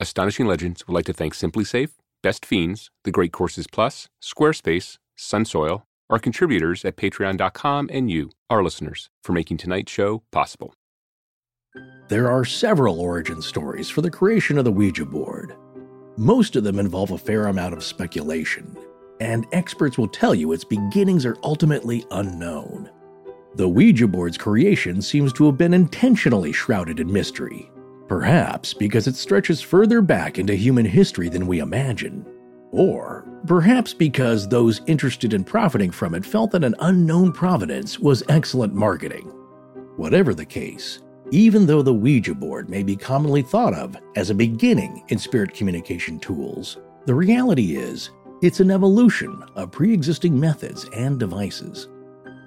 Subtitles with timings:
[0.00, 1.90] Astonishing Legends would like to thank SimpliSafe,
[2.22, 8.62] Best Fiends, The Great Courses Plus, Squarespace, Sunsoil, our contributors at patreon.com, and you, our
[8.62, 10.72] listeners, for making tonight's show possible.
[12.08, 15.56] There are several origin stories for the creation of the Ouija board.
[16.16, 18.78] Most of them involve a fair amount of speculation,
[19.20, 22.88] and experts will tell you its beginnings are ultimately unknown.
[23.56, 27.68] The Ouija board's creation seems to have been intentionally shrouded in mystery,
[28.08, 32.24] Perhaps because it stretches further back into human history than we imagine.
[32.70, 38.22] Or perhaps because those interested in profiting from it felt that an unknown provenance was
[38.30, 39.26] excellent marketing.
[39.96, 44.34] Whatever the case, even though the Ouija board may be commonly thought of as a
[44.34, 50.88] beginning in spirit communication tools, the reality is it's an evolution of pre existing methods
[50.94, 51.88] and devices.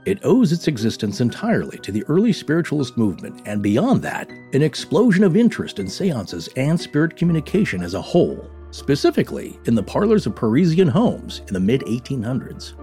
[0.03, 5.23] It owes its existence entirely to the early spiritualist movement, and beyond that, an explosion
[5.23, 10.35] of interest in seances and spirit communication as a whole, specifically in the parlors of
[10.35, 12.73] Parisian homes in the mid 1800s.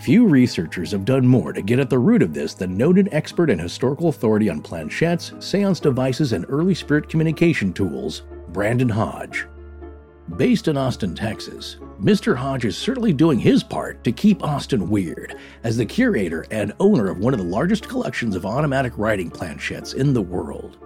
[0.00, 3.50] Few researchers have done more to get at the root of this than noted expert
[3.50, 9.46] and historical authority on planchettes, seance devices, and early spirit communication tools, Brandon Hodge.
[10.36, 12.34] Based in Austin, Texas, Mr.
[12.34, 17.08] Hodge is certainly doing his part to keep Austin weird as the curator and owner
[17.08, 20.78] of one of the largest collections of automatic writing planchettes in the world.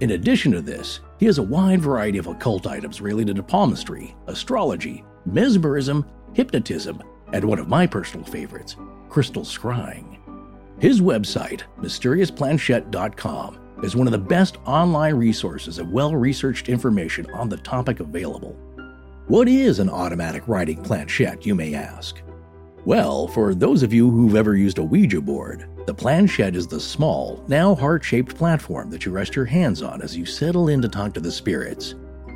[0.00, 4.16] In addition to this, he has a wide variety of occult items related to palmistry,
[4.28, 7.02] astrology, mesmerism, hypnotism,
[7.34, 8.76] and one of my personal favorites,
[9.10, 10.16] crystal scrying.
[10.78, 17.50] His website, mysteriousplanchette.com, is one of the best online resources of well researched information on
[17.50, 18.56] the topic available.
[19.30, 22.20] What is an automatic writing planchette, you may ask?
[22.84, 26.80] Well, for those of you who've ever used a Ouija board, the planchette is the
[26.80, 30.82] small, now heart shaped platform that you rest your hands on as you settle in
[30.82, 31.94] to talk to the spirits.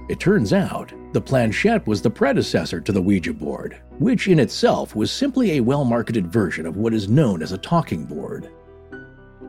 [0.09, 4.95] It turns out, the planchette was the predecessor to the Ouija board, which in itself
[4.95, 8.51] was simply a well marketed version of what is known as a talking board.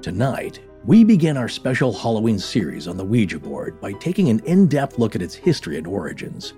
[0.01, 4.65] Tonight, we begin our special Halloween series on the Ouija board by taking an in
[4.67, 6.55] depth look at its history and origins.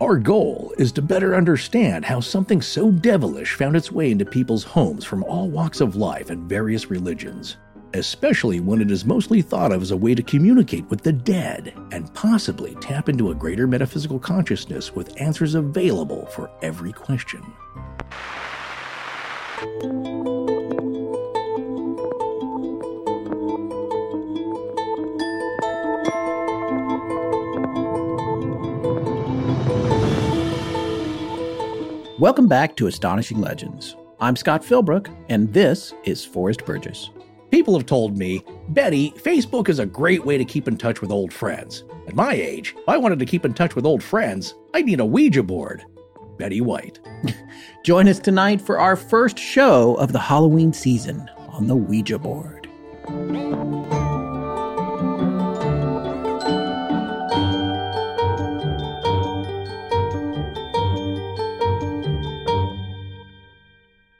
[0.00, 4.62] Our goal is to better understand how something so devilish found its way into people's
[4.62, 7.56] homes from all walks of life and various religions,
[7.94, 11.74] especially when it is mostly thought of as a way to communicate with the dead
[11.90, 17.42] and possibly tap into a greater metaphysical consciousness with answers available for every question.
[32.18, 33.94] Welcome back to Astonishing Legends.
[34.18, 37.10] I'm Scott Philbrook, and this is Forrest Burgess.
[37.52, 41.12] People have told me, Betty, Facebook is a great way to keep in touch with
[41.12, 41.84] old friends.
[42.08, 44.98] At my age, if I wanted to keep in touch with old friends, I'd need
[44.98, 45.84] a Ouija board.
[46.38, 46.98] Betty White.
[47.84, 52.68] Join us tonight for our first show of the Halloween season on the Ouija board.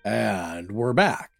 [0.09, 1.31] And we're back.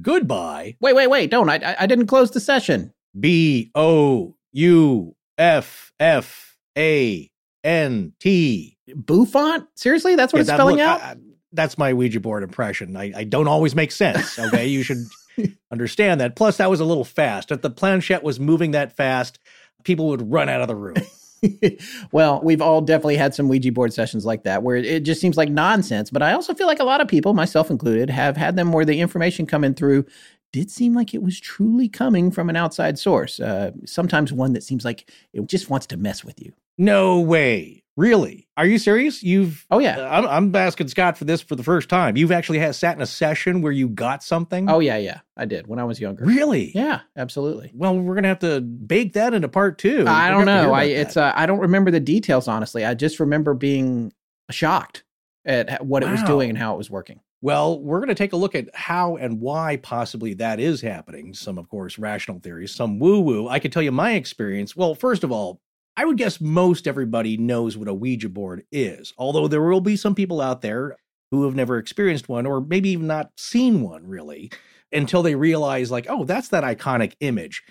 [0.00, 0.76] Goodbye.
[0.80, 1.30] Wait, wait, wait!
[1.30, 1.74] Don't I?
[1.78, 2.92] I didn't close the session.
[3.18, 7.28] B O U F F A
[7.64, 8.78] N T.
[8.88, 9.66] Bouffant?
[9.74, 11.02] Seriously, that's what Yeah, it's that- spelling look, out.
[11.02, 11.16] I- I-
[11.54, 12.96] that's my Ouija board impression.
[12.96, 14.38] I, I don't always make sense.
[14.38, 15.04] Okay, you should
[15.72, 16.34] understand that.
[16.36, 17.50] Plus, that was a little fast.
[17.50, 19.38] If the planchette was moving that fast,
[19.84, 20.94] people would run out of the room.
[22.12, 25.36] well, we've all definitely had some Ouija board sessions like that where it just seems
[25.36, 26.10] like nonsense.
[26.10, 28.84] But I also feel like a lot of people, myself included, have had them where
[28.84, 30.06] the information coming through
[30.52, 33.40] did seem like it was truly coming from an outside source.
[33.40, 36.52] Uh, sometimes one that seems like it just wants to mess with you.
[36.78, 37.81] No way.
[37.96, 38.48] Really?
[38.56, 39.22] Are you serious?
[39.22, 39.98] You've Oh yeah.
[39.98, 42.16] Uh, I'm, I'm asking Scott for this for the first time.
[42.16, 44.70] You've actually had sat in a session where you got something.
[44.70, 45.20] Oh yeah, yeah.
[45.36, 46.24] I did when I was younger.
[46.24, 46.72] really?
[46.74, 47.70] Yeah, absolutely.
[47.74, 50.06] Well, we're gonna have to bake that into part two.
[50.06, 50.72] I We're don't to know.
[50.72, 52.84] I it's uh, I don't remember the details honestly.
[52.84, 54.12] I just remember being
[54.50, 55.04] shocked
[55.44, 57.20] at what it was doing and how it was working.
[57.42, 61.34] well, we're gonna take a look at how and why possibly that is happening.
[61.34, 63.48] Some, of course, rational theories, some woo woo.
[63.48, 64.74] I can tell you my experience.
[64.74, 65.60] Well, first of all.
[65.96, 69.96] I would guess most everybody knows what a Ouija board is, although there will be
[69.96, 70.96] some people out there
[71.30, 74.50] who have never experienced one or maybe even not seen one really
[74.90, 77.62] until they realize, like, oh, that's that iconic image.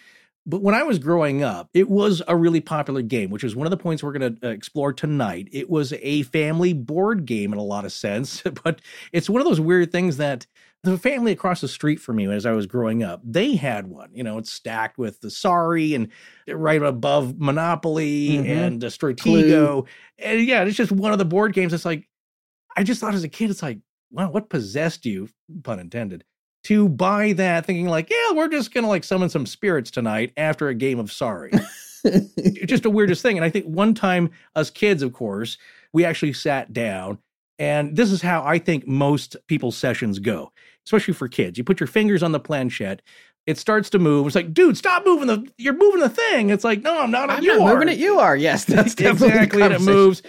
[0.45, 3.67] But when I was growing up, it was a really popular game, which is one
[3.67, 5.47] of the points we're going to uh, explore tonight.
[5.51, 8.81] It was a family board game in a lot of sense, but
[9.13, 10.47] it's one of those weird things that
[10.83, 14.09] the family across the street from me as I was growing up, they had one.
[14.13, 16.07] You know, it's stacked with the Sorry and
[16.47, 18.45] right above Monopoly Mhm.
[18.47, 19.85] and the Stratego.
[20.17, 21.73] And yeah, it's just one of the board games.
[21.73, 22.07] It's like,
[22.75, 23.79] I just thought as a kid, it's like,
[24.11, 25.29] wow, what possessed you,
[25.63, 26.23] pun intended,
[26.63, 30.31] to buy that thinking like, yeah, we're just going to like summon some spirits tonight
[30.37, 31.51] after a game of Sorry.
[32.03, 33.37] It's just the weirdest thing.
[33.37, 35.57] And I think one time, us kids, of course,
[35.93, 37.19] we actually sat down,
[37.59, 40.51] and this is how I think most people's sessions go,
[40.85, 41.57] especially for kids.
[41.57, 43.01] You put your fingers on the planchette.
[43.47, 44.27] It starts to move.
[44.27, 45.47] It's like, dude, stop moving the.
[45.57, 46.51] You're moving the thing.
[46.51, 47.29] It's like, no, I'm not.
[47.29, 47.73] I'm you not are.
[47.73, 47.97] moving it.
[47.97, 48.35] You are.
[48.35, 49.63] Yes, that's exactly.
[49.63, 50.21] And it moves,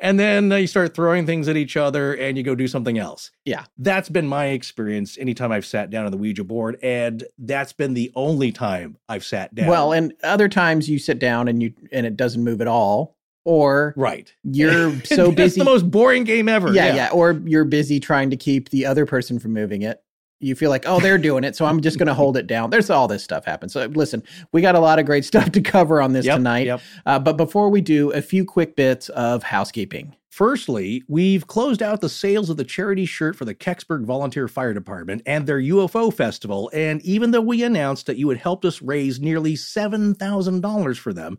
[0.00, 2.98] and then uh, you start throwing things at each other, and you go do something
[2.98, 3.30] else.
[3.44, 3.64] Yeah.
[3.78, 7.94] that's been my experience anytime I've sat down on the Ouija board, and that's been
[7.94, 9.68] the only time I've sat down.
[9.68, 13.15] Well, and other times you sit down and you and it doesn't move at all,
[13.46, 14.34] or right.
[14.42, 15.60] you're so That's busy.
[15.60, 16.72] the most boring game ever.
[16.74, 20.02] yeah, yeah, or you're busy trying to keep the other person from moving it.
[20.40, 22.68] You feel like, oh, they're doing it, so I'm just going to hold it down.
[22.70, 23.72] There's all this stuff happens.
[23.72, 24.22] So listen,
[24.52, 26.66] we got a lot of great stuff to cover on this Yep, tonight.
[26.66, 26.80] yep.
[27.06, 30.14] Uh, but before we do, a few quick bits of housekeeping.
[30.28, 34.74] Firstly, we've closed out the sales of the charity shirt for the Kecksburg Volunteer Fire
[34.74, 36.70] Department and their UFO festival.
[36.74, 41.38] And even though we announced that you had helped us raise nearly $7,000 for them,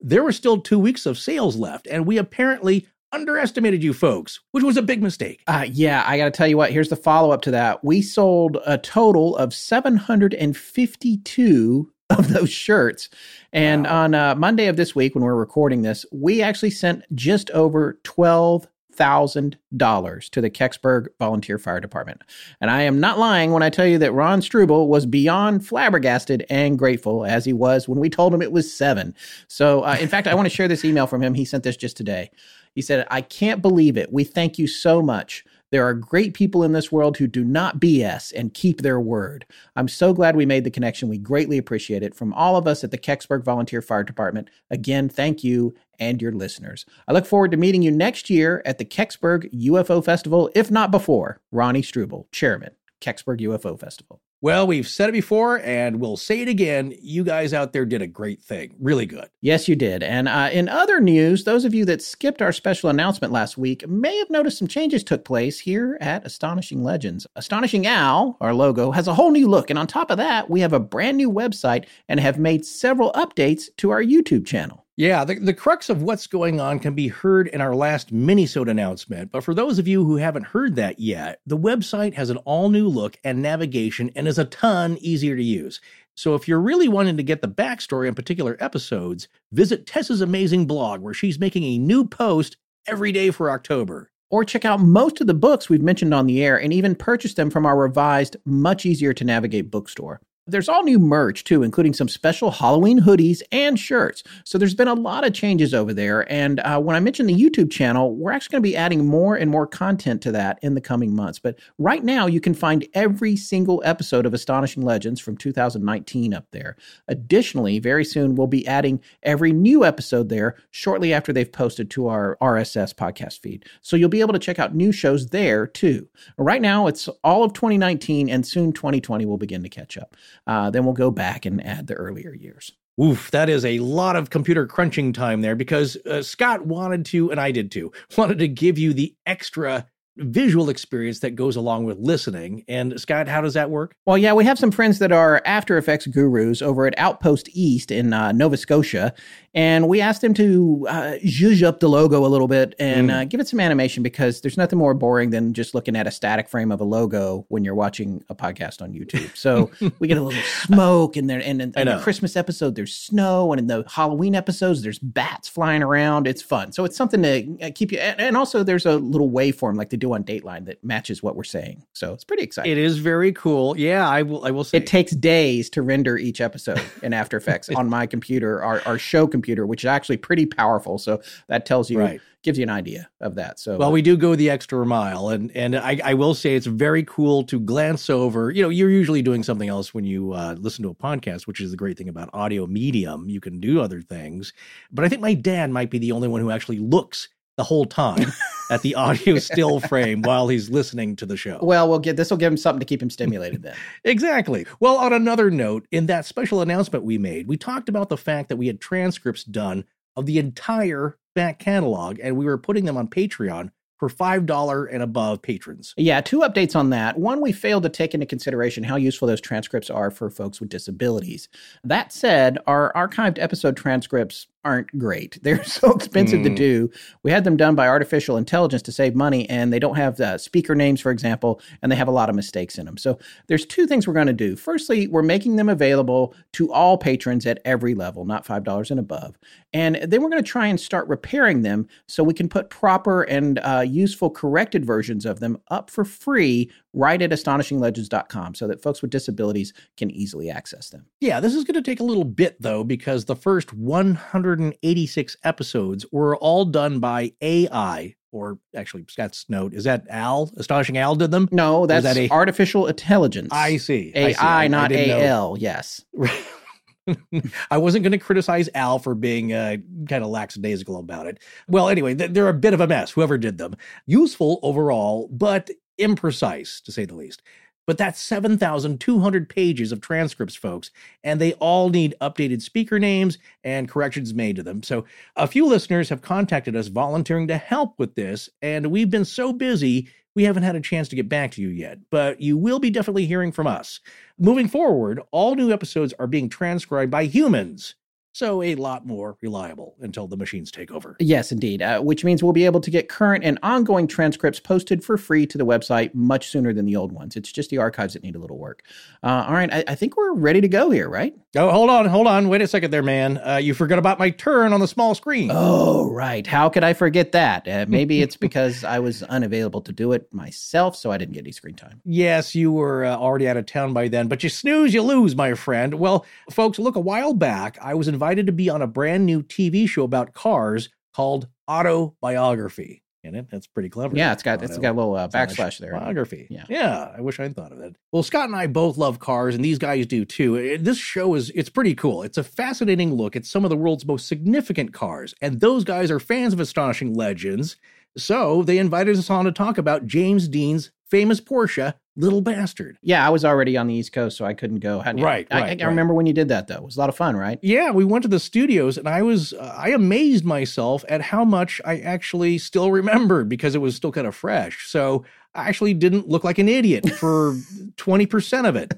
[0.00, 1.86] there were still two weeks of sales left.
[1.90, 5.42] And we apparently underestimated you folks, which was a big mistake.
[5.46, 6.72] Uh, yeah, I got to tell you what.
[6.72, 7.84] Here's the follow up to that.
[7.84, 13.08] We sold a total of 752 of those shirts,
[13.52, 14.04] and Wow.
[14.04, 17.98] on uh, Monday of this week, when we're recording this, we actually sent just over
[18.04, 22.22] twelve thousand dollars to the Kecksburg Volunteer Fire Department.
[22.60, 26.46] And I am not lying when I tell you that Ron Struble was beyond flabbergasted
[26.48, 29.14] and grateful as he was when we told him it was seven.
[29.48, 31.34] So, uh, in fact, I want to share this email from him.
[31.34, 32.30] He sent this just today.
[32.74, 34.12] He said, I can't believe it.
[34.12, 35.44] We thank you so much.
[35.74, 39.44] There are great people in this world who do not BS and keep their word.
[39.74, 41.08] I'm so glad we made the connection.
[41.08, 42.14] We greatly appreciate it.
[42.14, 46.32] From all of us at the Kecksburg Volunteer Fire Department, again, thank you and your
[46.32, 46.84] listeners.
[47.08, 50.90] I look forward to meeting you next year at the Kecksburg UFO Festival, if not
[50.90, 51.40] before.
[51.50, 54.20] Ronnie Struble, Chairman, Kecksburg UFO Festival.
[54.44, 56.92] Well, we've said it before and we'll say it again.
[57.00, 58.76] You guys out there did a great thing.
[58.78, 59.30] Really good.
[59.40, 60.02] Yes, you did.
[60.02, 63.88] And uh, in other news, those of you that skipped our special announcement last week
[63.88, 67.26] may have noticed some changes took place here at Astonishing Legends.
[67.36, 69.70] Astonishing Owl, our logo, has a whole new look.
[69.70, 73.12] And on top of that, we have a brand new website and have made several
[73.12, 74.83] updates to our YouTube channel.
[74.96, 78.70] Yeah, the, the crux of what's going on can be heard in our last minisode
[78.70, 79.32] announcement.
[79.32, 82.68] But for those of you who haven't heard that yet, the website has an all
[82.68, 85.80] new look and navigation and is a ton easier to use.
[86.14, 90.66] So if you're really wanting to get the backstory on particular episodes, visit Tessa's amazing
[90.66, 94.12] blog where she's making a new post every day for October.
[94.30, 97.34] Or check out most of the books we've mentioned on the air and even purchase
[97.34, 100.20] them from our revised, much easier to navigate bookstore.
[100.46, 104.22] There's all new merch too, including some special Halloween hoodies and shirts.
[104.44, 106.30] So there's been a lot of changes over there.
[106.30, 109.36] And uh, when I mentioned the YouTube channel, we're actually going to be adding more
[109.36, 111.38] and more content to that in the coming months.
[111.38, 116.44] But right now, you can find every single episode of Astonishing Legends from 2019 up
[116.50, 116.76] there.
[117.08, 122.08] Additionally, very soon we'll be adding every new episode there shortly after they've posted to
[122.08, 123.64] our RSS podcast feed.
[123.80, 126.06] So you'll be able to check out new shows there too.
[126.36, 130.14] Right now, it's all of 2019, and soon 2020 will begin to catch up.
[130.46, 132.72] Uh, then we'll go back and add the earlier years.
[133.02, 137.30] Oof, that is a lot of computer crunching time there because uh, Scott wanted to,
[137.30, 139.86] and I did too, wanted to give you the extra
[140.16, 142.64] visual experience that goes along with listening.
[142.68, 143.96] And Scott, how does that work?
[144.06, 147.90] Well, yeah, we have some friends that are After Effects gurus over at Outpost East
[147.90, 149.12] in uh, Nova Scotia,
[149.54, 153.12] and we asked them to uh, zhuzh up the logo a little bit and Mm.
[153.12, 156.10] uh, give it some animation because there's nothing more boring than just looking at a
[156.10, 159.36] static frame of a logo when you're watching a podcast on YouTube.
[159.36, 162.00] So we get a little smoke, and there, and in, in the.
[162.04, 166.26] Christmas episode, there's snow, and in the Halloween episodes, there's bats flying around.
[166.26, 166.70] It's fun.
[166.72, 169.90] So it's something to uh, keep you, and, and also there's a little waveform like
[169.90, 171.84] they do on Dateline that matches what we're saying.
[171.92, 172.72] So it's pretty exciting.
[172.72, 173.76] It is very cool.
[173.78, 174.44] Yeah, I will.
[174.44, 174.78] I will say.
[174.78, 178.98] It takes days to render each episode in After Effects on my computer, our, our
[178.98, 180.98] show computer, which is actually pretty powerful.
[180.98, 182.20] So that tells you, Right.
[182.42, 183.58] gives you an idea of that.
[183.58, 186.66] So, Well, we do go the extra mile, and and I, I will say it's
[186.66, 188.50] very cool to glance over.
[188.50, 191.60] You know, you're usually doing something else when you uh, listen to a podcast, which
[191.60, 193.28] is the great thing about audio medium.
[193.28, 194.52] You can do other things,
[194.92, 197.84] but I think my dad might be the only one who actually looks the whole
[197.84, 198.32] time
[198.70, 201.58] at the audio still frame while he's listening to the show.
[201.62, 203.74] well, we'll get this will give him something to keep him stimulated then.
[204.04, 204.66] Exactly.
[204.80, 208.48] Well, on another note, in that special announcement we made, we talked about the fact
[208.48, 209.84] that we had transcripts done
[210.16, 215.02] of the entire back catalog, and we were putting them on Patreon for $5 and
[215.02, 215.94] above patrons.
[215.96, 217.18] Yeah, two updates on that.
[217.18, 220.68] One, we failed to take into consideration how useful those transcripts are for folks with
[220.68, 221.48] disabilities.
[221.84, 225.38] That said, our archived episode transcripts aren't great.
[225.42, 226.56] They're so expensive to Mm.
[226.56, 226.90] do.
[227.22, 230.38] We had them done by artificial intelligence to save money, and they don't have uh,
[230.38, 232.96] speaker names, for example, and they have a lot of mistakes in them.
[232.96, 234.56] So there's two things we're going to do.
[234.56, 239.36] Firstly, we're making them available to all patrons at every level, not $5 and above.
[239.72, 243.22] And then we're going to try and start repairing them so we can put proper
[243.22, 248.82] and uh, useful corrected versions of them up for free right at astonishinglegends.com so that
[248.82, 251.06] folks with disabilities can easily access them.
[251.20, 256.06] Yeah, this is going to take a little bit though, because the first 186 episodes
[256.12, 261.30] were all done by AI, or actually, Scott's note is that Al, Astonishing Al, did
[261.30, 261.48] them?
[261.52, 263.48] No, that's that a- artificial intelligence.
[263.52, 264.12] I see.
[264.14, 264.38] I see.
[264.40, 265.20] AI, not know.
[265.20, 265.56] AL.
[265.58, 266.04] Yes.
[267.70, 269.76] I wasn't going to criticize Al for being uh,
[270.08, 271.38] kind of lackadaisical about it.
[271.68, 273.76] Well, anyway, th- they're a bit of a mess, whoever did them.
[274.06, 277.42] Useful overall, but imprecise, to say the least.
[277.86, 280.90] But that's 7,200 pages of transcripts, folks,
[281.22, 284.82] and they all need updated speaker names and corrections made to them.
[284.82, 285.04] So,
[285.36, 289.52] a few listeners have contacted us volunteering to help with this, and we've been so
[289.52, 291.98] busy, we haven't had a chance to get back to you yet.
[292.10, 294.00] But you will be definitely hearing from us.
[294.38, 297.94] Moving forward, all new episodes are being transcribed by humans,
[298.34, 301.16] so a lot more reliable until the machines take over.
[301.20, 301.80] Yes, indeed.
[301.80, 305.46] Uh, which means we'll be able to get current and ongoing transcripts posted for free
[305.46, 307.36] to the website much sooner than the old ones.
[307.36, 308.82] It's just the archives that need a little work.
[309.22, 311.32] Uh, all right, I, I think we're ready to go here, right?
[311.54, 312.48] Oh, hold on, hold on.
[312.48, 313.38] Wait a second there, man.
[313.38, 315.50] Uh, you forgot about my turn on the small screen.
[315.52, 316.44] Oh, right.
[316.44, 317.68] How could I forget that?
[317.68, 321.44] Uh, maybe it's because I was unavailable to do it myself, so I didn't get
[321.44, 322.00] any screen time.
[322.04, 325.36] Yes, you were uh, already out of town by then, but you snooze, you lose,
[325.36, 325.94] my friend.
[325.94, 329.42] Well, folks, look, a while back, I was invited to be on a brand new
[329.42, 333.02] TV show about cars called Autobiography.
[333.22, 334.14] In it, that's pretty clever.
[334.14, 335.92] Yeah, it's got it's got a little uh, backslash there.
[335.92, 336.46] Biography.
[336.50, 336.64] Yeah.
[336.68, 337.10] Yeah.
[337.16, 337.96] I wish I'd thought of that.
[338.12, 340.76] Well, Scott and I both love cars, and these guys do too.
[340.76, 342.22] This show is it's pretty cool.
[342.22, 346.10] It's a fascinating look at some of the world's most significant cars, and those guys
[346.10, 347.76] are fans of astonishing legends.
[348.18, 352.96] So they invited us on to talk about James Dean's famous Porsche, Little Bastard.
[353.02, 355.00] Yeah, I was already on the East Coast, so I couldn't go.
[355.00, 355.90] Hadn't- Right, I, right, I, right.
[355.90, 356.76] remember when you did that though.
[356.76, 357.58] It was a lot of fun, right?
[357.62, 361.44] Yeah, we went to the studios, and I was uh, I amazed myself at how
[361.44, 364.86] much I actually still remembered because it was still kind of fresh.
[364.88, 367.56] So actually didn't look like an idiot for
[367.96, 368.94] twenty percent of it.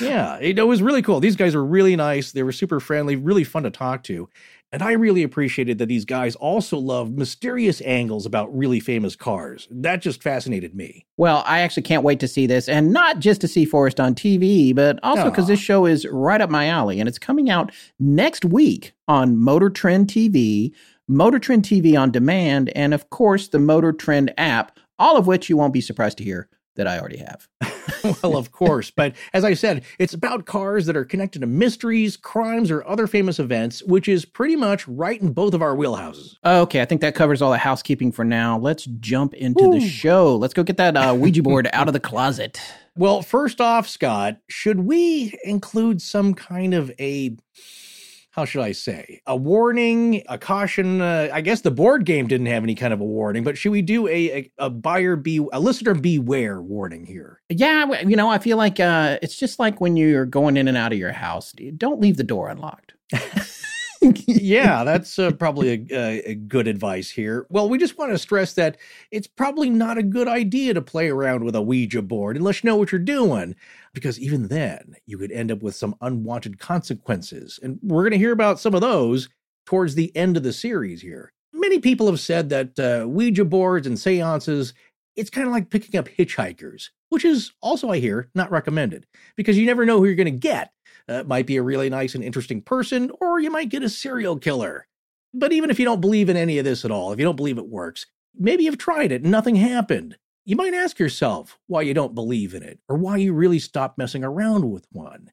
[0.00, 1.20] Yeah, it, it was really cool.
[1.20, 2.32] These guys were really nice.
[2.32, 4.28] They were super friendly, really fun to talk to.
[4.72, 9.68] And I really appreciated that these guys also love mysterious angles about really famous cars.
[9.70, 11.06] That just fascinated me.
[11.16, 14.14] Well, I actually can't wait to see this, and not just to see Forrest on
[14.14, 15.62] TV, but also because this ah.
[15.62, 17.70] show is right up my alley, and it's coming out
[18.00, 20.72] next week on Motor Trend TV,
[21.06, 24.78] Motor Trend TV on demand, and of course the Motor Trend app.
[24.98, 27.48] All of which you won't be surprised to hear that I already have.
[28.22, 28.90] well, of course.
[28.90, 33.06] But as I said, it's about cars that are connected to mysteries, crimes, or other
[33.06, 36.36] famous events, which is pretty much right in both of our wheelhouses.
[36.44, 38.58] Okay, I think that covers all the housekeeping for now.
[38.58, 40.36] Let's jump into the show.
[40.36, 42.60] Let's go get that uh, Ouija board out of the closet.
[42.96, 47.36] Well, first off, Scott, should we include some kind of a
[48.36, 51.00] how should I say, a warning, a caution?
[51.00, 53.72] Uh, I guess the board game didn't have any kind of a warning, but should
[53.72, 57.40] we do a a, a buyer be a listener beware warning here?
[57.48, 60.76] Yeah, you know, I feel like uh, it's just like when you're going in and
[60.76, 61.54] out of your house.
[61.78, 62.92] Don't leave the door unlocked.
[64.26, 67.46] yeah, that's uh, probably a, a, good advice here.
[67.50, 68.76] Well, we just want to stress that
[69.10, 72.68] it's probably not a good idea to play around with a Ouija board unless you
[72.68, 73.56] know what you're doing,
[73.94, 77.58] because even then, you could end up with some unwanted consequences.
[77.62, 79.28] And we're going to hear about some of those
[79.64, 81.32] towards the end of the series here.
[81.52, 84.74] Many people have said that uh, Ouija boards and seances,
[85.16, 89.56] it's kind of like picking up hitchhikers, which is also, I hear, not recommended because
[89.56, 90.72] you never know who you're going to get
[91.08, 94.38] uh, might be a really nice and interesting person, or you might get a serial
[94.38, 94.86] killer.
[95.32, 97.36] But even if you don't believe in any of this at all, if you don't
[97.36, 100.16] believe it works, maybe you've tried it and nothing happened.
[100.44, 103.98] You might ask yourself why you don't believe in it, or why you really stopped
[103.98, 105.32] messing around with one.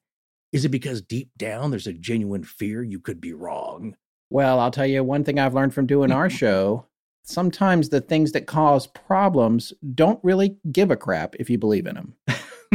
[0.52, 3.96] Is it because deep down there's a genuine fear you could be wrong?
[4.30, 6.86] Well, I'll tell you one thing I've learned from doing our show.
[7.22, 11.94] Sometimes the things that cause problems don't really give a crap if you believe in
[11.94, 12.14] them.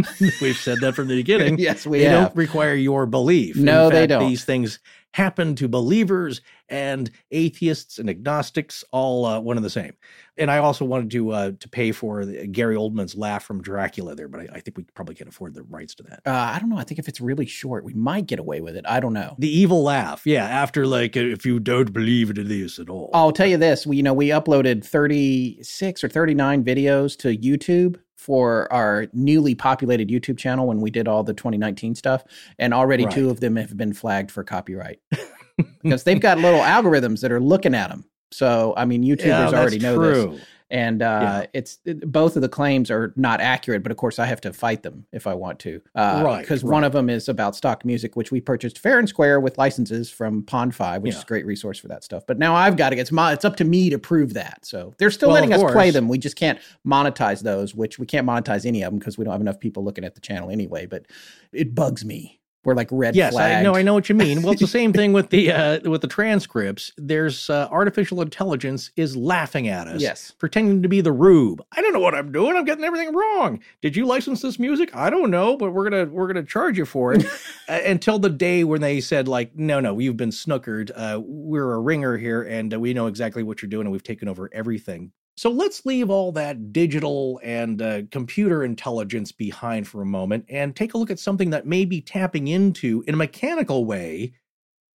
[0.42, 1.58] We've said that from the beginning.
[1.60, 2.30] yes, we they have.
[2.30, 3.56] don't require your belief.
[3.56, 4.28] No, fact, they don't.
[4.28, 4.80] These things
[5.14, 9.94] happen to believers and atheists and agnostics, all uh, one and the same.
[10.38, 14.16] And I also wanted to uh, to pay for the, Gary Oldman's laugh from Dracula
[14.16, 16.22] there, but I, I think we probably can't afford the rights to that.
[16.26, 16.78] Uh, I don't know.
[16.78, 18.86] I think if it's really short, we might get away with it.
[18.88, 19.36] I don't know.
[19.40, 20.46] The evil laugh, yeah.
[20.46, 23.86] After like, if you don't believe in this at all, I'll tell you this.
[23.86, 29.08] We, you know, we uploaded thirty six or thirty nine videos to YouTube for our
[29.14, 32.22] newly populated YouTube channel when we did all the 2019 stuff,
[32.60, 33.14] and already right.
[33.14, 35.00] two of them have been flagged for copyright
[35.82, 38.04] because they've got little algorithms that are looking at them.
[38.32, 40.32] So, I mean, YouTubers yeah, already know true.
[40.34, 41.46] this and uh, yeah.
[41.54, 43.84] it's it, both of the claims are not accurate.
[43.84, 46.42] But of course, I have to fight them if I want to, uh, right?
[46.42, 46.74] Because right.
[46.74, 50.10] one of them is about stock music, which we purchased fair and square with licenses
[50.10, 51.18] from Pond5, which yeah.
[51.18, 52.24] is a great resource for that stuff.
[52.28, 54.66] But now I've got to get it's, my, it's up to me to prove that.
[54.66, 56.08] So they're still well, letting us play them.
[56.08, 59.32] We just can't monetize those, which we can't monetize any of them because we don't
[59.32, 60.86] have enough people looking at the channel anyway.
[60.86, 61.06] But
[61.52, 63.60] it bugs me we're like red yes flagged.
[63.60, 64.42] i know i know what you mean.
[64.42, 66.92] Well it's the same thing with the uh, with the transcripts.
[66.98, 70.32] There's uh, artificial intelligence is laughing at us yes.
[70.32, 71.64] pretending to be the rube.
[71.72, 72.56] I don't know what i'm doing.
[72.56, 73.60] I'm getting everything wrong.
[73.82, 74.96] Did you license this music?
[74.96, 77.26] I don't know but we're gonna we're gonna charge you for it.
[77.68, 80.90] Uh, until the day when they said like no no you've been snookered.
[80.96, 84.02] Uh, we're a ringer here and uh, we know exactly what you're doing and we've
[84.02, 90.02] taken over everything so let's leave all that digital and uh, computer intelligence behind for
[90.02, 93.18] a moment and take a look at something that may be tapping into, in a
[93.18, 94.34] mechanical way,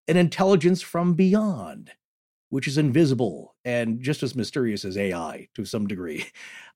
[0.09, 1.93] an intelligence from beyond,
[2.49, 6.27] which is invisible and just as mysterious as AI to some degree.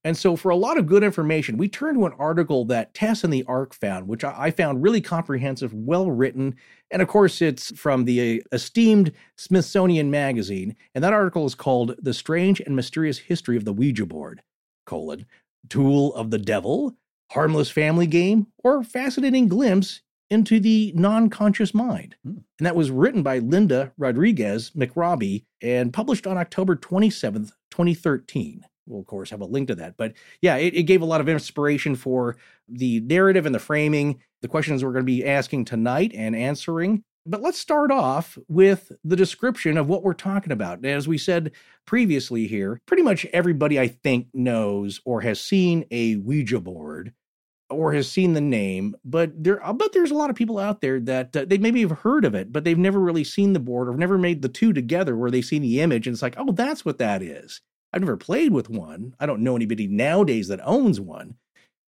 [0.05, 3.25] And so, for a lot of good information, we turn to an article that Tess
[3.25, 6.55] and the Ark found, which I found really comprehensive, well written.
[6.91, 10.77] And of course, it's from the uh, esteemed Smithsonian Magazine.
[10.95, 14.43] And that article is called The Strange and Mysterious History of the Ouija Board,
[14.87, 15.27] colon,
[15.69, 16.97] Tool of the Devil,
[17.33, 22.17] Harmless Family Game, or Fascinating Glimpse into the non-conscious mind.
[22.25, 22.39] Hmm.
[22.59, 29.01] And that was written by Linda Rodriguez McRobbie and published on October 27th, 2013 we'll
[29.01, 29.97] of course have a link to that.
[29.97, 32.37] But yeah it, it, gave a lot of inspiration for
[32.69, 37.03] the narrative and the framing the questions we're going to be asking tonight and answering.
[37.29, 40.85] But let's start off with the description of what we're talking about.
[40.85, 41.53] As we said
[41.87, 47.13] previously here pretty much everybody i think knows or has seen a ouija board
[47.71, 50.81] or has seen the name, but there, I bet there's a lot of people out
[50.81, 53.61] there that uh, they maybe have heard of it, but they've never really seen the
[53.61, 56.37] board or never made the two together where they've seen the image and it's like,
[56.39, 57.61] oh, that's what that is.
[57.97, 59.15] I've never played with one.
[59.19, 61.37] I don't know anybody nowadays that owns one,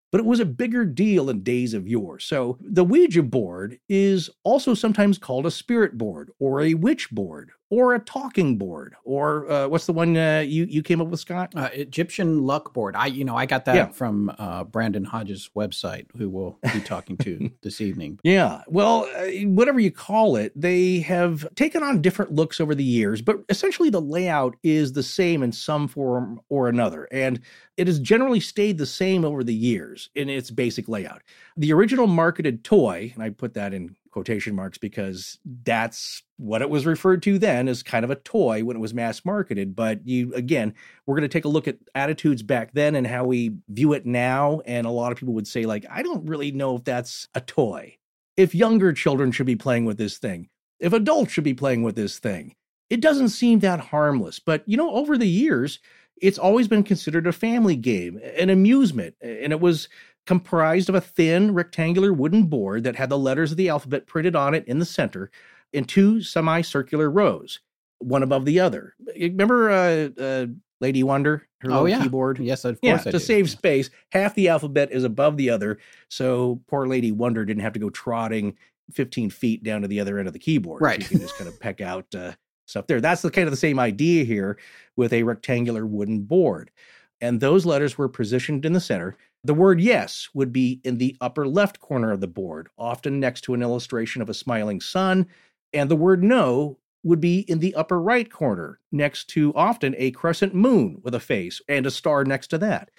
[0.09, 2.17] but it was a bigger deal in days of yore.
[2.17, 7.51] So the Ouija board is also sometimes called a spirit board or a witch board
[7.69, 11.19] or a talking board or uh, what's the one uh, you you came up with
[11.19, 11.51] scott?
[11.55, 12.95] Uh, egyptian luck board.
[12.95, 13.87] I you know i got that yeah.
[13.87, 18.19] from uh, brandon hodges website who we'll be talking to this evening.
[18.23, 18.61] Yeah.
[18.67, 23.21] Well uh, whatever you call it they have taken on different looks over the years
[23.21, 27.41] but essentially the layout is the same in some form or another and
[27.75, 31.21] it has generally stayed the same over the years in its basic layout.
[31.57, 36.71] The original marketed toy and i put that in quotation marks because that's what it
[36.71, 39.75] was referred to then as kind of a toy when it was mass marketed.
[39.75, 40.73] But you, again,
[41.05, 44.07] we're going to take a look at attitudes back then and how we view it
[44.07, 44.61] now.
[44.65, 47.41] And a lot of people would say, like, I don't really know if that's a
[47.41, 47.95] toy.
[48.37, 50.49] If younger children should be playing with this thing,
[50.79, 52.55] if adults should be playing with this thing,
[52.89, 54.39] it doesn't seem that harmless.
[54.39, 55.77] But, you know, over the years,
[56.19, 59.13] it's always been considered a family game, an amusement.
[59.21, 59.89] And it was
[60.27, 64.35] comprised of a thin rectangular wooden board that had the letters of the alphabet printed
[64.35, 65.31] on it in the center
[65.73, 67.59] in two semicircular rows,
[67.99, 68.93] one above the other.
[69.19, 70.45] Remember uh, uh,
[70.79, 72.03] Lady Wonder, her oh, yeah.
[72.03, 72.39] keyboard?
[72.39, 73.05] Yes, of course.
[73.05, 77.45] Yeah, to save space, half the alphabet is above the other, so poor Lady Wonder
[77.45, 78.55] didn't have to go trotting
[78.93, 80.81] 15 feet down to the other end of the keyboard.
[80.81, 81.01] Right.
[81.01, 82.33] So you can just kind of peck out uh,
[82.65, 83.01] stuff there.
[83.01, 84.57] That's the kind of the same idea here
[84.95, 86.71] with a rectangular wooden board.
[87.19, 89.17] And those letters were positioned in the center.
[89.47, 93.43] The word yes would be in the upper left corner of the board, often next
[93.43, 95.25] to an illustration of a smiling sun.
[95.71, 100.11] And the word no would be in the upper right corner, next to often a
[100.11, 102.91] crescent moon with a face and a star next to that.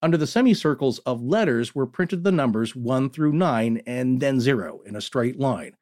[0.00, 4.82] Under the semicircles of letters were printed the numbers 1 through 9 and then 0
[4.86, 5.76] in a straight line.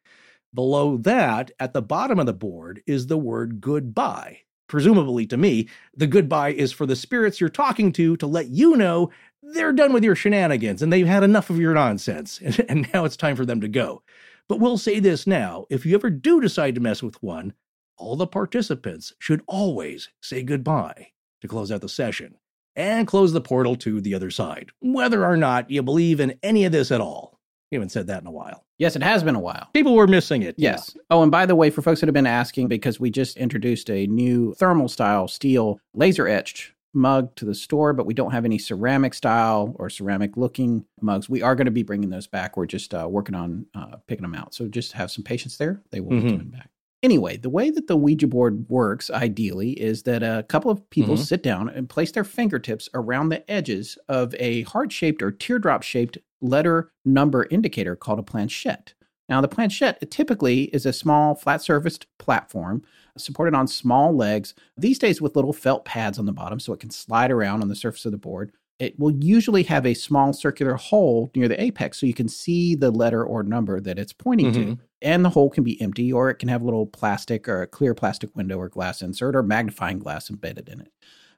[0.54, 4.38] Below that, at the bottom of the board, is the word goodbye.
[4.68, 8.76] Presumably to me, the goodbye is for the spirits you're talking to to let you
[8.76, 9.10] know
[9.52, 13.16] they're done with your shenanigans and they've had enough of your nonsense, and now it's
[13.16, 14.02] time for them to go.
[14.48, 17.54] But we'll say this now if you ever do decide to mess with one,
[17.96, 21.08] all the participants should always say goodbye
[21.40, 22.36] to close out the session
[22.76, 26.64] and close the portal to the other side, whether or not you believe in any
[26.64, 27.38] of this at all.
[27.70, 28.64] We haven't said that in a while.
[28.78, 29.68] Yes, it has been a while.
[29.72, 30.56] People were missing it.
[30.58, 30.96] Yes.
[31.10, 33.90] Oh, and by the way, for folks that have been asking, because we just introduced
[33.90, 38.44] a new thermal style steel laser etched mug to the store, but we don't have
[38.44, 41.28] any ceramic style or ceramic looking mugs.
[41.28, 42.56] We are going to be bringing those back.
[42.56, 44.54] We're just uh, working on uh, picking them out.
[44.54, 45.82] So just have some patience there.
[45.90, 46.22] They will Mhm.
[46.22, 46.70] be coming back.
[47.02, 51.16] Anyway, the way that the Ouija board works ideally is that a couple of people
[51.16, 51.26] Mhm.
[51.26, 55.82] sit down and place their fingertips around the edges of a heart shaped or teardrop
[55.82, 58.94] shaped letter number indicator called a planchette.
[59.28, 62.82] Now, the planchette typically is a small, flat surfaced platform
[63.16, 66.80] supported on small legs, these days with little felt pads on the bottom so it
[66.80, 68.52] can slide around on the surface of the board.
[68.80, 72.74] It will usually have a small circular hole near the apex so you can see
[72.74, 74.64] the letter or number that it's pointing to.
[74.66, 74.78] Mhm.
[75.00, 77.66] And the hole can be empty or it can have a little plastic or a
[77.68, 80.92] clear plastic window or glass insert or magnifying glass embedded in it.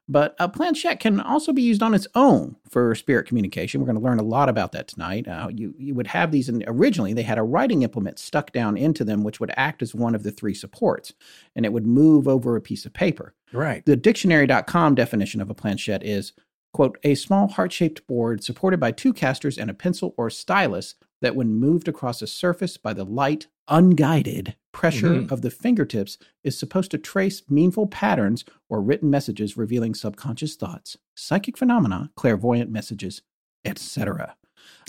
[0.09, 3.81] But a planchette can also be used on its own for spirit communication.
[3.81, 5.27] We're going to learn a lot about that tonight.
[5.27, 8.77] Uh, you you would have these, in, originally they had a writing implement stuck down
[8.77, 11.13] into them, which would act as one of the three supports,
[11.57, 13.35] and it would move over a piece of paper.
[13.53, 13.85] Right.
[13.85, 16.33] The dictionary.com definition of a planchette is,
[16.73, 20.95] quote, a small heart shaped board supported by two casters and a pencil or stylus
[21.21, 25.33] that, when moved across a surface by the light, unguided pressure Mhm.
[25.33, 30.97] of the fingertips, is supposed to trace meaningful patterns or written messages revealing subconscious thoughts,
[31.15, 33.23] psychic phenomena, clairvoyant messages,
[33.65, 34.37] etc.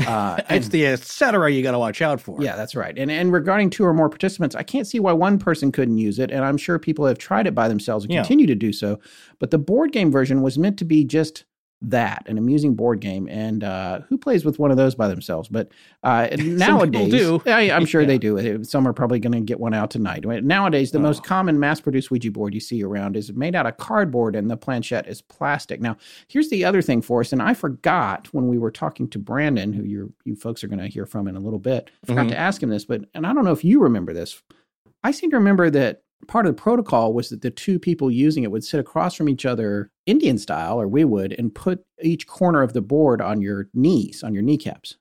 [0.06, 2.41] Uh, it's the et cetera you got to watch out for.
[2.43, 2.97] yeah, that's right.
[2.97, 6.19] And and regarding two or more participants, I can't see why one person couldn't use
[6.19, 8.21] it, and I'm sure people have tried it by themselves and Yeah.
[8.21, 9.00] continue to do so.
[9.39, 11.45] But the board game version was meant to be just
[11.82, 13.28] that, an amusing board game.
[13.30, 15.48] And uh, who plays with one of those by themselves?
[15.48, 15.70] But
[16.04, 17.42] uh, nowadays, do.
[17.46, 18.08] I, I'm sure Yeah.
[18.08, 18.63] they do.
[18.63, 20.26] Some are probably going to get one out tonight.
[20.44, 21.02] Nowadays, the Oh.
[21.04, 24.58] most common mass-produced Ouija board you see around is made out of cardboard, and the
[24.58, 25.80] planchette is plastic.
[25.80, 29.20] Now, here's the other thing for us, and I forgot when we were talking to
[29.20, 31.92] Brandon, who you you folks are going to hear from in a little bit.
[32.04, 32.30] I forgot Mhm.
[32.32, 34.42] to ask him this, but and I don't know if you remember this.
[35.04, 38.43] I seem to remember that part of the protocol was that the two people using
[38.43, 42.27] it would sit across from each other, Indian style, or we would, and put each
[42.27, 44.97] corner of the board on your knees, on your kneecaps.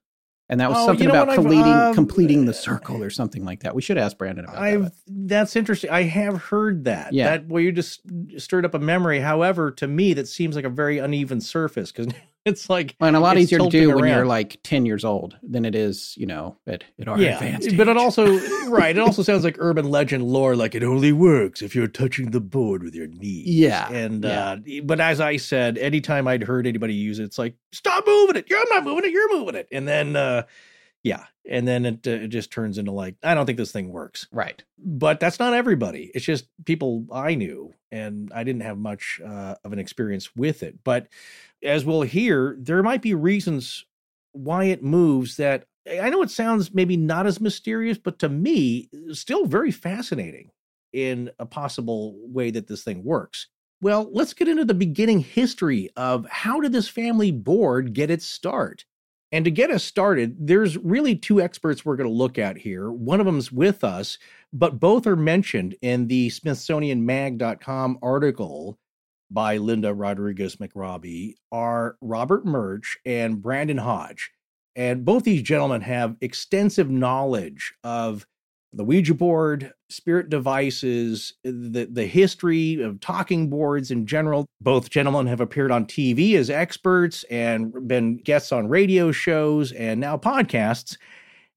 [0.49, 3.45] And that was Oh, you something know about completing, uh, completing the circle or something
[3.45, 3.75] like that.
[3.75, 4.93] We should ask Brandon about I've that.
[5.09, 5.91] that's interesting.
[5.91, 7.13] I have heard that.
[7.13, 7.31] Yeah.
[7.31, 8.03] That well, you just
[8.39, 9.19] stirred up a memory.
[9.19, 12.13] However, to me, that seems like a very uneven surface because
[12.51, 15.65] it's like And a lot easier to do when you're like 10 years old than
[15.65, 18.97] it is, you know, at, at our yeah, advanced but it also right.
[18.97, 20.57] It also sounds like urban legend lore.
[20.57, 23.47] Like it only works if you're touching the board with your knees.
[23.47, 24.53] Yeah, and yeah.
[24.53, 28.37] uh but as I said, anytime I'd heard anybody use it, it's like stop moving
[28.37, 28.49] it.
[28.49, 29.11] You're I'm not moving it.
[29.11, 29.69] You're moving it.
[29.73, 30.45] And then uh
[31.03, 33.93] yeah, and then it, uh, it just turns into like I don't think this thing
[33.93, 34.27] works.
[34.33, 34.63] Right.
[34.79, 36.11] but that's not everybody.
[36.15, 40.63] It's just people I knew, and I didn't have much uh, of an experience with
[40.65, 40.83] it.
[40.83, 41.07] But
[41.63, 43.85] as we'll hear, there might be reasons
[44.33, 48.29] why it moves that eh, I know it sounds maybe not as mysterious, but to
[48.29, 50.51] me, still very fascinating
[50.93, 53.49] in a possible way that this thing works.
[53.83, 58.25] Well, let's get into the beginning history of how did this family board get its
[58.25, 58.85] start?
[59.33, 62.91] And to get us started, there's really two experts we're going to look at here.
[62.91, 64.19] One of them's with us,
[64.53, 68.79] but both are mentioned in the SmithsonianMag.com article
[69.31, 74.31] by Linda Rodriguez McRobbie are Robert Murch and Brandon Hodge.
[74.75, 78.27] And both these gentlemen have extensive knowledge of
[78.73, 84.45] the Ouija board, spirit devices, the, the history of talking boards in general.
[84.61, 89.99] Both gentlemen have appeared on TV as experts and been guests on radio shows and
[89.99, 90.99] now podcasts.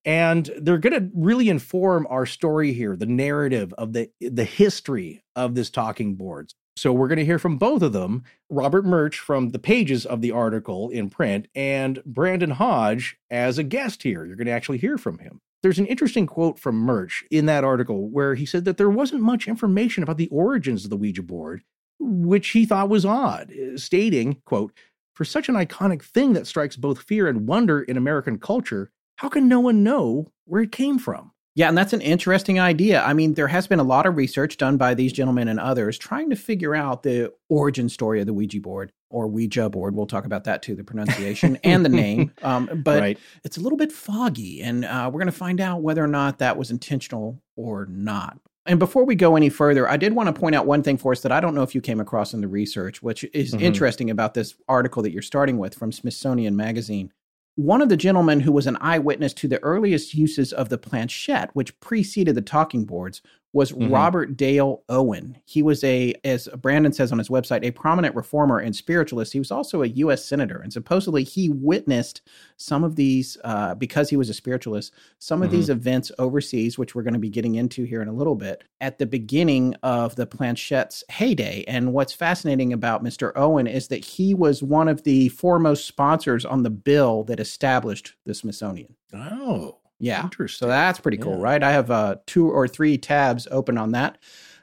[0.05, 5.21] And they're going to really inform our story here, the narrative of the, the history
[5.35, 6.55] of this talking boards.
[6.79, 10.21] So we're going to hear from both of them Robert Murch from the pages of
[10.21, 14.23] the article in print, and Brandon Hodge as a guest here.
[14.23, 15.41] You're going to actually hear from him.
[15.61, 19.23] There's an interesting quote from Murch in that article where he said that there wasn't
[19.23, 21.63] much information about the origins of the Ouija board,
[21.99, 24.71] which he thought was odd, uh, stating, quote,
[25.13, 29.27] for such an iconic thing that strikes both fear and wonder in American culture, how
[29.27, 31.33] can no one know where it came from?
[31.55, 33.01] Yeah, and that's an interesting idea.
[33.03, 35.97] I mean, there has been a lot of research done by these gentlemen and others
[35.97, 39.95] trying to figure out the origin story of the Ouija board or Ouija board.
[39.95, 42.31] We'll talk about that too, the pronunciation and the name.
[42.43, 43.19] Um, but right.
[43.43, 46.37] it's a little bit foggy, and uh, we're going to find out whether or not
[46.39, 48.39] that was intentional or not.
[48.65, 51.11] And before we go any further, I did want to point out one thing for
[51.11, 53.65] us that I don't know if you came across in the research, which is mm-hmm.
[53.65, 57.11] interesting about this article that you're starting with from Smithsonian Magazine.
[57.59, 61.49] One of the gentlemen who was an eyewitness to the earliest uses of the planchette,
[61.53, 63.91] which preceded the talking boards, was mm-hmm.
[63.91, 65.37] Robert Dale Owen.
[65.45, 69.33] He was a, as Brandon says on his website, a prominent reformer and spiritualist.
[69.33, 70.23] He was also a U.S.
[70.23, 72.21] senator, and supposedly he witnessed
[72.57, 74.93] some of these uh, because he was a spiritualist.
[75.17, 75.57] Some of mm-hmm.
[75.57, 78.63] these events overseas, which we're going to be getting into here in a little bit,
[78.81, 81.63] at the beginning of the planchette's heyday.
[81.67, 83.31] And what's fascinating about Mr.
[83.35, 88.13] Owen is that he was one of the foremost sponsors on the bill that established
[88.25, 88.95] the Smithsonian.
[89.11, 89.78] Oh.
[89.99, 90.29] Yeah.
[90.47, 91.43] So that's pretty cool, yeah.
[91.43, 91.63] right?
[91.63, 94.17] I have uh, two or three tabs open on that.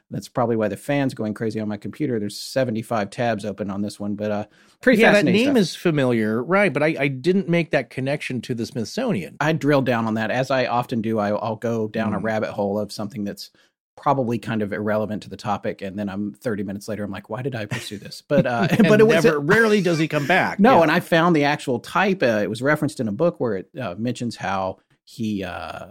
[0.09, 2.17] That's probably why the fan's going crazy on my computer.
[2.17, 4.45] There's 75 tabs open on this one, but uh,
[4.81, 5.57] pretty yeah, that name stuff.
[5.57, 6.71] is familiar, right?
[6.71, 9.35] But I, I didn't make that connection to the Smithsonian.
[9.41, 11.19] I drilled down on that as I often do.
[11.19, 12.17] I, will go down mm.
[12.17, 13.51] a rabbit hole of something that's
[13.97, 17.29] probably kind of irrelevant to the topic, and then I'm 30 minutes later, I'm like,
[17.29, 18.23] why did I pursue this?
[18.25, 20.59] But uh, but it was never, rarely does he come back.
[20.67, 20.83] No, yeah.
[20.83, 22.23] and I found the actual type.
[22.23, 24.77] Uh, it was referenced in a book where it uh, mentions how
[25.09, 25.85] he uh,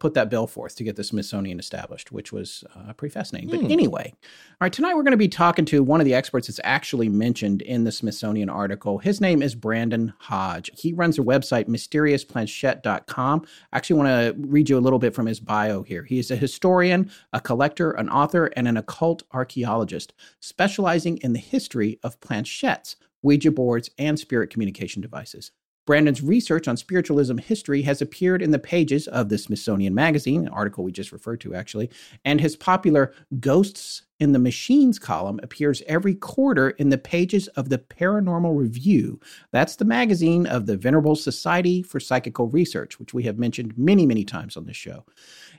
[0.00, 3.48] put that bill forth to get the Smithsonian established, which was uh, pretty fascinating.
[3.48, 3.70] But hmm.
[3.70, 6.58] anyway, all right, tonight we're going to be talking to one of the experts that's
[6.64, 8.98] actually mentioned in the Smithsonian article.
[8.98, 10.72] His name is Brandon Hodge.
[10.74, 13.46] He runs a website, mysteriousplanchette.com.
[13.72, 16.02] I actually want to read you a little bit from his bio here.
[16.02, 21.38] He is a historian, a collector, an author, and an occult archaeologist, specializing in the
[21.38, 25.52] history of planchettes, Ouija boards, and spirit communication devices.
[25.86, 30.48] Brandon's research on spiritualism history has appeared in the pages of the Smithsonian Magazine, an
[30.48, 31.88] article we just referred to actually,
[32.24, 37.68] and his popular Ghosts in the Machines column appears every quarter in the pages of
[37.68, 39.20] the Paranormal Review.
[39.52, 44.06] That's the magazine of the Venerable Society for Psychical Research, which we have mentioned many,
[44.06, 45.04] many times on this show.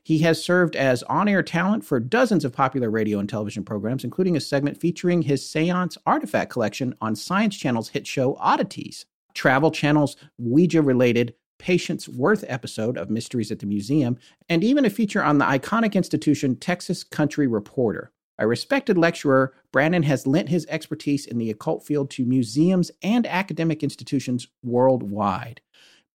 [0.04, 4.04] He has served as on air talent for dozens of popular radio and television programs,
[4.04, 9.06] including a segment featuring his seance artifact collection on Science Channel's hit show Oddities.
[9.38, 14.18] Travel Channel's Ouija related Patience Worth episode of Mysteries at the Museum,
[14.50, 18.12] and even a feature on the iconic institution Texas Country Reporter.
[18.40, 23.28] A respected lecturer, Brandon has lent his expertise in the occult field to museums and
[23.28, 25.62] academic institutions worldwide.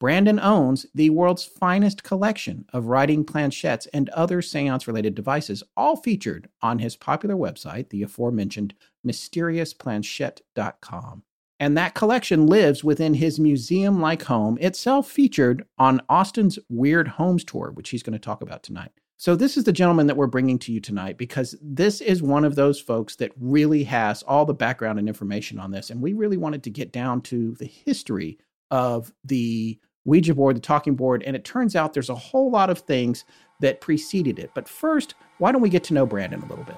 [0.00, 5.94] Brandon owns the world's finest collection of writing planchettes and other seance related devices, all
[5.94, 8.74] featured on his popular website, the aforementioned
[9.06, 11.22] mysteriousplanchette.com
[11.62, 17.44] and that collection lives within his museum like home, itself featured on Austin's Weird Homes
[17.44, 18.90] Tour, which he's going to talk about tonight.
[19.16, 22.44] So, this is the gentleman that we're bringing to you tonight because this is one
[22.44, 25.90] of those folks that really has all the background and information on this.
[25.90, 28.40] And we really wanted to get down to the history
[28.72, 31.22] of the Ouija board, the talking board.
[31.22, 33.24] And it turns out there's a whole lot of things
[33.60, 34.50] that preceded it.
[34.52, 36.76] But first, why don't we get to know Brandon a little bit?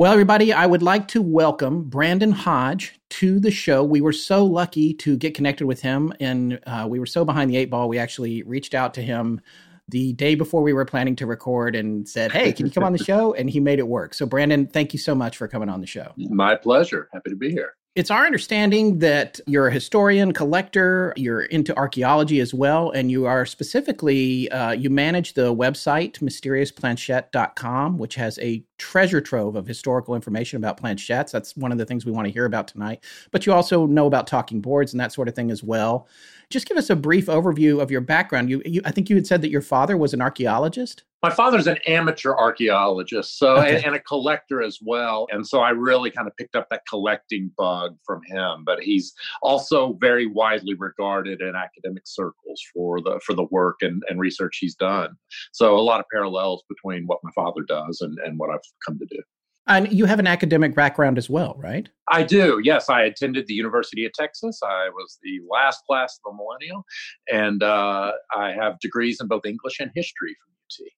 [0.00, 3.84] Well, everybody, I would like to welcome Brandon Hodge to the show.
[3.84, 7.50] We were so lucky to get connected with him, and uh, we were so behind
[7.50, 7.86] the eight ball.
[7.86, 9.42] We actually reached out to him
[9.90, 12.92] the day before we were planning to record and said, Hey, can you come on
[12.92, 13.34] the show?
[13.34, 14.14] And he made it work.
[14.14, 16.14] So, Brandon, thank you so much for coming on the show.
[16.16, 17.10] My pleasure.
[17.12, 17.74] Happy to be here.
[17.96, 23.26] It's our understanding that you're a historian, collector, you're into archaeology as well, and you
[23.26, 30.14] are specifically, uh, you manage the website mysteriousplanchette.com, which has a treasure trove of historical
[30.14, 31.32] information about planchettes.
[31.32, 33.02] That's one of the things we want to hear about tonight.
[33.32, 36.06] But you also know about talking boards and that sort of thing as well.
[36.50, 38.50] Just give us a brief overview of your background.
[38.50, 41.04] You, you I think you had said that your father was an archaeologist.
[41.22, 43.76] My father's an amateur archaeologist, so okay.
[43.76, 46.80] and, and, a collector as well, and so I really kind of picked up that
[46.88, 48.64] collecting bug from him.
[48.64, 54.02] But he's also very widely regarded in academic circles for the for the work and,
[54.08, 55.10] and research he's done.
[55.52, 58.98] So a lot of parallels between what my father does and, and what I've come
[58.98, 59.22] to do.
[59.66, 61.88] And you have an academic background as well, right?
[62.08, 62.60] I do.
[62.62, 64.58] Yes, I attended the University of Texas.
[64.64, 66.84] I was the last class of the millennial,
[67.30, 70.52] and uh, I have degrees in both English and history from
[70.86, 70.88] UT.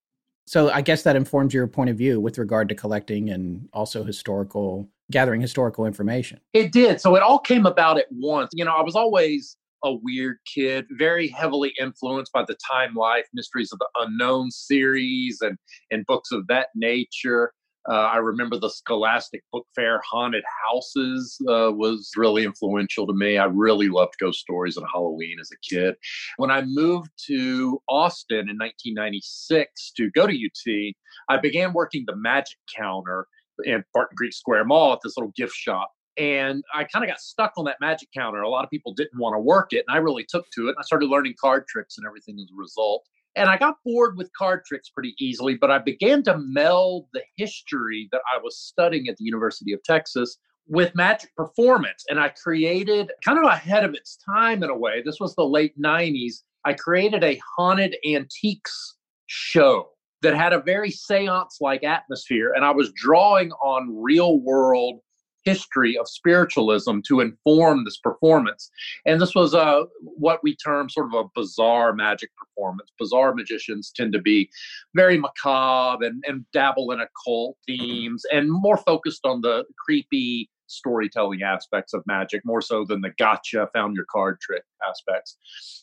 [0.47, 4.05] So I guess that informs your point of view with regard to collecting and also
[4.05, 6.41] historical gathering historical information.
[6.53, 7.01] It did.
[7.01, 8.51] So it all came about at once.
[8.55, 13.27] You know, I was always a weird kid, very heavily influenced by the Time Life
[13.35, 15.59] Mysteries of the Unknown series and,
[15.91, 17.53] and books of that nature.
[17.89, 23.39] Uh, I remember the Scholastic Book Fair Haunted Houses uh, was really influential to me.
[23.39, 25.97] I really loved ghost stories and Halloween as a kid.
[26.37, 30.95] When I moved to Austin in 1996 to go to UT,
[31.29, 33.27] I began working the magic counter
[33.65, 35.91] in Barton Creek Square Mall at this little gift shop.
[36.19, 38.43] And I kind of got stuck on that magic counter.
[38.43, 40.77] A lot of people didn't want to work it, and I really took to it.
[40.79, 43.03] I started learning card tricks and everything as a result.
[43.37, 47.23] And I got bored with card tricks pretty easily, but I began to meld the
[47.37, 52.05] history that I was studying at the University of Texas with magic performance.
[52.09, 55.03] And I created kind of ahead of its time in a way.
[55.05, 56.37] This was the late 90s.
[56.65, 59.89] I created a haunted antiques show
[60.21, 62.53] that had a very seance like atmosphere.
[62.55, 65.01] And I was drawing on real world
[65.45, 68.71] history of spiritualism to inform this performance.
[69.07, 72.91] And this was a what we term sort of a bizarre magic performance.
[72.99, 74.51] Bizarre magicians tend to be
[74.95, 81.43] very macabre and, and dabble in occult themes and more focused on the creepy storytelling
[81.43, 85.37] aspects of magic more so than the gotcha found your card trick aspects.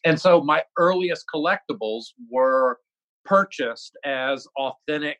[0.03, 2.79] And so my earliest collectibles were
[3.23, 5.19] purchased as authentic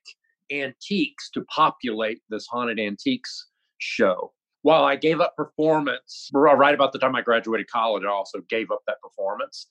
[0.52, 3.47] antiques to populate this haunted antiques
[3.79, 4.33] show.
[4.61, 8.39] While I gave up performance uh, right about the time I graduated college, I also
[8.49, 9.67] gave up that performance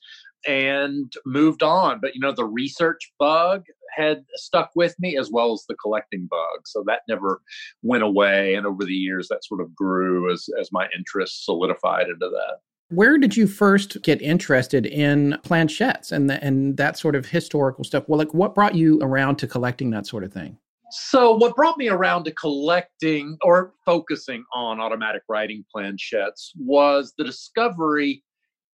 [0.47, 2.01] and moved on.
[2.01, 6.27] But you know, the research bug had stuck with me as well as the collecting
[6.31, 6.67] bug.
[6.67, 7.43] So that never
[7.83, 8.55] went away.
[8.55, 12.59] And over the years, that sort of grew as, as my interest solidified into that.
[12.91, 17.85] Where did you first get interested in planchettes and the, and that sort of historical
[17.85, 18.05] stuff?
[18.07, 20.57] Well, like what brought you around to collecting that sort of thing?
[20.91, 27.25] So, what brought me around to collecting or focusing on automatic writing planchettes was the
[27.25, 28.23] discovery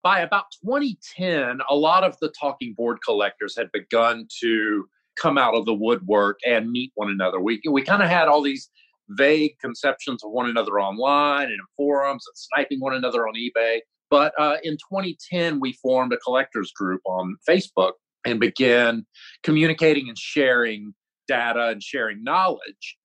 [0.05, 5.55] by about 2010, a lot of the talking board collectors had begun to come out
[5.55, 7.41] of the woodwork and meet one another.
[7.41, 8.69] We, we kind of had all these
[9.09, 13.81] vague conceptions of one another online and in forums and sniping one another on eBay.
[14.11, 17.93] But uh, in 2010, we formed a collectors group on Facebook
[18.27, 19.07] and began
[19.43, 20.95] communicating and sharing
[21.27, 22.99] data and sharing knowledge.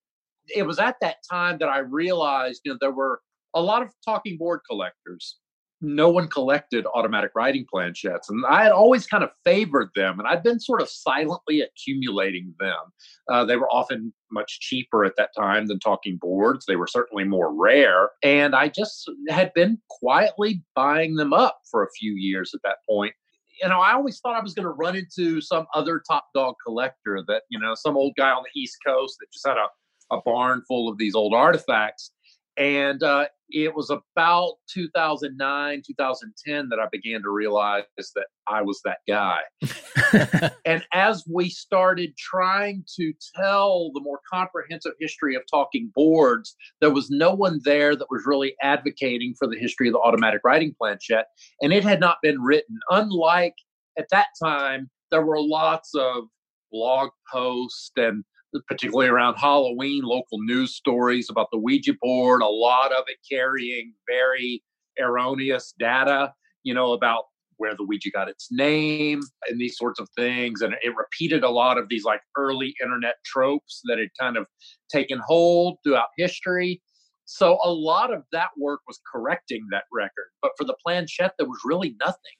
[0.54, 3.20] It was at that time that I realized, you know, there were
[3.54, 5.36] a lot of talking board collectors.
[5.82, 10.28] No one collected automatic writing planchettes, and I had always kind of favored them, and
[10.28, 12.76] I'd been sort of silently accumulating them.
[13.30, 16.66] Uh, they were often much cheaper at that time than talking boards.
[16.66, 21.82] They were certainly more rare, and I just had been quietly buying them up for
[21.82, 23.14] a few years at that point
[23.60, 26.54] you know, I always thought I was going to run into some other top dog
[26.64, 30.14] collector that, you know, some old guy on the East Coast that just had a,
[30.14, 32.12] a barn full of these old artifacts.
[32.60, 38.82] And uh, it was about 2009, 2010 that I began to realize that I was
[38.84, 39.40] that guy.
[40.66, 46.92] and as we started trying to tell the more comprehensive history of talking boards, there
[46.92, 50.74] was no one there that was really advocating for the history of the automatic writing
[50.78, 51.28] planchette.
[51.62, 52.78] And it had not been written.
[52.90, 53.54] Unlike
[53.98, 56.24] at that time, there were lots of
[56.70, 58.22] blog posts and
[58.68, 63.94] particularly around Halloween, local news stories about the Ouija board, a lot of it carrying
[64.08, 64.62] very
[64.98, 66.32] erroneous data,
[66.62, 67.24] you know, about
[67.56, 70.62] where the Ouija got its name and these sorts of things.
[70.62, 74.46] And it repeated a lot of these like early internet tropes that had kind of
[74.90, 76.80] taken hold throughout history.
[77.26, 80.30] So a lot of that work was correcting that record.
[80.42, 82.39] But for the planchette, there was really nothing.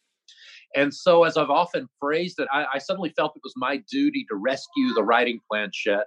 [0.75, 4.25] And so, as I've often phrased it, I, I suddenly felt it was my duty
[4.31, 6.07] to rescue the writing planchette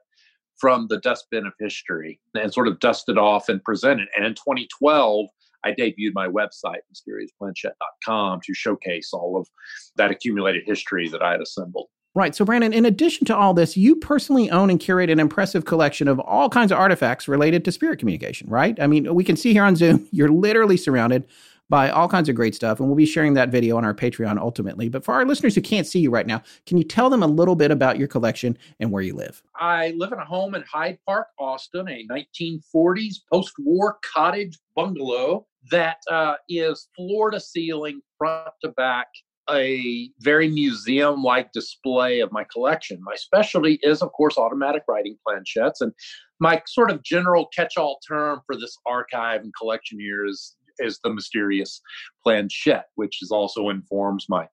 [0.57, 4.07] from the dustbin of history and sort of dust it off and present it.
[4.15, 5.27] And in 2012,
[5.65, 9.47] I debuted my website, mysteriousplanchette.com, to showcase all of
[9.95, 11.87] that accumulated history that I had assembled.
[12.15, 12.35] Right.
[12.35, 16.07] So, Brandon, in addition to all this, you personally own and curate an impressive collection
[16.07, 18.79] of all kinds of artifacts related to spirit communication, right?
[18.79, 21.25] I mean, we can see here on Zoom, you're literally surrounded
[21.73, 22.79] by all kinds of great stuff.
[22.79, 24.89] And we'll be sharing that video on our Patreon ultimately.
[24.89, 27.27] But for our listeners who can't see you right now, can you tell them a
[27.27, 29.41] little bit about your collection and where you live?
[29.59, 35.47] I live in a home in Hyde Park, Austin, a 1940s post war cottage bungalow
[35.71, 39.07] that uh, is floor to ceiling, front to back,
[39.49, 42.99] a very museum like display of my collection.
[43.01, 45.81] My specialty is, of course, automatic writing planchettes.
[45.81, 45.91] And
[46.39, 50.99] my sort of general catch all term for this archive and collection here is is
[51.03, 51.81] the mysterious
[52.23, 54.47] planchette, which is also informs my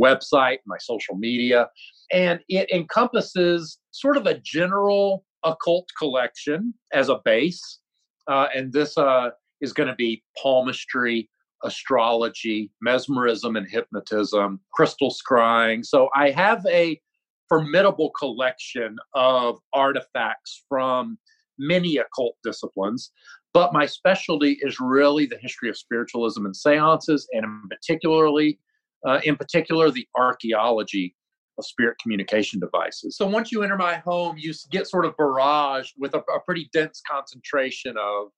[0.00, 1.68] website, my social media,
[2.12, 7.80] and it encompasses sort of a general occult collection as a base.
[8.28, 11.28] Uh, and this uh, is going to be palmistry,
[11.64, 15.84] astrology, mesmerism and hypnotism, crystal scrying.
[15.84, 17.00] So I have a
[17.48, 21.18] formidable collection of artifacts from
[21.58, 23.12] many occult disciplines.
[23.52, 28.58] But my specialty is really the history of spiritualism and seances, and in particularly,
[29.06, 31.14] uh, in particular, the archaeology
[31.58, 33.16] of spirit communication devices.
[33.16, 36.70] So once you enter my home, you get sort of barraged with a, a pretty
[36.72, 38.28] dense concentration of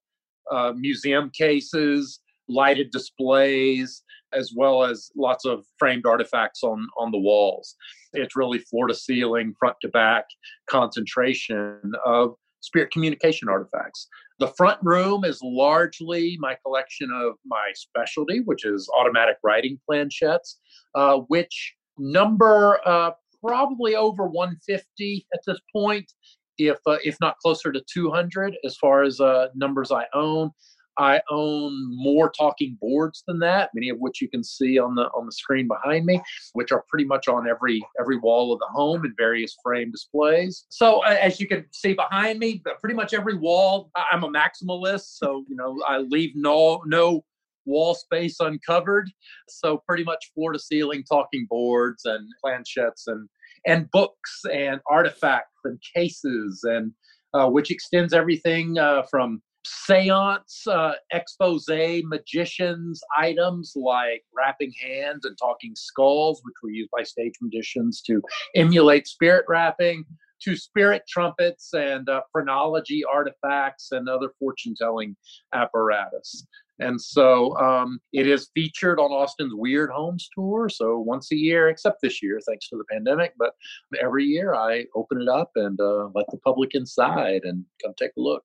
[0.51, 4.03] uh, museum cases, lighted displays,
[4.33, 7.77] as well as lots of framed artifacts on on the walls.
[8.13, 10.25] It's really floor to ceiling, front to back
[10.69, 14.09] concentration of spirit communication artifacts.
[14.43, 20.57] The front room is largely my collection of my specialty, which is automatic writing planchettes,
[20.97, 26.13] uh, which number uh, probably over 150 at this point,
[26.59, 30.51] if uh, if not closer to 200 as far as uh, numbers I own.
[30.99, 35.05] I own more talking boards than that, many of which you can see on the
[35.15, 36.21] on the screen behind me,
[36.53, 40.67] which are pretty much on every every wall of the home in various frame displays.
[40.69, 43.91] So as you can see behind me, pretty much every wall.
[44.11, 47.25] I'm a maximalist, so you know I leave no no
[47.65, 49.11] wall space uncovered.
[49.49, 53.29] So pretty much floor to ceiling talking boards and planchettes and
[53.67, 56.93] and books and artifacts and cases and
[57.35, 61.67] uh, which extends everything uh, from seance uh, expose
[62.05, 68.23] magicians items like rapping hands and talking skulls which were used by stage magicians to
[68.55, 70.05] emulate spirit rapping
[70.41, 75.17] to spirit trumpets and uh, phrenology artifacts and other fortune telling
[75.53, 76.47] apparatus
[76.79, 80.69] and so um, it is featured on Austin's Weird Homes tour.
[80.69, 83.53] So once a year, except this year, thanks to the pandemic, but
[84.01, 88.13] every year I open it up and uh, let the public inside and come take
[88.19, 88.45] a look.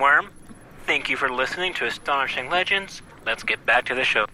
[0.00, 0.30] Worm.
[0.86, 3.02] Thank you for listening to Astonishing Legends.
[3.26, 4.26] Let's get back to the show.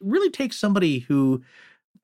[0.00, 1.42] really takes somebody who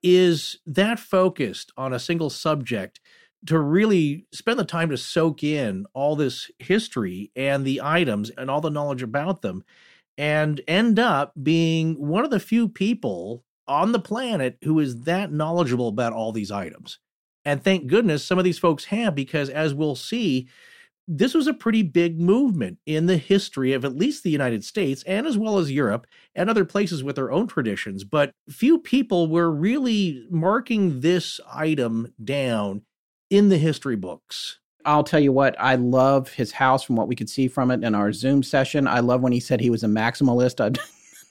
[0.01, 3.01] is that focused on a single subject
[3.45, 8.49] to really spend the time to soak in all this history and the items and
[8.49, 9.63] all the knowledge about them
[10.17, 15.31] and end up being one of the few people on the planet who is that
[15.31, 16.99] knowledgeable about all these items.
[17.49, 20.47] And thank goodness some of these folks have, because as we'll see,
[21.07, 25.01] this was a pretty big movement in the history of at least the United States
[25.07, 28.03] and as well as Europe and other places with their own traditions.
[28.03, 32.83] But few people were really marking this item down
[33.31, 34.59] in the history books.
[34.85, 37.83] I'll tell you what, I love his house from what we could see from it
[37.83, 38.87] in our Zoom session.
[38.87, 40.63] I love when he said he was a maximalist.
[40.63, 40.79] I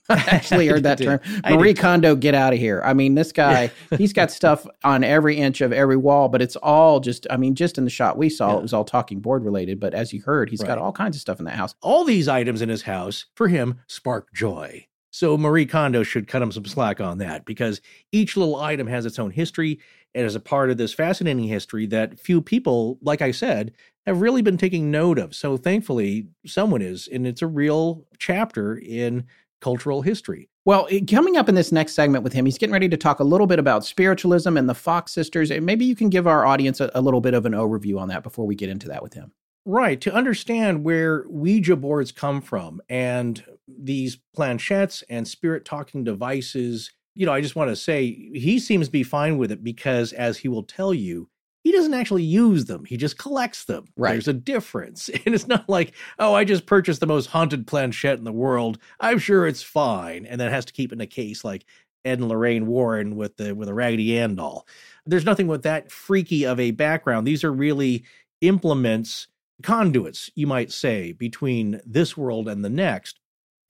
[0.27, 1.21] actually heard that term.
[1.49, 2.81] Marie Kondo, get out of here.
[2.85, 6.57] I mean, this guy, he's got stuff on every inch of every wall, but it's
[6.57, 8.59] all just, I mean, just in the shot we saw, yeah.
[8.59, 9.79] it was all talking board related.
[9.79, 10.69] But as you heard, he's right.
[10.69, 11.75] got all kinds of stuff in that house.
[11.83, 14.87] All these items in his house, for him, spark joy.
[15.11, 17.81] So Marie Kondo should cut him some slack on that because
[18.13, 19.81] each little item has its own history
[20.15, 23.73] and is a part of this fascinating history that few people, like I said,
[24.07, 25.35] have really been taking note of.
[25.35, 29.27] So thankfully, someone is, and it's a real chapter in
[29.61, 30.49] cultural history.
[30.65, 33.25] Well, coming up in this next segment with him, he's getting ready to talk a
[33.25, 35.51] little bit about spiritualism and the Fox sisters.
[35.51, 38.09] And maybe you can give our audience a, a little bit of an overview on
[38.09, 39.33] that before we get into that with him.
[39.65, 46.91] Right, to understand where Ouija boards come from and these planchettes and spirit talking devices,
[47.15, 50.13] you know, I just want to say he seems to be fine with it because,
[50.15, 51.29] as he will tell you,
[51.65, 52.85] he doesn't actually use them.
[52.85, 53.87] He just collects them.
[53.97, 54.13] Right.
[54.13, 55.11] There's a difference.
[55.27, 58.79] And it's not like, oh, I just purchased the most haunted planchette in the world.
[59.01, 60.25] I'm sure it's fine.
[60.25, 61.67] And then has to keep in a case like
[62.05, 64.67] Ed and Lorraine Warren with the with a Raggedy Ann doll.
[65.05, 67.27] There's nothing with that freaky of a background.
[67.27, 68.05] These are really
[68.41, 69.27] implements,
[69.63, 73.19] conduits, you might say, between this world and the next.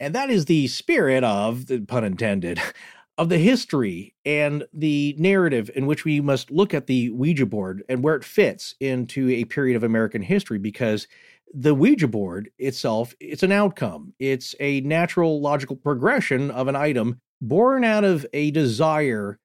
[0.01, 2.61] And that is the spirit of, the pun intended,
[3.19, 7.83] of the history and the narrative in which we must look at the Ouija board
[7.89, 11.09] and where it fits into a period of American history because
[11.53, 14.15] the Ouija board itself, it's an outcome.
[14.21, 19.39] It's a natural logical progression of an item born out of a desire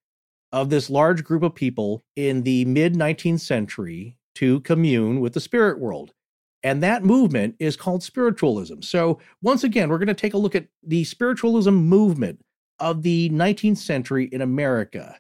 [0.52, 5.40] of this large group of people in the mid 19th century to commune with the
[5.40, 6.14] spirit world.
[6.62, 8.82] And that movement is called spiritualism.
[8.82, 12.40] So, once again, we're going to take a look at the spiritualism movement
[12.80, 15.18] of the 19th century in America.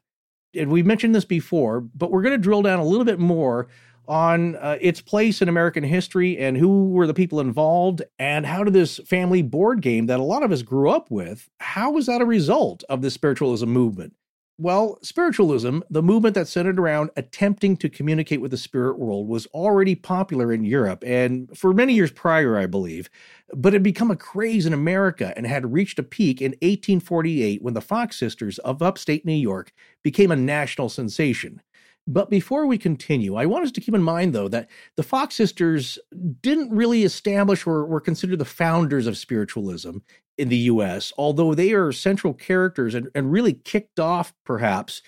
[0.55, 3.67] And we've mentioned this before, but we're going to drill down a little bit more
[4.07, 8.63] on uh, its place in American history and who were the people involved and how
[8.63, 12.05] did this family board game that a lot of us grew up with, how was
[12.07, 14.13] that a result of the spiritualism movement?
[14.59, 19.47] Well, spiritualism, the movement that centered around attempting to communicate with the spirit world, was
[19.47, 23.09] already popular in Europe and for many years prior, I believe,
[23.51, 27.73] but had become a craze in America and had reached a peak in 1848 when
[27.73, 29.73] the Fox sisters of upstate New York
[30.03, 31.59] became a national sensation.
[32.05, 35.35] But before we continue, I want us to keep in mind, though, that the Fox
[35.35, 35.97] sisters
[36.41, 39.99] didn't really establish or were considered the founders of spiritualism
[40.37, 45.01] in the US, although they are central characters and, and really kicked off, perhaps,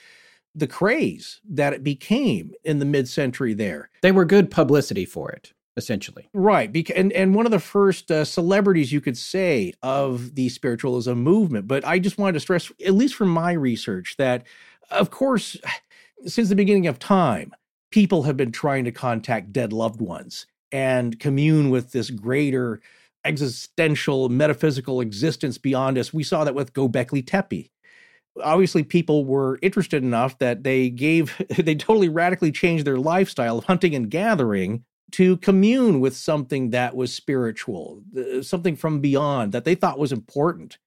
[0.53, 3.89] the craze that it became in the mid century there.
[4.01, 6.29] They were good publicity for it, essentially.
[6.33, 6.89] Right.
[6.91, 11.67] And, and one of the first uh, celebrities, you could say, of the spiritualism movement.
[11.67, 14.45] But I just wanted to stress, at least from my research, that,
[14.89, 15.57] of course,
[16.25, 17.53] since the beginning of time,
[17.91, 22.81] people have been trying to contact dead loved ones and commune with this greater
[23.25, 26.13] existential, metaphysical existence beyond us.
[26.13, 27.71] We saw that with Gobekli Tepe.
[28.43, 33.65] Obviously, people were interested enough that they gave, they totally radically changed their lifestyle of
[33.65, 38.01] hunting and gathering to commune with something that was spiritual,
[38.41, 40.77] something from beyond that they thought was important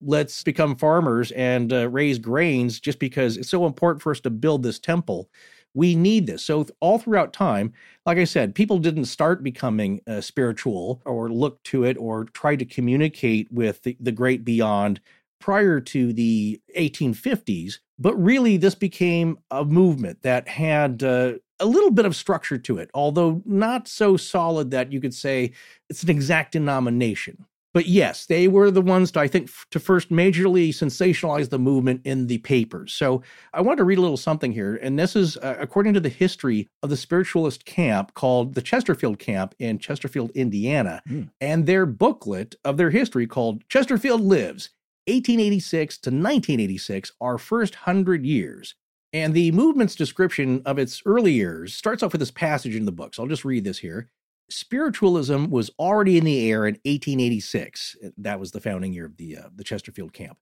[0.00, 4.30] let's become farmers and uh, raise grains just because it's so important for us to
[4.30, 5.30] build this temple.
[5.76, 6.42] We need this.
[6.42, 7.74] So, all throughout time,
[8.06, 12.56] like I said, people didn't start becoming uh, spiritual or look to it or try
[12.56, 15.00] to communicate with the, the great beyond
[15.38, 17.80] prior to the 1850s.
[17.98, 22.78] But really, this became a movement that had uh, a little bit of structure to
[22.78, 25.52] it, although not so solid that you could say
[25.90, 27.44] it's an exact denomination.
[27.76, 32.00] But yes, they were the ones to, I think, to first majorly sensationalize the movement
[32.06, 32.94] in the papers.
[32.94, 33.22] So
[33.52, 34.76] I want to read a little something here.
[34.76, 39.18] And this is uh, according to the history of the spiritualist camp called the Chesterfield
[39.18, 41.28] Camp in Chesterfield, Indiana, mm.
[41.42, 44.70] and their booklet of their history called Chesterfield Lives
[45.06, 48.74] 1886 to 1986, our first hundred years.
[49.12, 52.90] And the movement's description of its early years starts off with this passage in the
[52.92, 53.14] book.
[53.14, 54.08] So I'll just read this here
[54.48, 57.96] spiritualism was already in the air in 1886.
[58.18, 60.38] That was the founding year of the uh, the Chesterfield camp.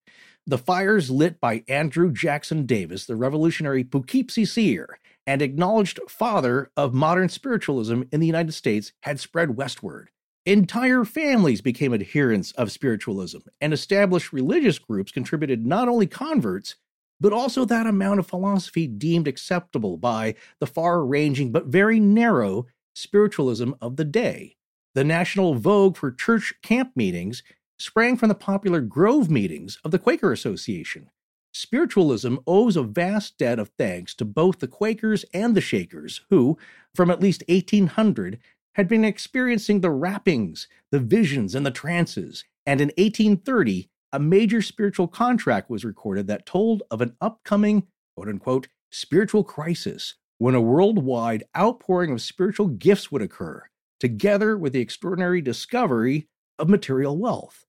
[0.46, 6.92] The fires lit by Andrew Jackson Davis, the revolutionary Poughkeepsie seer and acknowledged father of
[6.92, 10.10] modern spiritualism in the United States, had spread westward.
[10.46, 16.76] Entire families became adherents of spiritualism, and established religious groups contributed not only converts,
[17.18, 22.66] but also that amount of philosophy deemed acceptable by the far ranging but very narrow
[22.94, 24.56] spiritualism of the day.
[24.94, 27.42] The national vogue for church camp meetings
[27.78, 31.10] sprang from the popular Grove meetings of the Quaker Association.
[31.52, 36.58] Spiritualism owes a vast debt of thanks to both the Quakers and the Shakers, who,
[36.94, 38.38] from at least 1800,
[38.74, 42.44] had been experiencing the rappings, the visions, and the trances.
[42.66, 47.86] And in 1830, a major spiritual contract was recorded that told of an upcoming,
[48.16, 50.14] quote unquote, spiritual crisis
[50.44, 53.62] when a worldwide outpouring of spiritual gifts would occur,
[53.98, 56.28] together with the extraordinary discovery
[56.58, 57.64] of material wealth.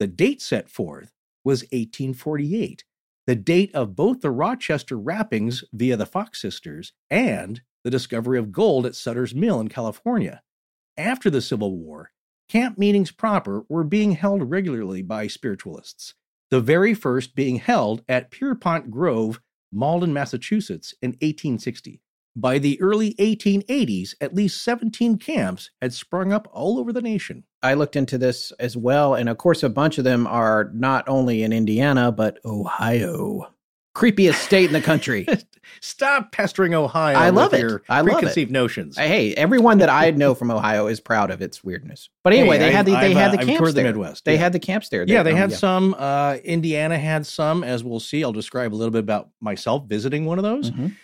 [0.00, 1.12] The date set forth
[1.44, 2.82] was 1848,
[3.28, 8.50] the date of both the Rochester rappings via the Fox sisters and the discovery of
[8.50, 10.42] gold at Sutter's Mill in California.
[10.96, 12.10] After the Civil War,
[12.48, 16.14] camp meetings proper were being held regularly by spiritualists,
[16.50, 22.00] the very first being held at Pierpont Grove, Malden, Massachusetts in 1860.
[22.38, 27.44] By the early 1880s, at least 17 camps had sprung up all over the nation.
[27.62, 29.14] I looked into this as well.
[29.14, 33.52] And of course, a bunch of them are not only in Indiana, but Ohio.
[33.96, 35.26] Creepiest state in the country.
[35.80, 37.16] Stop pestering Ohio.
[37.16, 37.60] I love it.
[37.60, 38.12] Your I love it.
[38.12, 38.98] preconceived notions.
[38.98, 42.10] hey, everyone that I know from Ohio is proud of its weirdness.
[42.22, 43.84] But anyway, Hey, they had the they had the uh, camps I've toured the there.
[43.84, 44.38] Midwest, They yeah.
[44.40, 45.04] had the camps there.
[45.08, 45.94] Yeah, they had some.
[45.98, 48.22] Uh, Indiana had some, as we'll see.
[48.22, 50.70] I'll describe a little bit about myself visiting one of those.
[50.70, 50.94] Mhm.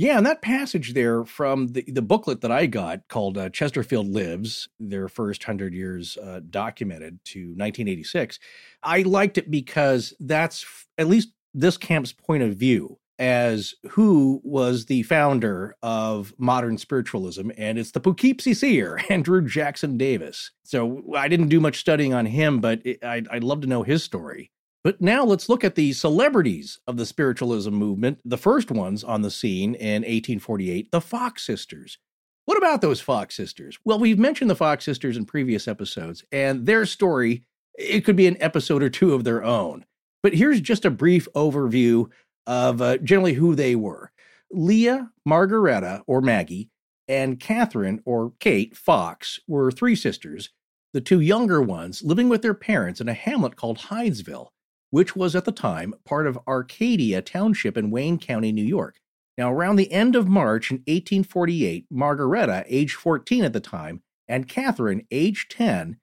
[0.00, 4.08] Yeah, and that passage there from the, the booklet that I got called uh, Chesterfield
[4.08, 8.38] Lives, their first 100 years uh, documented to 1986,
[8.82, 14.40] I liked it because that's f- at least this camp's point of view as who
[14.42, 20.50] was the founder of modern spiritualism, and it's the Poughkeepsie seer, Andrew Jackson Davis.
[20.64, 23.82] So I didn't do much studying on him, but it, I'd, I'd love to know
[23.82, 24.50] his story.
[24.82, 28.18] But now let's look at the celebrities of the spiritualism movement.
[28.24, 31.98] The first ones on the scene in 1848, the Fox sisters.
[32.46, 33.78] What about those Fox sisters?
[33.84, 37.44] Well, we've mentioned the Fox sisters in previous episodes, and their story,
[37.78, 39.84] it could be an episode or two of their own.
[40.22, 42.10] But here's just a brief overview
[42.46, 44.12] of uh, generally who they were.
[44.50, 46.70] Leah, Margaretta, or Maggie,
[47.06, 50.50] and Catherine, or Kate Fox, were three sisters,
[50.94, 54.48] the two younger ones living with their parents in a hamlet called Hydesville
[54.90, 58.96] which was at the time part of Arcadia Township in Wayne County, New York.
[59.38, 64.48] Now, around the end of March in 1848, Margaretta, age 14 at the time, and
[64.48, 65.96] Catherine, age 10,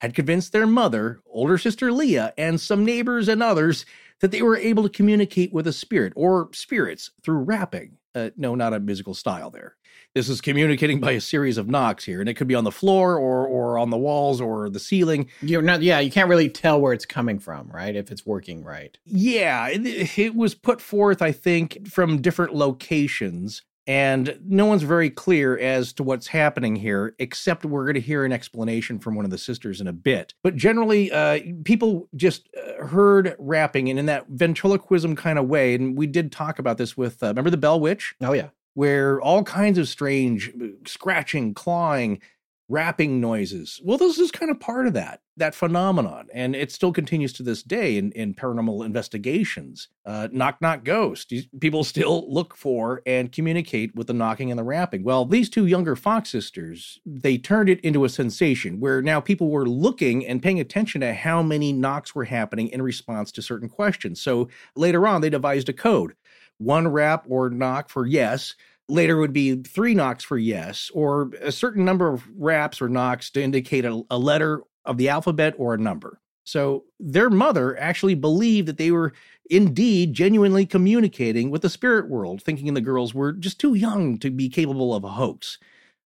[0.00, 3.84] had convinced their mother, older sister Leah, and some neighbors and others
[4.20, 7.98] that they were able to communicate with a spirit or spirits through rapping.
[8.14, 9.76] Uh, no, not a musical style there.
[10.12, 12.72] This is communicating by a series of knocks here, and it could be on the
[12.72, 15.28] floor or or on the walls or the ceiling.
[15.40, 15.82] You're not.
[15.82, 17.94] Yeah, you can't really tell where it's coming from, right?
[17.94, 18.98] If it's working right.
[19.04, 25.10] Yeah, it, it was put forth, I think, from different locations, and no one's very
[25.10, 29.24] clear as to what's happening here, except we're going to hear an explanation from one
[29.24, 30.34] of the sisters in a bit.
[30.42, 35.76] But generally, uh, people just uh, heard rapping, and in that ventriloquism kind of way,
[35.76, 38.16] and we did talk about this with, uh, remember the Bell Witch?
[38.20, 38.48] Oh yeah.
[38.74, 42.20] Where all kinds of strange uh, scratching, clawing,
[42.70, 43.80] rapping noises.
[43.84, 47.42] Well, this is kind of part of that that phenomenon, and it still continues to
[47.42, 49.88] this day in, in paranormal investigations.
[50.04, 51.32] Uh, knock knock ghost.
[51.60, 55.02] People still look for and communicate with the knocking and the rapping.
[55.02, 59.50] Well, these two younger Fox sisters, they turned it into a sensation where now people
[59.50, 63.68] were looking and paying attention to how many knocks were happening in response to certain
[63.68, 64.20] questions.
[64.20, 66.14] So later on, they devised a code
[66.60, 68.54] one rap or knock for yes.
[68.88, 73.30] Later would be three knocks for yes, or a certain number of raps or knocks
[73.30, 76.20] to indicate a, a letter of the alphabet or a number.
[76.44, 79.12] So their mother actually believed that they were
[79.48, 84.30] indeed genuinely communicating with the spirit world, thinking the girls were just too young to
[84.30, 85.58] be capable of a hoax.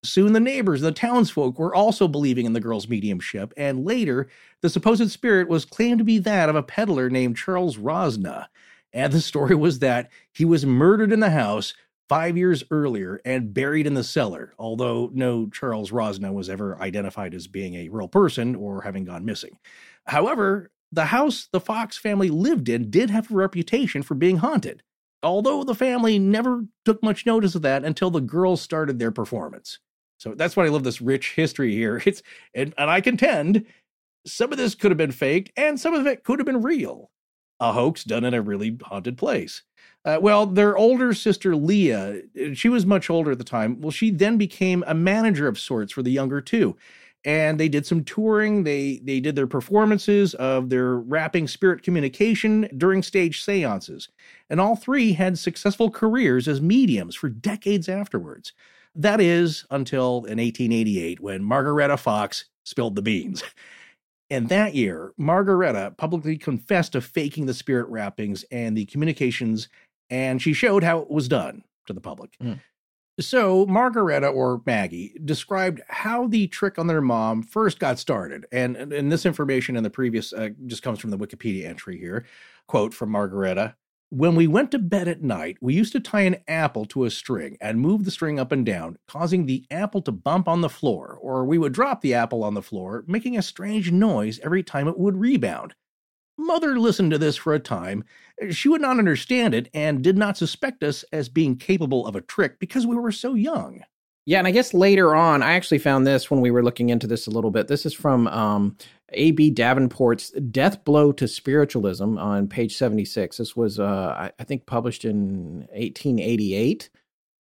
[0.03, 4.29] Soon the neighbors, the townsfolk, were also believing in the girl's mediumship, and later
[4.61, 8.49] the supposed spirit was claimed to be that of a peddler named Charles Rosna.
[8.95, 11.75] And the story was that he was murdered in the house
[12.09, 17.35] five years earlier and buried in the cellar, although no Charles Rosna was ever identified
[17.35, 19.59] as being a real person or having gone missing.
[20.07, 24.83] However, the house the Fox family lived in did have a reputation for being haunted,
[25.25, 29.81] although the family never took much notice of that until the girls started their performance.
[30.19, 32.01] So that's why I love this rich history here.
[32.07, 32.23] It's
[32.55, 33.67] and, and I contend
[34.25, 37.11] some of this could have been faked and some of it could have been real
[37.61, 39.63] a hoax done in a really haunted place.
[40.05, 42.21] Uh, well, their older sister Leah,
[42.53, 43.81] she was much older at the time.
[43.81, 46.77] Well, she then became a manager of sorts for the younger two,
[47.25, 48.65] and they did some touring.
[48.65, 54.11] They they did their performances of their rapping spirit communication during stage seances,
[54.51, 58.53] and all three had successful careers as mediums for decades afterwards.
[58.95, 63.43] That is until in 1888 when Margaretta Fox spilled the beans.
[64.35, 69.69] And that year, Margaretta publicly confessed to faking the spirit rappings and the communications,
[70.11, 72.37] and she showed how it was done to the public.
[72.43, 72.59] Mm.
[73.21, 78.45] So, Margaretta or Maggie described how the trick on their mom first got started.
[78.51, 81.97] And, and, and this information in the previous uh, just comes from the Wikipedia entry
[81.97, 82.27] here.
[82.67, 83.77] Quote from Margaretta
[84.15, 87.11] When we went to bed at night, we used to tie an apple to a
[87.11, 90.69] string and move the string up and down, causing the apple to bump on the
[90.69, 94.63] floor, or we would drop the apple on the floor, making a strange noise every
[94.63, 95.75] time it would rebound.
[96.39, 98.05] Mother listened to this for a time.
[98.51, 102.21] She would not understand it and did not suspect us as being capable of a
[102.21, 103.83] trick because we were so young.
[104.27, 107.09] Yeah, and I guess later on, I actually found this when we were looking into
[107.09, 107.67] this a little bit.
[107.67, 108.77] This is from um,
[109.15, 109.51] A.B.
[109.51, 113.39] Davenport's Death Blow to Spiritualism on page 76.
[113.39, 116.91] This was, uh, I, think, published in 1888.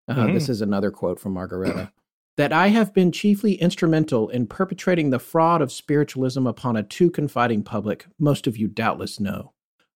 [0.07, 0.35] Uh, mm-hmm.
[0.35, 1.93] This is another quote from Margaretta.
[2.37, 7.11] that I have been chiefly instrumental in perpetrating the fraud of spiritualism upon a too
[7.11, 9.53] confiding public, most of you doubtless know.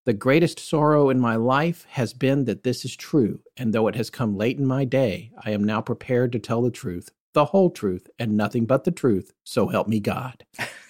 [0.06, 3.96] The greatest sorrow in my life has been that this is true, and though it
[3.96, 7.46] has come late in my day, I am now prepared to tell the truth, the
[7.46, 10.46] whole truth, and nothing but the truth, so help me God.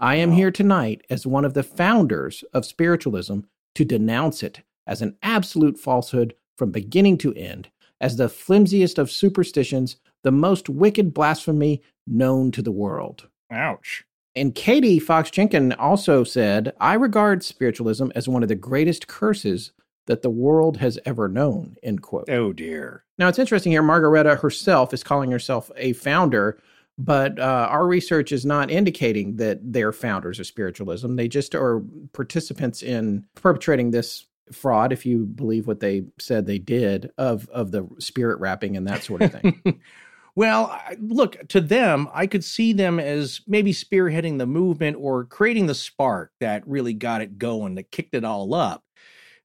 [0.00, 3.40] I am here tonight as one of the founders of spiritualism
[3.74, 7.68] to denounce it as an absolute falsehood from beginning to end,
[8.00, 13.28] as the flimsiest of superstitions, the most wicked blasphemy known to the world.
[13.50, 14.04] Ouch.
[14.34, 19.72] And Katie Fox Jenkins also said, I regard spiritualism as one of the greatest curses
[20.06, 22.30] that the world has ever known, end quote.
[22.30, 23.04] Oh, dear.
[23.18, 23.82] Now, it's interesting here.
[23.82, 26.58] Margaretta herself is calling herself a founder,
[26.98, 31.14] but uh, our research is not indicating that they're founders of spiritualism.
[31.14, 31.82] They just are
[32.12, 37.70] participants in perpetrating this fraud, if you believe what they said they did, of, of
[37.70, 39.80] the spirit rapping and that sort of thing.
[40.38, 45.66] Well, look, to them, I could see them as maybe spearheading the movement or creating
[45.66, 48.84] the spark that really got it going, that kicked it all up.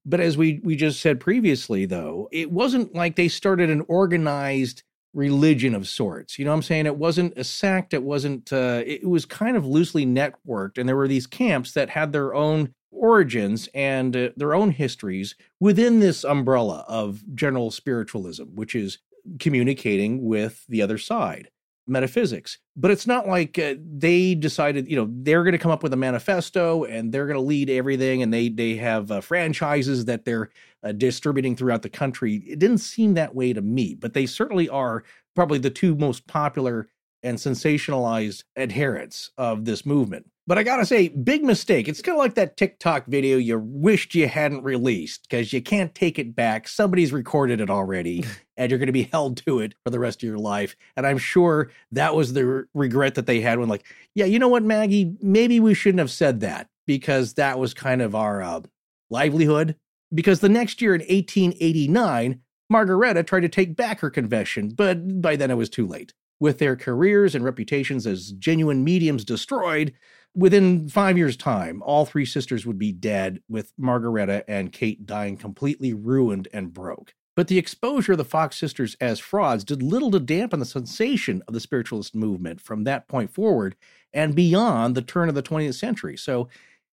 [0.06, 4.84] But as we, we just said previously, though, it wasn't like they started an organized
[5.14, 6.38] religion of sorts.
[6.38, 6.86] You know what I'm saying?
[6.86, 7.93] It wasn't a sect.
[7.93, 10.78] It wasn't, uh, it was kind of loosely networked.
[10.78, 15.36] And there were these camps that had their own origins and uh, their own histories
[15.59, 18.99] within this umbrella of general spiritualism, which is
[19.39, 21.49] communicating with the other side
[21.86, 25.84] metaphysics but it's not like uh, they decided you know they're going to come up
[25.84, 30.05] with a manifesto and they're going to lead everything and they they have uh, franchises
[30.05, 30.49] that they're
[30.84, 32.36] uh, distributing throughout the country.
[32.47, 35.03] It didn't seem that way to me but they certainly are
[35.36, 36.88] probably the two most popular
[37.21, 41.87] and sensationalized adherents of this movement but I gotta say, big mistake.
[41.87, 45.95] It's kind of like that TikTok video you wished you hadn't released because you can't
[45.95, 46.67] take it back.
[46.67, 48.25] Somebody's recorded it already,
[48.57, 50.75] and you're going to be held to it for the rest of your life.
[50.97, 53.85] And I'm sure that was the regret that they had when, like,
[54.15, 58.01] yeah, you know what, Maggie, maybe we shouldn't have said that because that was kind
[58.01, 58.61] of our uh,
[59.09, 59.75] livelihood.
[60.13, 65.35] Because the next year in 1889, Margaretta tried to take back her confession, but by
[65.35, 66.13] then it was too late.
[66.39, 69.93] With their careers and reputations as genuine mediums destroyed,
[70.36, 75.38] Within five years' time, all three sisters would be dead, with Margaretta and Kate dying
[75.38, 77.13] completely ruined and broke.
[77.36, 81.41] But the exposure of the Fox sisters as frauds did little to dampen the sensation
[81.47, 83.75] of the spiritualist movement from that point forward
[84.13, 86.15] and beyond the turn of the 20th century.
[86.15, 86.47] So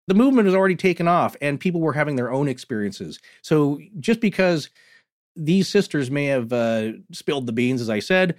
[0.06, 3.20] the movement was already taken off and people were having their own experiences.
[3.42, 4.70] So just because
[5.36, 8.36] these sisters may have uh, spilled the beans, as I said,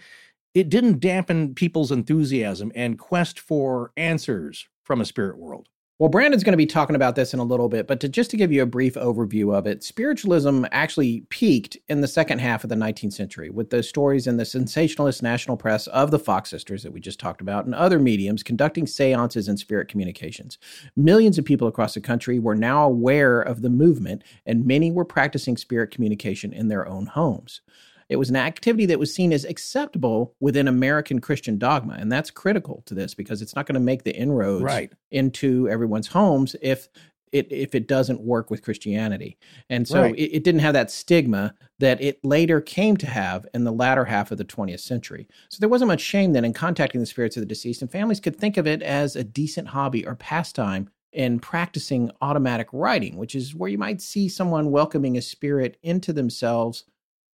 [0.53, 5.67] it didn't dampen people's enthusiasm and quest for answers from a spirit world.
[6.01, 8.31] Well, Brandon's going to be talking about this in a little bit, but to just
[8.31, 12.63] to give you a brief overview of it, spiritualism actually peaked in the second half
[12.63, 16.49] of the 19th century with the stories in the sensationalist national press of the Fox
[16.49, 20.57] sisters that we just talked about and other mediums conducting seances and spirit communications.
[20.95, 25.05] Millions of people across the country were now aware of the movement, and many were
[25.05, 27.61] practicing spirit communication in their own homes.
[28.11, 31.95] It was an activity that was seen as acceptable within American Christian dogma.
[31.97, 34.91] And that's critical to this because it's not going to make the inroads right.
[35.11, 36.89] into everyone's homes if
[37.31, 39.37] it if it doesn't work with Christianity.
[39.69, 40.15] And so right.
[40.15, 44.03] it, it, didn't have that stigma that it later came to have in the latter
[44.03, 45.29] half of the 20th century.
[45.47, 48.19] So there wasn't much shame then in contacting the spirits of the deceased, and families
[48.19, 53.35] could think of it as a decent hobby or pastime in practicing automatic writing, which
[53.35, 56.83] is where you might see someone welcoming a spirit into themselves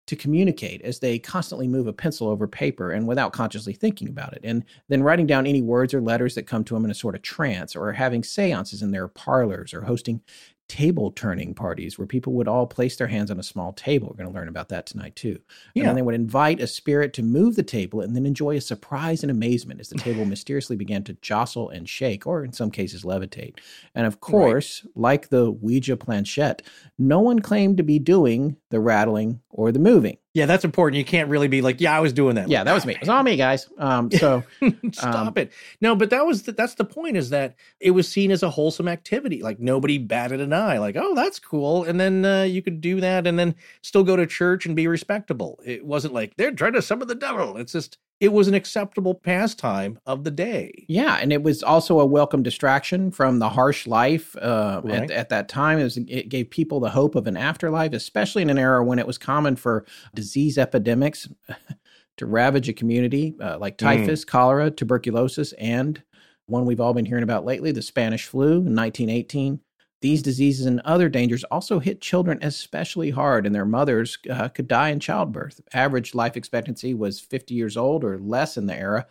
[0.07, 4.33] to communicate as they constantly move a pencil over paper and without consciously thinking about
[4.33, 4.41] it.
[4.43, 7.15] And then writing down any words or letters that come to them in a sort
[7.15, 10.21] of trance, or having seances in their parlors, or hosting
[10.67, 14.09] table turning parties where people would all place their hands on a small table.
[14.09, 15.39] We're going to learn about that tonight too.
[15.73, 15.81] Yeah.
[15.81, 18.61] And then they would invite a spirit to move the table and then enjoy a
[18.61, 22.71] surprise and amazement as the table mysteriously began to jostle and shake, or in some
[22.71, 23.59] cases levitate.
[23.95, 24.91] And of course, right.
[24.95, 26.61] like the Ouija planchette,
[26.97, 30.17] no one claimed to be doing the rattling or the moving.
[30.37, 30.99] Yeah, that's important.
[30.99, 32.47] You can't really be like, yeah, I was doing that.
[32.47, 32.93] Yeah, that was me.
[32.93, 33.67] It was all me, guys.
[33.79, 34.43] Um, so
[34.91, 35.51] stop um, it.
[35.81, 38.51] No, but that was the, that's the point is that it was seen as a
[38.51, 39.41] wholesome activity.
[39.41, 40.77] Like nobody batted an eye.
[40.77, 41.85] Like, oh, that's cool.
[41.85, 44.85] And then uh, you could do that and then still go to church and be
[44.85, 45.59] respectable.
[45.65, 47.57] It wasn't like they're trying to summon the devil.
[47.57, 50.85] It's just it was an acceptable pastime of the day.
[50.87, 55.03] Yeah, and it was also a welcome distraction from the harsh life uh, right.
[55.03, 55.77] at, at, that time.
[55.77, 58.97] It, was, it, gave people the hope of an afterlife, especially in an era when
[58.97, 61.27] it was common for disease epidemics
[62.17, 64.27] to ravage a community uh, like typhus, mm.
[64.27, 66.01] cholera, tuberculosis, and
[66.47, 69.59] one we've all been hearing about lately, the Spanish flu in 1918.
[70.01, 74.67] These diseases and other dangers also hit children especially hard, and their mothers uh, could
[74.67, 75.59] die in childbirth.
[75.73, 79.07] Average life expectancy was 50 years old or less in the era.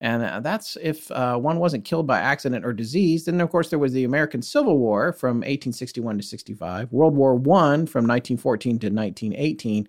[0.00, 3.24] And uh, that's if uh, one wasn't killed by accident or disease.
[3.24, 7.34] Then, of course, there was the American Civil War from 1861 to 65, World War
[7.34, 9.88] I from 1914 to 1918.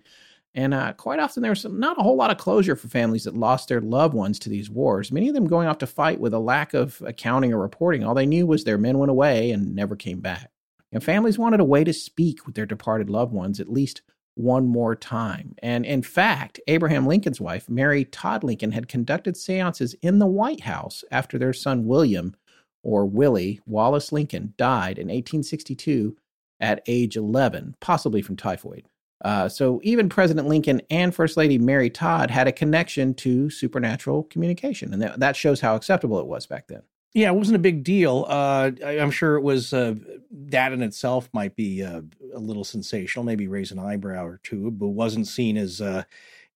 [0.54, 3.36] And uh, quite often, there was not a whole lot of closure for families that
[3.36, 6.34] lost their loved ones to these wars, many of them going off to fight with
[6.34, 8.02] a lack of accounting or reporting.
[8.02, 10.50] All they knew was their men went away and never came back.
[10.92, 14.02] And families wanted a way to speak with their departed loved ones at least
[14.34, 15.54] one more time.
[15.62, 20.60] And in fact, Abraham Lincoln's wife, Mary Todd Lincoln, had conducted seances in the White
[20.60, 22.34] House after their son William,
[22.82, 26.16] or Willie Wallace Lincoln, died in 1862
[26.58, 28.86] at age 11, possibly from typhoid.
[29.22, 34.24] Uh, so even President Lincoln and First Lady Mary Todd had a connection to supernatural
[34.24, 36.82] communication, and that, that shows how acceptable it was back then.
[37.12, 38.24] Yeah, it wasn't a big deal.
[38.28, 39.94] Uh, I, am sure it was uh,
[40.30, 42.02] that in itself might be uh,
[42.32, 46.04] a little sensational, maybe raise an eyebrow or two, but wasn't seen as uh,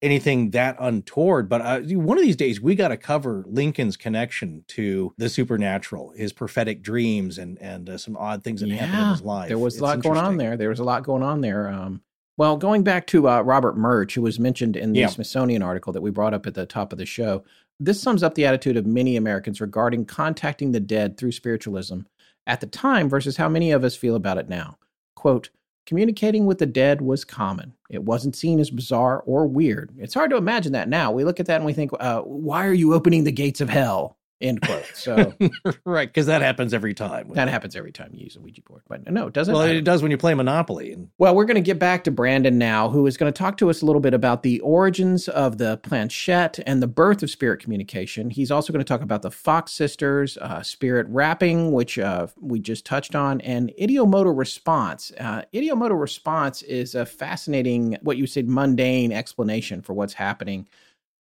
[0.01, 1.49] anything that untoward.
[1.49, 6.13] But uh, one of these days, we got to cover Lincoln's connection to the supernatural,
[6.15, 9.49] his prophetic dreams, and and uh, some odd things that yeah, happened in his life.
[9.49, 10.57] There was a lot going on there.
[10.57, 11.69] There was a lot going on there.
[11.69, 12.01] Um,
[12.37, 15.07] well, going back to uh, Robert Murch, who was mentioned in the yeah.
[15.07, 17.45] Smithsonian article that we brought up at the top of the show,
[17.79, 22.01] this sums up the attitude of many Americans regarding contacting the dead through spiritualism
[22.47, 24.79] at the time versus how many of us feel about it now.
[25.17, 25.51] Quote,
[25.87, 27.75] communicating with the dead was common.
[27.91, 29.93] It wasn't seen as bizarre or weird.
[29.99, 31.13] It's hard to imagine that now.
[31.13, 33.69] We look at that and we think, uh, why are you opening the gates of
[33.69, 34.17] hell?
[34.45, 34.85] End quote.
[34.93, 35.33] So
[35.87, 37.31] right, because that happens every time.
[37.33, 38.83] That happens every time you use a Ouija board.
[38.87, 39.55] But no, it doesn't.
[39.55, 40.93] Well, it does when you play Monopoly.
[40.93, 41.09] And...
[41.17, 43.71] Well, we're going to get back to Brandon now, who is going to talk to
[43.71, 47.61] us a little bit about the origins of the planchette and the birth of spirit
[47.61, 48.29] communication.
[48.29, 52.61] He's also going to talk about the Fox sisters, uh, spirit rapping, which uh, we
[52.61, 55.11] just touched on, and ideomotor response.
[55.19, 60.69] Uh, ideomotor response is a fascinating, what you said, mundane explanation for what's happening.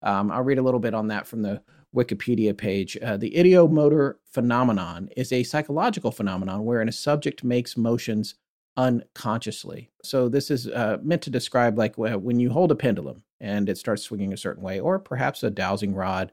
[0.03, 1.62] Um, I'll read a little bit on that from the
[1.95, 2.99] Wikipedia page.
[3.01, 8.34] Uh, the ideomotor phenomenon is a psychological phenomenon wherein a subject makes motions
[8.76, 9.90] unconsciously.
[10.03, 13.78] So this is uh, meant to describe like when you hold a pendulum and it
[13.78, 16.32] starts swinging a certain way, or perhaps a dowsing rod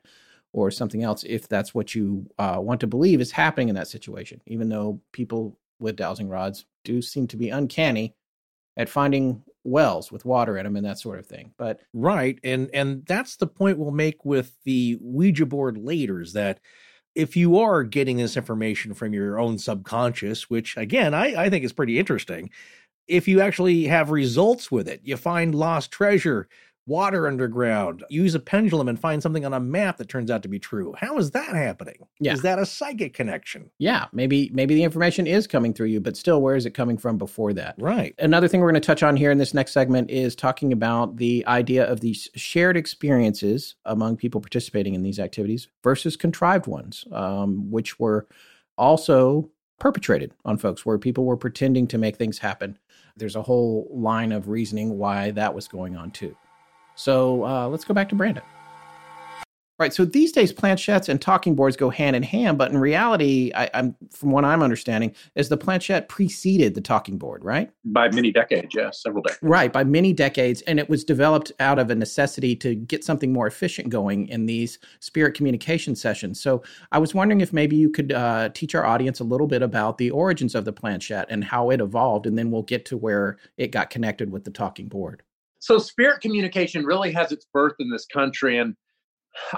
[0.53, 3.88] or something else, if that's what you uh, want to believe is happening in that
[3.88, 4.41] situation.
[4.47, 8.16] Even though people with dowsing rods do seem to be uncanny
[8.78, 11.53] at finding wells with water in them and that sort of thing.
[11.57, 16.34] But right, and and that's the point we'll make with the Ouija board later is
[16.34, 16.59] that
[17.14, 21.66] if you are getting this information from your own subconscious, which again I, I think
[21.66, 22.49] is pretty interesting,
[23.07, 26.47] if you actually have results with it, you find lost treasure,
[26.88, 30.50] water underground, use a pendulum and find something on a map that turns out to
[30.50, 30.94] be true.
[30.98, 32.08] How is that happening?
[32.20, 32.34] Yeah.
[32.34, 33.70] Is that a psychic connection?
[33.78, 36.98] Yeah, maybe maybe the information is coming through you, but still where is it coming
[36.98, 37.76] from before that?
[37.78, 38.16] Right.
[38.20, 41.18] Another thing we're going to touch on here in this next segment is talking about
[41.18, 47.06] the idea of these shared experiences among people participating in these activities versus contrived ones,
[47.12, 48.28] um, which were
[48.78, 52.78] also perpetrated on folks where people were pretending to make things happen.
[53.18, 56.36] There's a whole line of reasoning why that was going on too.
[57.02, 58.43] So uh, let's go back to Brandon.
[59.80, 59.91] Right.
[59.91, 63.66] So these days, planchettes and talking boards go hand in hand, but in reality, I,
[63.74, 67.72] am from what I'm understanding, is the planchette preceded the talking board, right?
[67.86, 69.41] By many decades, yes, several decades.
[69.41, 73.34] Right, by many decades, and it was developed out of a necessity to get something
[73.34, 76.39] more efficient going in these spirit communication sessions.
[76.39, 79.64] So I was wondering if maybe you could uh, teach our audience a little bit
[79.64, 82.97] about the origins of the planchette and how it evolved, and then we'll get to
[82.97, 85.24] where it got connected with the talking board
[85.62, 88.76] so spirit communication really has its birth in this country and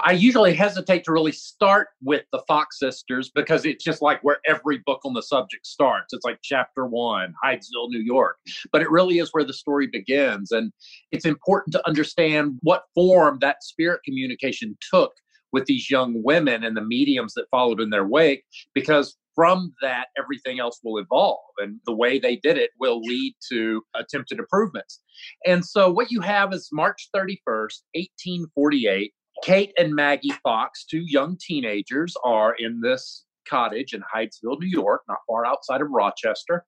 [0.04, 4.38] I usually hesitate to really start with the Fox sisters because it's just like where
[4.46, 6.12] every book on the subject starts.
[6.12, 8.36] It's like chapter one, Hydesville, New York.
[8.70, 10.52] But it really is where the story begins.
[10.52, 10.72] And
[11.10, 15.12] it's important to understand what form that spirit communication took
[15.54, 18.44] with these young women and the mediums that followed in their wake
[18.74, 21.40] because from that, everything else will evolve.
[21.58, 25.00] And the way they did it will lead to attempted improvements.
[25.46, 29.12] And so, what you have is March 31st, 1848.
[29.42, 35.02] Kate and Maggie Fox, two young teenagers, are in this cottage in Hydesville, New York,
[35.08, 36.64] not far outside of Rochester.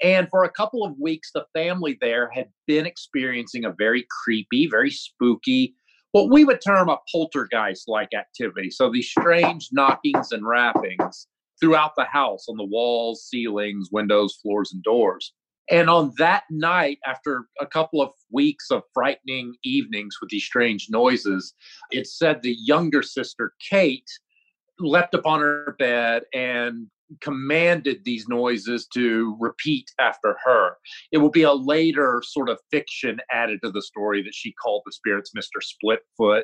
[0.00, 4.68] And for a couple of weeks, the family there had been experiencing a very creepy,
[4.68, 5.74] very spooky,
[6.12, 8.70] what we would term a poltergeist like activity.
[8.70, 11.26] So these strange knockings and rappings
[11.60, 15.32] throughout the house on the walls, ceilings, windows, floors, and doors.
[15.70, 20.86] And on that night, after a couple of weeks of frightening evenings with these strange
[20.88, 21.52] noises,
[21.90, 24.08] it said the younger sister, Kate,
[24.78, 26.86] leapt upon her bed and
[27.20, 30.76] commanded these noises to repeat after her.
[31.12, 34.82] It will be a later sort of fiction added to the story that she called
[34.84, 35.62] the spirits Mr.
[35.62, 36.42] Splitfoot,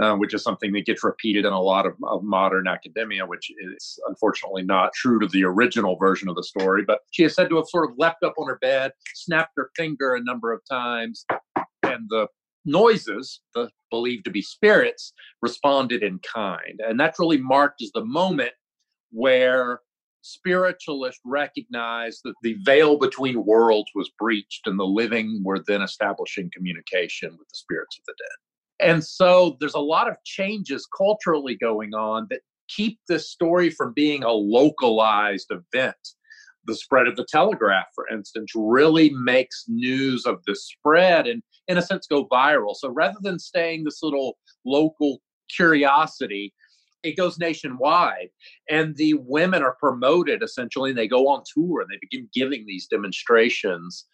[0.00, 3.50] uh, which is something that gets repeated in a lot of, of, modern academia, which
[3.76, 6.84] is unfortunately not true to the original version of the story.
[6.86, 9.70] But she is said to have sort of leapt up on her bed, snapped her
[9.76, 11.24] finger a number of times,
[11.82, 12.26] and the
[12.64, 16.80] noises, the believed to be spirits, responded in kind.
[16.86, 18.52] And that's really marked as the moment
[19.10, 19.80] where
[20.22, 26.50] spiritualists recognized that the veil between worlds was breached and the living were then establishing
[26.54, 28.88] communication with the spirits of the dead.
[28.88, 33.92] And so there's a lot of changes culturally going on that keep this story from
[33.92, 35.96] being a localized event.
[36.64, 41.76] The spread of the telegraph, for instance, really makes news of the spread and, in
[41.76, 42.76] a sense, go viral.
[42.76, 45.20] So rather than staying this little local
[45.54, 46.54] curiosity,
[47.02, 48.28] it goes nationwide
[48.70, 52.64] and the women are promoted essentially and they go on tour and they begin giving
[52.66, 54.06] these demonstrations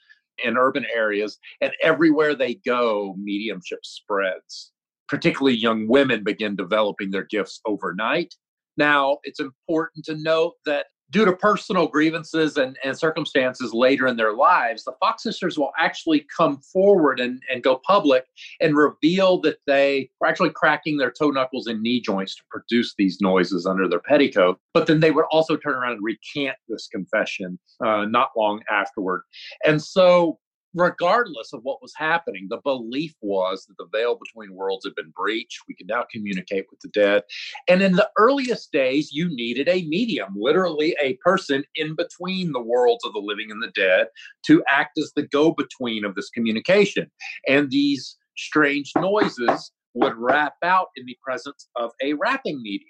[0.45, 4.73] in urban areas and everywhere they go mediumship spreads.
[5.09, 8.35] Particularly young women begin developing their gifts overnight.
[8.77, 14.17] Now it's important to note that due to personal grievances and, and circumstances later in
[14.17, 18.27] their lives, the Fox sisters will actually come forward and, and go public
[18.61, 22.95] and reveal that they were actually cracking their toe knuckles and knee joints to produce
[22.99, 24.59] these noises under their petticoat.
[24.75, 29.23] But then they would also turn around and recant this confession uh, not long afterward.
[29.65, 30.39] And so
[30.75, 35.13] regardless of what was happening, the belief was that the veil between worlds had been
[35.17, 35.61] breached.
[35.69, 37.23] We could now communicate with the dead.
[37.69, 42.63] And in the earliest days, you needed a medium, literally a person in between the
[42.63, 44.09] worlds of the living and the dead,
[44.47, 47.11] to act as the go between of this communication.
[47.47, 52.89] And these strange noises would rap out in the presence of a rapping medium.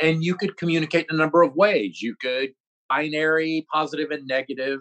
[0.00, 2.00] And you could communicate in a number of ways.
[2.00, 2.50] You could
[2.88, 4.80] binary, positive and negative,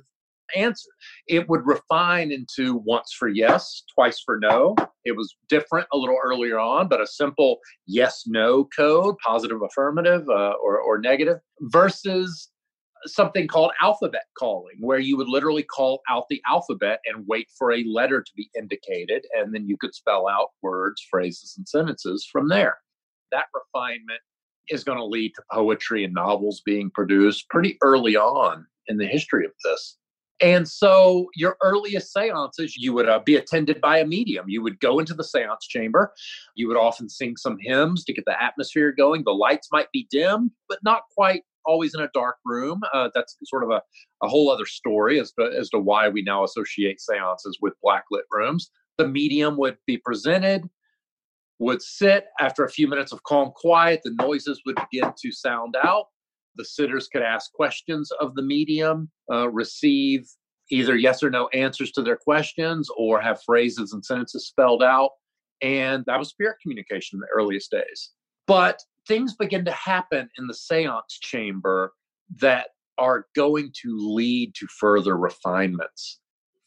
[0.56, 0.90] answer.
[1.28, 4.76] It would refine into once for yes, twice for no.
[5.06, 10.28] It was different a little earlier on, but a simple yes no code, positive, affirmative,
[10.30, 12.50] uh, or, or negative, versus
[13.06, 17.72] something called alphabet calling, where you would literally call out the alphabet and wait for
[17.72, 22.28] a letter to be indicated, and then you could spell out words, phrases, and sentences
[22.32, 22.78] from there.
[23.32, 24.20] That refinement
[24.70, 29.08] is going to lead to poetry and novels being produced pretty early on in the
[29.08, 29.98] history of this.
[30.42, 34.48] And so, your earliest seances, you would uh, be attended by a medium.
[34.48, 36.14] You would go into the seance chamber.
[36.56, 39.24] You would often sing some hymns to get the atmosphere going.
[39.24, 42.82] The lights might be dim, but not quite always in a dark room.
[42.94, 43.82] Uh, that's sort of a,
[44.24, 48.24] a whole other story as to, as to why we now associate seances with blacklit
[48.32, 48.72] rooms.
[48.98, 50.70] The medium would be presented,
[51.60, 52.28] would sit.
[52.40, 56.06] After a few minutes of calm quiet, the noises would begin to sound out
[56.60, 60.28] the sitters could ask questions of the medium, uh, receive
[60.70, 65.12] either yes or no answers to their questions, or have phrases and sentences spelled out.
[65.62, 68.12] And that was spirit communication in the earliest days.
[68.46, 71.94] But things begin to happen in the seance chamber
[72.42, 76.20] that are going to lead to further refinements.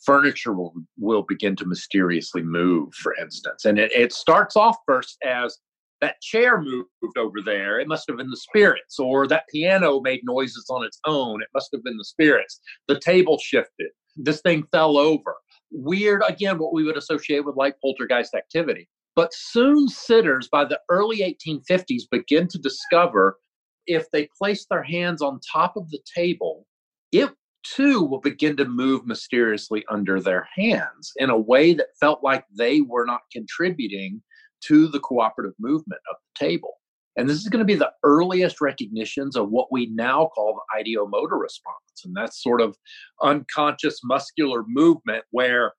[0.05, 3.67] Furniture will, will begin to mysteriously move, for instance.
[3.67, 5.59] And it, it starts off first as
[6.03, 7.81] that chair moved over there.
[7.81, 11.41] It must have been the spirits, or that piano made noises on its own.
[11.41, 12.61] It must have been the spirits.
[12.89, 13.89] The table shifted.
[14.17, 15.37] This thing fell over.
[15.71, 18.89] Weird, again, what we would associate with like poltergeist activity.
[19.15, 23.39] But soon sitters by the early 1850s begin to discover
[23.87, 26.67] if they place their hands on top of the table,
[27.13, 27.31] it
[27.63, 32.45] too will begin to move mysteriously under their hands in a way that felt like
[32.57, 34.21] they were not contributing
[34.67, 36.75] to the cooperative movement of the table.
[37.17, 40.83] And this is going to be the earliest recognitions of what we now call the
[40.83, 41.77] ideomotor response.
[42.05, 42.77] And that's sort of
[43.21, 45.73] unconscious muscular movement where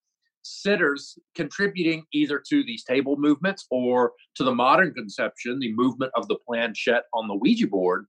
[0.44, 6.28] sitters contributing either to these table movements or to the modern conception, the movement of
[6.28, 8.06] the planchette on the Ouija board,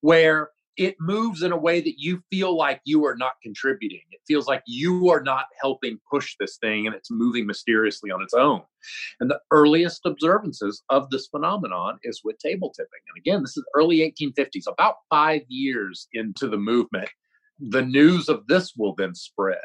[0.00, 4.00] where it moves in a way that you feel like you are not contributing.
[4.10, 8.22] It feels like you are not helping push this thing and it's moving mysteriously on
[8.22, 8.62] its own.
[9.20, 13.00] And the earliest observances of this phenomenon is with table tipping.
[13.08, 17.10] And again, this is early 1850s, about five years into the movement.
[17.58, 19.58] The news of this will then spread.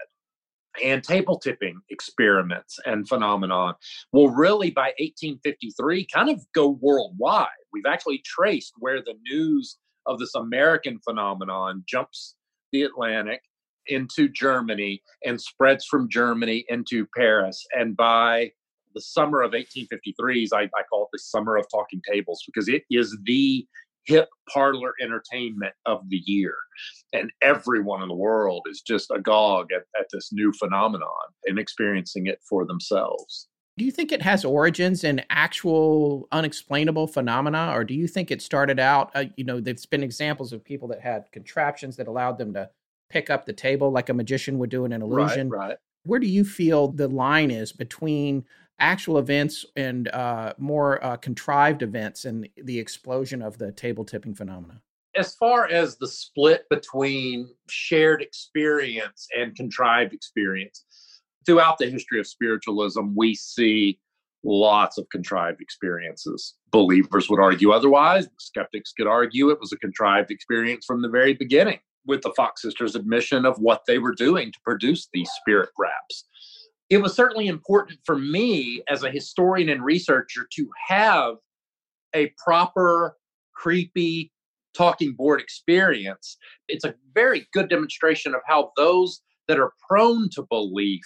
[0.84, 3.76] And table tipping experiments and phenomenon
[4.12, 7.48] will really by 1853 kind of go worldwide.
[7.74, 9.78] We've actually traced where the news
[10.08, 12.36] of this American phenomenon jumps
[12.72, 13.42] the Atlantic
[13.88, 17.66] into Germany and spreads from Germany into Paris.
[17.74, 18.52] And by
[18.94, 22.84] the summer of 1853s, I, I call it the summer of talking tables because it
[22.90, 23.66] is the
[24.06, 26.56] hip parlor entertainment of the year.
[27.14, 31.10] And everyone in the world is just agog at, at this new phenomenon
[31.46, 33.50] and experiencing it for themselves.
[33.78, 38.42] Do you think it has origins in actual unexplainable phenomena, or do you think it
[38.42, 39.12] started out?
[39.14, 42.72] Uh, you know, there's been examples of people that had contraptions that allowed them to
[43.10, 45.50] pick up the table like a magician would do in an illusion.
[45.50, 45.78] Right, right.
[46.06, 48.46] Where do you feel the line is between
[48.80, 54.34] actual events and uh, more uh, contrived events and the explosion of the table tipping
[54.34, 54.82] phenomena?
[55.16, 60.86] As far as the split between shared experience and contrived experience,
[61.48, 64.00] throughout the history of spiritualism, we see
[64.44, 66.54] lots of contrived experiences.
[66.72, 68.28] Believers would argue otherwise.
[68.38, 72.62] Skeptics could argue it was a contrived experience from the very beginning, with the Fox
[72.62, 76.26] sisters' admission of what they were doing to produce these spirit raps.
[76.90, 81.36] It was certainly important for me as a historian and researcher to have
[82.14, 83.18] a proper,
[83.54, 84.32] creepy
[84.76, 86.38] talking board experience.
[86.68, 91.04] It's a very good demonstration of how those that are prone to belief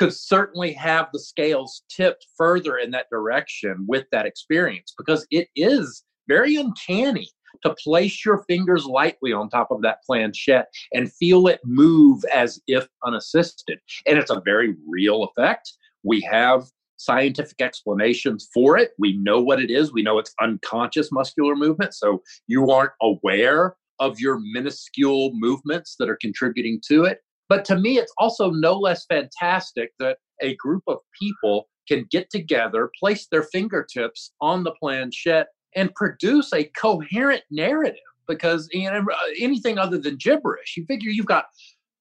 [0.00, 5.48] could certainly have the scales tipped further in that direction with that experience because it
[5.56, 7.28] is very uncanny
[7.62, 12.58] to place your fingers lightly on top of that planchette and feel it move as
[12.66, 13.78] if unassisted.
[14.06, 15.70] And it's a very real effect.
[16.02, 16.64] We have
[16.96, 18.92] scientific explanations for it.
[18.98, 19.92] We know what it is.
[19.92, 21.92] We know it's unconscious muscular movement.
[21.92, 27.20] So you aren't aware of your minuscule movements that are contributing to it.
[27.50, 32.30] But to me, it's also no less fantastic that a group of people can get
[32.30, 37.98] together, place their fingertips on the planchette, and produce a coherent narrative.
[38.28, 39.04] Because you know,
[39.40, 41.46] anything other than gibberish, you figure you've got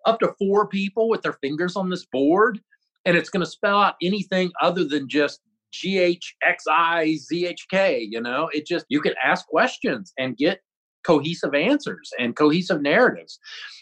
[0.05, 2.61] up to four people with their fingers on this board,
[3.05, 5.41] and it's going to spell out anything other than just
[5.71, 8.07] G H X I Z H K.
[8.07, 10.61] You know, it just you can ask questions and get
[11.05, 13.39] cohesive answers and cohesive narratives.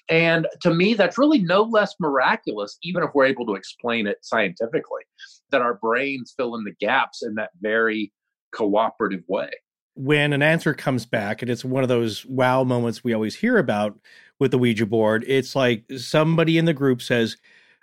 [0.09, 4.17] And to me, that's really no less miraculous, even if we're able to explain it
[4.21, 5.03] scientifically,
[5.51, 8.11] that our brains fill in the gaps in that very
[8.51, 9.49] cooperative way.
[9.95, 13.57] When an answer comes back, and it's one of those wow moments we always hear
[13.57, 13.99] about
[14.39, 17.35] with the Ouija board, it's like somebody in the group says,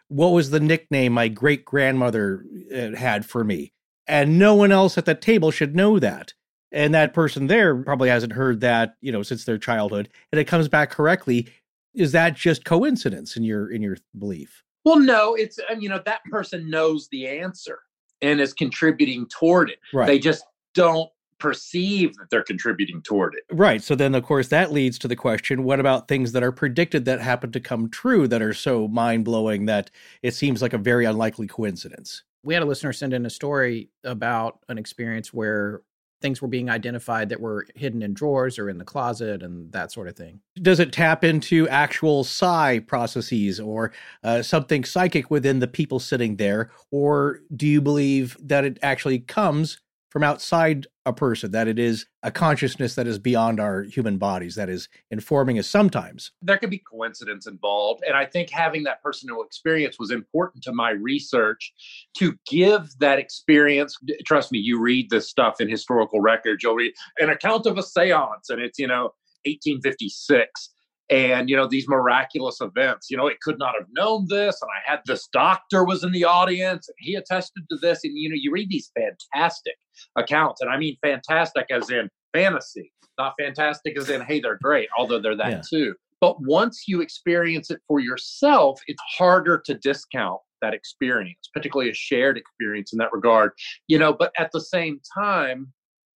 [0.08, 3.72] What was the nickname my great grandmother uh, had for me?
[4.06, 6.34] And no one else at the table should know that
[6.74, 10.44] and that person there probably hasn't heard that you know since their childhood and it
[10.44, 11.48] comes back correctly.
[11.94, 14.62] Is that just coincidence in your in your belief?
[14.84, 17.78] Well no it's you know that person knows the answer
[18.20, 19.78] and is contributing toward it.
[19.92, 20.06] Right.
[20.06, 20.44] they just
[20.74, 21.08] don't
[21.38, 23.44] perceive that they're contributing toward it.
[23.54, 26.52] Right so then of course that leads to the question what about things that are
[26.52, 29.90] predicted that happen to come true that are so mind-blowing that
[30.22, 32.24] it seems like a very unlikely coincidence?
[32.42, 35.80] We had a listener send in a story about an experience where
[36.24, 39.92] things were being identified that were hidden in drawers or in the closet and that
[39.92, 40.40] sort of thing.
[40.62, 46.36] Does it tap into actual psi processes or uh, something psychic within the people sitting
[46.36, 46.70] there?
[46.90, 49.80] Or do you believe that it actually comes
[50.14, 54.54] from outside a person, that it is a consciousness that is beyond our human bodies,
[54.54, 56.30] that is informing us sometimes.
[56.40, 58.04] There could be coincidence involved.
[58.06, 61.72] And I think having that personal experience was important to my research
[62.18, 63.98] to give that experience.
[64.24, 67.82] Trust me, you read this stuff in historical records, you'll read an account of a
[67.82, 69.10] seance, and it's, you know,
[69.46, 70.73] 1856
[71.10, 74.70] and you know these miraculous events you know it could not have known this and
[74.70, 78.28] i had this doctor was in the audience and he attested to this and you
[78.28, 79.74] know you read these fantastic
[80.16, 84.88] accounts and i mean fantastic as in fantasy not fantastic as in hey they're great
[84.96, 85.62] although they're that yeah.
[85.68, 91.90] too but once you experience it for yourself it's harder to discount that experience particularly
[91.90, 93.52] a shared experience in that regard
[93.88, 95.70] you know but at the same time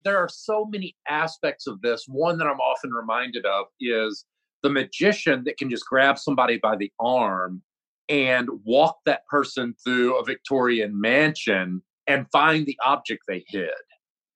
[0.04, 4.24] there are so many aspects of this one that i'm often reminded of is
[4.62, 7.62] the magician that can just grab somebody by the arm
[8.08, 13.70] and walk that person through a Victorian mansion and find the object they hid.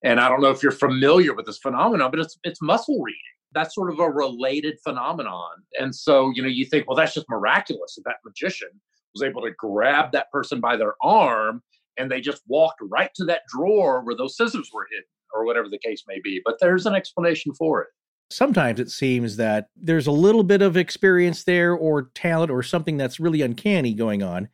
[0.05, 3.19] And I don't know if you're familiar with this phenomenon, but it's it's muscle reading.
[3.53, 5.51] That's sort of a related phenomenon.
[5.79, 8.69] And so, you know, you think, well, that's just miraculous that that magician
[9.15, 11.63] was able to grab that person by their arm
[11.99, 15.69] and they just walked right to that drawer where those scissors were hidden or whatever
[15.69, 16.41] the case may be.
[16.45, 17.89] But there's an explanation for it
[18.31, 22.97] sometimes it seems that there's a little bit of experience there or talent or something
[22.97, 24.49] that's really uncanny going on.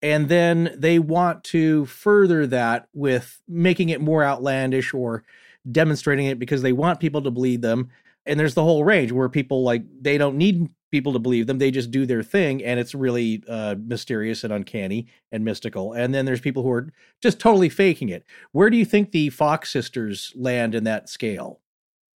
[0.00, 5.24] And then they want to further that with making it more outlandish or
[5.70, 7.90] demonstrating it because they want people to believe them.
[8.24, 11.58] And there's the whole range where people like they don't need people to believe them.
[11.58, 15.92] They just do their thing, and it's really uh, mysterious and uncanny and mystical.
[15.92, 16.92] And then there's people who are
[17.22, 18.24] just totally faking it.
[18.52, 21.60] Where do you think the Fox sisters land in that scale?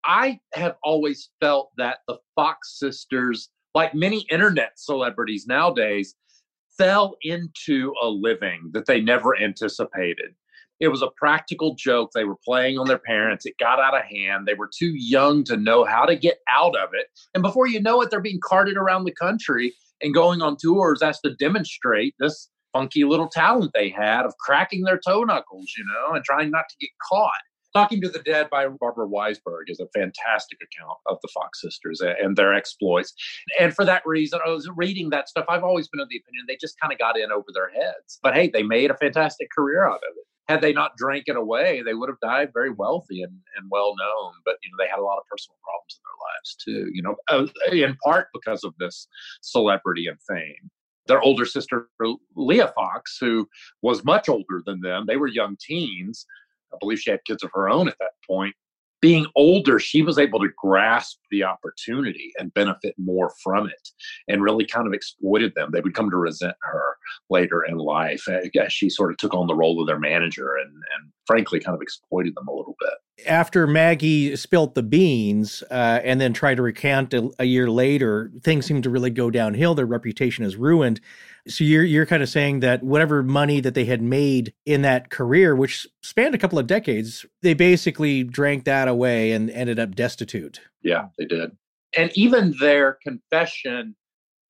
[0.05, 6.15] I have always felt that the Fox sisters, like many internet celebrities nowadays,
[6.77, 10.35] fell into a living that they never anticipated.
[10.81, 12.13] It was a practical joke.
[12.15, 13.45] They were playing on their parents.
[13.45, 14.47] It got out of hand.
[14.47, 17.07] They were too young to know how to get out of it.
[17.35, 21.03] And before you know it, they're being carted around the country and going on tours
[21.03, 25.85] as to demonstrate this funky little talent they had of cracking their toe knuckles, you
[25.85, 27.31] know, and trying not to get caught.
[27.73, 32.01] Talking to the Dead by Barbara Weisberg is a fantastic account of the Fox sisters
[32.01, 33.15] and their exploits.
[33.61, 35.45] And for that reason, I was reading that stuff.
[35.49, 38.19] I've always been of the opinion they just kind of got in over their heads.
[38.23, 41.37] But hey, they made a fantastic career out of it had they not drank it
[41.37, 44.33] away, they would have died very wealthy and, and well known.
[44.45, 46.91] But you know, they had a lot of personal problems in their lives too.
[46.93, 49.07] You know, uh, in part because of this
[49.43, 50.71] celebrity and fame.
[51.07, 51.89] Their older sister
[52.37, 53.49] Leah Fox, who
[53.83, 56.27] was much older than them, they were young teens.
[56.73, 58.55] I believe she had kids of her own at that point
[59.01, 63.89] being older, she was able to grasp the opportunity and benefit more from it
[64.29, 65.71] and really kind of exploited them.
[65.73, 66.97] They would come to resent her
[67.31, 70.71] later in life as she sort of took on the role of their manager and,
[70.71, 73.27] and frankly kind of exploited them a little bit.
[73.27, 78.31] After Maggie spilt the beans uh, and then tried to recant a, a year later,
[78.43, 79.75] things seemed to really go downhill.
[79.75, 81.01] Their reputation is ruined.
[81.51, 85.11] So you're you're kind of saying that whatever money that they had made in that
[85.11, 89.97] career, which spanned a couple of decades, they basically drank that away and ended up
[89.97, 90.61] destitute.
[90.83, 91.51] Yeah, they did.
[91.97, 93.97] And even their confession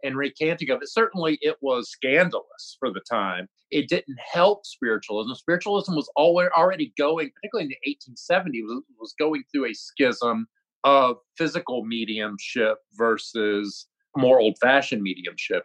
[0.03, 3.49] and recanting of it, certainly it was scandalous for the time.
[3.71, 5.33] It didn't help spiritualism.
[5.35, 10.47] Spiritualism was already going, particularly in the 1870s, was going through a schism
[10.85, 13.87] of physical mediumship versus
[14.17, 15.65] more old fashioned mediumship.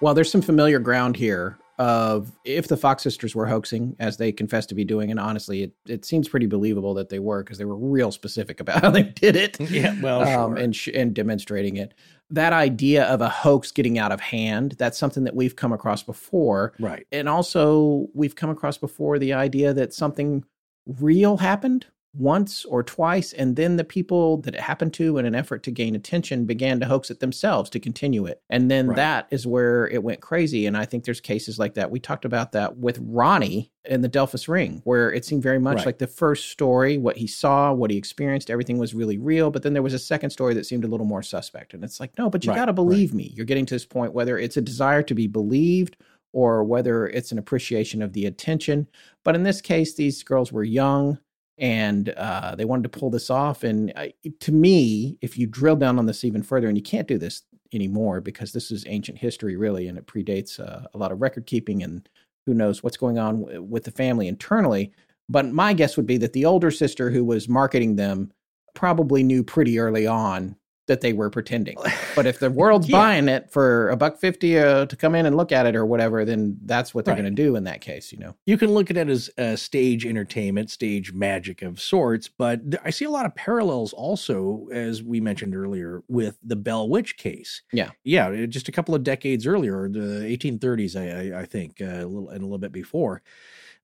[0.00, 4.32] Well, there's some familiar ground here of if the Fox sisters were hoaxing, as they
[4.32, 7.56] confessed to be doing, and honestly, it, it seems pretty believable that they were because
[7.56, 9.58] they were real specific about how they did it.
[9.70, 10.64] Yeah, well, um, sure.
[10.64, 11.94] and sh- and demonstrating it.
[12.28, 16.02] That idea of a hoax getting out of hand, that's something that we've come across
[16.02, 16.74] before.
[16.78, 17.06] Right.
[17.12, 20.44] And also, we've come across before the idea that something
[20.86, 25.34] real happened once or twice, and then the people that it happened to, in an
[25.34, 28.42] effort to gain attention, began to hoax it themselves to continue it.
[28.50, 28.96] And then right.
[28.96, 30.66] that is where it went crazy.
[30.66, 31.90] And I think there's cases like that.
[31.90, 35.78] We talked about that with Ronnie in the Delphos Ring, where it seemed very much
[35.78, 35.86] right.
[35.86, 39.50] like the first story, what he saw, what he experienced, everything was really real.
[39.50, 41.74] But then there was a second story that seemed a little more suspect.
[41.74, 42.56] And it's like, no, but you right.
[42.56, 43.32] got to believe me.
[43.36, 45.96] You're getting to this point, whether it's a desire to be believed
[46.32, 48.88] or whether it's an appreciation of the attention.
[49.24, 51.18] But in this case, these girls were young
[51.60, 53.62] and uh, they wanted to pull this off.
[53.62, 54.06] And uh,
[54.40, 57.42] to me, if you drill down on this even further, and you can't do this
[57.72, 61.46] anymore because this is ancient history, really, and it predates uh, a lot of record
[61.46, 62.08] keeping and
[62.46, 64.90] who knows what's going on w- with the family internally.
[65.28, 68.32] But my guess would be that the older sister who was marketing them
[68.74, 70.56] probably knew pretty early on
[70.90, 71.76] that they were pretending.
[72.16, 72.98] But if the world's yeah.
[72.98, 75.86] buying it for a buck fifty uh, to come in and look at it or
[75.86, 77.22] whatever, then that's what they're right.
[77.22, 78.10] going to do in that case.
[78.10, 82.28] You know, you can look at it as a stage entertainment, stage magic of sorts.
[82.28, 86.88] But I see a lot of parallels also, as we mentioned earlier, with the Bell
[86.88, 87.62] Witch case.
[87.72, 91.84] Yeah, yeah, just a couple of decades earlier, the 1830s, I, I, I think, uh,
[91.84, 93.22] a little and a little bit before,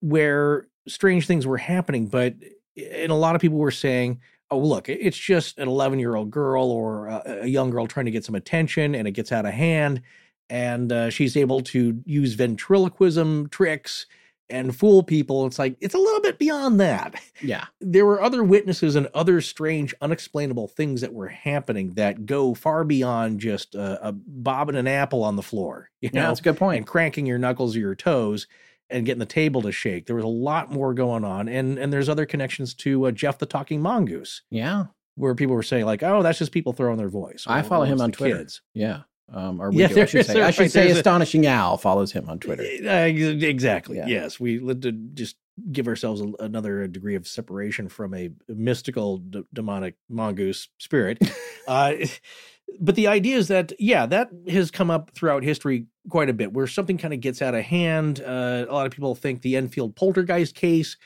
[0.00, 2.08] where strange things were happening.
[2.08, 2.34] But
[2.76, 4.20] and a lot of people were saying
[4.50, 8.06] oh look it's just an 11 year old girl or a, a, young girl trying
[8.06, 10.02] to get some attention and it gets out of hand
[10.48, 14.06] and uh, she's able to use ventriloquism tricks
[14.48, 15.46] and fool people.
[15.46, 17.20] It's like it's a little bit beyond that.
[17.42, 17.66] Yeah.
[17.80, 22.84] There were other witnesses and other strange unexplainable things that were happening that go far
[22.84, 26.42] beyond just a, a bobbing an apple on the floor you know yeah, that's a
[26.42, 26.58] good point.
[26.58, 26.76] point.
[26.78, 28.46] and cranking your knuckles or your toes
[28.90, 30.06] and getting the table to shake.
[30.06, 33.38] There was a lot more going on, and and there's other connections to uh, Jeff
[33.38, 34.42] the Talking Mongoose.
[34.50, 34.86] Yeah,
[35.16, 38.00] where people were saying like, "Oh, that's just people throwing their voice." I follow him
[38.00, 38.38] on Twitter.
[38.38, 38.62] Kids.
[38.74, 39.02] Yeah.
[39.32, 42.12] Um, or we yeah, do, I should say, I should say Astonishing a, Owl follows
[42.12, 42.62] him on Twitter.
[42.62, 43.96] Uh, exactly.
[43.96, 44.06] Yeah.
[44.06, 45.36] Yes, we to just
[45.72, 51.18] give ourselves a, another degree of separation from a mystical d- demonic mongoose spirit.
[51.68, 51.94] uh,
[52.80, 56.52] but the idea is that yeah that has come up throughout history quite a bit
[56.52, 58.20] where something kind of gets out of hand.
[58.20, 60.96] Uh, a lot of people think the enfield poltergeist case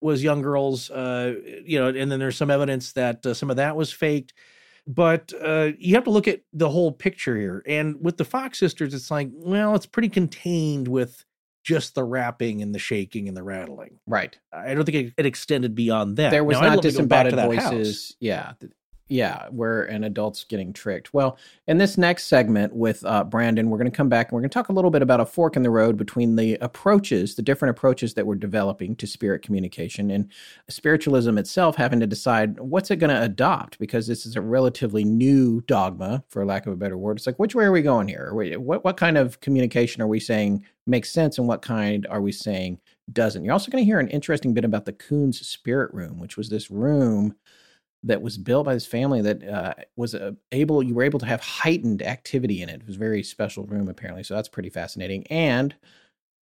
[0.00, 1.34] was young girls uh,
[1.64, 4.34] you know and then there's some evidence that uh, some of that was faked.
[4.88, 7.60] But uh, you have to look at the whole picture here.
[7.66, 11.24] And with the fox sisters it's like well it's pretty contained with
[11.64, 13.98] just the rapping and the shaking and the rattling.
[14.06, 14.38] Right.
[14.52, 16.30] I don't think it, it extended beyond that.
[16.30, 18.16] There was now, not disembodied voices.
[18.20, 18.52] yeah
[19.08, 21.14] Yeah, where an adult's getting tricked.
[21.14, 21.38] Well,
[21.68, 24.50] in this next segment with uh, Brandon, we're going to come back and we're going
[24.50, 27.42] to talk a little bit about a fork in the road between the approaches, the
[27.42, 30.28] different approaches that we're developing to spirit communication, and
[30.68, 35.04] spiritualism itself having to decide what's it going to adopt because this is a relatively
[35.04, 37.18] new dogma, for lack of a better word.
[37.18, 38.32] It's like, which way are we going here?
[38.34, 42.32] What, what kind of communication are we saying makes sense and what kind are we
[42.32, 42.80] saying
[43.12, 43.44] doesn't?
[43.44, 46.48] You're also going to hear an interesting bit about the Koons Spirit Room, which was
[46.48, 47.36] this room
[48.02, 51.26] that was built by this family that uh, was uh, able you were able to
[51.26, 52.80] have heightened activity in it.
[52.80, 55.26] It was a very special room apparently, so that's pretty fascinating.
[55.28, 55.74] And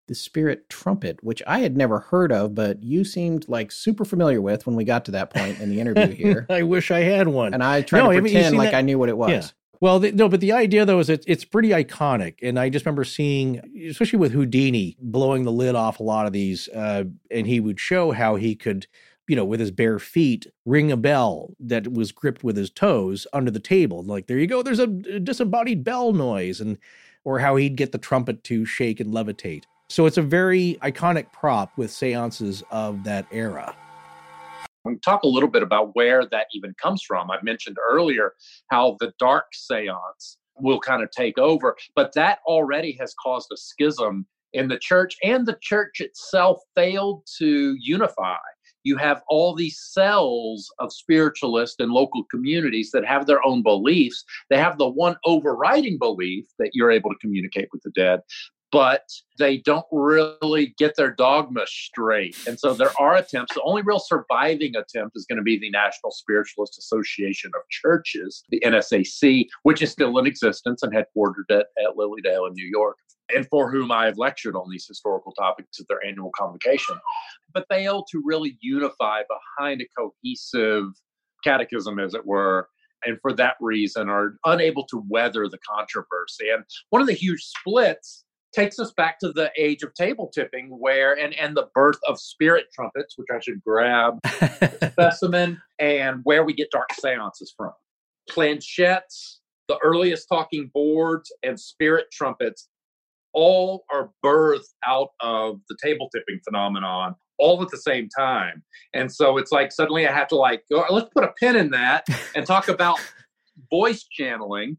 [0.06, 4.40] the spirit trumpet, which I had never heard of, but you seemed like super familiar
[4.40, 6.46] with when we got to that point in the interview here.
[6.50, 8.78] I wish I had one, and I tried no, to pretend like that?
[8.78, 9.30] I knew what it was.
[9.30, 9.48] Yeah.
[9.80, 12.84] Well, the, no, but the idea though is it's it's pretty iconic, and I just
[12.84, 17.46] remember seeing, especially with Houdini, blowing the lid off a lot of these, uh, and
[17.46, 18.86] he would show how he could
[19.28, 23.26] you know, with his bare feet, ring a bell that was gripped with his toes
[23.32, 24.02] under the table.
[24.02, 26.78] Like, there you go, there's a disembodied bell noise, and
[27.24, 29.64] or how he'd get the trumpet to shake and levitate.
[29.88, 33.74] So it's a very iconic prop with seances of that era.
[34.84, 37.30] We talk a little bit about where that even comes from.
[37.30, 38.34] I mentioned earlier
[38.70, 43.56] how the dark seance will kind of take over, but that already has caused a
[43.56, 48.36] schism in the church, and the church itself failed to unify
[48.84, 54.24] you have all these cells of spiritualists and local communities that have their own beliefs.
[54.50, 58.20] They have the one overriding belief that you're able to communicate with the dead,
[58.70, 59.08] but
[59.38, 62.36] they don't really get their dogma straight.
[62.46, 63.54] And so there are attempts.
[63.54, 68.42] The only real surviving attempt is going to be the National Spiritualist Association of Churches,
[68.50, 72.68] the NSAC, which is still in existence and headquartered at, at Lily Dale in New
[72.68, 72.96] York
[73.34, 76.96] and for whom I have lectured on these historical topics at their annual convocation,
[77.52, 80.86] but fail to really unify behind a cohesive
[81.42, 82.68] catechism, as it were,
[83.04, 86.50] and for that reason are unable to weather the controversy.
[86.52, 88.24] And one of the huge splits
[88.54, 92.20] takes us back to the age of table tipping where and and the birth of
[92.20, 94.14] spirit trumpets which i should grab
[94.92, 97.72] specimen and where we get dark seances from
[98.30, 102.68] planchettes the earliest talking boards and spirit trumpets
[103.34, 108.62] all are birthed out of the table tipping phenomenon all at the same time.
[108.92, 111.70] And so it's like suddenly I have to like go, let's put a pin in
[111.70, 112.06] that
[112.36, 112.98] and talk about
[113.70, 114.78] voice channeling.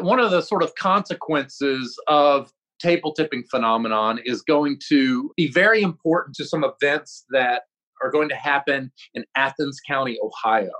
[0.00, 5.82] One of the sort of consequences of table tipping phenomenon is going to be very
[5.82, 7.62] important to some events that
[8.02, 10.70] are going to happen in Athens County, Ohio.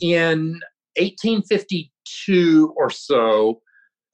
[0.00, 0.60] In
[0.96, 3.60] 1852 or so,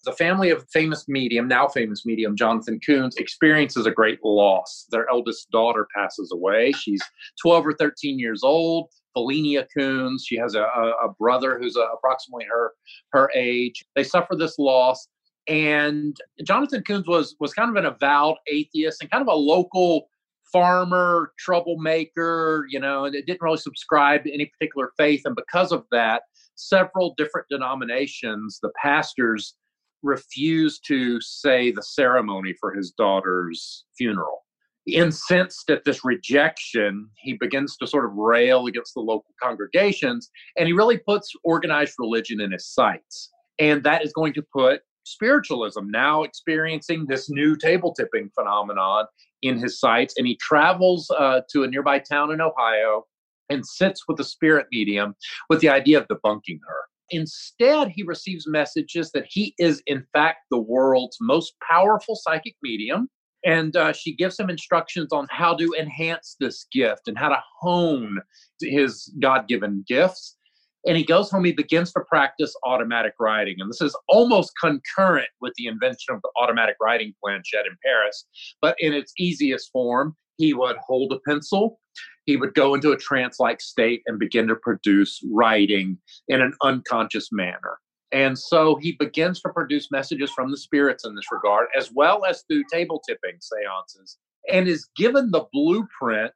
[0.06, 4.86] the family of famous medium, now famous medium, Jonathan Koons, experiences a great loss.
[4.90, 6.72] Their eldest daughter passes away.
[6.72, 7.02] She's
[7.42, 8.88] 12 or 13 years old.
[9.16, 10.20] Felinia Koons.
[10.24, 12.72] She has a, a brother who's a, approximately her
[13.12, 13.84] her age.
[13.94, 15.08] They suffer this loss,
[15.48, 20.08] and Jonathan Koons was was kind of an avowed atheist and kind of a local
[20.52, 22.66] farmer, troublemaker.
[22.68, 26.22] You know, and it didn't really subscribe to any particular faith, and because of that,
[26.54, 29.54] several different denominations, the pastors
[30.02, 34.42] refused to say the ceremony for his daughter's funeral.
[34.86, 40.68] Incensed at this rejection, he begins to sort of rail against the local congregations, and
[40.68, 43.30] he really puts organized religion in his sights.
[43.58, 49.06] And that is going to put spiritualism, now experiencing this new table tipping phenomenon,
[49.42, 50.14] in his sights.
[50.16, 53.04] And he travels uh, to a nearby town in Ohio
[53.48, 55.14] and sits with a spirit medium
[55.48, 56.80] with the idea of debunking her.
[57.10, 63.08] Instead, he receives messages that he is, in fact, the world's most powerful psychic medium.
[63.44, 67.38] And uh, she gives him instructions on how to enhance this gift and how to
[67.60, 68.18] hone
[68.60, 70.36] his God given gifts.
[70.86, 73.56] And he goes home, he begins to practice automatic writing.
[73.58, 78.24] And this is almost concurrent with the invention of the automatic writing planchette in Paris.
[78.60, 81.80] But in its easiest form, he would hold a pencil
[82.26, 85.96] he would go into a trance like state and begin to produce writing
[86.28, 87.78] in an unconscious manner.
[88.12, 92.24] And so he begins to produce messages from the spirits in this regard, as well
[92.24, 94.18] as through table tipping seances,
[94.52, 96.32] and is given the blueprint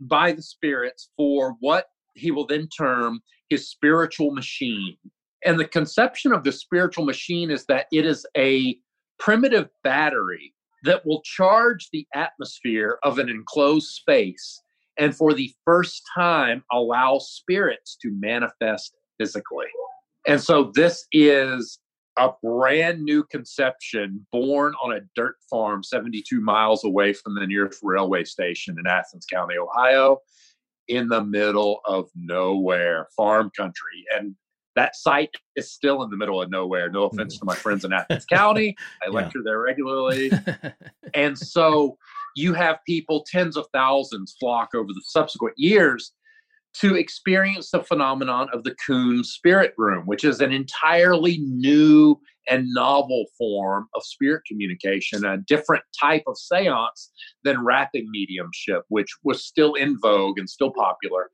[0.00, 4.96] by the spirits for what he will then term his spiritual machine.
[5.44, 8.76] And the conception of the spiritual machine is that it is a
[9.18, 10.54] primitive battery
[10.84, 14.60] that will charge the atmosphere of an enclosed space
[14.98, 19.66] and for the first time allow spirits to manifest physically.
[20.26, 21.78] And so this is
[22.18, 27.80] a brand new conception born on a dirt farm 72 miles away from the nearest
[27.82, 30.18] railway station in Athens County, Ohio.
[30.88, 34.04] in the middle of nowhere, farm country.
[34.16, 34.34] And
[34.76, 36.90] that site is still in the middle of nowhere.
[36.90, 38.74] No offense to my friends in Athens County.
[39.02, 39.12] I Yeah.
[39.12, 40.30] lecture there regularly.
[41.14, 41.96] and so
[42.36, 46.12] you have people, tens of thousands, flock over the subsequent years
[46.74, 52.18] to experience the phenomenon of the Coon Spirit Room, which is an entirely new
[52.48, 57.12] and novel form of spirit communication, a different type of seance
[57.44, 61.30] than rapping mediumship, which was still in vogue and still popular.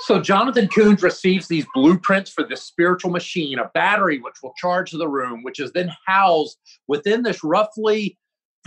[0.00, 4.90] So Jonathan Koons receives these blueprints for this spiritual machine, a battery which will charge
[4.90, 6.58] the room, which is then housed
[6.88, 8.18] within this roughly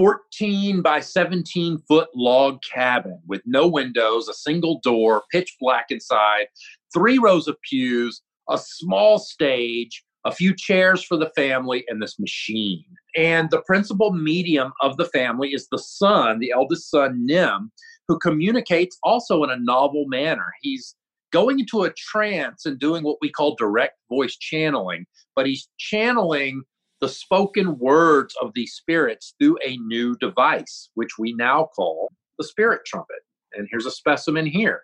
[0.02, 6.48] 14 by 17 foot log cabin with no windows, a single door, pitch black inside,
[6.92, 12.18] three rows of pews, a small stage, a few chairs for the family, and this
[12.18, 12.84] machine.
[13.16, 17.72] And the principal medium of the family is the son, the eldest son, Nim,
[18.08, 20.48] who communicates also in a novel manner.
[20.64, 20.96] He's
[21.32, 25.06] going into a trance and doing what we call direct voice channeling,
[25.36, 26.64] but he's channeling
[27.02, 32.44] the spoken words of these spirits through a new device, which we now call the
[32.46, 33.18] spirit trumpet.
[33.54, 34.84] And here's a specimen here.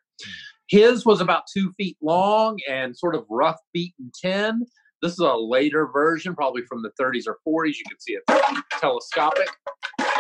[0.67, 4.65] His was about two feet long and sort of rough beaten tin.
[5.01, 7.75] This is a later version, probably from the 30s or 40s.
[7.77, 9.47] You can see it telescopic.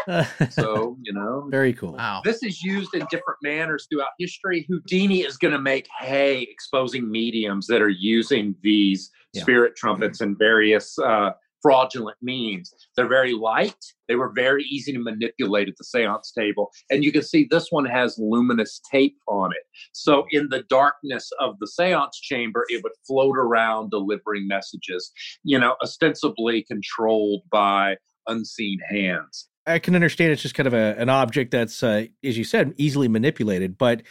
[0.51, 1.91] So, you know, Very cool.
[1.93, 2.21] wow.
[2.23, 4.65] this is used in different manners throughout history.
[4.69, 9.41] Houdini is going to make hay exposing mediums that are using these Yeah.
[9.41, 11.31] spirit trumpets and various uh,
[11.67, 12.73] fraudulent means.
[12.95, 13.75] They're very light.
[14.07, 16.71] They were very easy to manipulate at the seance table.
[16.89, 19.63] And you can see this one has luminous tape on it.
[19.91, 25.11] So in the darkness of the seance chamber, it would float around delivering messages,
[25.43, 29.49] you know, ostensibly controlled by unseen hands.
[29.67, 32.73] I can understand it's just kind of a, an object that's, uh, as you said,
[32.77, 33.77] easily manipulated.
[33.77, 34.01] But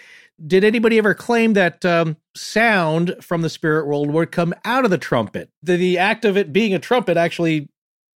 [0.46, 4.90] did anybody ever claim that um, sound from the spirit world would come out of
[4.90, 5.50] the trumpet?
[5.64, 7.70] Did the act of it being a trumpet actually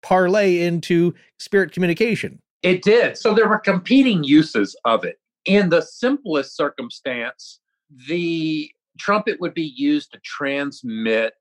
[0.03, 2.40] parlay into spirit communication?
[2.61, 3.18] It did.
[3.18, 5.18] So there were competing uses of it.
[5.45, 7.61] In the simplest circumstance,
[8.07, 11.34] the trumpet would be used to transmit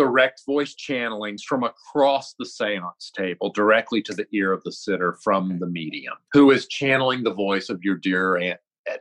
[0.00, 5.18] direct voice channelings from across the seance table directly to the ear of the sitter
[5.22, 9.00] from the medium, who is channeling the voice of your dear Aunt Edna.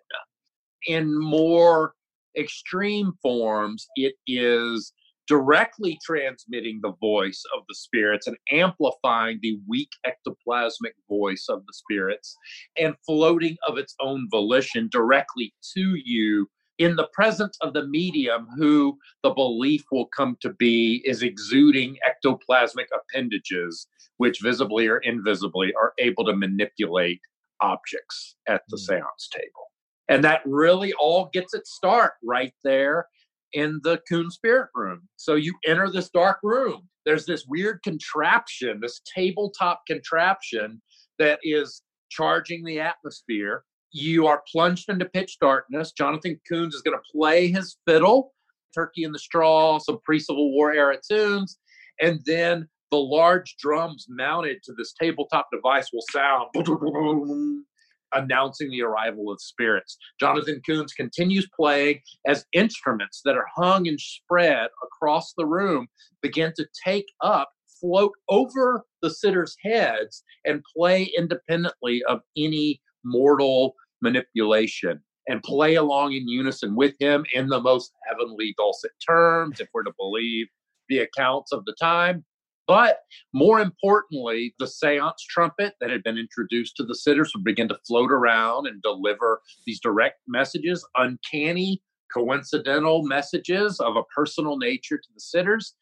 [0.87, 1.93] In more
[2.37, 4.91] extreme forms, it is
[5.25, 11.73] directly transmitting the voice of the spirits and amplifying the weak ectoplasmic voice of the
[11.73, 12.35] spirits
[12.77, 18.47] and floating of its own volition directly to you in the presence of the medium
[18.57, 23.87] who the belief will come to be is exuding ectoplasmic appendages
[24.17, 27.21] which visibly or invisibly are able to manipulate
[27.61, 28.79] objects at the Mm.
[28.87, 29.71] seance table
[30.09, 33.07] and that really all gets its start right there
[33.53, 35.07] in the Coon Spirit Room.
[35.15, 36.87] So you enter this dark room.
[37.05, 40.81] There's this weird contraption, this tabletop contraption
[41.17, 43.63] that is charging the atmosphere.
[43.91, 45.91] You are plunged into pitch darkness.
[45.91, 48.33] Jonathan Koons is going to play his fiddle,
[48.73, 51.57] Turkey in the Straw, some pre Civil War era tunes,
[51.99, 56.49] and then the large drums mounted to this tabletop device will sound
[58.13, 59.97] announcing the arrival of spirits.
[60.19, 65.87] Jonathan Koons continues playing as instruments that are hung and spread across the room
[66.21, 67.49] begin to take up,
[67.79, 75.01] float over the sitters' heads, and play independently of any mortal manipulation.
[75.27, 79.83] And play along in unison with him in the most heavenly dulcet terms, if we're
[79.83, 80.47] to believe
[80.87, 82.25] the accounts of the time.
[82.67, 82.99] But
[83.33, 87.77] more importantly, the seance trumpet that had been introduced to the sitters would begin to
[87.87, 91.81] float around and deliver these direct messages, uncanny,
[92.13, 95.75] coincidental messages of a personal nature to the sitters.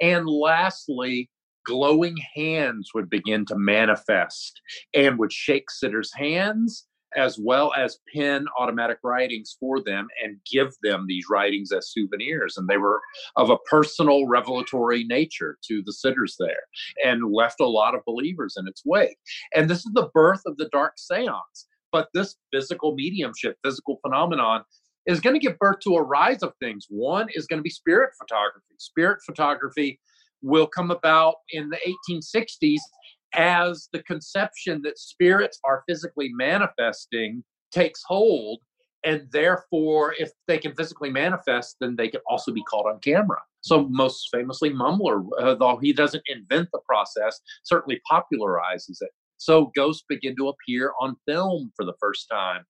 [0.00, 1.30] And lastly,
[1.68, 4.60] glowing hands would begin to manifest
[4.94, 6.86] and would shake sitters' hands
[7.16, 12.56] as well as pen automatic writings for them and give them these writings as souvenirs.
[12.56, 13.00] And they were
[13.36, 16.64] of a personal revelatory nature to the sitters there
[17.04, 19.16] and left a lot of believers in its wake.
[19.54, 21.66] And this is the birth of the dark seance.
[21.92, 24.64] But this physical mediumship, physical phenomenon,
[25.06, 26.84] is going to give birth to a rise of things.
[26.90, 28.74] One is going to be spirit photography.
[28.78, 29.98] Spirit photography
[30.42, 31.78] will come about in the
[32.10, 32.80] 1860s
[33.34, 38.60] as the conception that spirits are physically manifesting takes hold
[39.04, 43.38] and therefore if they can physically manifest then they can also be caught on camera.
[43.60, 49.10] So most famously Mumler uh, though he doesn't invent the process certainly popularizes it.
[49.36, 52.64] So ghosts begin to appear on film for the first time.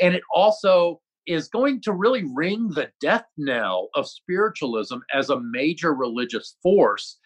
[0.00, 5.40] And it also is going to really ring the death knell of spiritualism as a
[5.40, 7.18] major religious force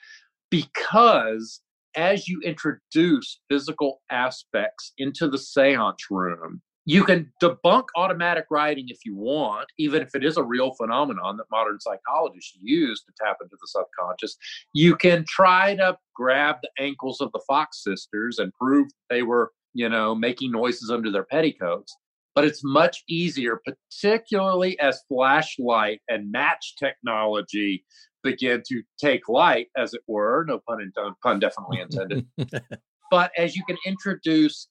[0.50, 1.60] because
[1.96, 8.98] as you introduce physical aspects into the seance room, you can debunk automatic writing if
[9.06, 13.38] you want, even if it is a real phenomenon that modern psychologists use to tap
[13.40, 14.36] into the subconscious.
[14.74, 19.52] You can try to grab the ankles of the Fox sisters and prove they were,
[19.72, 21.96] you know, making noises under their petticoats.
[22.34, 27.84] But it's much easier, particularly as flashlight and match technology
[28.22, 30.44] begin to take light, as it were.
[30.48, 32.26] No pun intended, uh, pun definitely intended.
[33.10, 34.68] but as you can introduce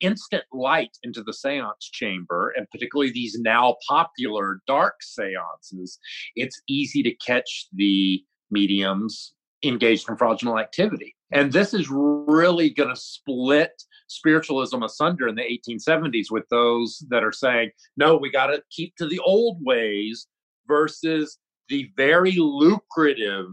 [0.00, 5.98] instant light into the seance chamber, and particularly these now popular dark seances,
[6.36, 9.34] it's easy to catch the mediums
[9.64, 11.14] engaged in fraudulent activity.
[11.32, 17.24] And this is really going to split spiritualism asunder in the 1870s with those that
[17.24, 20.26] are saying, no, we got to keep to the old ways
[20.68, 21.38] versus
[21.68, 23.46] the very lucrative,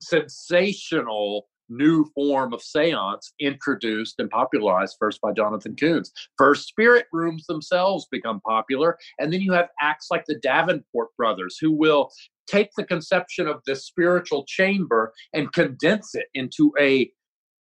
[0.00, 6.10] sensational new form of seance introduced and popularized first by Jonathan Koons.
[6.36, 8.98] First, spirit rooms themselves become popular.
[9.20, 12.10] And then you have acts like the Davenport brothers who will
[12.48, 17.10] take the conception of this spiritual chamber and condense it into a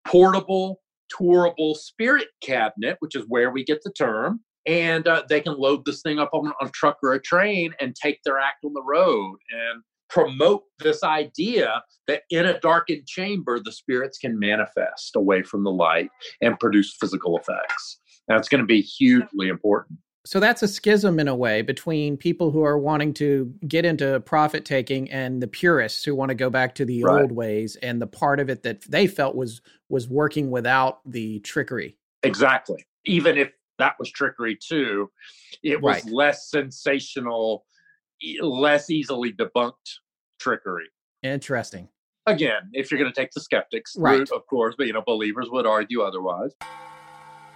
[0.05, 0.81] portable,
[1.15, 4.41] tourable spirit cabinet, which is where we get the term.
[4.65, 7.95] And uh, they can load this thing up on, a truck or a train and
[7.95, 9.38] take their act on the road.
[9.51, 15.63] And promote this idea that in a darkened chamber, the spirits can manifest away from
[15.63, 16.09] the light
[16.41, 17.99] and produce physical effects.
[18.27, 19.99] That's going to be hugely important.
[20.30, 24.19] So that's a schism in a way between people who are wanting to get into
[24.19, 27.23] profit taking and the purists who want to go back to the right.
[27.23, 31.39] old ways and the part of it that they felt was was working without the
[31.39, 31.97] trickery.
[32.22, 32.85] Exactly.
[33.06, 33.49] Even if
[33.80, 35.10] that was trickery too,
[35.64, 36.14] it was right.
[36.14, 37.65] less sensational
[38.39, 39.97] less easily debunked
[40.39, 40.89] trickery.
[41.23, 41.89] Interesting.
[42.27, 44.19] Again, if you're going to take the skeptics right.
[44.19, 46.51] route, of course, but you know, believers would argue otherwise.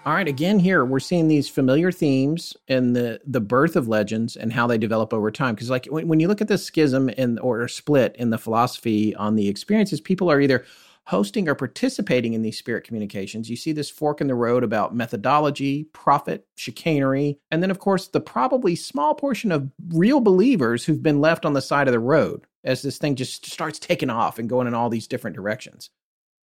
[0.05, 4.35] All right, again here we're seeing these familiar themes in the the birth of legends
[4.35, 5.55] and how they develop over time.
[5.55, 9.15] Because like when, when you look at the schism and or split in the philosophy
[9.15, 10.65] on the experiences, people are either
[11.05, 13.49] hosting or participating in these spirit communications.
[13.49, 18.07] You see this fork in the road about methodology, profit, chicanery, and then, of course,
[18.07, 21.99] the probably small portion of real believers who've been left on the side of the
[21.99, 25.89] road as this thing just starts taking off and going in all these different directions.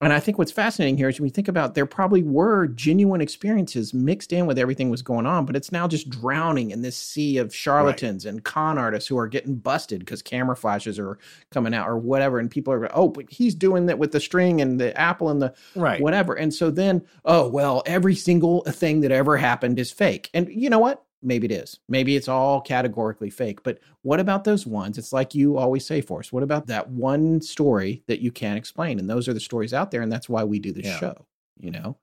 [0.03, 3.21] And I think what's fascinating here is when you think about there probably were genuine
[3.21, 6.97] experiences mixed in with everything was going on, but it's now just drowning in this
[6.97, 8.31] sea of charlatans right.
[8.31, 11.19] and con artists who are getting busted because camera flashes are
[11.51, 12.39] coming out or whatever.
[12.39, 15.43] And people are, oh, but he's doing that with the string and the apple and
[15.43, 16.01] the right.
[16.01, 16.35] whatever.
[16.35, 20.31] And so then, oh, well, every single thing that ever happened is fake.
[20.33, 21.05] And you know what?
[21.23, 21.79] Maybe it is.
[21.89, 23.63] Maybe it's all categorically fake.
[23.63, 24.99] But what about those ones?
[24.99, 26.33] It's like you always say, for us.
[26.33, 28.99] what about that one story that you can't explain?
[28.99, 30.03] And those are the stories out there.
[30.03, 30.99] And that's why we do the yeah.
[30.99, 31.27] show,
[31.59, 31.97] you know?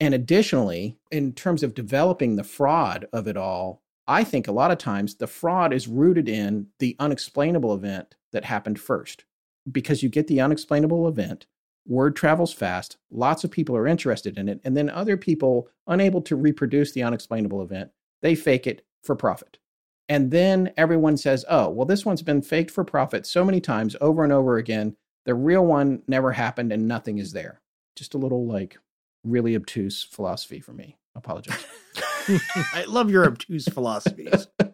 [0.00, 4.70] And additionally, in terms of developing the fraud of it all, I think a lot
[4.70, 9.24] of times the fraud is rooted in the unexplainable event that happened first.
[9.70, 11.46] Because you get the unexplainable event,
[11.86, 16.20] word travels fast, lots of people are interested in it, and then other people, unable
[16.22, 17.90] to reproduce the unexplainable event,
[18.24, 19.58] they fake it for profit.
[20.08, 23.94] And then everyone says, oh, well, this one's been faked for profit so many times
[24.00, 24.96] over and over again.
[25.26, 27.60] The real one never happened and nothing is there.
[27.96, 28.78] Just a little like
[29.24, 30.96] really obtuse philosophy for me.
[31.14, 31.64] I apologize.
[32.72, 34.48] I love your obtuse philosophies.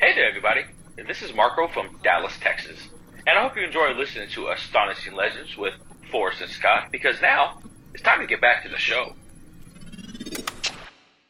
[0.00, 0.60] Hey there, everybody.
[1.08, 2.78] This is Marco from Dallas, Texas.
[3.26, 5.74] And I hope you enjoy listening to Astonishing Legends with
[6.12, 7.60] Forrest and Scott because now
[7.92, 9.16] it's time to get back to the show.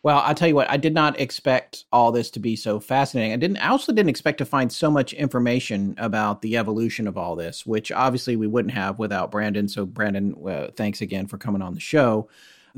[0.02, 3.32] Well, I'll tell you what, I did not expect all this to be so fascinating.
[3.32, 7.16] I didn't I also didn't expect to find so much information about the evolution of
[7.16, 9.66] all this, which obviously we wouldn't have without Brandon.
[9.66, 12.28] So Brandon, uh, thanks again for coming on the show.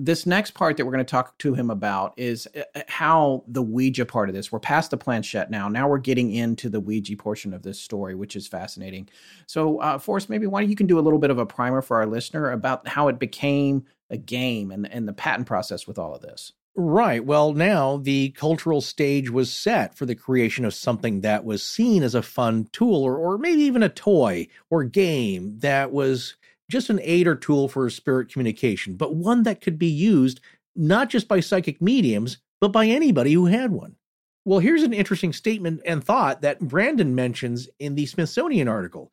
[0.02, 3.44] This next part that we're going to talk to him about is uh, uh, how
[3.47, 4.51] the Ouija part of this.
[4.51, 5.68] We're past the planchette now.
[5.68, 9.09] Now we're getting into the Ouija portion of this story, which is fascinating.
[9.47, 11.82] So, uh, Forrest, maybe why don't you can do a little bit of a primer
[11.82, 15.98] for our listener about how it became a game and, and the patent process with
[15.98, 16.52] all of this.
[16.77, 17.24] Right.
[17.24, 22.02] Well, now the cultural stage was set for the creation of something that was seen
[22.02, 26.36] as a fun tool or, or maybe even a toy or game that was
[26.70, 30.40] just an aid or tool for spirit communication, but one that could be used
[30.76, 33.97] not just by psychic mediums, but by anybody who had one.
[34.44, 39.12] Well, here's an interesting statement and thought that Brandon mentions in the Smithsonian article.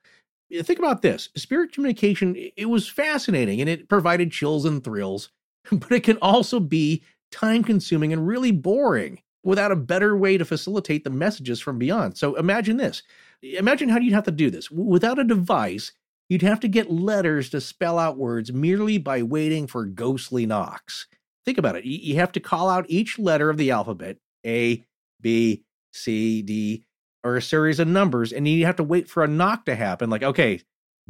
[0.53, 5.29] Eh, think about this spirit communication, it was fascinating and it provided chills and thrills,
[5.71, 10.45] but it can also be time consuming and really boring without a better way to
[10.45, 12.17] facilitate the messages from beyond.
[12.17, 13.03] So imagine this.
[13.41, 14.71] Imagine how you'd have to do this.
[14.71, 15.91] Without a device,
[16.30, 21.08] you'd have to get letters to spell out words merely by waiting for ghostly knocks.
[21.45, 21.86] Think about it.
[21.86, 24.84] You have to call out each letter of the alphabet A,
[25.22, 25.64] B,
[25.94, 26.84] C, D,
[27.24, 30.10] or a series of numbers, and you have to wait for a knock to happen.
[30.10, 30.62] Like, okay,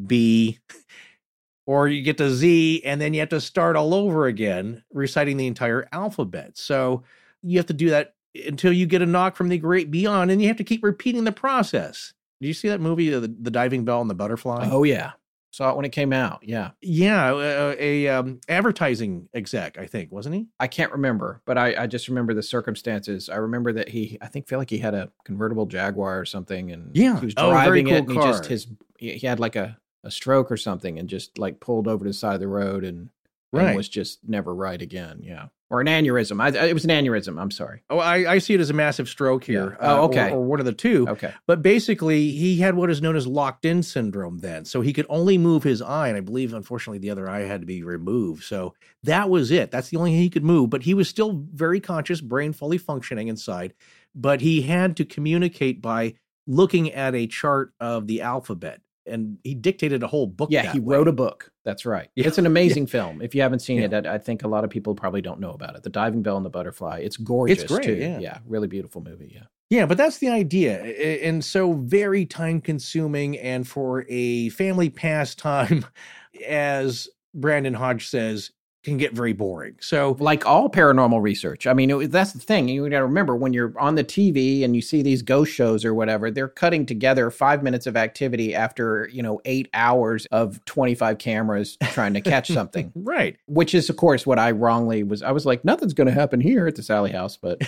[0.06, 0.60] B,
[1.66, 5.38] or you get to Z and then you have to start all over again, reciting
[5.38, 6.58] the entire alphabet.
[6.58, 7.04] So
[7.42, 8.14] you have to do that
[8.48, 11.24] until you get a knock from the great beyond, and you have to keep repeating
[11.24, 12.14] the process.
[12.42, 14.70] Did you see that movie, the, the diving bell and the butterfly?
[14.72, 15.14] Oh yeah,
[15.52, 16.40] saw it when it came out.
[16.44, 20.48] Yeah, yeah, uh, a um, advertising exec, I think, wasn't he?
[20.60, 23.30] I can't remember, but I, I just remember the circumstances.
[23.30, 26.72] I remember that he, I think, feel like he had a convertible Jaguar or something,
[26.72, 28.68] and yeah, he was oh, driving cool it, and he just his
[29.00, 32.14] he had like a a stroke or something and just like pulled over to the
[32.14, 33.10] side of the road and,
[33.52, 33.68] right.
[33.68, 35.20] and was just never right again.
[35.22, 35.48] Yeah.
[35.70, 36.42] Or an aneurysm.
[36.42, 37.38] I, it was an aneurysm.
[37.42, 37.84] I'm sorry.
[37.90, 39.72] Oh, I, I see it as a massive stroke here.
[39.72, 39.92] Yeah.
[39.92, 40.30] Oh, okay.
[40.30, 41.06] Uh, or, or, one of the two.
[41.10, 41.34] Okay.
[41.46, 44.64] But basically, he had what is known as locked in syndrome then.
[44.64, 46.08] So he could only move his eye.
[46.08, 48.46] And I believe, unfortunately, the other eye had to be removed.
[48.46, 49.70] So that was it.
[49.70, 50.70] That's the only thing he could move.
[50.70, 53.74] But he was still very conscious, brain fully functioning inside.
[54.16, 56.16] But he had to communicate by
[56.48, 60.50] looking at a chart of the alphabet and he dictated a whole book.
[60.52, 60.96] Yeah, he way.
[60.96, 61.52] wrote a book.
[61.64, 62.10] That's right.
[62.16, 62.28] Yeah.
[62.28, 62.92] It's an amazing yeah.
[62.92, 63.22] film.
[63.22, 63.98] If you haven't seen yeah.
[63.98, 65.84] it, I, I, think a lot of people probably don't know about it.
[65.84, 67.00] The Diving Bell and the Butterfly.
[67.00, 67.64] It's gorgeous.
[67.64, 67.86] It's great.
[67.86, 67.96] Too.
[67.96, 68.20] Yeah.
[68.20, 69.32] yeah, really beautiful movie.
[69.34, 69.46] Yeah.
[69.70, 70.82] Yeah, but that's the idea.
[71.22, 75.86] And so very time consuming and for a family pastime,
[76.48, 78.52] as Brandon Hodge says,
[78.84, 79.76] can get very boring.
[79.82, 82.70] So, like all paranormal research, I mean, it, that's the thing.
[82.70, 85.84] You got to remember when you're on the TV and you see these ghost shows
[85.84, 90.64] or whatever, they're cutting together five minutes of activity after, you know, eight hours of
[90.66, 92.92] 25 cameras trying to catch something.
[92.96, 93.38] right.
[93.48, 95.22] Which is, of course, what I wrongly was.
[95.22, 97.62] I was like, nothing's going to happen here at the Sallie House, but.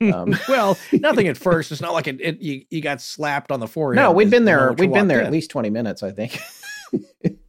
[0.00, 1.72] Um, well, nothing at first.
[1.72, 4.02] It's not like it, it, you, you got slapped on the forehead.
[4.02, 4.72] No, we'd been there.
[4.72, 5.26] We'd been there in.
[5.26, 6.40] at least 20 minutes, I think.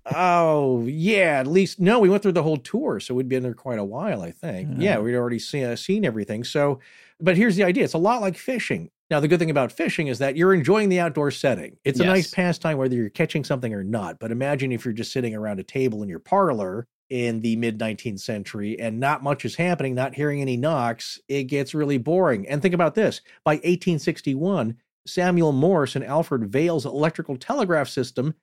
[0.06, 2.00] Oh yeah, at least no.
[2.00, 4.22] We went through the whole tour, so we'd been there quite a while.
[4.22, 4.70] I think.
[4.70, 4.82] Mm-hmm.
[4.82, 6.44] Yeah, we'd already seen uh, seen everything.
[6.44, 6.80] So,
[7.20, 8.90] but here's the idea: it's a lot like fishing.
[9.10, 11.78] Now, the good thing about fishing is that you're enjoying the outdoor setting.
[11.84, 14.18] It's a nice pastime whether you're catching something or not.
[14.18, 17.78] But imagine if you're just sitting around a table in your parlor in the mid
[17.78, 22.48] 19th century and not much is happening, not hearing any knocks, it gets really boring.
[22.48, 28.34] And think about this by 1861, Samuel Morse and Alfred Vail's electrical telegraph system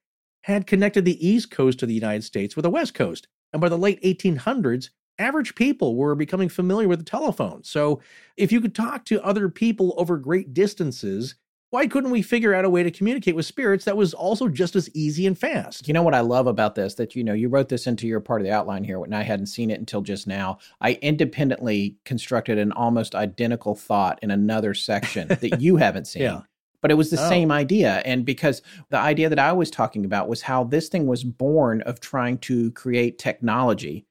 [0.43, 3.29] had connected the East Coast of the United States with the West Coast.
[3.53, 7.63] And by the late 1800s, average people were becoming familiar with the telephone.
[7.63, 8.01] So
[8.37, 11.35] if you could talk to other people over great distances,
[11.71, 14.75] why couldn't we figure out a way to communicate with spirits that was also just
[14.75, 15.87] as easy and fast?
[15.87, 16.95] You know what I love about this?
[16.95, 19.23] That you know, you wrote this into your part of the outline here, and I
[19.23, 20.59] hadn't seen it until just now.
[20.81, 26.23] I independently constructed an almost identical thought in another section that you haven't seen.
[26.23, 26.41] yeah
[26.81, 27.29] but it was the oh.
[27.29, 31.07] same idea and because the idea that i was talking about was how this thing
[31.07, 34.07] was born of trying to create technology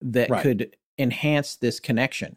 [0.00, 0.42] that right.
[0.42, 2.36] could enhance this connection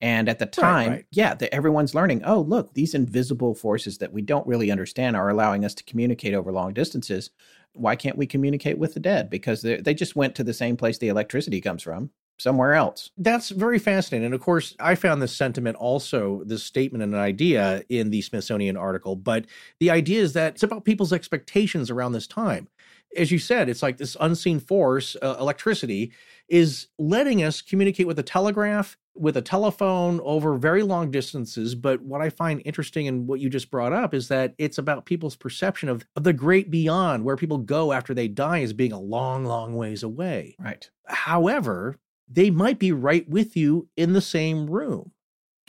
[0.00, 1.06] and at the time right, right.
[1.10, 5.28] yeah that everyone's learning oh look these invisible forces that we don't really understand are
[5.28, 7.30] allowing us to communicate over long distances
[7.74, 10.98] why can't we communicate with the dead because they just went to the same place
[10.98, 13.10] the electricity comes from somewhere else.
[13.18, 14.24] That's very fascinating.
[14.24, 18.22] And of course, I found this sentiment also, this statement and an idea in the
[18.22, 19.14] Smithsonian article.
[19.14, 19.44] But
[19.78, 22.68] the idea is that it's about people's expectations around this time.
[23.16, 26.12] As you said, it's like this unseen force, uh, electricity,
[26.48, 31.74] is letting us communicate with a telegraph, with a telephone over very long distances.
[31.74, 35.06] But what I find interesting in what you just brought up is that it's about
[35.06, 38.92] people's perception of, of the great beyond, where people go after they die as being
[38.92, 40.56] a long, long ways away.
[40.58, 40.88] Right.
[41.06, 41.98] However,
[42.32, 45.12] they might be right with you in the same room.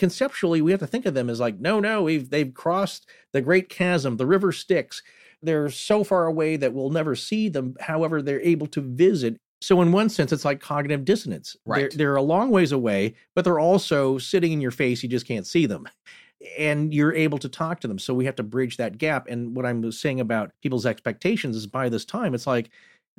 [0.01, 3.41] conceptually we have to think of them as like, no, no, we've they've crossed the
[3.41, 5.03] great chasm, the river Styx.
[5.43, 7.75] They're so far away that we'll never see them.
[7.79, 9.37] However, they're able to visit.
[9.61, 11.55] So in one sense, it's like cognitive dissonance.
[11.67, 11.91] Right.
[11.91, 15.03] They're, they're a long ways away, but they're also sitting in your face.
[15.03, 15.87] You just can't see them.
[16.57, 17.99] And you're able to talk to them.
[17.99, 19.27] So we have to bridge that gap.
[19.29, 22.71] And what I'm saying about people's expectations is by this time, it's like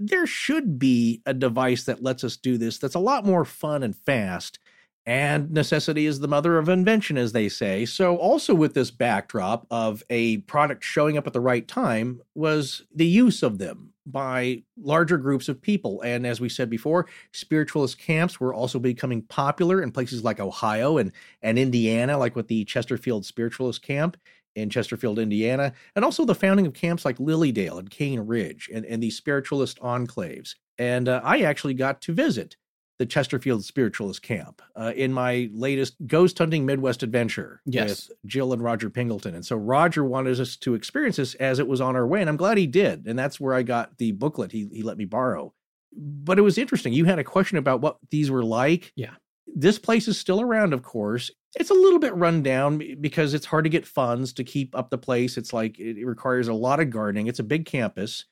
[0.06, 3.82] there should be a device that lets us do this that's a lot more fun
[3.82, 4.58] and fast.
[5.04, 7.84] And necessity is the mother of invention, as they say.
[7.86, 12.82] So, also with this backdrop of a product showing up at the right time was
[12.94, 16.00] the use of them by larger groups of people.
[16.02, 20.98] And as we said before, spiritualist camps were also becoming popular in places like Ohio
[20.98, 24.16] and, and Indiana, like with the Chesterfield Spiritualist Camp
[24.54, 28.68] in Chesterfield, Indiana, and also the founding of camps like Lily Dale and Cane Ridge
[28.72, 30.54] and, and these spiritualist enclaves.
[30.78, 32.56] And uh, I actually got to visit
[32.98, 38.08] the Chesterfield Spiritualist Camp uh, in my latest Ghost Hunting Midwest adventure Yes.
[38.08, 39.34] with Jill and Roger Pingleton.
[39.34, 42.28] And so Roger wanted us to experience this as it was on our way, and
[42.30, 43.06] I'm glad he did.
[43.06, 45.52] And that's where I got the booklet he, he let me borrow.
[45.94, 46.92] But it was interesting.
[46.92, 48.92] You had a question about what these were like.
[48.94, 49.14] Yeah.
[49.46, 51.30] This place is still around, of course.
[51.54, 54.90] It's a little bit run down because it's hard to get funds to keep up
[54.90, 55.36] the place.
[55.36, 57.26] It's like it requires a lot of gardening.
[57.26, 58.24] It's a big campus.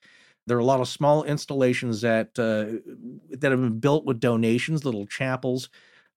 [0.46, 2.80] There are a lot of small installations that uh,
[3.36, 5.68] that have been built with donations, little chapels.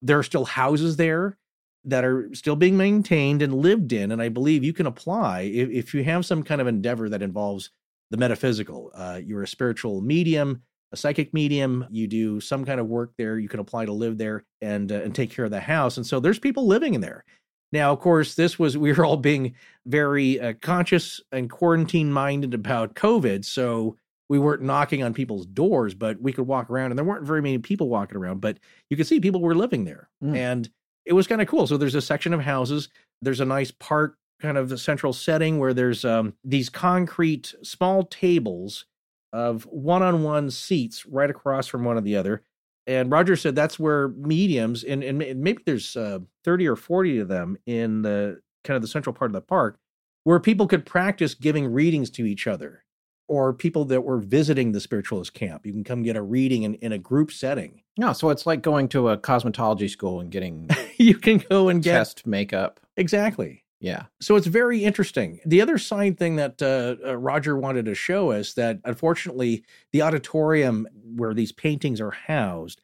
[0.02, 1.38] There are still houses there
[1.86, 5.70] that are still being maintained and lived in, and I believe you can apply if,
[5.70, 7.70] if you have some kind of endeavor that involves
[8.12, 8.92] the metaphysical.
[8.96, 10.64] Uh, you're a spiritual medium,
[10.94, 11.86] a psychic medium.
[11.92, 13.38] You do some kind of work there.
[13.40, 15.98] You can apply to live there and uh, and take care of the house.
[15.98, 17.26] And so there's people living in there.
[17.74, 19.56] Now, of course, this was we were all being
[19.86, 23.98] very uh, conscious and quarantine minded about COVID, so
[24.30, 27.42] we weren't knocking on people's doors, but we could walk around, and there weren't very
[27.42, 28.58] many people walking around, but
[28.90, 30.38] you could see people were living there, Mm.
[30.38, 30.70] and
[31.06, 31.68] it was kind of cool.
[31.68, 32.88] So there's a section of houses.
[33.22, 38.04] There's a nice park, kind of the central setting where there's um, these concrete small
[38.06, 38.86] tables
[39.34, 42.44] of one-on-one seats right across from one of the other.
[42.86, 47.28] And Roger said that's where mediums, and, and maybe there's uh, 30 or 40 of
[47.28, 49.78] them in the kind of the central part of the park,
[50.24, 52.84] where people could practice giving readings to each other
[53.28, 55.66] or people that were visiting the spiritualist camp.
[55.66, 57.82] You can come get a reading in, in a group setting.
[57.98, 61.82] No, so it's like going to a cosmetology school and getting you can go and
[61.82, 62.80] get test makeup.
[62.98, 63.63] exactly.
[63.84, 64.04] Yeah.
[64.22, 65.42] So it's very interesting.
[65.46, 70.02] The other side thing that uh, uh, Roger wanted to show us that unfortunately the
[70.02, 70.88] auditorium
[71.18, 72.82] where these paintings are housed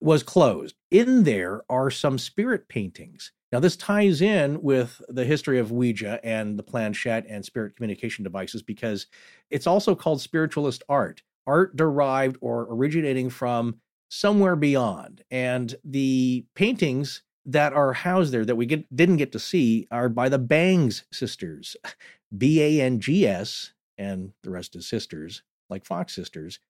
[0.00, 0.76] was closed.
[0.90, 3.32] In there are some spirit paintings.
[3.52, 8.24] Now, this ties in with the history of Ouija and the planchette and spirit communication
[8.24, 9.08] devices because
[9.50, 15.22] it's also called spiritualist art, art derived or originating from somewhere beyond.
[15.30, 20.08] And the paintings that are housed there that we get, didn't get to see are
[20.08, 21.76] by the Bangs sisters,
[22.36, 26.60] B A N G S, and the rest is sisters, like Fox sisters.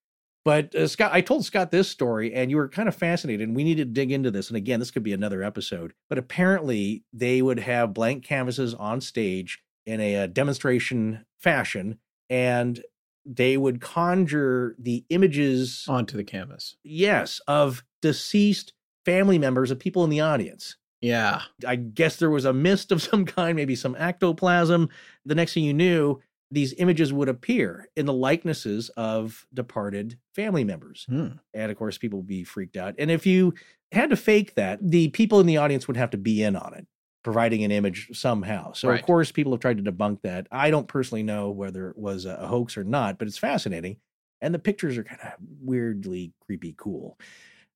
[0.43, 3.55] But uh, Scott, I told Scott this story, and you were kind of fascinated, and
[3.55, 4.49] we need to dig into this.
[4.49, 5.93] And again, this could be another episode.
[6.09, 11.99] But apparently, they would have blank canvases on stage in a, uh demonstration fashion,
[12.31, 12.83] and
[13.27, 16.77] they would conjure the images Onto the canvas.
[16.83, 18.73] yes, of deceased
[19.05, 20.77] family members of people in the audience.
[21.01, 21.43] Yeah.
[21.67, 24.89] I guess there was a mist of some kind, maybe some ectoplasm.
[25.25, 26.21] The next thing you knew,
[26.53, 31.07] these images would appear in the likenesses of departed family members.
[31.09, 31.29] Hmm.
[31.55, 32.95] And of course, people would be freaked out.
[32.99, 33.55] And if you
[33.93, 36.75] had to fake that, the people in the audience would have to be in on
[36.75, 36.87] it,
[37.23, 38.73] providing an image somehow.
[38.73, 38.99] So, Right.
[39.01, 40.49] of course, people have tried to debunk that.
[40.51, 43.99] I don't personally know whether it was a hoax or not, but it's fascinating.
[44.41, 47.17] And the pictures are kind of weirdly creepy cool.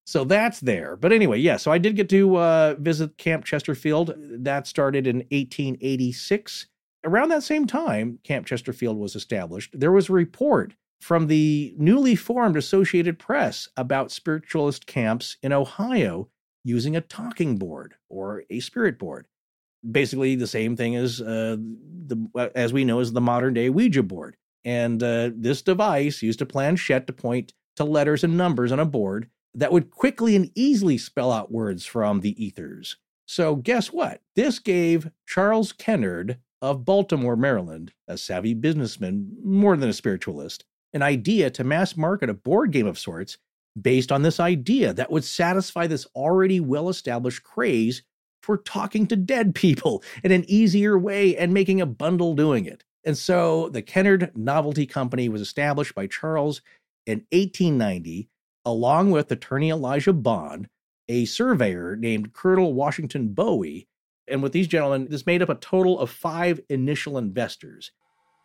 [0.04, 0.96] So that's there.
[0.96, 4.14] But anyway, yeah, so I did get to uh, visit Camp Chesterfield.
[4.16, 6.66] That started in 1886.
[7.04, 9.78] Around that same time, Camp Chesterfield was established.
[9.78, 16.28] There was a report from the newly formed Associated Press about spiritualist camps in Ohio
[16.64, 19.26] using a talking board or a spirit board.
[19.90, 24.02] Basically, the same thing as uh, the as we know as the modern day Ouija
[24.02, 24.36] board.
[24.64, 28.86] And uh, this device used a planchette to point to letters and numbers on a
[28.86, 32.96] board that would quickly and easily spell out words from the ethers.
[33.26, 34.20] So, guess what?
[34.36, 41.02] This gave Charles Kennard of Baltimore, Maryland, a savvy businessman, more than a spiritualist, an
[41.02, 43.38] idea to mass market a board game of sorts
[43.80, 48.02] based on this idea that would satisfy this already well established craze
[48.42, 52.84] for talking to dead people in an easier way and making a bundle doing it.
[53.04, 56.62] And so the Kennard Novelty Company was established by Charles
[57.06, 58.28] in 1890,
[58.64, 60.68] along with attorney Elijah Bond,
[61.08, 63.88] a surveyor named Colonel Washington Bowie,
[64.26, 67.92] And with these gentlemen, this made up a total of five initial investors.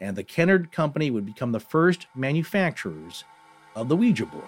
[0.02, 3.24] And the Kennard Company would become the first manufacturers
[3.76, 4.44] of the Ouija board.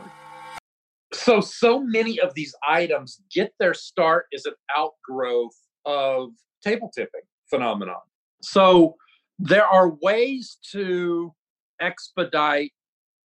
[1.13, 6.31] So, so many of these items get their start as an outgrowth of
[6.63, 8.01] table tipping phenomenon.
[8.41, 8.95] So,
[9.39, 11.33] there are ways to
[11.79, 12.73] expedite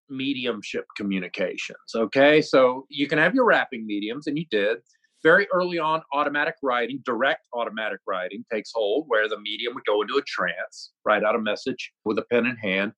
[0.08, 1.78] mediumship communications.
[1.94, 2.40] Okay.
[2.42, 4.78] So, you can have your rapping mediums, and you did
[5.26, 10.00] very early on, automatic writing, direct automatic writing takes hold, where the medium would go
[10.02, 12.92] into a trance, write out a message with a pen in hand.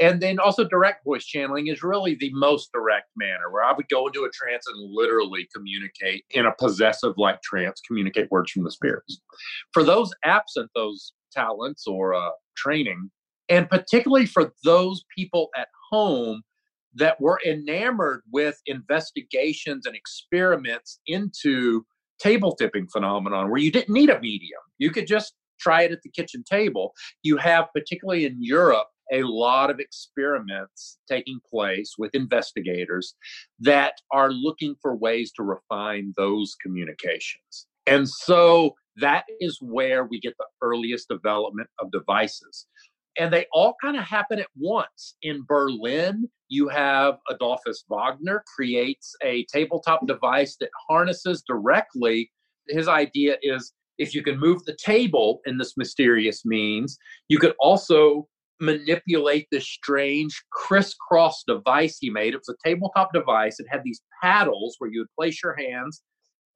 [0.00, 3.88] And then also, direct voice channeling is really the most direct manner, where I would
[3.88, 8.62] go into a trance and literally communicate in a possessive like trance, communicate words from
[8.62, 9.20] the spirits.
[9.72, 13.10] For those absent those talents or uh, training,
[13.48, 16.42] and particularly for those people at home
[16.94, 21.84] that were enamored with investigations and experiments into
[22.20, 24.60] table tipping phenomenon where you didn't need a medium.
[24.78, 26.92] You could just try it at the kitchen table.
[27.22, 33.14] You have, particularly in Europe, a lot of experiments taking place with investigators
[33.60, 37.66] that are looking for ways to refine those communications.
[37.86, 42.66] And so that is where we get the earliest development of devices
[43.18, 45.16] and they all kind of happen at once.
[45.22, 52.30] In Berlin, you have Adolphus Wagner creates a tabletop device that harnesses directly.
[52.68, 56.98] His idea is if you can move the table in this mysterious means,
[57.28, 58.28] you could also
[58.60, 62.34] manipulate this strange crisscross device he made.
[62.34, 63.58] It was a tabletop device.
[63.58, 66.02] It had these paddles where you would place your hands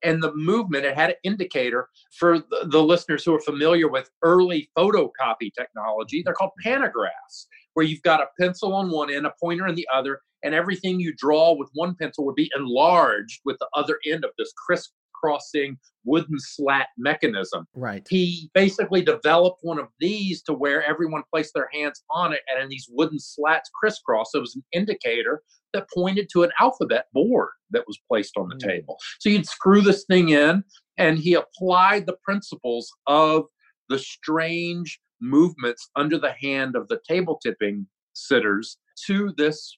[0.02, 4.10] and the movement it had an indicator for the, the, listeners who are familiar with
[4.23, 7.47] early photocopy technology they're called pantographs
[7.77, 10.98] where you've got a pencil on one end a pointer in the other and everything
[10.98, 15.77] you draw with one pencil would be enlarged with the other end of this crisscrossing
[16.05, 21.69] wooden slat mechanism right he basically developed one of these to where everyone placed their
[21.74, 25.43] hands on it and in these wooden slats crisscross it was an indicator
[25.74, 28.66] that pointed to an alphabet board that was placed on the mm.
[28.66, 28.98] table.
[29.19, 30.65] So you'd screw this thing in,
[30.97, 33.44] and he applied the principles of
[33.89, 39.77] the strange movements under the hand of the table tipping sitters to this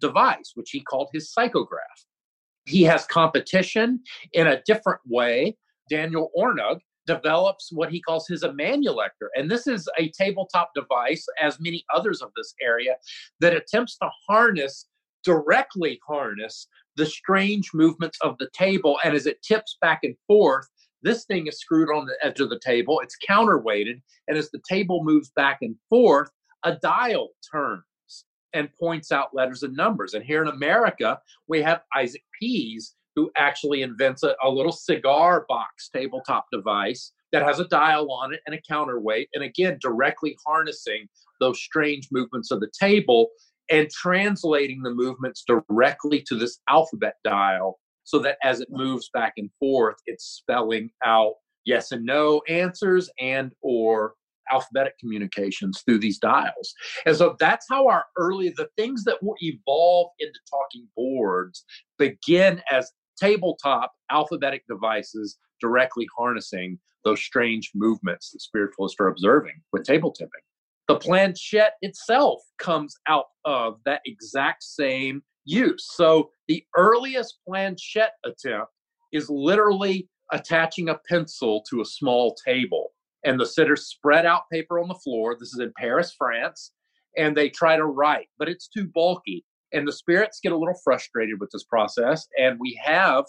[0.00, 2.04] device, which he called his psychograph.
[2.66, 4.00] He has competition
[4.32, 5.56] in a different way.
[5.90, 9.28] Daniel Ornug develops what he calls his Emmanuelector.
[9.34, 12.96] And this is a tabletop device, as many others of this area,
[13.40, 14.86] that attempts to harness
[15.24, 18.98] directly harness the strange movements of the table.
[19.02, 20.68] And as it tips back and forth,
[21.08, 23.00] this thing is screwed on the edge of the table.
[23.00, 24.00] It's counterweighted.
[24.28, 26.30] And as the table moves back and forth,
[26.64, 27.82] a dial turns
[28.52, 30.14] and points out letters and numbers.
[30.14, 35.44] And here in America, we have Isaac Pease, who actually invents a, a little cigar
[35.48, 39.28] box tabletop device that has a dial on it and a counterweight.
[39.34, 41.08] And again, directly harnessing
[41.40, 43.28] those strange movements of the table
[43.70, 47.78] and translating the movements directly to this alphabet dial
[48.08, 51.34] so that as it moves back and forth it's spelling out
[51.66, 54.14] yes and no answers and or
[54.50, 56.72] alphabetic communications through these dials.
[57.04, 61.64] And so that's how our early the things that will evolve into talking boards
[61.98, 62.90] begin as
[63.20, 70.40] tabletop alphabetic devices directly harnessing those strange movements that spiritualists are observing with table tipping.
[70.88, 75.88] The planchette itself comes out of that exact same use.
[75.94, 78.72] So the earliest planchette attempt
[79.12, 82.92] is literally attaching a pencil to a small table.
[83.24, 85.36] And the sitters spread out paper on the floor.
[85.38, 86.72] This is in Paris, France.
[87.16, 89.44] And they try to write, but it's too bulky.
[89.72, 92.26] And the spirits get a little frustrated with this process.
[92.38, 93.24] And we have,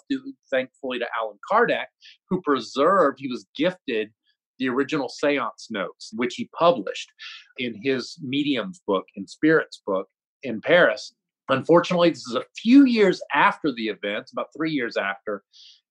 [0.50, 1.86] thankfully, to Allan Kardec,
[2.28, 4.10] who preserved, he was gifted
[4.58, 7.10] the original seance notes, which he published
[7.58, 10.06] in his mediums book and spirits book
[10.42, 11.14] in Paris.
[11.50, 15.42] Unfortunately, this is a few years after the event, about three years after,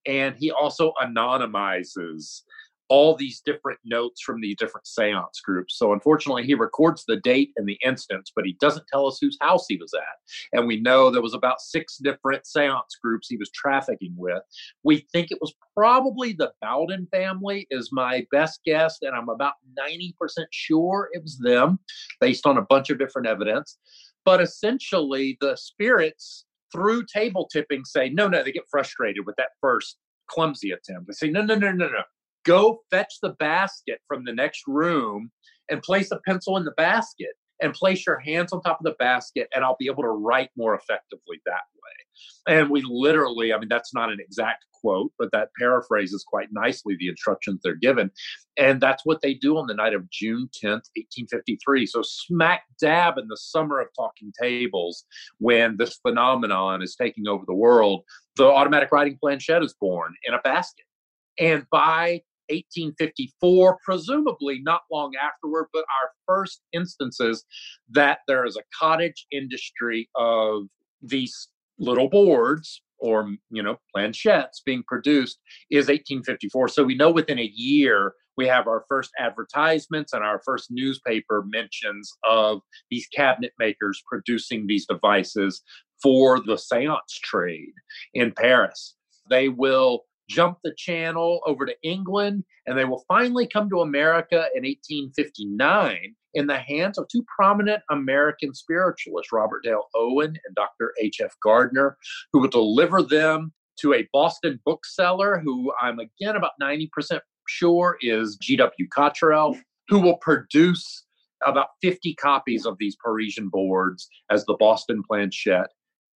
[0.06, 2.42] and he also anonymizes
[2.90, 5.78] all these different notes from the different seance groups.
[5.78, 9.38] So unfortunately, he records the date and the instance, but he doesn't tell us whose
[9.40, 10.58] house he was at.
[10.58, 14.42] And we know there was about six different seance groups he was trafficking with.
[14.84, 19.54] We think it was probably the Bowden family is my best guess, and I'm about
[19.80, 20.14] 90%
[20.52, 21.80] sure it was them
[22.20, 23.78] based on a bunch of different evidence.
[24.26, 29.50] But essentially, the spirits through table tipping say, no, no, they get frustrated with that
[29.60, 29.98] first
[30.30, 31.08] clumsy attempt.
[31.08, 32.04] They say, no, no, no, no, no
[32.46, 35.32] go fetch the basket from the next room
[35.70, 37.34] and place a pencil in the basket.
[37.62, 40.50] And place your hands on top of the basket, and I'll be able to write
[40.56, 42.56] more effectively that way.
[42.56, 46.96] And we literally, I mean, that's not an exact quote, but that paraphrases quite nicely
[47.00, 48.12] the instructions they're given.
[48.58, 51.86] And that's what they do on the night of June 10th, 1853.
[51.86, 55.06] So, smack dab in the summer of talking tables,
[55.40, 58.04] when this phenomenon is taking over the world,
[58.36, 60.86] the automatic writing planchette is born in a basket.
[61.38, 67.46] And by 1854, presumably not long afterward, but our first instances
[67.90, 70.64] that there is a cottage industry of
[71.02, 75.40] these little boards or you know planchettes being produced
[75.72, 80.42] is 1854 so we know within a year we have our first advertisements and our
[80.46, 85.62] first newspaper mentions of these cabinet makers producing these devices
[86.02, 87.74] for the seance trade
[88.14, 88.96] in paris.
[89.30, 94.48] They will jump the channel over to England, and they will finally come to America
[94.56, 100.94] in 1859 in the hands of two prominent American spiritualists, Robert Dale Owen and Dr.
[101.02, 101.36] H.F.
[101.44, 101.98] Gardner,
[102.32, 103.52] who will deliver them
[103.82, 108.88] to a Boston bookseller who I'm again about 90% sure is G.W.
[108.94, 109.58] Cottrell,
[109.88, 111.06] who will produce
[111.46, 115.70] about 50 copies of these Parisian boards as the Boston Planchette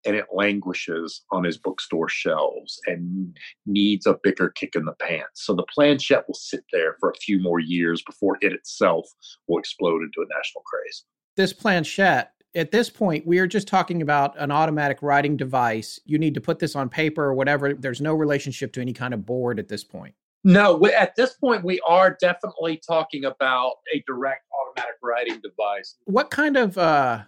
[0.06, 5.46] and it languishes on his bookstore shelves and needs a bigger kick in the pants.
[5.46, 9.10] So the planchette will sit there for a few more years before it itself
[9.48, 11.04] will explode into a national craze.
[11.36, 16.00] This planchette, at this point, we are just talking about an automatic writing device.
[16.06, 17.74] You need to put this on paper or whatever.
[17.74, 20.14] There's no relationship to any kind of board at this point.
[20.44, 25.96] No, at this point, we are definitely talking about a direct automatic writing device.
[26.04, 27.24] What kind of uh,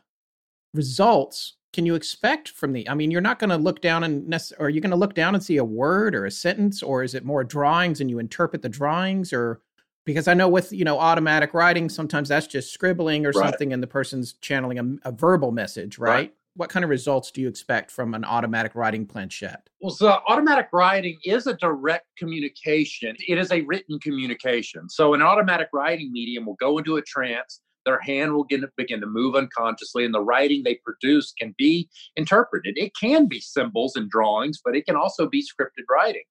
[0.74, 4.34] results can you expect from the i mean you're not going to look down and
[4.58, 7.04] or are you going to look down and see a word or a sentence or
[7.04, 9.60] is it more drawings and you interpret the drawings or
[10.06, 13.50] because i know with you know automatic writing sometimes that's just scribbling or right.
[13.50, 16.12] something and the person's channeling a, a verbal message right?
[16.12, 16.34] right?
[16.56, 20.70] what kind of results do you expect from an automatic writing planchette well so automatic
[20.72, 26.46] writing is a direct communication it is a written communication so an automatic writing medium
[26.46, 30.14] will go into a trance their hand will begin to, begin to move unconsciously, and
[30.14, 32.74] the writing they produce can be interpreted.
[32.78, 36.24] It can be symbols and drawings, but it can also be scripted writing.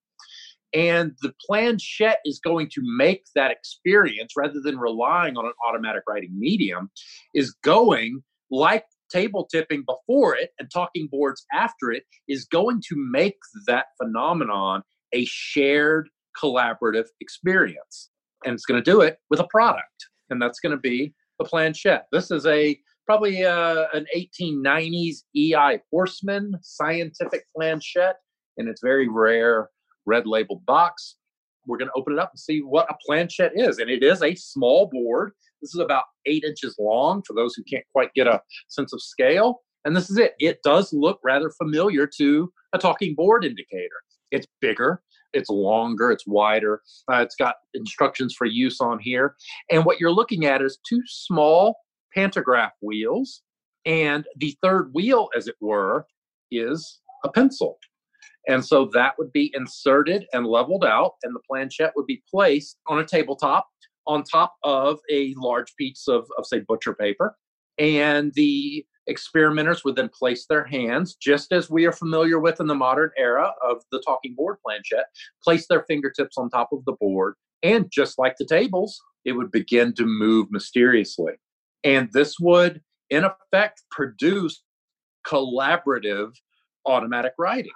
[0.75, 6.03] And the planchette is going to make that experience, rather than relying on an automatic
[6.09, 6.91] writing medium,
[7.33, 12.97] is going like table tipping before it and talking boards after it, is going to
[12.97, 13.37] make
[13.69, 14.83] that phenomenon
[15.13, 16.09] a shared
[16.43, 18.11] collaborative experience.
[18.45, 20.09] And it's going to do it with a product.
[20.29, 22.07] And that's going to be the planchette.
[22.13, 28.17] This is a probably uh, an 1890s EI Horsman scientific planchette
[28.57, 29.69] in its very rare
[30.07, 31.17] red labeled box.
[31.67, 33.79] We're going to open it up and see what a planchette is.
[33.79, 35.33] And it is a small board.
[35.63, 39.01] This is about eight inches long for those who can't quite get a sense of
[39.03, 39.63] scale.
[39.85, 40.35] And this is it.
[40.39, 43.89] It does look rather familiar to a talking board indicator.
[44.31, 45.03] It's bigger,
[45.35, 46.81] it's longer, it's wider.
[47.13, 49.37] Uh, it's got instructions for use on here.
[49.71, 51.77] And what you're looking at is two small
[52.15, 53.43] pantograph wheels.
[53.85, 56.07] And the third wheel, as it were,
[56.51, 57.79] is a pencil.
[58.47, 62.79] And so that would be inserted and leveled out, and the planchette would be placed
[62.87, 63.69] on a tabletop
[64.07, 67.37] on top of a large piece of, of say, butcher paper.
[67.79, 72.67] And the experimenters would then place their hands, just as we are familiar with in
[72.67, 75.07] the modern era of the talking board planchette,
[75.43, 79.51] place their fingertips on top of the board, and just like the tables, it would
[79.51, 81.35] begin to move mysteriously.
[81.83, 84.63] And this would, in effect, produce
[85.27, 86.33] collaborative
[86.87, 87.73] automatic writing.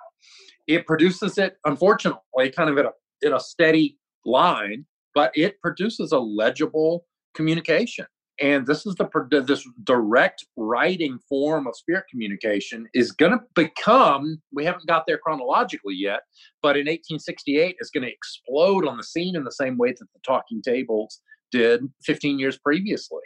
[0.67, 2.91] It produces it, unfortunately, kind of in a,
[3.23, 4.85] in a steady line,
[5.15, 8.07] but it produces a legible communication
[8.41, 14.41] and this is the this direct writing form of spirit communication is going to become
[14.53, 16.21] we haven't got there chronologically yet
[16.63, 20.07] but in 1868 it's going to explode on the scene in the same way that
[20.13, 21.21] the talking tables
[21.51, 23.23] did 15 years previously.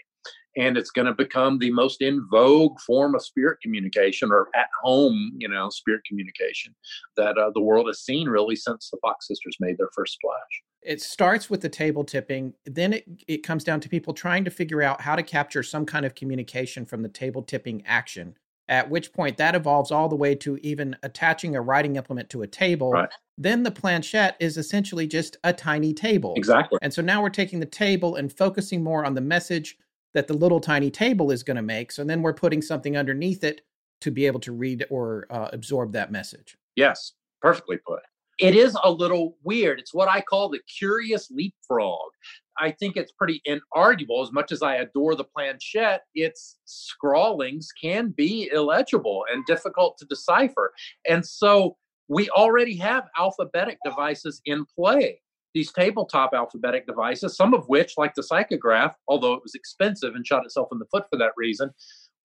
[0.56, 4.68] And it's going to become the most in vogue form of spirit communication or at
[4.82, 6.74] home you know spirit communication
[7.16, 10.62] that uh, the world has seen really since the fox sisters made their first splash
[10.82, 14.50] it starts with the table tipping then it, it comes down to people trying to
[14.50, 18.36] figure out how to capture some kind of communication from the table tipping action
[18.68, 22.42] at which point that evolves all the way to even attaching a writing implement to
[22.42, 22.92] a table.
[22.92, 23.08] Right.
[23.36, 26.34] then the planchette is essentially just a tiny table.
[26.36, 26.78] Exactly.
[26.80, 29.76] And so now we're taking the table and focusing more on the message
[30.14, 33.42] that the little tiny table is going to make so then we're putting something underneath
[33.44, 33.62] it
[34.00, 36.56] to be able to read or uh, absorb that message.
[36.76, 38.00] Yes perfectly put
[38.42, 39.78] it is a little weird.
[39.78, 42.10] It's what I call the curious leapfrog.
[42.58, 44.20] I think it's pretty inarguable.
[44.20, 50.06] As much as I adore the planchette, its scrawlings can be illegible and difficult to
[50.06, 50.72] decipher.
[51.08, 51.76] And so
[52.08, 55.20] we already have alphabetic devices in play.
[55.54, 60.26] These tabletop alphabetic devices, some of which, like the psychograph, although it was expensive and
[60.26, 61.70] shot itself in the foot for that reason,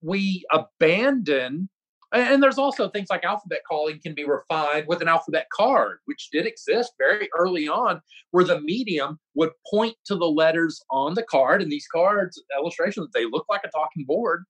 [0.01, 1.69] we abandon
[2.13, 6.29] and there's also things like alphabet calling can be refined with an alphabet card, which
[6.31, 8.01] did exist very early on,
[8.31, 11.61] where the medium would point to the letters on the card.
[11.61, 14.45] And these cards, illustrations, they look like a talking board,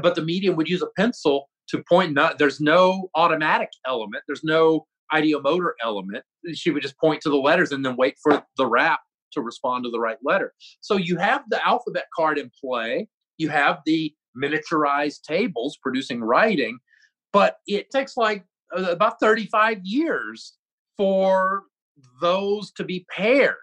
[0.00, 2.14] but the medium would use a pencil to point.
[2.14, 6.24] Not there's no automatic element, there's no ideomotor element.
[6.54, 9.00] She would just point to the letters and then wait for the rap
[9.32, 10.52] to respond to the right letter.
[10.80, 13.08] So you have the alphabet card in play.
[13.38, 16.78] You have the miniaturized tables producing writing,
[17.32, 20.54] but it takes like about 35 years
[20.96, 21.64] for
[22.20, 23.56] those to be paired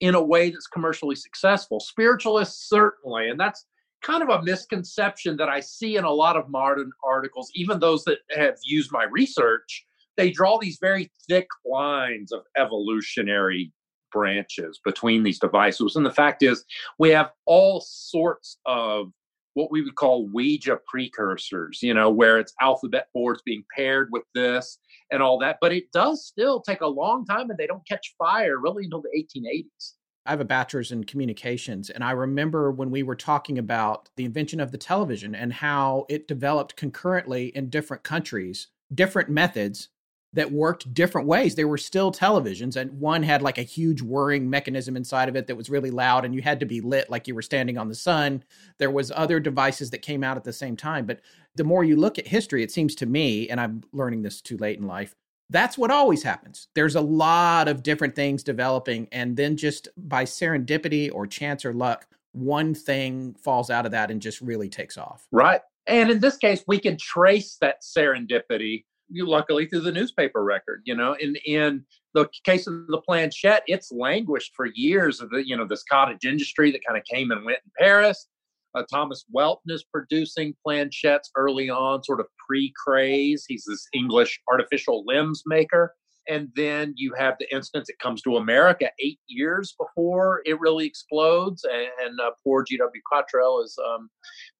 [0.00, 1.80] in a way that's commercially successful.
[1.80, 3.66] Spiritualists, certainly, and that's
[4.02, 8.04] kind of a misconception that I see in a lot of modern articles, even those
[8.04, 9.84] that have used my research.
[10.16, 13.72] They draw these very thick lines of evolutionary
[14.10, 15.96] branches between these devices.
[15.96, 16.64] And the fact is,
[16.98, 19.12] we have all sorts of
[19.54, 24.24] what we would call Ouija precursors, you know, where it's alphabet boards being paired with
[24.34, 24.78] this
[25.10, 25.58] and all that.
[25.60, 29.02] But it does still take a long time and they don't catch fire really until
[29.02, 29.94] the 1880s.
[30.26, 34.26] I have a bachelor's in communications, and I remember when we were talking about the
[34.26, 39.88] invention of the television and how it developed concurrently in different countries, different methods
[40.32, 41.54] that worked different ways.
[41.54, 45.46] They were still televisions, and one had like a huge whirring mechanism inside of it
[45.48, 47.88] that was really loud, and you had to be lit like you were standing on
[47.88, 48.44] the sun.
[48.78, 51.06] There was other devices that came out at the same time.
[51.06, 51.20] But
[51.56, 54.56] the more you look at history, it seems to me, and I'm learning this too
[54.56, 55.14] late in life,
[55.48, 56.68] that's what always happens.
[56.74, 61.72] There's a lot of different things developing, and then just by serendipity or chance or
[61.72, 65.26] luck, one thing falls out of that and just really takes off.
[65.32, 65.60] Right.
[65.88, 70.94] And in this case, we can trace that serendipity luckily through the newspaper record you
[70.94, 71.84] know in in
[72.14, 76.24] the case of the planchette it's languished for years of the you know this cottage
[76.24, 78.28] industry that kind of came and went in paris.
[78.74, 83.44] Uh, thomas welton is producing planchettes early on sort of pre-craze.
[83.48, 85.94] He's this english artificial limbs maker.
[86.28, 90.86] And then you have the instance it comes to america eight years before it really
[90.86, 94.08] explodes and, and uh, poor gw cottrell is um,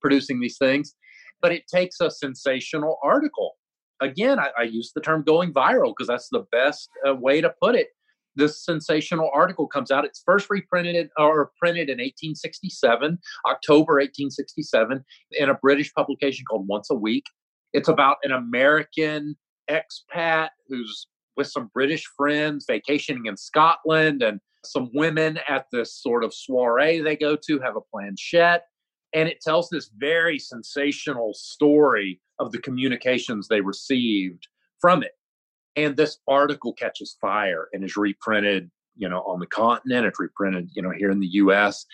[0.01, 0.95] producing these things.
[1.41, 3.55] But it takes a sensational article
[4.01, 7.53] again, I, I use the term going viral because that's the best uh, way to
[7.63, 7.89] put it.
[8.37, 10.05] This sensational article comes out.
[10.05, 16.91] It's first reprinted or printed in 1867, October 1867, in a British publication called Once
[16.91, 17.25] a Week.
[17.73, 19.37] It's about an American
[19.69, 21.07] expat who's
[21.37, 27.01] with some British friends vacationing in Scotland, and some women at this sort of soiree
[27.01, 28.65] they go to have a planchette.
[29.13, 34.47] And it tells this very sensational story of the communications they received
[34.81, 35.13] from it.
[35.77, 40.07] And this article catches fire and is reprinted, you know, on the continent.
[40.07, 41.87] It's reprinted, you know, here in the US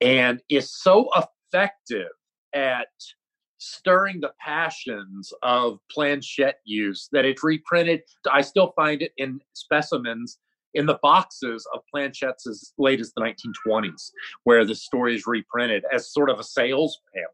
[0.00, 2.10] and is so effective
[2.52, 2.88] at
[3.58, 8.02] stirring the passions of planchette use that it's reprinted.
[8.30, 10.38] I still find it in specimens
[10.74, 14.10] in the boxes of planchettes as late as the 1920s,
[14.44, 17.30] where the story is reprinted as sort of a sales pamphlet.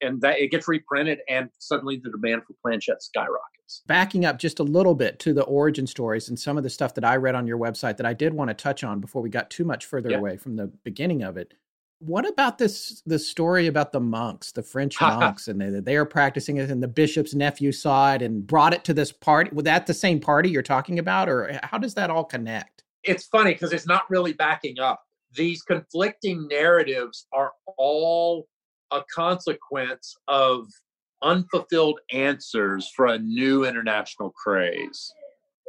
[0.00, 3.82] And that it gets reprinted and suddenly the demand for planchettes skyrockets.
[3.86, 6.92] Backing up just a little bit to the origin stories and some of the stuff
[6.94, 9.30] that i read on your website that i did want to touch on before we
[9.30, 10.18] got too much further yeah.
[10.18, 11.54] away from the beginning of it
[12.06, 16.04] what about this the story about the monks the french monks and they, they are
[16.04, 19.50] practicing it and the bishop's nephew saw it and brought it to this party?
[19.52, 22.84] Was that the same party you're talking about or how does that all connect?
[23.02, 25.02] It's funny because it's not really backing up.
[25.34, 28.46] These conflicting narratives are all
[28.90, 30.66] a consequence of
[31.22, 35.12] unfulfilled answers for a new international craze.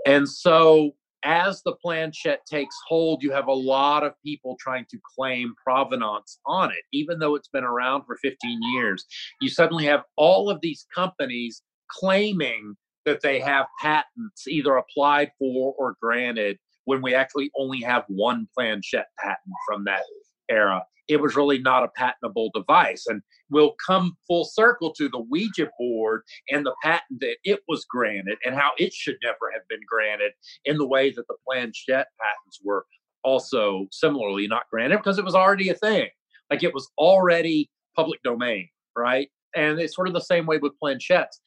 [0.06, 0.91] And so,
[1.26, 6.39] as the planchette takes hold, you have a lot of people trying to claim provenance
[6.45, 9.06] on it, even though it's been around for 15 years.
[9.41, 12.76] You suddenly have all of these companies claiming
[13.06, 18.47] that they have patents either applied for or granted when we actually only have one
[18.56, 20.02] planchette patent from that
[20.49, 23.05] era it was really not a patentable device.
[23.07, 27.85] And we'll come full circle to the Ouija board and the patent that it was
[27.85, 30.31] granted and how it should never have been granted
[30.65, 32.85] in the way that the planchette patents were
[33.23, 36.09] also similarly not granted because it was already a thing.
[36.49, 39.30] Like it was already public domain, right?
[39.55, 41.39] And it's sort of the same way with planchettes.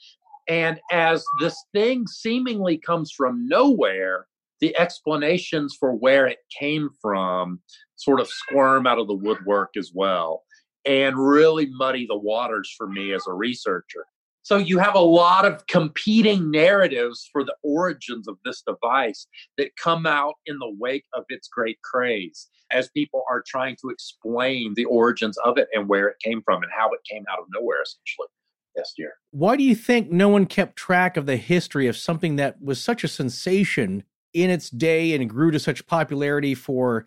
[0.49, 4.27] And as this thing seemingly comes from nowhere,
[4.61, 7.61] the explanations for where it came from
[7.97, 10.43] sort of squirm out of the woodwork as well
[10.85, 14.07] and really muddy the waters for me as a researcher.
[14.43, 19.27] So you have a lot of competing narratives for the origins of this device
[19.59, 23.91] that come out in the wake of its great craze as people are trying to
[23.91, 27.39] explain the origins of it and where it came from and how it came out
[27.39, 28.29] of nowhere essentially
[28.75, 29.15] this year.
[29.33, 32.81] Why do you think no one kept track of the history of something that was
[32.81, 34.05] such a sensation
[34.43, 37.07] in its day and grew to such popularity for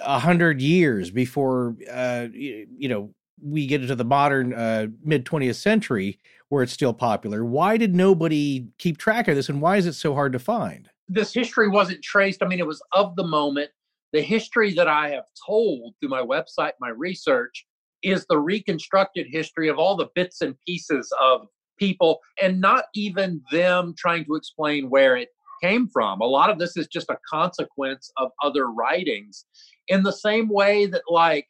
[0.00, 5.56] a hundred years before uh, you, know we get into the modern uh, mid 20th
[5.56, 6.18] century
[6.48, 7.44] where it's still popular.
[7.44, 10.88] Why did nobody keep track of this and why is it so hard to find?
[11.08, 12.42] This history wasn't traced.
[12.42, 13.70] I mean, it was of the moment.
[14.12, 17.66] The history that I have told through my website, my research,
[18.02, 23.42] is the reconstructed history of all the bits and pieces of people and not even
[23.50, 25.30] them trying to explain where it
[25.62, 26.20] came from.
[26.20, 29.44] A lot of this is just a consequence of other writings
[29.88, 31.46] in the same way that, like,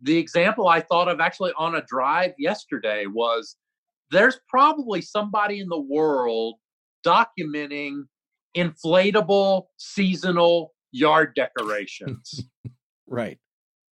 [0.00, 3.56] the example I thought of actually on a drive yesterday was
[4.10, 6.56] there's probably somebody in the world
[7.04, 8.04] documenting
[8.56, 12.44] inflatable seasonal yard decorations.
[13.06, 13.38] right.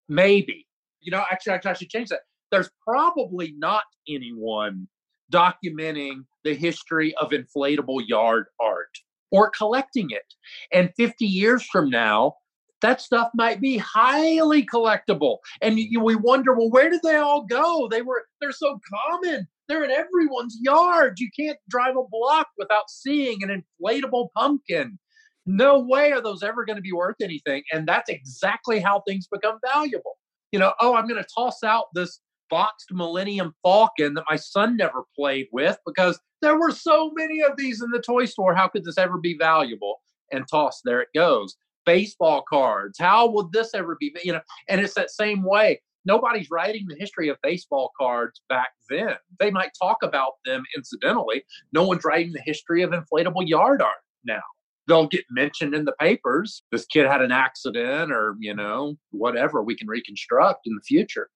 [0.10, 0.68] Maybe.
[1.02, 2.22] You know, actually, I should change that.
[2.52, 4.88] There's probably not anyone
[5.31, 8.90] documenting the history of inflatable yard art
[9.34, 10.34] or collecting it.
[10.72, 12.35] And 50 years from now,
[12.81, 15.38] that stuff might be highly collectible.
[15.61, 17.88] And you, we wonder, well, where did they all go?
[17.89, 18.80] They were they're so
[19.10, 19.47] common.
[19.68, 21.18] They're in everyone's yard.
[21.18, 24.99] You can't drive a block without seeing an inflatable pumpkin.
[25.45, 27.64] No way are those ever going to be worth anything.
[27.72, 30.18] And that's exactly how things become valuable.
[30.51, 32.19] You know, oh, I'm going to toss out this
[32.49, 37.57] boxed Millennium Falcon that my son never played with because there were so many of
[37.57, 38.53] these in the toy store.
[38.53, 40.02] How could this ever be valuable?
[40.32, 41.56] And toss, there it goes
[41.86, 42.98] baseball cards.
[42.98, 44.15] How would this ever be?
[44.24, 45.82] You know, and it's that same way.
[46.06, 49.15] Nobody's writing the history of baseball cards back then.
[49.40, 51.44] They might talk about them incidentally.
[51.72, 54.41] No one's writing the history of inflatable yard art now.
[54.88, 56.64] They'll get mentioned in the papers.
[56.72, 61.30] This kid had an accident, or, you know, whatever we can reconstruct in the future.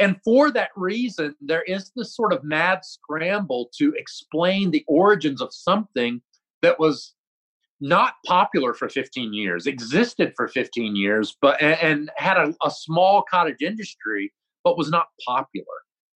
[0.00, 5.40] And for that reason, there is this sort of mad scramble to explain the origins
[5.40, 6.20] of something
[6.62, 7.14] that was
[7.80, 12.70] not popular for 15 years, existed for 15 years, but and, and had a, a
[12.70, 14.32] small cottage industry,
[14.64, 15.66] but was not popular.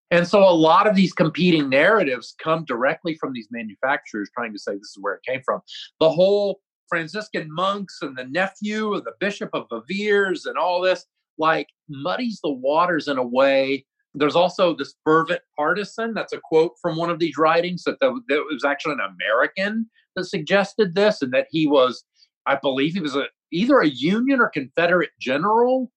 [0.10, 4.60] And so a lot of these competing narratives come directly from these manufacturers trying to
[4.60, 5.62] say this is where it came from.
[6.00, 11.06] The whole Franciscan monks and the nephew of the Bishop of Viviers and all this
[11.38, 13.86] like muddies the waters in a way.
[14.14, 16.14] There's also this fervent partisan.
[16.14, 19.90] That's a quote from one of these writings that, the, that was actually an American
[20.16, 22.04] that suggested this, and that he was,
[22.46, 25.92] I believe, he was a, either a Union or Confederate general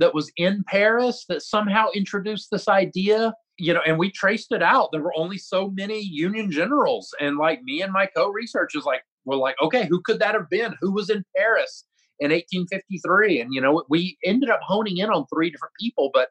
[0.00, 3.32] that was in Paris that somehow introduced this idea.
[3.60, 4.90] You know, and we traced it out.
[4.92, 9.34] There were only so many Union generals, and like me and my co-researchers, like were
[9.34, 10.76] like, okay, who could that have been?
[10.80, 11.84] Who was in Paris
[12.20, 13.40] in 1853?
[13.40, 16.28] And you know, we ended up honing in on three different people, but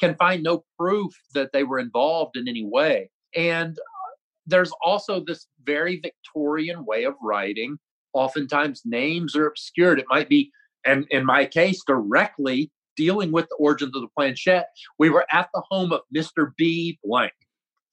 [0.00, 3.10] can find no proof that they were involved in any way.
[3.36, 4.10] And uh,
[4.46, 7.78] there's also this very Victorian way of writing.
[8.12, 9.98] Oftentimes, names are obscured.
[9.98, 10.50] It might be,
[10.84, 14.68] and in my case, directly dealing with the origins of the planchette.
[14.98, 16.52] We were at the home of Mr.
[16.56, 16.98] B.
[17.02, 17.32] Blank.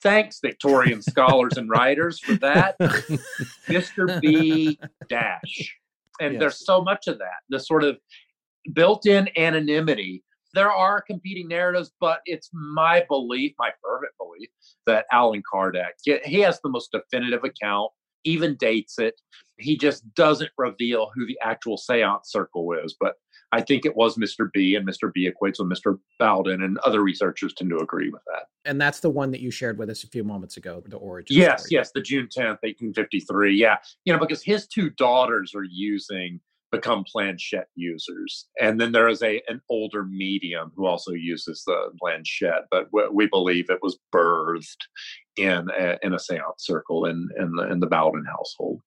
[0.02, 2.78] Thanks, Victorian scholars and writers, for that.
[3.68, 4.20] Mr.
[4.22, 4.80] B.
[5.10, 5.76] Dash.
[6.22, 6.40] And yes.
[6.40, 7.98] there's so much of that, the sort of
[8.74, 10.24] built in anonymity
[10.54, 14.50] there are competing narratives, but it's my belief, my fervent belief,
[14.86, 15.92] that Allan Kardec,
[16.26, 17.92] he has the most definitive account,
[18.24, 19.16] even dates it.
[19.58, 22.96] He just doesn't reveal who the actual seance circle is.
[23.00, 23.16] But
[23.52, 24.52] I think it was Mr.
[24.52, 25.12] B, and Mr.
[25.14, 26.00] B equates with Mr.
[26.20, 28.46] Bowden, and other researchers tend to agree with that.
[28.64, 31.36] And that's the one that you shared with us a few moments ago, the origin.
[31.36, 31.70] Yes, story.
[31.72, 33.56] yes, the June 10th, 1853.
[33.56, 33.78] Yeah.
[34.06, 36.40] You know, because his two daughters are using
[36.72, 38.48] become planchette users.
[38.60, 43.28] And then there is a an older medium who also uses the planchette, but we
[43.28, 44.78] believe it was birthed
[45.36, 48.82] in a, in a seance circle in in the, in the Bowden household.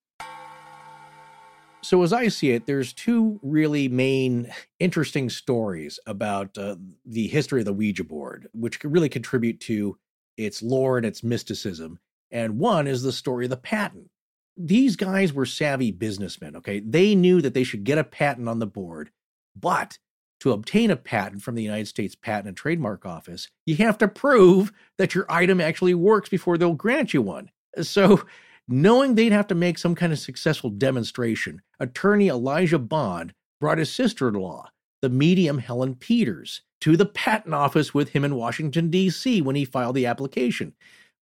[1.85, 6.75] So as I see it, there's two really main interesting stories about uh,
[7.05, 9.97] the history of the Ouija board, which could really contribute to
[10.37, 11.99] its lore and its mysticism.
[12.31, 14.09] And one is the story of the patent
[14.57, 16.79] these guys were savvy businessmen, okay?
[16.79, 19.11] They knew that they should get a patent on the board,
[19.55, 19.97] but
[20.41, 24.07] to obtain a patent from the United States Patent and Trademark Office, you have to
[24.07, 27.49] prove that your item actually works before they'll grant you one.
[27.81, 28.23] So
[28.67, 33.91] Knowing they'd have to make some kind of successful demonstration, attorney Elijah Bond brought his
[33.91, 34.69] sister in law,
[35.01, 39.41] the medium Helen Peters, to the patent office with him in Washington, D.C.
[39.41, 40.73] when he filed the application.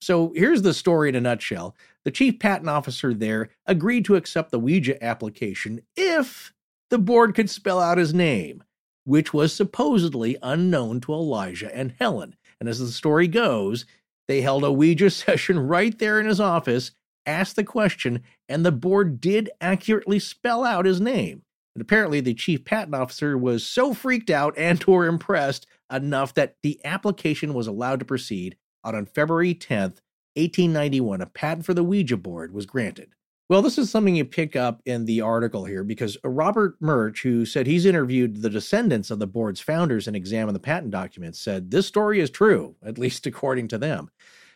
[0.01, 1.75] So here's the story in a nutshell.
[2.05, 6.53] The chief patent officer there agreed to accept the Ouija application if
[6.89, 8.63] the board could spell out his name,
[9.05, 12.35] which was supposedly unknown to Elijah and Helen.
[12.59, 13.85] And as the story goes,
[14.27, 16.91] they held a Ouija session right there in his office,
[17.25, 21.43] asked the question, and the board did accurately spell out his name.
[21.75, 26.55] And apparently the chief patent officer was so freaked out and or impressed enough that
[26.63, 30.01] the application was allowed to proceed out on February 10th,
[30.35, 33.13] 1891, a patent for the Ouija board was granted.
[33.49, 37.45] Well, this is something you pick up in the article here because Robert Murch, who
[37.45, 41.69] said he's interviewed the descendants of the board's founders and examined the patent documents, said
[41.69, 44.09] this story is true, at least according to them.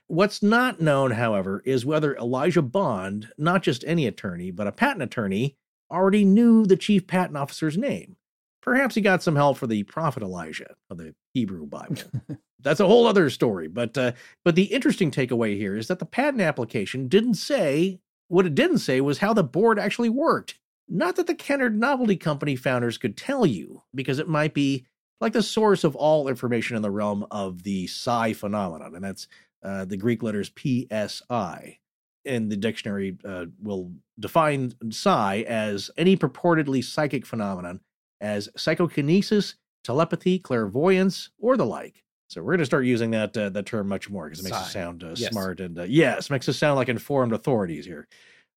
[0.08, 5.04] What's not known, however, is whether Elijah Bond, not just any attorney, but a patent
[5.04, 5.56] attorney,
[5.92, 8.16] already knew the chief patent officer's name.
[8.62, 11.98] Perhaps he got some help for the prophet Elijah of the Hebrew Bible.
[12.62, 13.68] That's a whole other story.
[13.68, 14.14] But uh,
[14.44, 18.80] but the interesting takeaway here is that the patent application didn't say what it didn't
[18.80, 20.56] say was how the board actually worked.
[20.90, 24.86] Not that the Kennard Novelty Company founders could tell you, because it might be
[25.20, 29.28] like the source of all information in the realm of the psi phenomenon, and that's
[29.64, 31.80] uh, the Greek letters PSI.
[32.26, 37.80] In the dictionary, uh, will define psi as any purportedly psychic phenomenon
[38.20, 42.04] as psychokinesis, telepathy, clairvoyance, or the like.
[42.30, 44.58] So we're going to start using that uh, that term much more because it makes
[44.58, 45.32] us sound uh, yes.
[45.32, 48.08] smart and uh, yes, makes us sound like informed authorities here.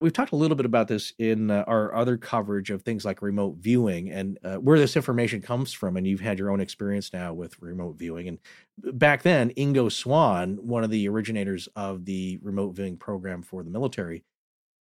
[0.01, 3.21] We've talked a little bit about this in uh, our other coverage of things like
[3.21, 5.97] remote viewing and uh, where this information comes from.
[5.97, 8.27] And you've had your own experience now with remote viewing.
[8.27, 8.39] And
[8.99, 13.71] back then, Ingo Swann, one of the originators of the remote viewing program for the
[13.71, 14.25] military,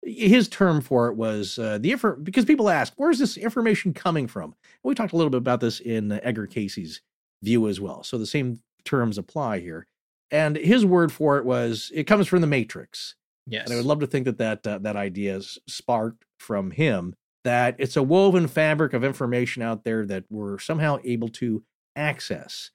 [0.04, 4.28] his term for it was uh, the info because people ask, where's this information coming
[4.28, 4.46] from?
[4.46, 7.02] And we talked a little bit about this in Edgar Cayce's
[7.44, 8.04] view as well.
[8.04, 9.86] So the same terms apply here.
[10.32, 13.16] And his word for it was it comes from the Matrix.
[13.50, 13.66] Yes.
[13.66, 17.16] And I would love to think that that, uh, that idea is sparked from him
[17.44, 21.64] that it's a woven fabric of information out there that we're somehow able to
[21.96, 22.72] access.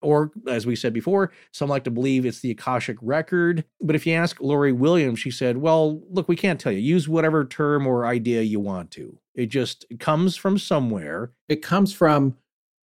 [0.00, 3.64] Or, as we said before, some like to believe it's the Akashic record.
[3.80, 6.78] But if you ask Lori Williams, she said, well, look, we can't tell you.
[6.78, 9.18] Use whatever term or idea you want to.
[9.34, 11.32] It just comes from somewhere.
[11.48, 12.36] It comes from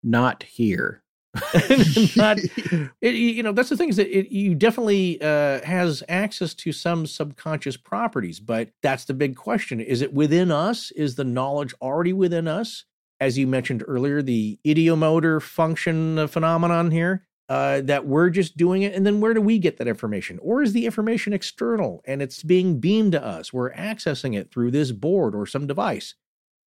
[0.02, 1.03] not here.
[2.16, 2.39] not,
[3.01, 6.73] it, you know, that's the thing is that it, you definitely uh, has access to
[6.73, 10.90] some subconscious properties, but that's the big question: is it within us?
[10.93, 12.85] Is the knowledge already within us?
[13.20, 17.27] As you mentioned earlier, the ideomotor function phenomenon here.
[17.47, 20.39] Uh, that we're just doing it, and then where do we get that information?
[20.40, 23.52] Or is the information external and it's being beamed to us?
[23.52, 26.15] We're accessing it through this board or some device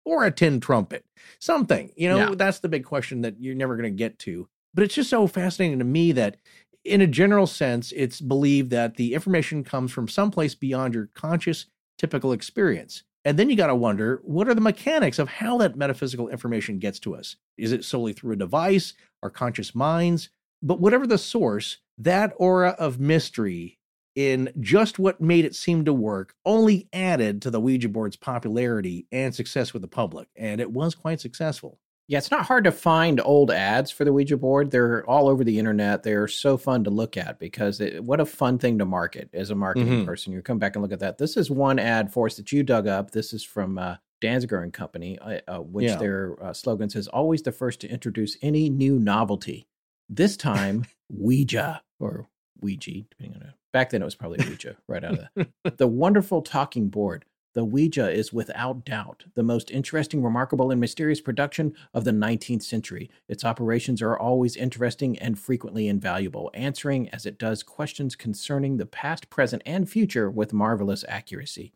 [0.07, 1.03] or a tin trumpet,
[1.39, 1.91] something.
[1.97, 2.35] You know, yeah.
[2.35, 4.47] that's the big question that you're never going to get to.
[4.77, 6.37] But it's just so fascinating to me that,
[6.85, 11.65] in a general sense, it's believed that the information comes from someplace beyond your conscious,
[11.97, 13.01] typical experience.
[13.25, 16.77] And then you got to wonder what are the mechanics of how that metaphysical information
[16.77, 17.37] gets to us?
[17.57, 18.93] Is it solely through a device,
[19.23, 20.29] our conscious minds?
[20.61, 23.79] But whatever the source, that aura of mystery
[24.15, 29.07] in just what made it seem to work only added to the Ouija board's popularity
[29.11, 30.27] and success with the public.
[30.35, 31.79] And it was quite successful.
[32.09, 34.71] Yeah, it's not hard to find old ads for the Ouija board.
[34.71, 36.03] They're all over the internet.
[36.03, 39.49] They're so fun to look at because it, what a fun thing to market as
[39.49, 40.05] a marketing mm-hmm.
[40.05, 40.31] person.
[40.31, 41.17] You come back and look at that.
[41.17, 43.11] This is one ad for us that you dug up.
[43.11, 45.97] This is from uh, Danziger and Company, uh, uh, which yeah.
[45.97, 49.67] their uh, slogan says, always the first to introduce any new novelty.
[50.07, 52.29] This time, Ouija or
[52.61, 53.53] Ouija, depending on it.
[53.73, 57.25] Back then, it was probably Ouija, right out of the, the wonderful talking board
[57.57, 62.61] the Ouija is without doubt the most interesting, remarkable, and mysterious production of the 19th
[62.61, 63.09] century.
[63.27, 68.85] Its operations are always interesting and frequently invaluable, answering as it does questions concerning the
[68.85, 71.73] past, present, and future with marvelous accuracy.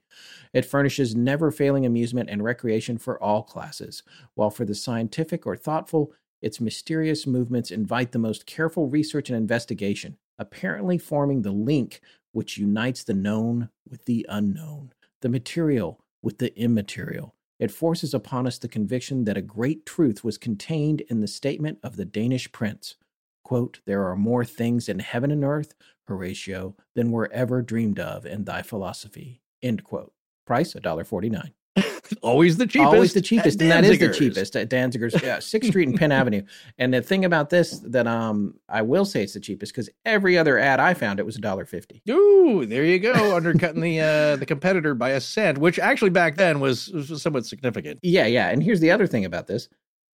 [0.54, 4.04] It furnishes never failing amusement and recreation for all classes,
[4.36, 6.14] while for the scientific or thoughtful,
[6.44, 12.02] its mysterious movements invite the most careful research and investigation, apparently forming the link
[12.34, 17.36] which unites the known with the unknown the material with the immaterial.
[17.60, 21.80] It forces upon us the conviction that a great truth was contained in the statement
[21.84, 22.96] of the Danish prince.
[23.44, 25.76] Quote, there are more things in heaven and earth,
[26.08, 29.42] Horatio, than were ever dreamed of in thy philosophy.
[29.62, 30.14] End quote.
[30.46, 31.52] Price, $1.49.
[32.22, 32.94] always the cheapest.
[32.94, 36.12] Always the cheapest, and that is the cheapest at Danziger's, yeah, Sixth Street and Penn
[36.12, 36.44] Avenue.
[36.78, 40.38] And the thing about this that um I will say it's the cheapest because every
[40.38, 42.02] other ad I found it was a dollar fifty.
[42.10, 46.36] Ooh, there you go, undercutting the uh, the competitor by a cent, which actually back
[46.36, 48.00] then was, was somewhat significant.
[48.02, 48.50] Yeah, yeah.
[48.50, 49.70] And here's the other thing about this: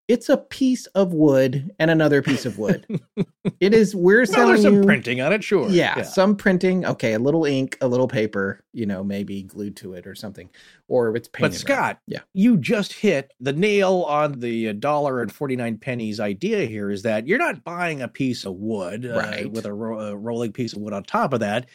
[0.09, 2.87] it's a piece of wood and another piece of wood.
[3.61, 3.95] it is.
[3.95, 5.69] We're Well, selling there's some you printing on it, sure.
[5.69, 6.85] Yeah, some printing.
[6.87, 8.63] Okay, a little ink, a little paper.
[8.73, 10.49] You know, maybe glued to it or something,
[10.89, 11.51] or it's painted.
[11.51, 16.21] But Scott, yeah, you just hit the nail on the uh, dollar and 49 pennies
[16.21, 20.01] idea here is that you're not buying a piece of wood uh, with a, ro-
[20.01, 21.69] a rolling piece of wood on top of that.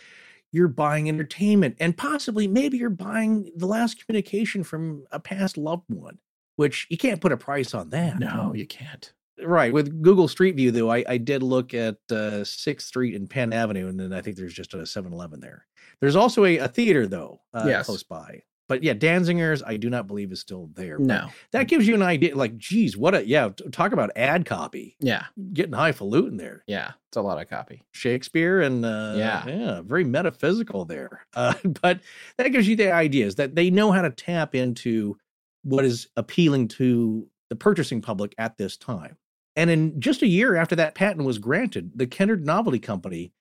[0.53, 5.85] You're buying entertainment and possibly maybe you're buying the last communication from a past loved
[5.89, 6.17] one,
[6.61, 8.19] which you can't put a price on that.
[8.19, 9.11] No, you can't.
[9.43, 9.73] Right.
[9.73, 13.51] With Google Street View, though, I, I did look at uh, 6th Street and Penn
[13.53, 15.65] Avenue, and then I think there's just a 7 Eleven there.
[15.99, 17.87] There's also a, a theater, though, uh, Yes.
[17.87, 18.43] close by.
[18.69, 20.97] But yeah, Danzinger's, I do not believe is still there.
[20.97, 21.27] No.
[21.51, 22.37] That gives you an idea.
[22.37, 24.95] Like, geez, what a, yeah, talk about ad copy.
[25.01, 26.63] Yeah, Getting highfalutin there.
[26.67, 26.91] yeah.
[27.09, 27.83] It's a lot of copy.
[27.91, 29.45] Shakespeare and uh, Yeah.
[29.47, 31.25] yeah, very metaphysical there.
[31.35, 31.99] Uh, but
[32.37, 35.17] that gives you the ideas that they know how to tap into
[35.63, 39.17] what is appealing to the purchasing public at this time.
[39.55, 43.33] And in just a year after that patent was granted, the Kennard Novelty Company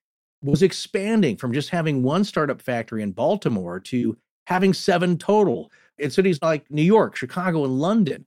[0.43, 4.17] was expanding from just having one startup factory in Baltimore to
[4.47, 8.27] having seven total in cities like New York, Chicago, and London.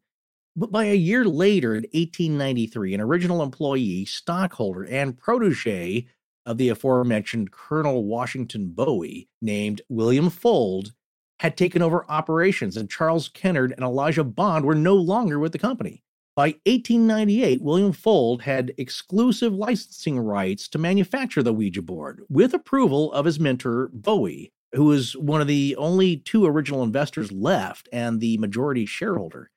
[0.55, 6.07] But by a year later, in 1893, an original employee, stockholder, and protege
[6.45, 10.91] of the aforementioned Colonel Washington Bowie, named William Fuld,
[11.43, 15.59] had taken over operations, and Charles Kennard and Elijah Bond were no longer with the
[15.59, 16.01] company.
[16.37, 23.11] By 1898, William Fuld had exclusive licensing rights to manufacture the Ouija board with approval
[23.11, 28.21] of his mentor, Bowie, who was one of the only two original investors left and
[28.21, 29.51] the majority shareholder.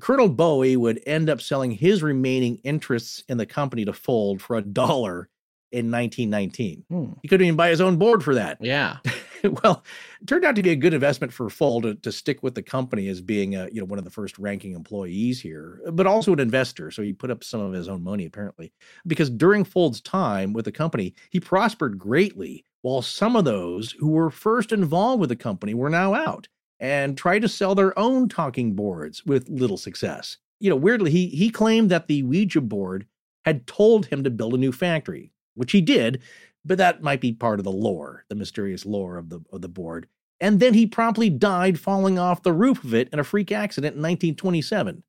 [0.00, 4.56] Colonel Bowie would end up selling his remaining interests in the company to Fuld for
[4.56, 5.28] a dollar
[5.70, 6.84] in 1919.
[6.90, 7.12] Hmm.
[7.22, 8.58] He couldn't even buy his own board for that.
[8.60, 8.98] Yeah,
[9.62, 9.84] well,
[10.20, 12.62] it turned out to be a good investment for Fuld to, to stick with the
[12.62, 16.32] company as being a, you know one of the first ranking employees here, but also
[16.32, 16.90] an investor.
[16.90, 18.72] So he put up some of his own money apparently,
[19.06, 22.64] because during Fuld's time with the company, he prospered greatly.
[22.82, 26.46] While some of those who were first involved with the company were now out
[26.80, 30.36] and tried to sell their own talking boards with little success.
[30.60, 33.06] You know, weirdly, he he claimed that the Ouija board
[33.44, 36.20] had told him to build a new factory, which he did,
[36.68, 39.68] but that might be part of the lore, the mysterious lore of the of the
[39.68, 40.06] board.
[40.40, 43.96] And then he promptly died falling off the roof of it in a freak accident
[43.96, 45.02] in 1927.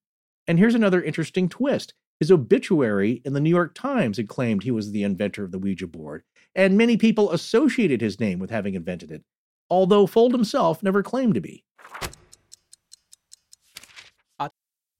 [0.48, 1.94] And here's another interesting twist.
[2.20, 5.60] His obituary in the New York Times had claimed he was the inventor of the
[5.60, 6.24] Ouija board,
[6.56, 9.24] and many people associated his name with having invented it,
[9.70, 11.64] although Fuld himself never claimed to be.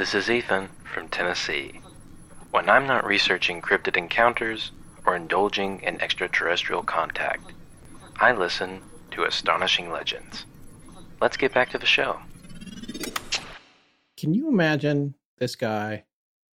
[0.00, 1.78] This is Ethan from Tennessee.
[2.52, 4.72] When I'm not researching cryptid encounters
[5.04, 7.52] or indulging in extraterrestrial contact,
[8.18, 10.46] I listen to Astonishing Legends.
[11.20, 12.18] Let's get back to the show.
[14.16, 16.04] Can you imagine this guy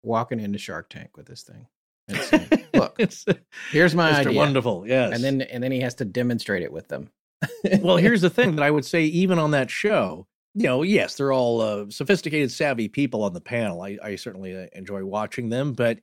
[0.04, 1.68] walking into Shark Tank with this thing?
[2.10, 3.00] And saying, Look,
[3.72, 4.26] here's my Mr.
[4.26, 4.40] idea.
[4.40, 5.14] Wonderful, yes.
[5.14, 7.12] And then and then he has to demonstrate it with them.
[7.80, 10.28] well, here's the thing that I would say, even on that show,
[10.58, 13.84] you know, yes, they're all uh, sophisticated, savvy people on the panel.
[13.84, 15.74] I, I certainly uh, enjoy watching them.
[15.74, 16.00] But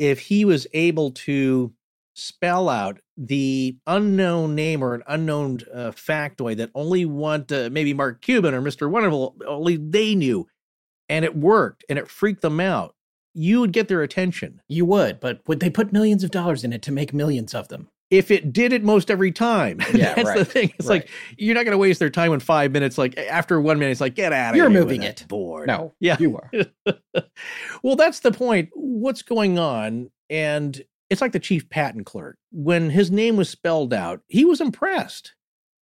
[0.00, 1.72] if he was able to
[2.14, 7.94] spell out the unknown name or an unknown uh, factoid that only one, uh, maybe
[7.94, 8.90] Mark Cuban or Mr.
[8.90, 10.48] Wonderful, only they knew,
[11.08, 12.96] and it worked and it freaked them out,
[13.34, 14.60] you would get their attention.
[14.66, 17.68] You would, but would they put millions of dollars in it to make millions of
[17.68, 17.88] them?
[18.12, 19.80] If it did it most every time.
[19.94, 20.72] Yeah, That's right, the thing.
[20.78, 21.02] It's right.
[21.02, 22.98] like you're not going to waste their time in five minutes.
[22.98, 24.64] Like after one minute, it's like get out of here.
[24.64, 24.80] You're here.
[24.80, 25.28] moving with that it.
[25.28, 25.66] board.
[25.66, 26.16] No, Yeah.
[26.20, 26.50] you are.
[27.82, 28.70] well, that's the point.
[28.74, 30.10] What's going on?
[30.30, 30.80] And
[31.10, 32.36] it's like the chief patent clerk.
[32.52, 35.34] When his name was spelled out, he was impressed.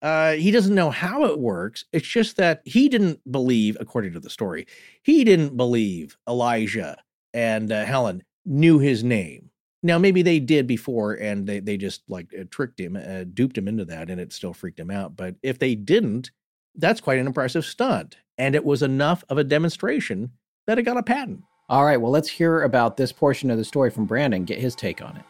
[0.03, 1.85] Uh, he doesn't know how it works.
[1.93, 4.67] It's just that he didn't believe, according to the story,
[5.03, 6.97] he didn't believe Elijah
[7.35, 9.46] and uh, Helen knew his name.
[9.87, 13.57] Now, maybe they did before and they, they just like uh, tricked him, uh, duped
[13.57, 15.17] him into that, and it still freaked him out.
[15.17, 16.33] But if they didn't,
[16.75, 18.17] that's quite an impressive stunt.
[18.37, 20.33] And it was enough of a demonstration
[20.67, 21.43] that it got a patent.
[21.69, 24.75] All right, well, let's hear about this portion of the story from Brandon, get his
[24.75, 25.25] take on it.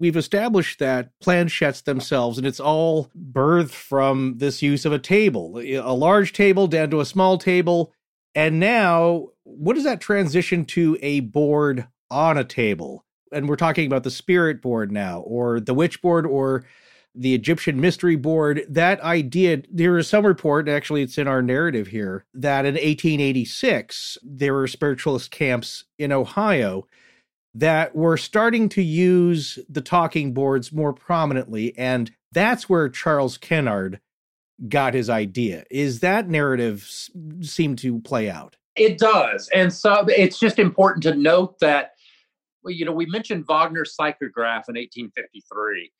[0.00, 5.58] we've established that planchettes themselves, and it's all birthed from this use of a table,
[5.58, 7.92] a large table down to a small table.
[8.34, 13.04] And now, what does that transition to a board on a table?
[13.32, 16.64] And we're talking about the spirit board now, or the witch board, or
[17.14, 18.62] the Egyptian mystery board.
[18.68, 24.18] That idea, there is some report, actually, it's in our narrative here, that in 1886,
[24.22, 26.86] there were spiritualist camps in Ohio
[27.54, 31.76] that were starting to use the talking boards more prominently.
[31.76, 34.00] And that's where Charles Kennard
[34.68, 35.64] got his idea.
[35.70, 36.88] Is that narrative
[37.42, 38.56] seem to play out?
[38.74, 39.50] It does.
[39.54, 41.91] And so it's just important to note that,
[42.62, 45.90] well, you know, we mentioned Wagner's psychograph in 1853.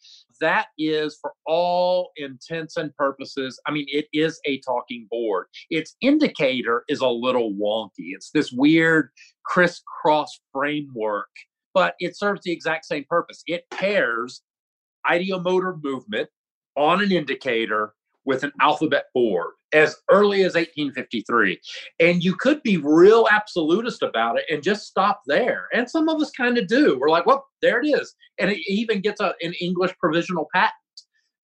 [0.41, 5.47] That is, for all intents and purposes, I mean, it is a talking board.
[5.71, 8.11] Its indicator is a little wonky.
[8.15, 9.11] It's this weird
[9.45, 11.31] crisscross framework,
[11.75, 13.43] but it serves the exact same purpose.
[13.47, 14.43] It pairs
[15.07, 16.29] ideomotor movement
[16.77, 17.95] on an indicator
[18.25, 21.61] with an alphabet board as early as 1853.
[22.01, 25.69] And you could be real absolutist about it and just stop there.
[25.73, 26.99] And some of us kind of do.
[26.99, 28.15] We're like, well, there it is.
[28.39, 30.75] And it even gets a, an English provisional patent.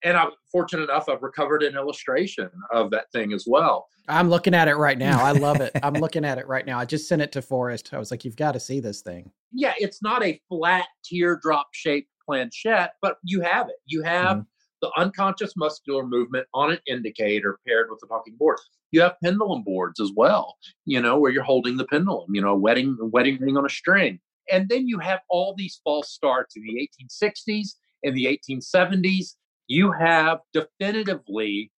[0.04, 3.88] And I'm fortunate enough, I've recovered an illustration of that thing as well.
[4.06, 5.22] I'm looking at it right now.
[5.22, 5.72] I love it.
[5.82, 6.78] I'm looking at it right now.
[6.78, 7.92] I just sent it to Forrest.
[7.92, 9.30] I was like, you've got to see this thing.
[9.52, 13.76] Yeah, it's not a flat teardrop shaped planchette, but you have it.
[13.86, 14.42] You have mm-hmm.
[14.80, 18.58] The unconscious muscular movement on an indicator paired with the talking board.
[18.90, 20.56] You have pendulum boards as well,
[20.86, 23.66] you know, where you're holding the pendulum, you know, a wedding a wedding ring on
[23.66, 24.20] a string.
[24.50, 29.34] And then you have all these false starts in the 1860s and the 1870s.
[29.66, 31.70] You have definitively,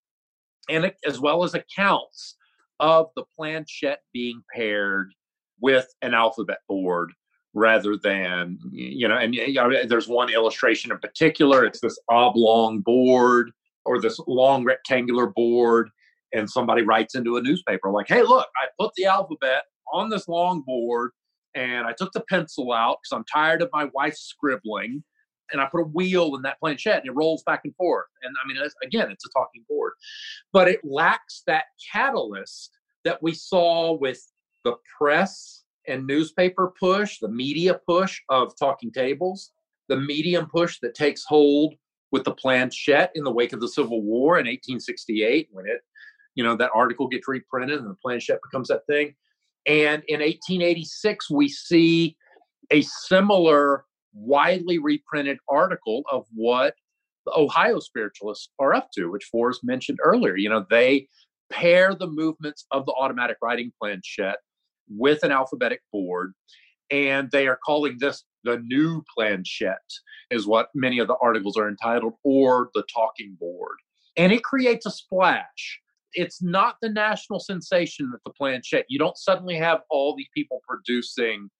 [0.68, 2.36] and as well as accounts
[2.78, 5.12] of the planchette being paired
[5.60, 7.12] with an alphabet board
[7.54, 11.64] rather than you know and you know, there's one illustration in particular.
[11.64, 13.50] It's this oblong board
[13.84, 15.90] or this long rectangular board
[16.32, 20.28] and somebody writes into a newspaper like hey look i put the alphabet on this
[20.28, 21.10] long board
[21.54, 25.02] and i took the pencil out because i'm tired of my wife scribbling
[25.52, 28.06] and i put a wheel in that planchette and it rolls back and forth.
[28.22, 29.92] And i mean it's, again it's a talking board.
[30.52, 32.70] But it lacks that catalyst
[33.04, 34.20] that we saw with
[34.64, 35.59] the press
[35.90, 39.52] and newspaper push, the media push of talking tables,
[39.88, 41.74] the medium push that takes hold
[42.12, 45.80] with the planchette in the wake of the Civil War in 1868 when it,
[46.34, 49.14] you know, that article gets reprinted and the planchette becomes that thing.
[49.66, 52.16] And in 1886, we see
[52.70, 56.74] a similar widely reprinted article of what
[57.26, 60.36] the Ohio spiritualists are up to, which Forrest mentioned earlier.
[60.36, 61.08] You know, they
[61.50, 64.38] pair the movements of the automatic writing planchette
[64.90, 66.34] with an alphabetic board,
[66.90, 69.78] and they are calling this the new planchette,
[70.30, 73.76] is what many of the articles are entitled, or the talking board.
[74.16, 75.80] And it creates a splash.
[76.14, 80.60] It's not the national sensation that the planchette, you don't suddenly have all these people
[80.66, 81.50] producing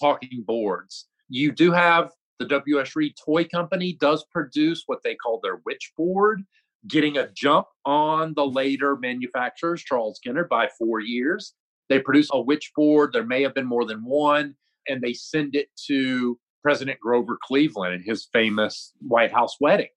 [0.00, 1.08] talking boards.
[1.28, 2.94] You do have the W.S.
[2.94, 6.42] Reed Toy Company does produce what they call their witch board,
[6.86, 11.54] getting a jump on the later manufacturers, Charles Kennard, by four years.
[11.88, 13.12] They produce a witch board.
[13.12, 14.54] There may have been more than one,
[14.88, 19.88] and they send it to President Grover Cleveland in his famous White House wedding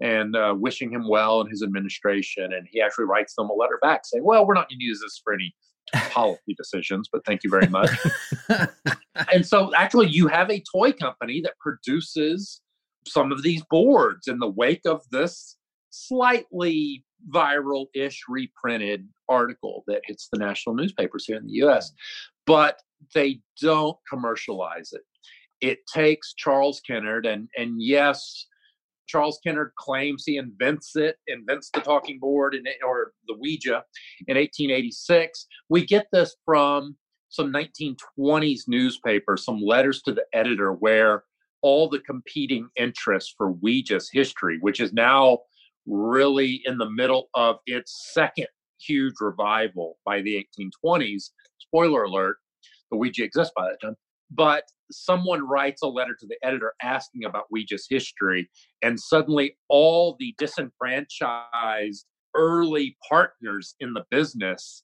[0.00, 2.52] and uh, wishing him well in his administration.
[2.52, 5.00] And he actually writes them a letter back saying, Well, we're not going to use
[5.00, 5.54] this for any
[6.10, 7.90] policy decisions, but thank you very much.
[9.32, 12.60] and so, actually, you have a toy company that produces
[13.06, 15.56] some of these boards in the wake of this
[15.90, 21.92] slightly viral ish reprinted article that hits the national newspapers here in the US,
[22.46, 22.80] but
[23.14, 25.02] they don't commercialize it.
[25.60, 28.46] It takes Charles Kennard, and, and yes,
[29.06, 33.84] Charles Kennard claims he invents it, invents the talking board in, or the Ouija
[34.26, 35.46] in 1886.
[35.68, 36.96] We get this from
[37.28, 41.24] some 1920s newspaper, some letters to the editor where
[41.62, 45.38] all the competing interests for Ouija's history, which is now
[45.86, 48.46] really in the middle of its second
[48.80, 51.30] huge revival by the 1820s.
[51.58, 52.36] Spoiler alert,
[52.90, 53.96] the Ouija exists by that time.
[54.30, 58.50] But someone writes a letter to the editor asking about Ouija's history,
[58.82, 64.82] and suddenly all the disenfranchised early partners in the business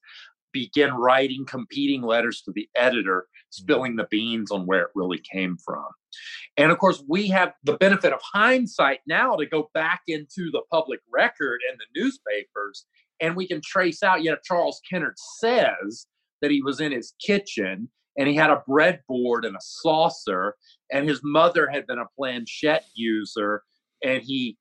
[0.52, 5.56] begin writing competing letters to the editor, spilling the beans on where it really came
[5.56, 5.86] from.
[6.56, 10.62] And of course, we have the benefit of hindsight now to go back into the
[10.70, 12.86] public record and the newspapers,
[13.20, 14.22] and we can trace out.
[14.22, 16.06] Yet Charles Kennard says
[16.40, 20.56] that he was in his kitchen and he had a breadboard and a saucer,
[20.92, 23.62] and his mother had been a planchette user,
[24.02, 24.58] and he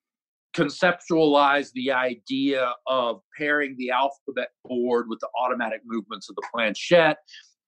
[0.56, 7.18] conceptualized the idea of pairing the alphabet board with the automatic movements of the planchette.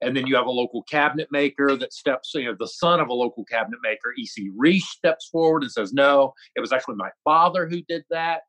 [0.02, 3.08] And then you have a local cabinet maker that steps, you know, the son of
[3.08, 4.50] a local cabinet maker, E.C.
[4.58, 8.42] Reiche, steps forward and says, No, it was actually my father who did that.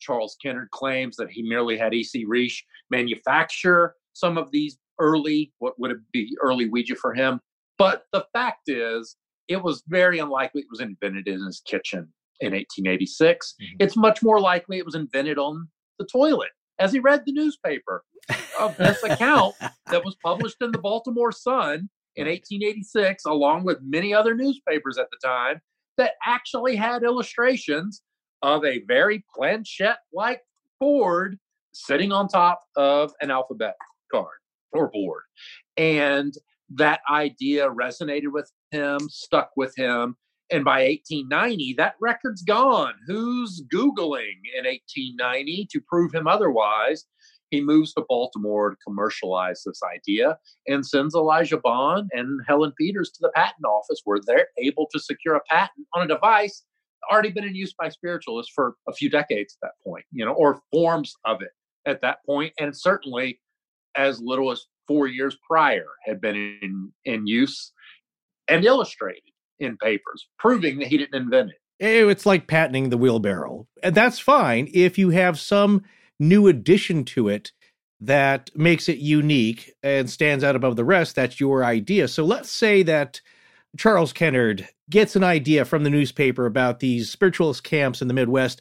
[0.00, 2.24] Charles Kennard claims that he merely had E.C.
[2.26, 7.40] Reiche manufacture some of these early, what would it be, early Ouija for him.
[7.78, 9.16] But the fact is,
[9.48, 13.54] it was very unlikely it was invented in his kitchen in 1886.
[13.54, 13.76] Mm-hmm.
[13.80, 15.68] It's much more likely it was invented on
[15.98, 18.04] the toilet as he read the newspaper
[18.58, 19.54] of this account
[19.90, 25.08] that was published in the Baltimore Sun in 1886, along with many other newspapers at
[25.10, 25.60] the time,
[25.96, 28.02] that actually had illustrations
[28.42, 30.42] of a very planchette like
[30.80, 31.38] board
[31.72, 33.74] sitting on top of an alphabet
[34.10, 34.38] card
[34.72, 35.22] or board.
[35.76, 36.34] And
[36.74, 40.16] that idea resonated with him, stuck with him.
[40.50, 42.94] And by 1890, that record's gone.
[43.06, 47.04] Who's Googling in 1890 to prove him otherwise?
[47.50, 53.10] He moves to Baltimore to commercialize this idea and sends Elijah Bond and Helen Peters
[53.12, 56.64] to the patent office where they're able to secure a patent on a device
[57.10, 60.32] already been in use by spiritualists for a few decades at that point, you know,
[60.32, 61.50] or forms of it
[61.86, 63.40] at that point, and certainly
[63.96, 67.72] as little as four years prior had been in, in use
[68.48, 69.22] and illustrated
[69.60, 71.56] in papers, proving that he didn't invent it.
[71.80, 73.66] It's like patenting the wheelbarrow.
[73.82, 75.82] And that's fine if you have some
[76.18, 77.52] new addition to it
[78.00, 81.14] that makes it unique and stands out above the rest.
[81.16, 82.08] That's your idea.
[82.08, 83.20] So let's say that
[83.76, 88.60] Charles Kennard gets an idea from the newspaper about these spiritualist camps in the Midwest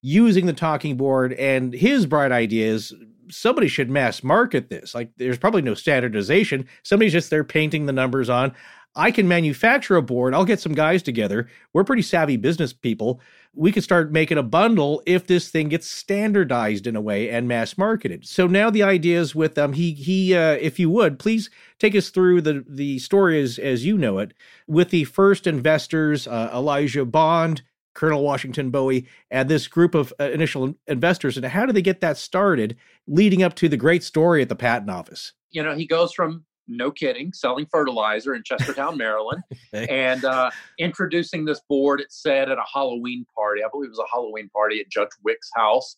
[0.00, 2.94] using the talking board, and his bright idea is
[3.30, 4.94] somebody should mass market this.
[4.94, 6.66] Like, there's probably no standardization.
[6.82, 8.54] Somebody's just there painting the numbers on.
[8.96, 10.34] I can manufacture a board.
[10.34, 11.48] I'll get some guys together.
[11.72, 13.20] We're pretty savvy business people.
[13.52, 17.48] We could start making a bundle if this thing gets standardized in a way and
[17.48, 18.26] mass marketed.
[18.26, 19.58] So now the idea is with.
[19.58, 20.34] Um, he he.
[20.34, 24.18] Uh, if you would please take us through the the story as as you know
[24.18, 24.32] it
[24.66, 27.62] with the first investors, uh, Elijah Bond,
[27.94, 32.00] Colonel Washington Bowie, and this group of uh, initial investors, and how do they get
[32.00, 32.76] that started,
[33.06, 35.32] leading up to the great story at the patent office?
[35.50, 39.42] You know, he goes from no kidding, selling fertilizer in Chestertown, Maryland,
[39.72, 43.62] and uh, introducing this board, it said, at a Halloween party.
[43.62, 45.96] I believe it was a Halloween party at Judge Wick's house,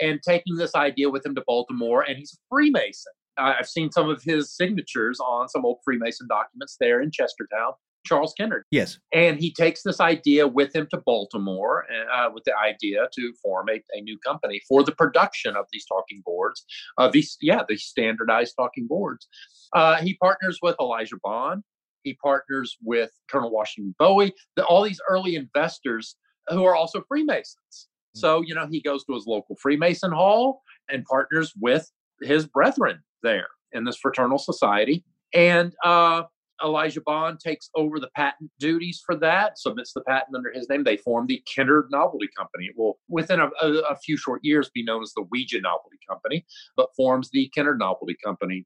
[0.00, 2.02] and taking this idea with him to Baltimore.
[2.02, 3.12] And he's a Freemason.
[3.38, 7.72] Uh, I've seen some of his signatures on some old Freemason documents there in Chestertown.
[8.06, 8.64] Charles Kennard.
[8.70, 8.98] Yes.
[9.12, 11.84] And he takes this idea with him to Baltimore
[12.14, 15.84] uh, with the idea to form a, a, new company for the production of these
[15.86, 16.64] talking boards,
[16.98, 19.28] uh, these, yeah, these standardized talking boards.
[19.76, 21.62] Uh, he partners with Elijah Bond.
[22.02, 26.16] He partners with Colonel Washington Bowie, the, all these early investors
[26.48, 27.56] who are also Freemasons.
[27.70, 28.20] Mm-hmm.
[28.20, 31.90] So, you know, he goes to his local Freemason hall and partners with
[32.22, 35.04] his brethren there in this fraternal society.
[35.34, 36.22] And uh,
[36.64, 40.84] Elijah Bond takes over the patent duties for that, submits the patent under his name.
[40.84, 42.66] They form the Kennard Novelty Company.
[42.66, 45.98] It will, within a, a, a few short years, be known as the Ouija Novelty
[46.08, 46.46] Company,
[46.76, 48.64] but forms the Kennard Novelty Company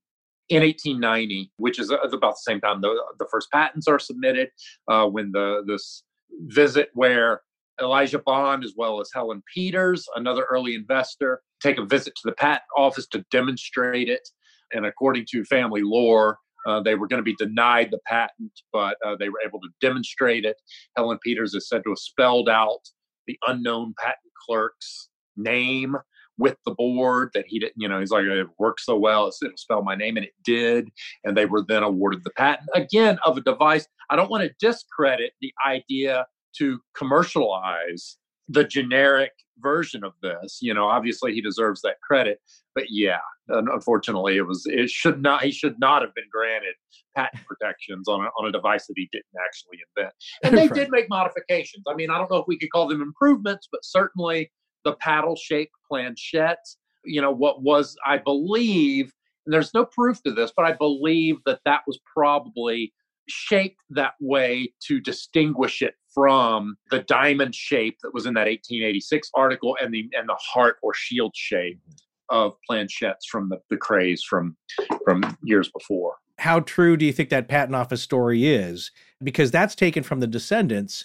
[0.50, 4.50] in 1890, which is about the same time the, the first patents are submitted.
[4.88, 6.02] Uh, when the this
[6.46, 7.40] visit where
[7.80, 12.32] Elijah Bond, as well as Helen Peters, another early investor, take a visit to the
[12.32, 14.28] patent office to demonstrate it.
[14.72, 18.96] And according to family lore, uh, they were going to be denied the patent, but
[19.04, 20.56] uh, they were able to demonstrate it.
[20.96, 22.80] Helen Peters is said to have spelled out
[23.26, 25.96] the unknown patent clerk's name
[26.38, 29.56] with the board that he didn't, you know, he's like, it works so well, it'll
[29.56, 30.88] spell my name, and it did.
[31.24, 33.86] And they were then awarded the patent again of a device.
[34.08, 36.26] I don't want to discredit the idea
[36.58, 38.16] to commercialize
[38.48, 40.58] the generic version of this.
[40.60, 42.40] You know, obviously he deserves that credit,
[42.74, 46.74] but yeah, unfortunately, it was it should not he should not have been granted
[47.16, 50.14] patent protections on a, on a device that he didn't actually invent.
[50.44, 50.74] And they right.
[50.74, 51.84] did make modifications.
[51.88, 54.50] I mean, I don't know if we could call them improvements, but certainly
[54.84, 56.64] the paddle shaped planchette.
[57.04, 59.12] You know, what was I believe,
[59.46, 62.92] and there's no proof to this, but I believe that that was probably
[63.28, 69.30] shaped that way to distinguish it from the diamond shape that was in that 1886
[69.34, 72.36] article and the and the heart or shield shape mm-hmm.
[72.36, 74.56] of planchettes from the, the craze from
[75.04, 76.16] from years before.
[76.38, 78.90] How true do you think that patent office story is?
[79.22, 81.04] Because that's taken from the descendants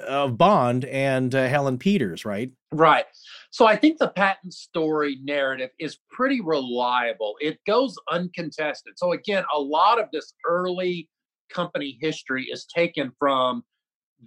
[0.00, 2.50] of Bond and uh, Helen Peters, right?
[2.72, 3.04] Right.
[3.50, 7.36] So I think the patent story narrative is pretty reliable.
[7.40, 8.94] It goes uncontested.
[8.96, 11.08] So again, a lot of this early
[11.52, 13.62] company history is taken from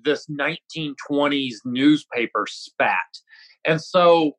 [0.03, 2.97] this 1920s newspaper spat.
[3.65, 4.33] And so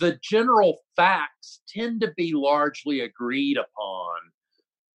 [0.00, 4.14] the general facts tend to be largely agreed upon,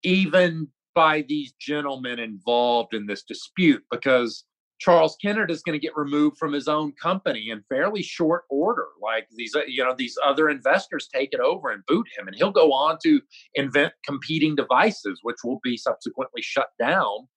[0.03, 4.43] even by these gentlemen involved in this dispute, because
[4.79, 8.87] Charles Kennard is going to get removed from his own company in fairly short order.
[9.01, 12.35] Like these, uh, you know, these other investors take it over and boot him, and
[12.35, 13.21] he'll go on to
[13.55, 17.27] invent competing devices, which will be subsequently shut down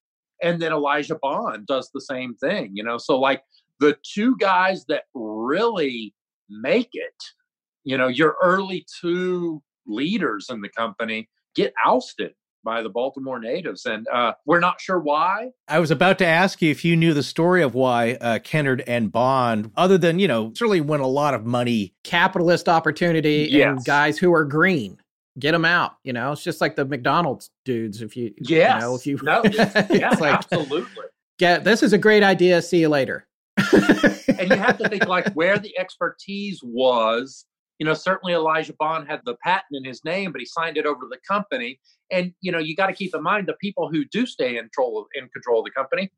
[0.43, 2.99] and then Elijah Bond does the same thing, you know.
[2.99, 3.43] So like
[3.78, 6.15] the two guys that really
[6.49, 7.23] make it,
[7.85, 12.33] you know, your early two leaders in the company get ousted
[12.65, 15.51] by the Baltimore natives, and uh, we're not sure why.
[15.69, 18.83] I was about to ask you if you knew the story of why uh, Kennard
[18.87, 23.69] and Bond, other than you know, certainly won a lot of money, capitalist opportunity, yes.
[23.69, 24.99] and guys who are green
[25.39, 25.97] get them out.
[26.05, 28.03] You know, it's just like the McDonald's dudes.
[28.03, 28.75] If you, yes.
[28.75, 29.43] you know, if you, no,
[29.91, 30.85] yeah, like, absolutely.
[31.39, 32.61] Get this is a great idea.
[32.63, 33.27] See you later.
[33.73, 37.47] and you have to think like where the expertise was.
[37.81, 40.84] You know, certainly Elijah Bond had the patent in his name, but he signed it
[40.84, 41.81] over to the company.
[42.12, 44.65] And you know, you got to keep in mind the people who do stay in
[44.65, 46.12] control of, in control of the company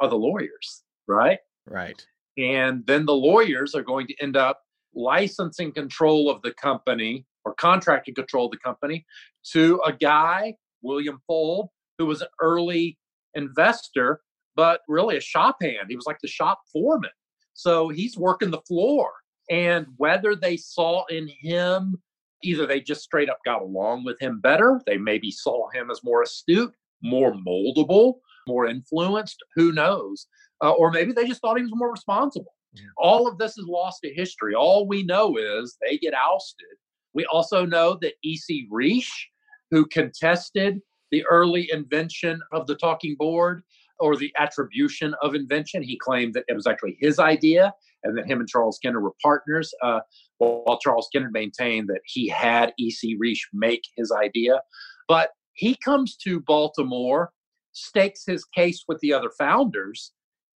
[0.00, 1.38] are the lawyers, right?
[1.66, 2.06] Right.
[2.36, 4.60] And then the lawyers are going to end up
[4.94, 9.06] licensing control of the company or contracted control of the company
[9.52, 12.98] to a guy, William Fuld, who was an early
[13.34, 14.20] investor,
[14.54, 15.86] but really a shop hand.
[15.88, 17.10] He was like the shop foreman.
[17.54, 19.12] So he's working the floor.
[19.50, 22.00] And whether they saw in him,
[22.42, 26.02] either they just straight up got along with him better, they maybe saw him as
[26.04, 28.14] more astute, more moldable,
[28.48, 30.26] more influenced, who knows?
[30.62, 32.54] Uh, or maybe they just thought he was more responsible.
[32.72, 32.84] Yeah.
[32.98, 34.54] All of this is lost to history.
[34.54, 36.76] All we know is they get ousted
[37.16, 38.68] we also know that E.C.
[38.70, 39.24] Reiche,
[39.70, 43.62] who contested the early invention of the talking board
[43.98, 47.72] or the attribution of invention, he claimed that it was actually his idea
[48.06, 50.00] and that him and Charles Skinner were partners, uh,
[50.38, 53.16] while Charles Skinner maintained that he had E.C.
[53.22, 54.60] Reiche make his idea.
[55.08, 57.30] But he comes to Baltimore,
[57.72, 60.12] stakes his case with the other founders,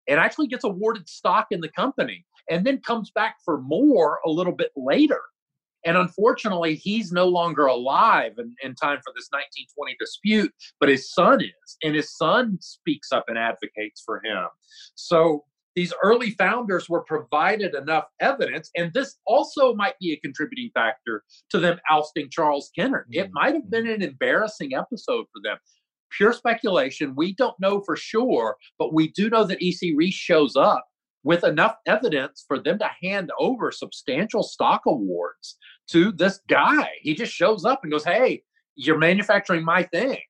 [0.07, 4.29] and actually gets awarded stock in the company, and then comes back for more a
[4.29, 5.21] little bit later.
[5.85, 11.13] And unfortunately, he's no longer alive in, in, time for this 1920 dispute, but his
[11.13, 11.77] son is.
[11.83, 14.47] And his son speaks up and advocates for him.
[14.95, 15.45] So
[15.77, 21.23] these early founders were provided enough evidence, and this also might be a contributing factor
[21.51, 23.05] to them ousting Charles Kennard.
[23.11, 23.25] Mm-hmm.
[23.25, 25.57] It might have been an embarrassing episode for them.
[26.09, 27.13] Pure speculation.
[27.15, 29.95] We don't know for sure, but we do know that E.C.
[29.95, 30.83] Reiche shows up
[31.23, 35.59] with enough evidence for them to hand over substantial stock awards
[35.91, 36.89] to this guy.
[37.03, 38.41] He just shows up and goes, Hey,
[38.75, 40.21] you're manufacturing my thing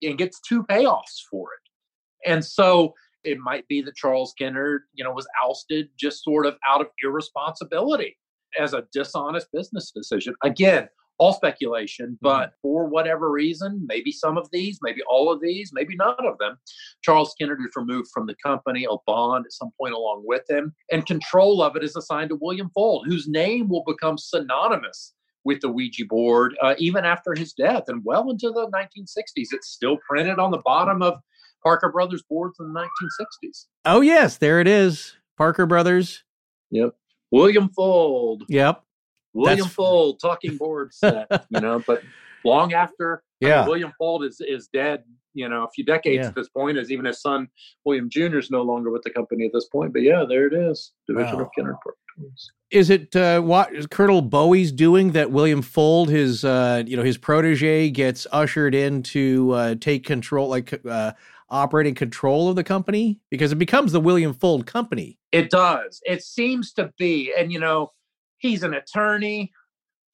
[0.00, 2.30] and gets two payoffs for it.
[2.30, 2.94] And so
[3.26, 6.86] it might be that Charles Kennard, you know, was ousted just sort of out of
[7.04, 8.16] irresponsibility
[8.58, 10.34] as a dishonest business decision.
[10.42, 10.88] Again,
[11.18, 12.16] all speculation, mm-hmm.
[12.22, 16.38] but for whatever reason, maybe some of these, maybe all of these, maybe none of
[16.38, 16.56] them,
[17.02, 20.74] Charles Kennard is removed from the company, a bond at some point along with him,
[20.92, 25.14] and control of it is assigned to William Fuld, whose name will become synonymous
[25.44, 29.52] with the Ouija board uh, even after his death and well into the 1960s.
[29.52, 31.20] It's still printed on the bottom of
[31.62, 33.66] Parker Brothers boards in the 1960s.
[33.84, 35.14] Oh, yes, there it is.
[35.36, 36.24] Parker Brothers.
[36.70, 36.94] Yep.
[37.30, 38.42] William Fuld.
[38.48, 38.82] Yep.
[39.34, 39.74] William That's...
[39.74, 42.02] Fuld talking board set, you know, but
[42.44, 43.56] long after yeah.
[43.56, 45.04] I mean, William Fuld is is dead,
[45.34, 46.28] you know, a few decades yeah.
[46.28, 47.48] at this point, as even his son
[47.84, 48.38] William Jr.
[48.38, 49.92] is no longer with the company at this point.
[49.92, 50.92] But yeah, there it is.
[51.06, 51.42] Division wow.
[51.42, 51.76] of Kennard
[52.70, 57.02] Is it uh, what is Colonel Bowie's doing that William Fuld, his uh, you know
[57.02, 60.48] his protege, gets ushered in to uh, take control?
[60.48, 61.12] Like uh,
[61.48, 63.20] operating control of the company?
[63.30, 65.18] Because it becomes the William Fuld Company.
[65.32, 66.00] It does.
[66.04, 67.32] It seems to be.
[67.36, 67.92] And, you know,
[68.38, 69.52] he's an attorney.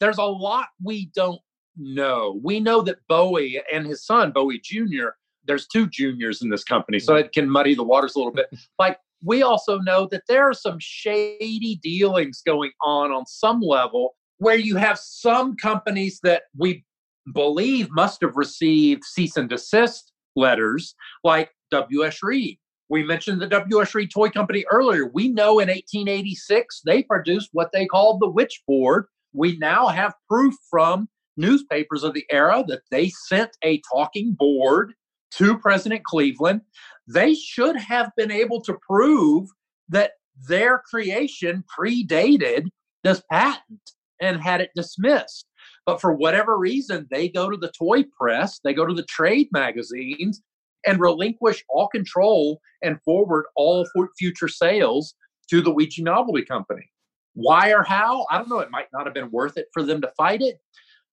[0.01, 1.41] There's a lot we don't
[1.77, 2.41] know.
[2.43, 5.09] We know that Bowie and his son, Bowie Jr.,
[5.45, 8.47] there's two juniors in this company, so it can muddy the waters a little bit.
[8.79, 14.17] Like, we also know that there are some shady dealings going on on some level
[14.39, 16.85] where you have some companies that we
[17.33, 20.95] believe must have received cease and desist letters,
[21.25, 22.23] like W.S.
[22.23, 22.59] Reed.
[22.89, 23.95] We mentioned the W.S.
[23.95, 25.07] Reed Toy Company earlier.
[25.07, 29.05] We know in 1886 they produced what they called the Witchboard.
[29.33, 34.93] We now have proof from newspapers of the era that they sent a talking board
[35.37, 36.61] to President Cleveland.
[37.09, 39.49] They should have been able to prove
[39.89, 40.13] that
[40.49, 42.67] their creation predated
[43.05, 43.81] this patent
[44.21, 45.47] and had it dismissed.
[45.85, 49.49] But for whatever reason, they go to the toy press, they go to the trade
[49.53, 50.41] magazines,
[50.87, 53.87] and relinquish all control and forward all
[54.19, 55.15] future sales
[55.51, 56.89] to the Ouija Novelty Company.
[57.35, 58.27] Why or how?
[58.31, 58.59] I don't know.
[58.59, 60.61] It might not have been worth it for them to fight it.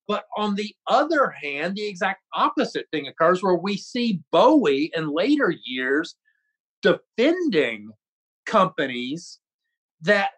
[0.07, 5.13] But on the other hand, the exact opposite thing occurs where we see Bowie in
[5.13, 6.15] later years
[6.81, 7.91] defending
[8.45, 9.39] companies
[10.01, 10.31] that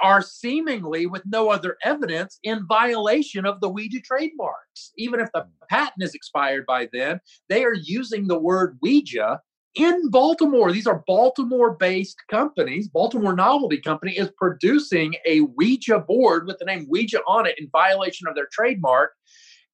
[0.00, 4.92] are seemingly, with no other evidence, in violation of the Ouija trademarks.
[4.96, 9.40] Even if the patent is expired by then, they are using the word Ouija
[9.74, 10.72] in Baltimore.
[10.72, 12.88] These are Baltimore based companies.
[12.88, 17.68] Baltimore Novelty Company is producing a Ouija board with the name Ouija on it in
[17.70, 19.12] violation of their trademark.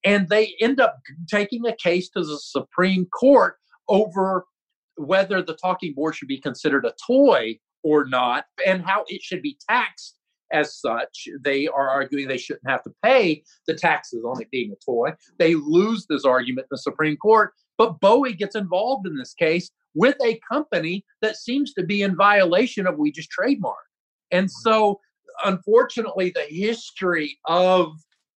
[0.05, 0.99] And they end up
[1.29, 3.57] taking a case to the Supreme Court
[3.89, 4.45] over
[4.97, 9.43] whether the talking board should be considered a toy or not and how it should
[9.43, 10.17] be taxed
[10.53, 11.29] as such.
[11.41, 15.11] They are arguing they shouldn't have to pay the taxes on it being a toy.
[15.39, 19.71] They lose this argument in the Supreme Court, but Bowie gets involved in this case
[19.95, 23.77] with a company that seems to be in violation of Ouija's trademark.
[24.31, 24.71] And mm-hmm.
[24.71, 25.01] so,
[25.45, 27.93] unfortunately, the history of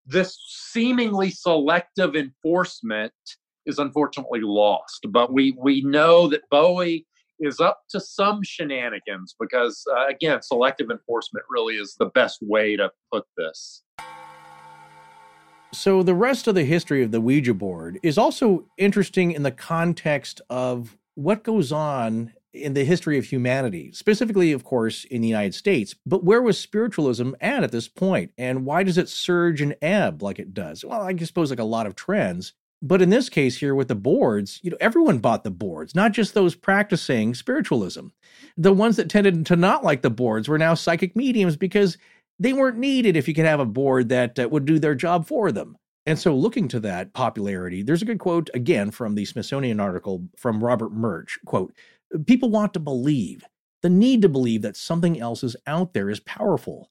[0.06, 0.38] this
[0.70, 3.12] seemingly selective enforcement
[3.66, 5.06] is unfortunately lost.
[5.10, 7.06] But we we know that Bowie
[7.40, 12.76] is up to some shenanigans because, uh, again, selective enforcement really is the best way
[12.76, 13.82] to put this.
[15.72, 19.52] So, the rest of the history of the Ouija board is also interesting in the
[19.52, 25.28] context of what goes on in the history of humanity, specifically, of course, in the
[25.28, 25.94] United States.
[26.04, 30.22] But where was spiritualism at at this point, and why does it surge and ebb
[30.22, 30.84] like it does?
[30.84, 32.52] Well, I suppose like a lot of trends.
[32.82, 36.12] But in this case here with the boards, you know, everyone bought the boards, not
[36.12, 38.06] just those practicing spiritualism.
[38.56, 41.98] The ones that tended to not like the boards were now psychic mediums because
[42.38, 45.26] they weren't needed if you could have a board that uh, would do their job
[45.26, 45.76] for them.
[46.06, 50.26] And so, looking to that popularity, there's a good quote again from the Smithsonian article
[50.36, 51.38] from Robert Murch.
[51.44, 51.74] Quote,
[52.26, 53.44] people want to believe.
[53.82, 56.90] The need to believe that something else is out there is powerful.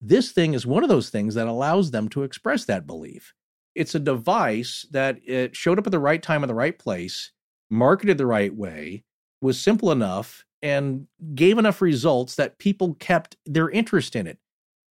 [0.00, 3.34] This thing is one of those things that allows them to express that belief
[3.76, 7.32] it's a device that it showed up at the right time in the right place,
[7.70, 9.04] marketed the right way,
[9.40, 14.38] was simple enough, and gave enough results that people kept their interest in it.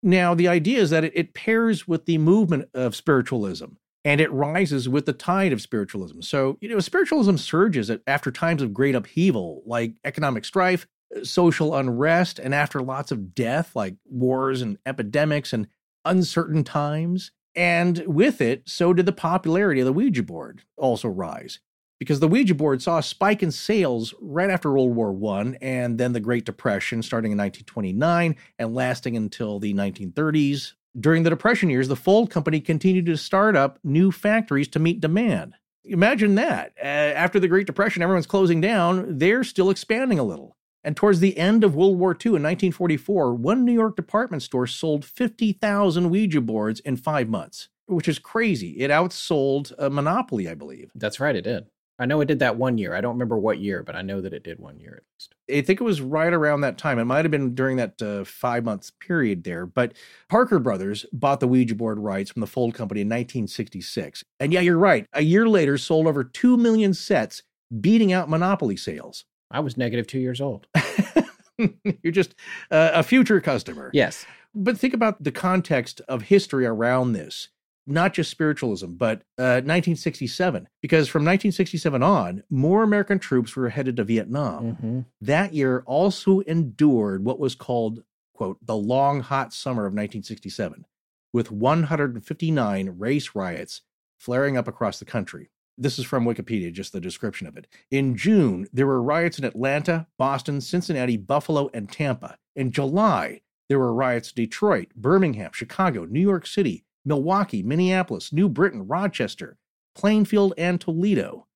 [0.02, 3.66] Now, the idea is that it, it pairs with the movement of spiritualism
[4.04, 6.22] and it rises with the tide of spiritualism.
[6.22, 11.76] So, you know, spiritualism surges after times of great upheaval, like economic strife, uh, social
[11.76, 15.68] unrest, and after lots of death, like wars and epidemics and
[16.06, 17.30] uncertain times.
[17.54, 21.58] And with it, so did the popularity of the Ouija board also rise.
[21.98, 25.98] Because the Ouija board saw a spike in sales right after World War I and
[25.98, 30.72] then the Great Depression starting in 1929 and lasting until the 1930s.
[30.98, 35.00] During the Depression years, the Fuld Company continued to start up new factories to meet
[35.00, 35.54] demand.
[35.84, 36.72] Imagine that.
[36.78, 40.56] Uh, after the Great Depression, everyone's closing down, they're still expanding a little.
[40.82, 44.66] And towards the end of World War II in 1944, one New York department store
[44.66, 48.80] sold 50,000 Ouija boards in five months, which is crazy.
[48.80, 50.90] It outsold a monopoly, I believe.
[50.94, 51.66] That's right, it did.
[52.00, 52.94] I know it did that one year.
[52.94, 55.34] I don't remember what year, but I know that it did one year at least.
[55.50, 56.98] I think it was right around that time.
[56.98, 59.66] It might have been during that uh, five months period there.
[59.66, 59.92] But
[60.30, 64.24] Parker Brothers bought the Ouija board rights from the Fuld Company in 1966.
[64.40, 65.04] And yeah, you're right.
[65.12, 67.42] A year later, sold over 2 million sets,
[67.82, 69.26] beating out Monopoly sales.
[69.50, 70.66] I was negative two years old.
[71.58, 72.34] You're just
[72.70, 73.90] uh, a future customer.
[73.92, 74.24] Yes.
[74.54, 77.48] But think about the context of history around this,
[77.86, 80.68] not just spiritualism, but uh, 1967.
[80.80, 84.64] Because from 1967 on, more American troops were headed to Vietnam.
[84.64, 85.00] Mm-hmm.
[85.20, 88.02] That year also endured what was called,
[88.34, 90.86] quote, the long hot summer of 1967,
[91.32, 93.82] with 159 race riots
[94.18, 95.50] flaring up across the country.
[95.80, 97.66] This is from Wikipedia, just the description of it.
[97.90, 102.36] In June, there were riots in Atlanta, Boston, Cincinnati, Buffalo, and Tampa.
[102.54, 108.46] In July, there were riots in Detroit, Birmingham, Chicago, New York City, Milwaukee, Minneapolis, New
[108.50, 109.56] Britain, Rochester,
[109.94, 111.46] Plainfield, and Toledo.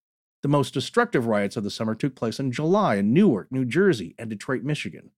[0.43, 4.15] The most destructive riots of the summer took place in July in Newark, New Jersey,
[4.19, 5.11] and Detroit, Michigan.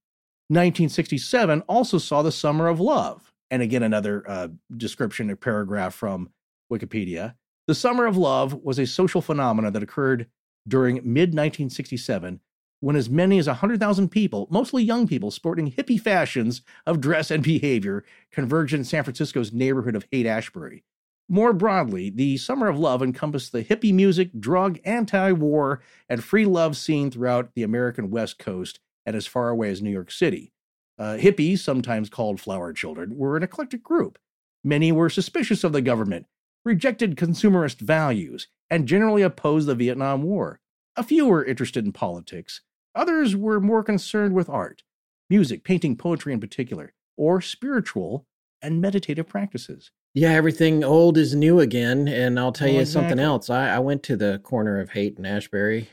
[0.49, 3.33] 1967 also saw the Summer of Love.
[3.53, 6.31] And again, another uh, description, a paragraph from
[6.73, 7.35] Wikipedia.
[7.67, 10.29] The Summer of Love was a social phenomenon that occurred
[10.69, 12.41] during mid 1967
[12.81, 17.43] when as many as 100,000 people, mostly young people sporting hippie fashions of dress and
[17.43, 20.85] behavior, converged in San Francisco's neighborhood of Haight Ashbury.
[21.29, 26.45] More broadly, the Summer of Love encompassed the hippie music, drug, anti war, and free
[26.45, 30.53] love scene throughout the American West Coast and as far away as New York City.
[30.99, 34.19] Uh, hippies, sometimes called flower children, were an eclectic group.
[34.63, 36.27] Many were suspicious of the government,
[36.67, 40.61] rejected consumerist values, and generally opposed the Vietnam War.
[40.97, 42.61] A few were interested in politics.
[42.95, 44.83] Others were more concerned with art,
[45.31, 48.27] music, painting, poetry in particular, or spiritual
[48.61, 49.93] and meditative practices.
[50.15, 52.09] Yeah, everything old is new again.
[52.09, 53.11] And I'll tell Oh, you exactly.
[53.11, 53.49] something else.
[53.51, 55.89] I, I went to the corner of Haight and Ashbury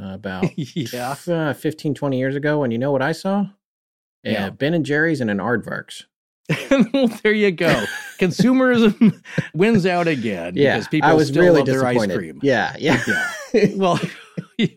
[0.00, 1.16] uh, about yeah.
[1.26, 2.62] uh, 15, 20 years ago.
[2.62, 3.46] And you know what I saw?
[4.22, 4.46] Yeah.
[4.46, 6.04] Uh, Ben and Jerry's and an Aardvarks.
[6.92, 7.84] well, there you go.
[8.18, 9.20] Consumerism
[9.54, 12.40] wins out again Yeah, because people I was still really love their ice cream.
[12.42, 13.02] Yeah, yeah.
[13.52, 13.66] Yeah.
[13.76, 13.98] well,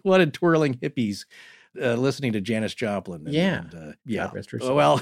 [0.03, 1.25] what a twirling hippies
[1.81, 3.25] uh, listening to Janis Joplin.
[3.25, 3.59] and- Yeah.
[3.59, 4.29] and, uh, yeah.
[4.33, 4.75] rest her soul.
[4.75, 5.01] Well,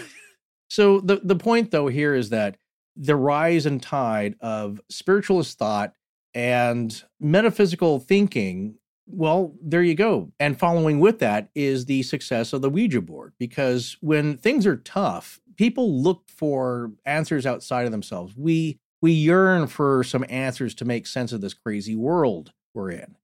[0.70, 2.58] so the the point though here is that
[2.98, 5.94] the rise and tide of spiritualist thought
[6.34, 8.76] and metaphysical thinking.
[9.08, 10.32] Well, there you go.
[10.40, 14.78] And following with that is the success of the Ouija board because when things are
[14.78, 18.34] tough, people look for answers outside of themselves.
[18.36, 23.16] We we yearn for some answers to make sense of this crazy world we're in.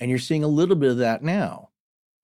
[0.00, 1.70] And you're seeing a little bit of that now.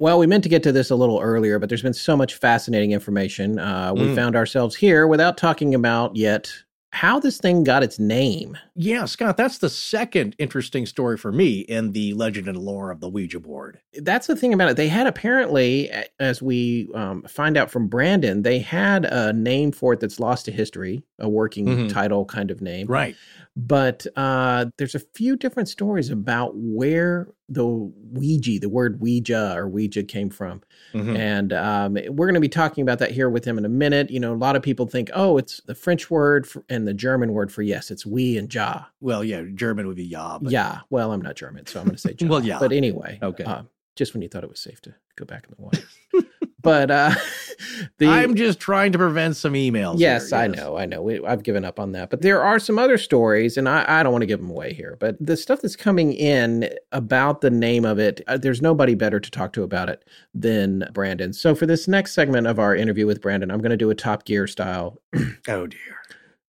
[0.01, 2.35] Well, we meant to get to this a little earlier, but there's been so much
[2.35, 3.59] fascinating information.
[3.61, 4.15] Uh, we Mm.
[4.17, 6.53] found ourselves here without talking about yet
[6.95, 8.57] how this thing got its name.
[8.77, 13.01] Yeah, Scott, that's the second interesting story for me in the legend and lore of
[13.01, 13.81] the Ouija board.
[14.01, 14.77] That's the thing about it.
[14.77, 15.91] They had apparently,
[16.21, 20.45] as we um, find out from Brandon, they had a name for it that's lost
[20.45, 21.93] to history, a working Mhm.
[21.93, 22.87] title kind of name.
[22.87, 23.17] Right.
[23.57, 29.69] But uh, there's a few different stories about where the Ouija, the word Ouija or
[29.69, 30.63] Ouija came from.
[30.93, 31.17] Mhm.
[31.17, 34.11] And um, we're going to be talking about that here with him in a minute.
[34.11, 36.95] You know, a lot of people think, oh, it's the French word for, and the
[36.95, 38.87] German word for yes, it's we and ja.
[39.01, 40.39] Well, yeah, German would be ja.
[40.41, 40.81] But Yeah.
[40.91, 42.27] Well, I'm not German, so I'm going to say ja.
[42.27, 42.59] Well, yeah.
[42.59, 43.45] But anyway, Okay.
[43.45, 43.63] uh,
[43.95, 46.29] just when you thought it was safe to go back in the water.
[46.65, 47.15] but uh,
[47.99, 49.99] the I'm just trying to prevent some emails.
[49.99, 51.03] Yes, here, I know, I know.
[51.03, 54.03] We, I've given up on that, but there are some other stories, and I, I
[54.03, 54.97] don't want to give them away here.
[54.99, 59.21] But the stuff that's coming in about the name of it, uh, there's nobody better
[59.21, 61.33] to talk to about it than Brandon.
[61.33, 63.95] So for this next segment of our interview with Brandon, I'm going to do a
[63.95, 65.01] Top Gear style.
[65.47, 65.99] Oh dear.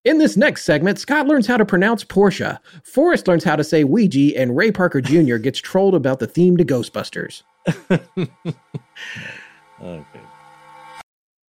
[0.06, 3.84] In this next segment, Scott learns how to pronounce Porsche, Forrest learns how to say
[3.84, 5.36] Ouija, and Ray Parker Jr.
[5.36, 7.42] gets trolled about the theme to Ghostbusters.
[9.80, 10.20] Okay.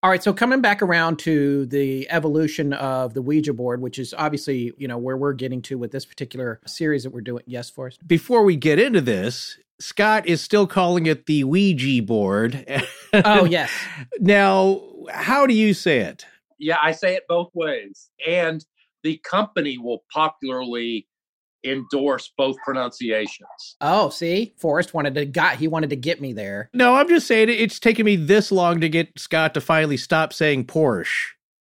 [0.00, 4.14] All right, so coming back around to the evolution of the Ouija board, which is
[4.16, 7.42] obviously, you know, where we're getting to with this particular series that we're doing.
[7.46, 8.06] Yes, Forrest?
[8.06, 12.64] Before we get into this, Scott is still calling it the Ouija board.
[13.12, 13.72] Oh, yes.
[14.20, 16.24] Now, how do you say it?
[16.58, 18.10] Yeah, I say it both ways.
[18.24, 18.64] And
[19.02, 21.08] the company will popularly
[21.64, 23.76] endorse both pronunciations.
[23.80, 26.70] Oh, see, Forrest wanted to got he wanted to get me there.
[26.72, 29.96] No, I'm just saying it- it's taken me this long to get Scott to finally
[29.96, 31.08] stop saying Porsche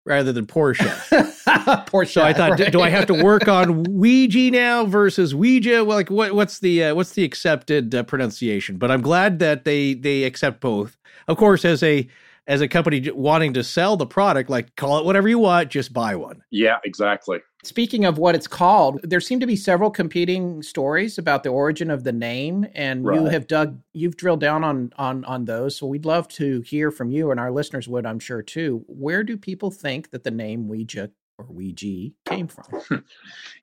[0.05, 0.87] rather than Porsche.
[1.87, 2.13] Porsche.
[2.13, 2.71] So I thought, do- right?
[2.71, 5.83] do I have to work on Ouija now versus Ouija?
[5.83, 8.77] Well, like what, what's the uh, what's the accepted uh, pronunciation?
[8.77, 10.97] But I'm glad that they they accept both.
[11.27, 12.07] Of course, as a
[12.47, 15.91] as a company wanting to sell the product, like call it whatever you want, just
[15.91, 16.41] buy one.
[16.49, 17.39] Yeah, exactly.
[17.67, 21.91] Speaking of what it's called, there seem to be several competing stories about the origin
[21.91, 25.75] of the name, and you have dug, you've drilled down on on on those.
[25.75, 28.85] So we'd love to hear from you, and our listeners would, I'm sure, too.
[28.87, 33.03] Where do people think that the name Ouija or Ouija came from?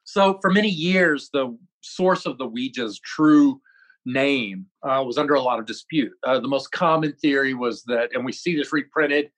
[0.06, 3.58] So for many years, the source of the Ouija's true
[4.04, 6.12] name uh, was under a lot of dispute.
[6.22, 9.30] Uh, the most common theory was that, and we see this reprinted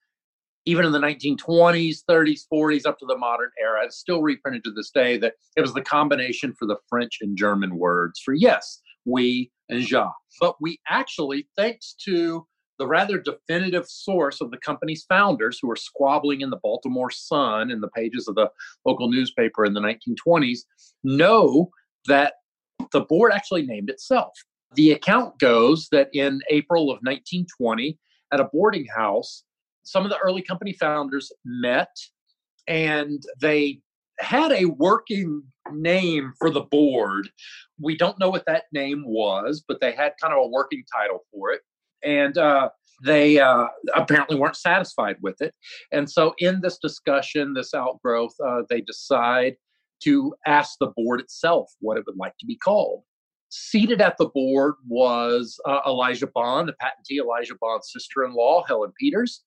[0.66, 3.84] even in the 1920s, 30s, 40s, up to the modern era.
[3.84, 7.36] It's still reprinted to this day that it was the combination for the French and
[7.36, 10.10] German words for yes, we and ja.
[10.40, 12.46] But we actually, thanks to
[12.78, 17.70] the rather definitive source of the company's founders who were squabbling in the Baltimore Sun
[17.70, 18.50] in the pages of the
[18.84, 20.60] local newspaper in the 1920s,
[21.02, 21.70] know
[22.06, 22.34] that
[22.92, 24.32] the board actually named itself.
[24.74, 27.98] The account goes that in April of 1920,
[28.32, 29.44] at a boarding house,
[29.86, 31.97] some of the early company founders met
[32.66, 33.81] and they
[34.18, 35.42] had a working
[35.73, 37.28] name for the board.
[37.81, 41.20] We don't know what that name was, but they had kind of a working title
[41.32, 41.60] for it.
[42.05, 42.70] And uh,
[43.05, 45.55] they uh, apparently weren't satisfied with it.
[45.92, 49.56] And so, in this discussion, this outgrowth, uh, they decide
[50.02, 53.02] to ask the board itself what it would like to be called.
[53.48, 58.65] Seated at the board was uh, Elijah Bond, the patentee Elijah Bond's sister in law,
[58.66, 59.42] Helen Peters.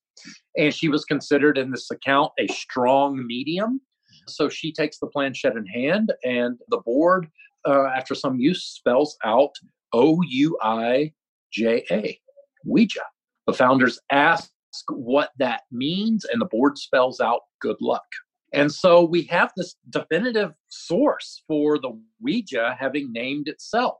[0.56, 3.80] And she was considered in this account a strong medium.
[4.28, 7.28] So she takes the planchette in hand, and the board,
[7.66, 9.52] uh, after some use, spells out
[9.92, 11.12] O U I
[11.52, 12.18] J A,
[12.64, 13.00] Ouija.
[13.46, 14.50] The founders ask
[14.88, 18.04] what that means, and the board spells out good luck.
[18.52, 23.96] And so we have this definitive source for the Ouija having named itself.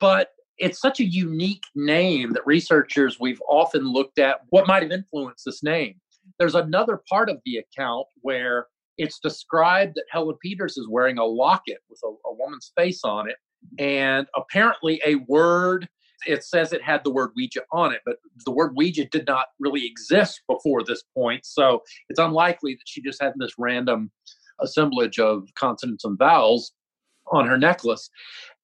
[0.00, 4.92] But it's such a unique name that researchers we've often looked at what might have
[4.92, 5.94] influenced this name.
[6.38, 8.66] There's another part of the account where
[8.98, 13.28] it's described that Helen Peters is wearing a locket with a, a woman's face on
[13.28, 13.36] it,
[13.78, 15.88] and apparently a word
[16.26, 19.46] it says it had the word Ouija on it, but the word Ouija did not
[19.58, 21.44] really exist before this point.
[21.44, 24.10] So it's unlikely that she just had this random
[24.60, 26.72] assemblage of consonants and vowels
[27.32, 28.10] on her necklace.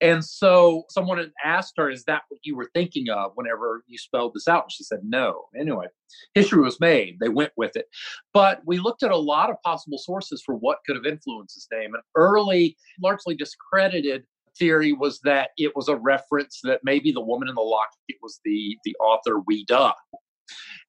[0.00, 4.34] And so someone asked her, Is that what you were thinking of whenever you spelled
[4.34, 4.64] this out?
[4.64, 5.46] And she said, No.
[5.58, 5.86] Anyway,
[6.34, 7.18] history was made.
[7.20, 7.86] They went with it.
[8.32, 11.66] But we looked at a lot of possible sources for what could have influenced this
[11.72, 11.94] name.
[11.94, 14.24] An early, largely discredited
[14.58, 18.40] theory was that it was a reference that maybe the woman in the locket was
[18.44, 19.92] the the author Ouida,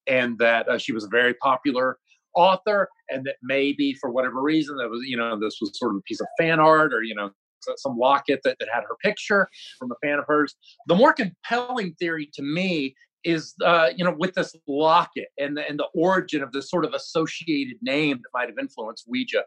[0.06, 1.98] and that uh, she was a very popular
[2.34, 5.98] author, and that maybe for whatever reason that was you know this was sort of
[5.98, 7.30] a piece of fan art or you know
[7.76, 9.48] some locket that, that had her picture
[9.78, 10.54] from a fan of hers.
[10.86, 15.68] The more compelling theory to me is uh, you know with this locket and the,
[15.68, 19.44] and the origin of this sort of associated name that might have influenced Ouija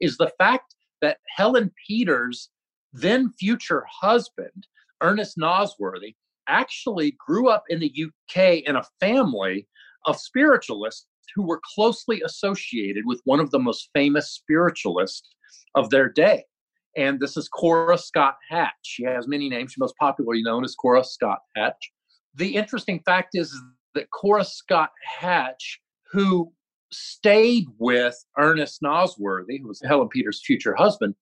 [0.00, 2.50] is the fact that Helen Peters
[2.92, 4.66] then future husband,
[5.02, 6.14] Ernest Nosworthy,
[6.48, 9.66] actually grew up in the UK in a family
[10.06, 15.28] of spiritualists who were closely associated with one of the most famous spiritualists
[15.74, 16.44] of their day.
[16.96, 18.72] And this is Cora Scott Hatch.
[18.82, 19.72] She has many names.
[19.72, 21.92] She's most popularly known as Cora Scott Hatch.
[22.34, 23.54] The interesting fact is
[23.94, 26.52] that Cora Scott Hatch, who
[26.92, 31.14] stayed with Ernest Nosworthy, who was Helen Peters' future husband,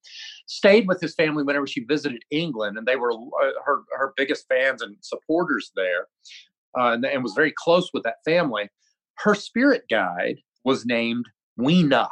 [0.47, 4.47] stayed with his family whenever she visited England, and they were uh, her her biggest
[4.49, 6.07] fans and supporters there,
[6.79, 8.69] uh, and, and, was very close with that family.
[9.17, 12.09] Her spirit guide was named Weena,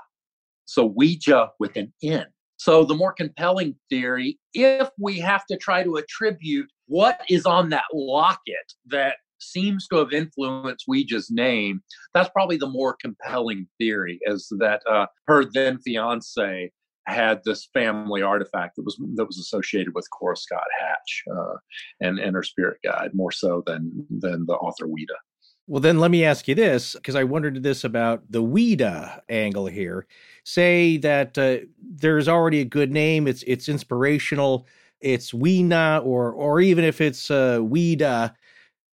[0.65, 2.27] so Ouija with an N.
[2.63, 7.71] So the more compelling theory, if we have to try to attribute what is on
[7.71, 11.83] that locket that seems to have influenced Ouija's name,
[12.15, 16.71] that's probably the more compelling theory, is that uh, her then fiance
[17.09, 21.57] had this family artifact that was that was associated with Cora Scott Hatch uh,
[22.01, 25.19] and and her spirit guide more so than than the author Ouida.
[25.67, 29.67] Well, then let me ask you this because I wondered this about the Ouida angle
[29.67, 30.07] here.
[30.45, 34.67] Say that uh, there's already a good name; it's it's inspirational.
[35.01, 38.35] It's Weena, or or even if it's uh, Ouida,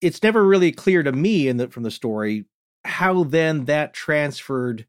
[0.01, 2.45] it's never really clear to me in the from the story
[2.85, 4.87] how then that transferred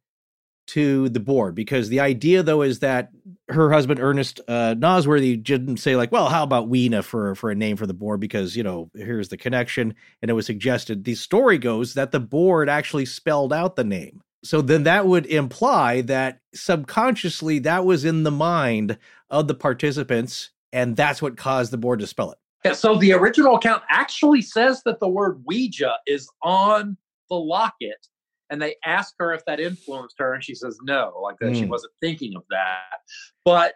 [0.69, 3.09] to the board because the idea though is that
[3.49, 7.55] her husband Ernest uh, Nosworthy didn't say like, well, how about Weena for for a
[7.55, 11.03] name for the board because you know here's the connection, and it was suggested.
[11.03, 15.25] The story goes that the board actually spelled out the name, so then that would
[15.25, 18.97] imply that subconsciously that was in the mind
[19.29, 22.37] of the participants, and that's what caused the board to spell it.
[22.63, 26.97] Yeah, so the original account actually says that the word Ouija is on
[27.29, 28.07] the locket,
[28.49, 31.55] and they ask her if that influenced her, and she says no, like that mm.
[31.55, 31.69] she hmm.
[31.69, 32.99] wasn't thinking of that.
[33.45, 33.75] But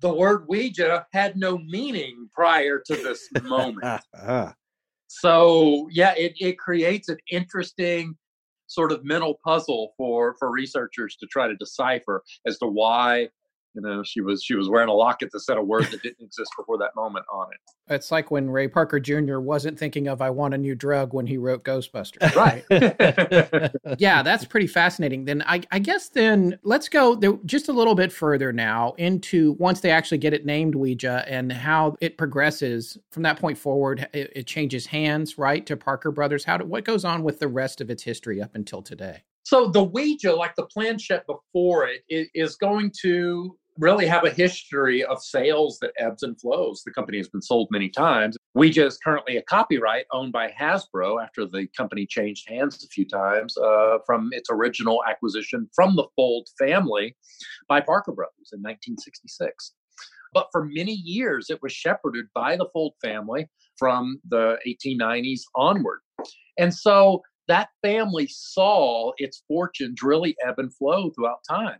[0.00, 3.84] the word Ouija had no meaning prior to this moment.
[3.84, 4.52] uh-huh.
[5.08, 8.16] So yeah, it, it creates an interesting
[8.66, 13.28] sort of mental puzzle for for researchers to try to decipher as to why
[13.74, 16.22] you know she was she was wearing a locket that said a word that didn't
[16.22, 17.94] exist before that moment on it.
[17.94, 21.26] It's like when ray parker jr wasn't thinking of i want a new drug when
[21.26, 22.34] he wrote ghostbusters.
[22.34, 22.64] Right.
[23.98, 25.24] Yeah that's pretty fascinating.
[25.24, 29.52] Then I, I, guess then let's go there just a little bit further now into
[29.52, 32.98] once they actually get it named ouija and how it progresses.
[33.10, 36.44] From that point forward it, it changes hands right to parker brothers.
[36.44, 39.22] How do, what goes on with the rest of its history up until today?
[39.50, 45.02] So the Ouija, like the planchette before it, is going to really have a history
[45.02, 46.82] of sales that ebbs and flows.
[46.84, 48.36] The company has been sold many times.
[48.54, 53.06] We just currently a copyright owned by Hasbro after the company changed hands a few
[53.06, 57.16] times uh, from its original acquisition from the Fuld family
[57.68, 59.72] by Parker Brothers in 1966.
[60.32, 66.00] But for many years, it was shepherded by the Fuld family from the 1890s onward.
[66.58, 71.78] And so that family saw its fortunes really ebb and flow throughout time.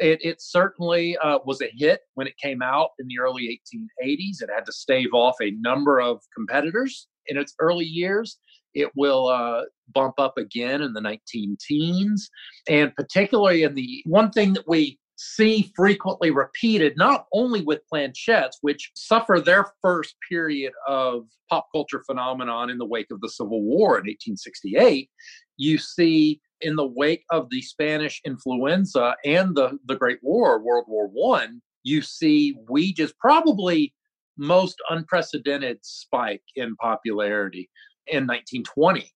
[0.00, 3.60] It, it certainly uh, was a hit when it came out in the early
[4.02, 4.42] 1880s.
[4.42, 8.38] It had to stave off a number of competitors in its early years.
[8.74, 9.62] It will uh,
[9.92, 12.30] bump up again in the 19 teens.
[12.68, 18.56] And particularly in the one thing that we see frequently repeated, not only with planchettes,
[18.62, 23.62] which suffer their first period of pop culture phenomenon in the wake of the Civil
[23.62, 25.10] War in 1868,
[25.58, 30.86] you see in the wake of the Spanish influenza and the, the Great War, World
[30.88, 33.94] War One, you see Ouija's probably
[34.38, 37.68] most unprecedented spike in popularity
[38.10, 39.10] in 1920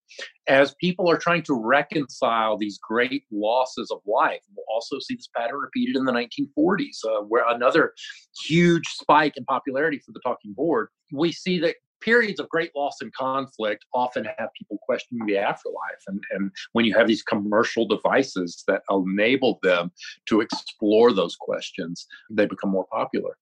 [0.47, 4.41] as people are trying to reconcile these great losses of life.
[4.55, 7.95] We'll also see this pattern repeated in the 1940s, uh, where another
[8.45, 10.89] huge spike in popularity for the talking board.
[11.13, 16.03] We see that periods of great loss and conflict often have people questioning the afterlife.
[16.07, 19.91] And, and when you have these commercial devices that enable them
[20.29, 23.37] to explore those questions, they become more popular.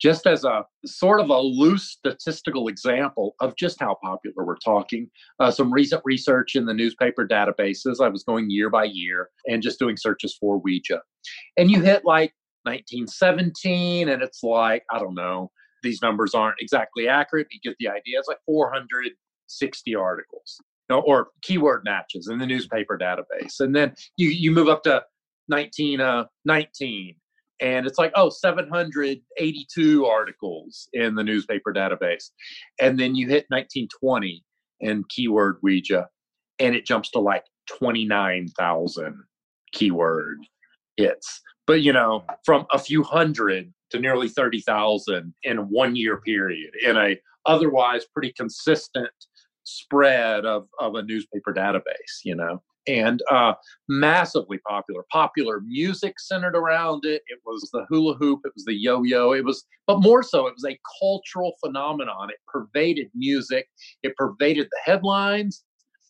[0.00, 5.10] Just as a sort of a loose statistical example of just how popular we're talking,
[5.40, 9.62] uh, some recent research in the newspaper databases, I was going year by year and
[9.62, 11.00] just doing searches for Ouija.
[11.56, 12.32] And you hit like
[12.64, 15.50] 1917, and it's like, I don't know,
[15.84, 17.46] these numbers aren't exactly accurate.
[17.52, 18.18] You get the idea.
[18.18, 23.60] It's like 460 articles or keyword matches in the newspaper database.
[23.60, 25.02] And then you, you move up to
[25.46, 32.30] 1919 uh, and it's like, oh, 782 articles in the newspaper database.
[32.80, 34.44] And then you hit 1920
[34.80, 36.08] and keyword Ouija
[36.58, 37.44] and it jumps to like
[37.78, 39.22] 29,000
[39.72, 40.38] keyword
[40.96, 41.40] hits.
[41.66, 46.72] But, you know, from a few hundred to nearly 30,000 in a one year period
[46.84, 47.16] in a
[47.46, 49.10] otherwise pretty consistent
[49.62, 53.54] spread of, of a newspaper database, you know, and uh,
[53.88, 55.04] massively popular.
[55.12, 57.22] Popular music centered around it.
[57.28, 60.48] It was the hula hoop, it was the yo yo, it was, but more so,
[60.48, 62.30] it was a cultural phenomenon.
[62.30, 63.68] It pervaded music,
[64.02, 65.64] it pervaded the headlines,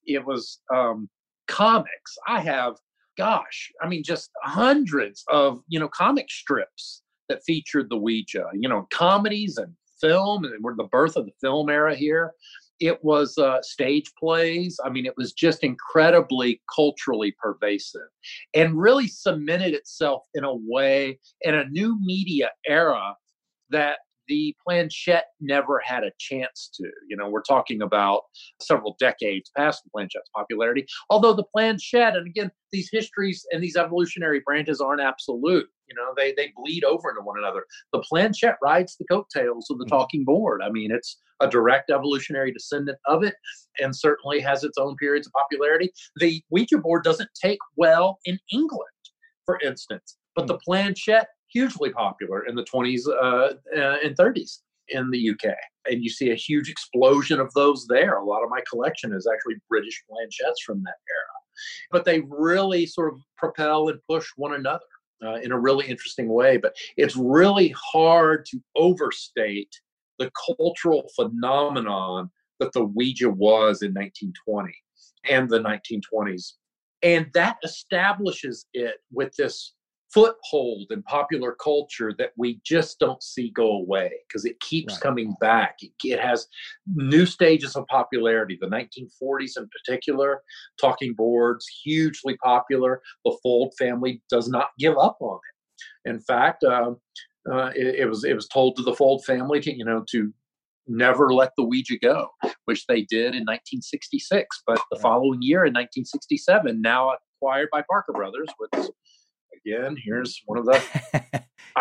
[0.07, 1.09] it was um,
[1.49, 2.17] comics.
[2.27, 2.77] I have
[3.17, 8.69] gosh, I mean, just hundreds of you know comic strips that featured the Ouija, you
[8.69, 12.33] know, comedies and film, and we're the birth of the film era here.
[12.81, 14.79] It was uh, stage plays.
[14.85, 18.09] I mean, it was just incredibly culturally pervasive
[18.53, 23.15] and really cemented itself in a way in a new media era
[23.71, 26.85] that the planchette never had a chance to.
[27.09, 28.23] You know, we're talking about
[28.61, 30.87] several decades past the planchette's popularity.
[31.11, 35.69] Although the planchette, and again, these histories and these evolutionary branches aren't absolute.
[35.89, 37.65] You know, they they bleed over into one another.
[37.93, 39.91] The planchette rides the coattails of the mm-hmm.
[39.91, 40.61] talking board.
[40.63, 43.35] I mean, it's a direct evolutionary descendant of it,
[43.79, 45.91] and certainly has its own periods of popularity.
[46.17, 48.89] The Ouija board doesn't take well in England,
[49.45, 50.63] for instance, but the mm.
[50.65, 54.59] planchette hugely popular in the 20s uh, uh and 30s
[54.89, 55.55] in the UK.
[55.91, 58.17] And you see a huge explosion of those there.
[58.17, 61.35] A lot of my collection is actually British planchettes from that era.
[61.91, 64.85] But they really sort of propel and push one another
[65.25, 66.57] uh, in a really interesting way.
[66.57, 69.71] But it's really hard to overstate
[70.19, 74.73] the cultural phenomenon that the Ouija was in 1920
[75.29, 76.53] and the 1920s.
[77.03, 79.75] And that establishes it with this
[80.15, 85.03] foothold in popular culture that we just don't see go away because it keeps right.
[85.03, 85.77] coming back.
[85.81, 86.47] It, it, has
[86.95, 88.57] new stages of popularity.
[88.61, 90.41] The 1940s, in particular,
[90.81, 93.03] talking boards, hugely popular.
[93.25, 95.41] The Fuld family does not give up on
[96.05, 96.11] it.
[96.11, 96.93] In fact, uh,
[97.51, 100.33] uh, it, it, was it was told to the Fuld family to you know to
[100.87, 102.29] never let the Ouija go,
[102.67, 104.63] which they did in 1966.
[104.67, 108.91] But the following year, in 1967, now acquired by Parker Brothers, which
[109.67, 110.83] again, here's one of the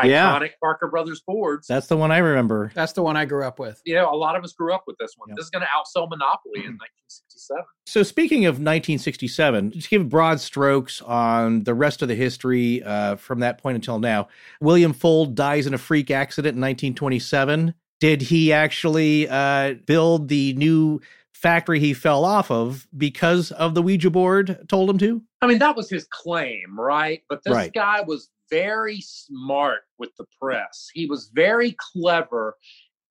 [0.03, 0.40] yeah.
[0.40, 1.68] iconic Parker Brothers boards.
[1.68, 2.72] That's the one I remember.
[2.74, 3.82] That's the one I grew up with.
[3.86, 5.30] You know, a lot of us grew up with this one.
[5.30, 5.38] Yep.
[5.38, 7.64] This is going to outsell Monopoly in 1967.
[7.86, 13.16] So, speaking of 1967, just give broad strokes on the rest of the history uh,
[13.16, 14.28] from that point until now.
[14.62, 17.74] William Fuld dies in a freak accident in 1927.
[18.00, 21.00] Did he actually uh, build the new
[21.43, 25.22] factory he fell off of because of the Ouija board told him to?
[25.41, 27.22] I mean, that was his claim, right?
[27.30, 27.73] But this right.
[27.73, 30.88] guy was very smart with the press.
[30.93, 32.55] He was very clever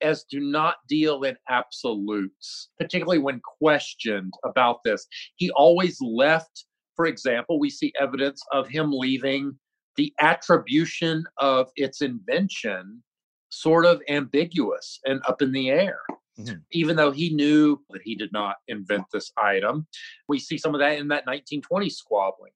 [0.00, 5.06] as to not deal in absolutes, particularly when questioned about this.
[5.36, 6.64] He always left,
[6.96, 9.56] for example, we see evidence of him leaving
[9.96, 13.02] the attribution of its invention
[13.50, 16.00] sort of ambiguous and up in the air.
[16.38, 16.56] Mm-hmm.
[16.72, 19.86] Even though he knew that he did not invent this item,
[20.28, 22.52] we see some of that in that 1920 squabbling.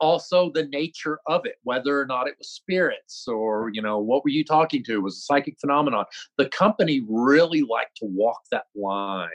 [0.00, 4.22] Also the nature of it whether or not it was spirits or you know what
[4.22, 5.00] were you talking to?
[5.00, 6.04] Was a psychic phenomenon?
[6.36, 9.28] The company really liked to walk that line.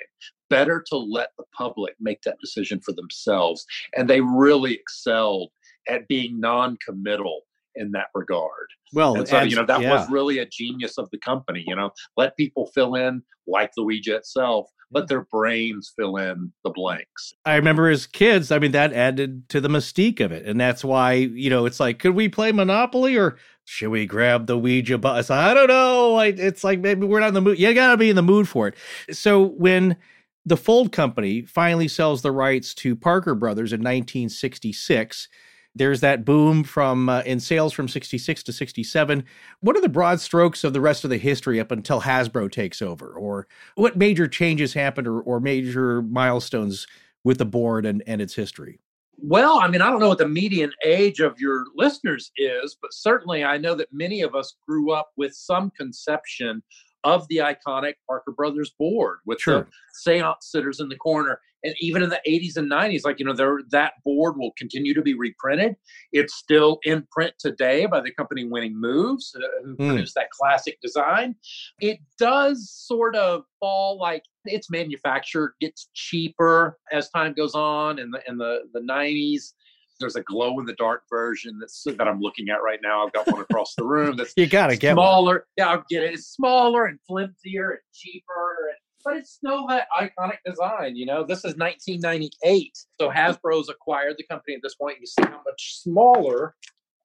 [0.50, 3.66] Better to let the public make that decision for themselves
[3.96, 5.52] and they really excelled
[5.90, 7.42] at being non-committal
[7.76, 8.68] in that regard.
[8.94, 9.92] Well, and so you know that yeah.
[9.92, 11.64] was really a genius of the company.
[11.66, 16.52] You know, let people fill in like the Ouija itself, let their brains fill in
[16.64, 17.34] the blanks.
[17.46, 20.84] I remember as kids, I mean, that added to the mystique of it, and that's
[20.84, 24.98] why you know it's like, could we play Monopoly or should we grab the Ouija
[24.98, 25.30] bus?
[25.30, 26.12] I don't know.
[26.14, 27.60] Like, it's like maybe we're not in the mood.
[27.60, 28.76] You got to be in the mood for it.
[29.16, 29.98] So when
[30.46, 35.30] the Fuld Company finally sells the rights to Parker Brothers in 1966
[35.76, 39.24] there's that boom from uh, in sales from 66 to 67.
[39.62, 42.82] What are the broad strokes of the rest of the history up until Hasbro takes
[42.82, 43.14] over?
[43.14, 46.88] Or what major changes happened or, or major milestones
[47.24, 48.80] with the board and, and its history?
[49.18, 52.94] Well, I mean, I don't know what the median age of your listeners is, but
[52.94, 56.62] certainly I know that many of us grew up with some conception
[57.04, 59.62] of the iconic Parker Brothers board with sure.
[59.62, 61.40] the seance sitters in the corner.
[61.66, 64.94] And even in the 80s and 90s, like, you know, there, that board will continue
[64.94, 65.76] to be reprinted.
[66.12, 69.88] It's still in print today by the company Winning Moves, uh, who mm.
[69.88, 71.36] produced that classic design.
[71.80, 78.12] It does sort of fall like its manufactured gets cheaper as time goes on in
[78.12, 79.54] the, in the, the 90s
[80.00, 83.06] there's a glow in the dark version that's that I'm looking at right now.
[83.06, 85.34] I've got one across the room that's you gotta get smaller.
[85.34, 85.42] One.
[85.58, 86.14] Yeah, I'll get it.
[86.14, 90.96] It's smaller and flimsier and cheaper, and, but it's still that iconic design.
[90.96, 94.98] You know, this is 1998, so Hasbro's acquired the company at this point.
[95.00, 96.56] You see how much smaller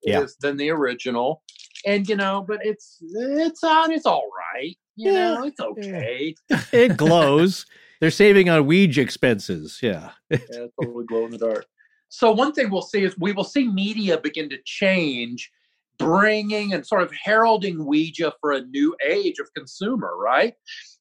[0.02, 0.22] it yeah.
[0.22, 1.42] is than the original,
[1.86, 3.92] and you know, but it's it's on.
[3.92, 4.76] It's all right.
[4.96, 5.34] You yeah.
[5.34, 6.34] know, it's okay.
[6.72, 7.66] it glows.
[8.00, 9.80] They're saving on Ouija expenses.
[9.82, 10.10] Yeah.
[10.30, 10.38] yeah,
[10.80, 11.66] totally glow in the dark.
[12.08, 15.50] So one thing we'll see is we will see media begin to change,
[15.98, 20.16] bringing and sort of heralding Ouija for a new age of consumer.
[20.16, 20.54] Right?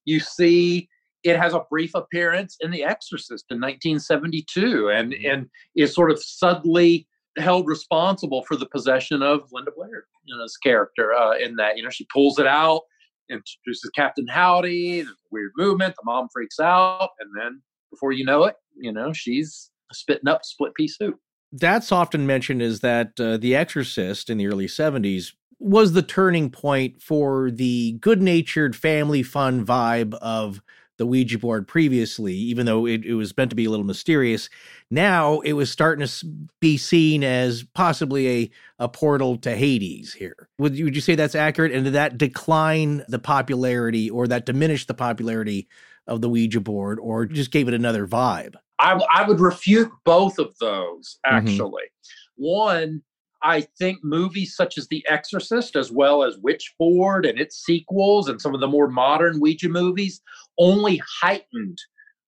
[0.06, 0.90] You see,
[1.24, 5.26] it has a brief appearance in The Exorcist in 1972, and mm-hmm.
[5.30, 10.44] and is sort of subtly held responsible for the possession of Linda Blair, you know,
[10.44, 11.78] this character uh, in that.
[11.78, 12.82] You know, she pulls it out,
[13.30, 15.02] introduces Captain Howdy.
[15.02, 15.96] There's a weird movement.
[15.96, 17.62] The mom freaks out, and then
[17.92, 21.20] before you know it, you know, she's spitting up split pea soup.
[21.52, 26.50] That's often mentioned is that uh, The Exorcist in the early 70s was the turning
[26.50, 30.62] point for the good natured family fun vibe of
[30.98, 34.50] the Ouija board previously, even though it, it, was meant to be a little mysterious.
[34.90, 36.26] Now it was starting to
[36.60, 40.50] be seen as possibly a, a portal to Hades here.
[40.58, 41.72] Would you, would you say that's accurate?
[41.72, 45.68] And did that decline the popularity or that diminish the popularity
[46.08, 48.56] of the Ouija board or just gave it another vibe?
[48.80, 51.36] I, I would refute both of those, mm-hmm.
[51.36, 51.84] actually.
[51.84, 52.44] Mm-hmm.
[52.44, 53.02] One,
[53.44, 58.42] I think movies such as The Exorcist, as well as Witchboard and its sequels and
[58.42, 60.22] some of the more modern Ouija movies,
[60.58, 61.78] only heightened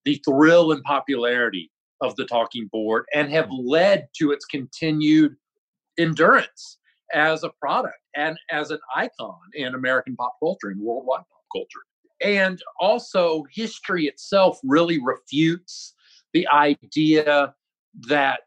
[0.05, 5.35] the thrill and popularity of the talking board and have led to its continued
[5.97, 6.77] endurance
[7.13, 11.85] as a product and as an icon in American pop culture and worldwide pop culture.
[12.21, 15.93] And also, history itself really refutes
[16.33, 17.53] the idea
[18.07, 18.41] that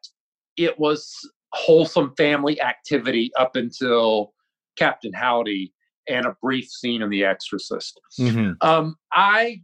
[0.57, 1.13] it was
[1.53, 4.33] wholesome family activity up until
[4.77, 5.73] Captain Howdy
[6.09, 8.01] and a brief scene in The Exorcist.
[8.19, 8.53] Mm-hmm.
[8.61, 9.61] Um, I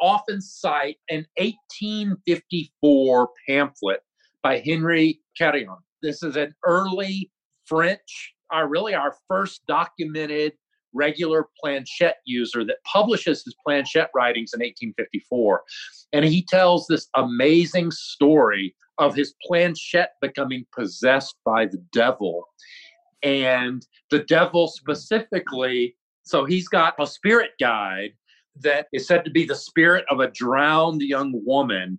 [0.00, 4.00] often cite an 1854 pamphlet
[4.42, 5.76] by Henry Carillon.
[6.02, 7.30] This is an early
[7.66, 10.52] French, uh, really our first documented
[10.94, 15.62] regular planchette user that publishes his planchette writings in 1854.
[16.12, 22.44] And he tells this amazing story of his planchette becoming possessed by the devil.
[23.22, 28.10] And the devil specifically, so he's got a spirit guide
[28.62, 31.98] that is said to be the spirit of a drowned young woman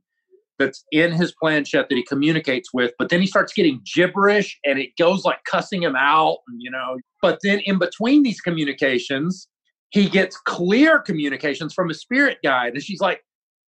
[0.61, 4.79] that's in his planchette that he communicates with, but then he starts getting gibberish and
[4.79, 6.97] it goes like cussing him out, and, you know.
[7.21, 9.47] But then in between these communications,
[9.89, 13.21] he gets clear communications from a spirit guide, and she's like,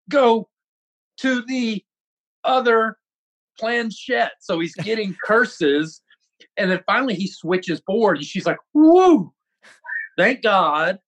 [0.09, 0.49] "Go
[1.17, 1.83] to the
[2.43, 2.97] other
[3.59, 6.01] planchette." So he's getting curses
[6.57, 9.31] And then finally he switches board and she's like, whoo,
[10.17, 10.99] thank God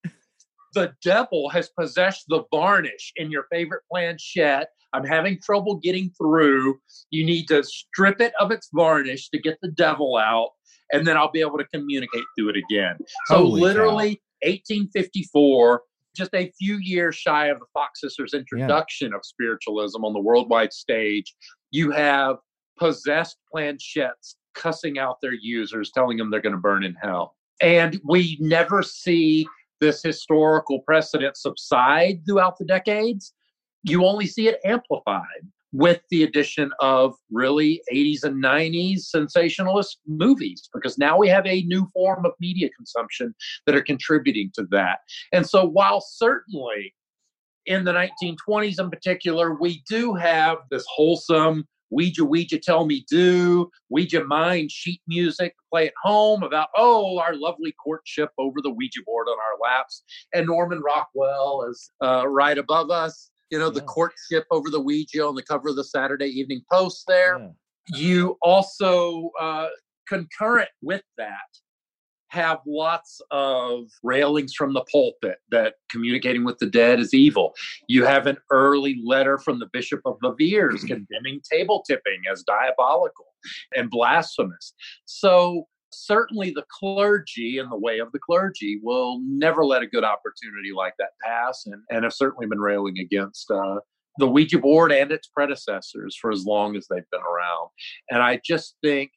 [0.75, 4.67] the devil has possessed the varnish in your favorite planchette.
[4.95, 6.80] I'm having trouble getting through.
[7.11, 10.49] You need to strip it of its varnish to get the devil out,
[10.91, 12.98] and then I'll be able to communicate through it again.
[13.25, 15.82] So, Holy literally, 1854,
[16.15, 20.72] just a few years shy of the Fox Sisters' introduction of spiritualism on the worldwide
[20.74, 21.35] stage,
[21.72, 22.38] you have
[22.80, 27.35] possessed planchettes cussing out their users, telling them they're going to burn in hell.
[27.61, 29.45] And we never see
[29.82, 33.33] this historical precedent subside throughout the decades.
[33.85, 35.25] You only see it amplified
[35.72, 41.64] with the addition of really 80s and 90s sensationalist movies, because now we have a
[41.64, 44.99] new form of media consumption that are contributing to that.
[45.31, 46.95] And so, while certainly
[47.65, 53.69] in the 1920s in particular, we do have this wholesome Ouija, Ouija, tell me do,
[53.89, 59.01] Ouija mind sheet music, play at home about, oh, our lovely courtship over the Ouija
[59.05, 60.03] board on our laps.
[60.33, 65.25] And Norman Rockwell is uh, right above us, you know, the courtship over the Ouija
[65.25, 67.38] on the cover of the Saturday Evening Post there.
[67.93, 69.67] You also, uh,
[70.07, 71.33] concurrent with that,
[72.30, 77.53] have lots of railings from the pulpit that communicating with the dead is evil.
[77.88, 83.27] You have an early letter from the Bishop of Viviers condemning table tipping as diabolical
[83.75, 84.74] and blasphemous.
[85.06, 90.03] So, certainly the clergy and the way of the clergy will never let a good
[90.03, 93.80] opportunity like that pass and, and have certainly been railing against uh,
[94.17, 97.69] the Ouija board and its predecessors for as long as they've been around.
[98.09, 99.11] And I just think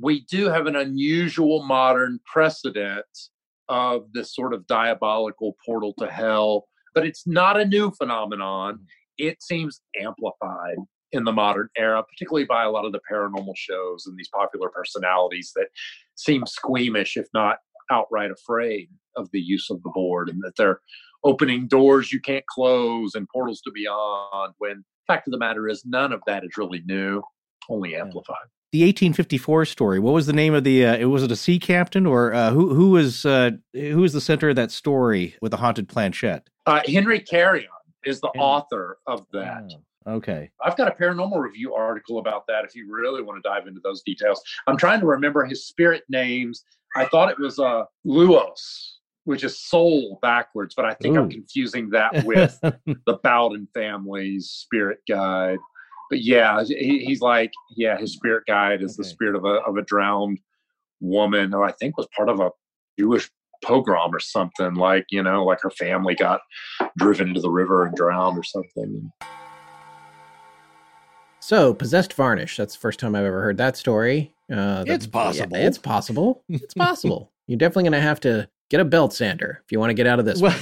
[0.00, 3.04] we do have an unusual modern precedent
[3.68, 8.80] of this sort of diabolical portal to hell, but it's not a new phenomenon.
[9.18, 10.76] It seems amplified
[11.12, 14.68] in the modern era, particularly by a lot of the paranormal shows and these popular
[14.68, 15.68] personalities that
[16.14, 17.58] seem squeamish, if not
[17.90, 20.80] outright afraid of the use of the board, and that they're
[21.24, 24.54] opening doors you can't close and portals to beyond.
[24.58, 27.22] When fact of the matter is, none of that is really new,
[27.68, 29.98] only amplified the 1854 story.
[29.98, 30.86] What was the name of the?
[30.86, 32.72] Uh, was it a sea captain or uh, who?
[32.74, 36.48] Who was uh, who was the center of that story with the haunted planchette?
[36.66, 37.68] Uh, Henry Carrion
[38.04, 39.64] is the author of that.
[39.74, 42.64] Oh, okay, I've got a paranormal review article about that.
[42.64, 46.04] If you really want to dive into those details, I'm trying to remember his spirit
[46.08, 46.64] names.
[46.96, 51.20] I thought it was uh, Luos, which is soul backwards, but I think Ooh.
[51.20, 55.58] I'm confusing that with the Bowden family's spirit guide
[56.10, 58.96] but yeah, he, he's like, yeah, his spirit guide is okay.
[58.98, 60.40] the spirit of a of a drowned
[61.00, 62.50] woman who I think was part of a
[62.98, 63.30] Jewish
[63.62, 64.74] pogrom or something.
[64.74, 66.40] Like you know, like her family got
[66.98, 69.10] driven into the river and drowned or something.
[71.50, 72.56] So, possessed varnish.
[72.56, 74.32] That's the first time I've ever heard that story.
[74.48, 75.58] Uh, it's possible.
[75.58, 76.44] Yeah, it's possible.
[76.48, 77.32] It's possible.
[77.48, 80.06] You're definitely going to have to get a belt sander if you want to get
[80.06, 80.40] out of this.
[80.40, 80.56] Well,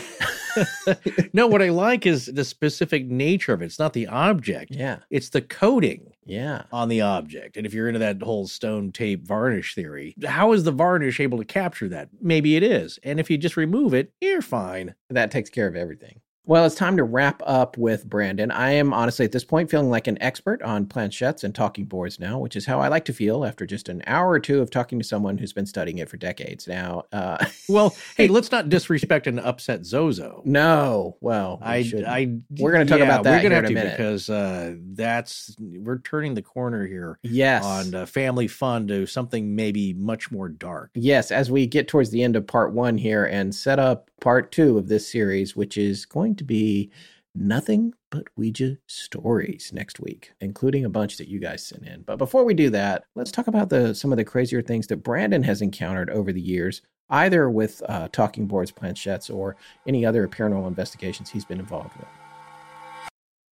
[1.34, 3.66] no, what I like is the specific nature of it.
[3.66, 4.74] It's not the object.
[4.74, 5.00] Yeah.
[5.10, 6.14] It's the coating.
[6.24, 6.62] Yeah.
[6.72, 7.58] On the object.
[7.58, 11.36] And if you're into that whole stone tape varnish theory, how is the varnish able
[11.36, 12.08] to capture that?
[12.22, 12.98] Maybe it is.
[13.02, 14.94] And if you just remove it, you're fine.
[15.10, 16.22] That takes care of everything.
[16.48, 18.50] Well, it's time to wrap up with Brandon.
[18.50, 22.18] I am honestly at this point feeling like an expert on planchettes and talking boards
[22.18, 24.70] now, which is how I like to feel after just an hour or two of
[24.70, 27.04] talking to someone who's been studying it for decades now.
[27.12, 30.40] Uh, well, hey, let's not disrespect and upset Zozo.
[30.46, 33.42] No, well, we I, I, we're going to talk yeah, about that.
[33.42, 37.18] We're going to because uh, that's we're turning the corner here.
[37.24, 40.92] Yes, on uh, family fun to something maybe much more dark.
[40.94, 44.52] Yes, as we get towards the end of part one here and set up part
[44.52, 46.90] two of this series, which is going to be
[47.34, 52.02] nothing but Ouija stories next week, including a bunch that you guys sent in.
[52.02, 55.02] But before we do that, let's talk about the some of the crazier things that
[55.02, 59.56] Brandon has encountered over the years, either with uh, talking boards, planchettes, or
[59.86, 62.08] any other paranormal investigations he's been involved with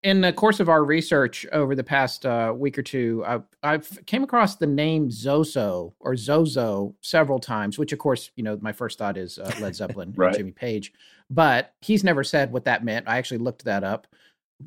[0.05, 4.05] in the course of our research over the past uh, week or two, I've, I've,
[4.05, 7.79] came across the name Zoso or Zozo several times.
[7.79, 10.27] Which, of course, you know, my first thought is uh, Led Zeppelin right.
[10.27, 10.93] and Jimmy Page,
[11.31, 13.09] but he's never said what that meant.
[13.09, 14.05] I actually looked that up.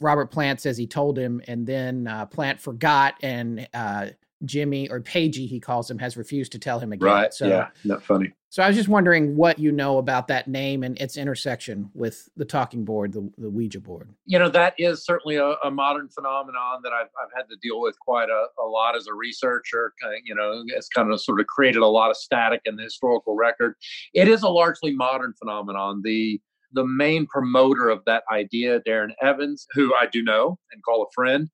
[0.00, 4.08] Robert Plant says he told him, and then uh, Plant forgot, and uh,
[4.44, 7.06] Jimmy or Pagey, he calls him, has refused to tell him again.
[7.06, 7.34] Right.
[7.34, 7.68] So, yeah.
[7.84, 8.32] Not funny.
[8.50, 12.30] So I was just wondering what you know about that name and its intersection with
[12.36, 14.08] the talking board, the, the Ouija board.
[14.24, 17.80] You know, that is certainly a, a modern phenomenon that I've, I've had to deal
[17.80, 19.92] with quite a, a lot as a researcher.
[20.24, 23.36] You know, it's kind of sort of created a lot of static in the historical
[23.36, 23.74] record.
[24.14, 26.00] It is a largely modern phenomenon.
[26.02, 26.40] The
[26.72, 31.10] the main promoter of that idea, Darren Evans, who I do know and call a
[31.14, 31.48] friend,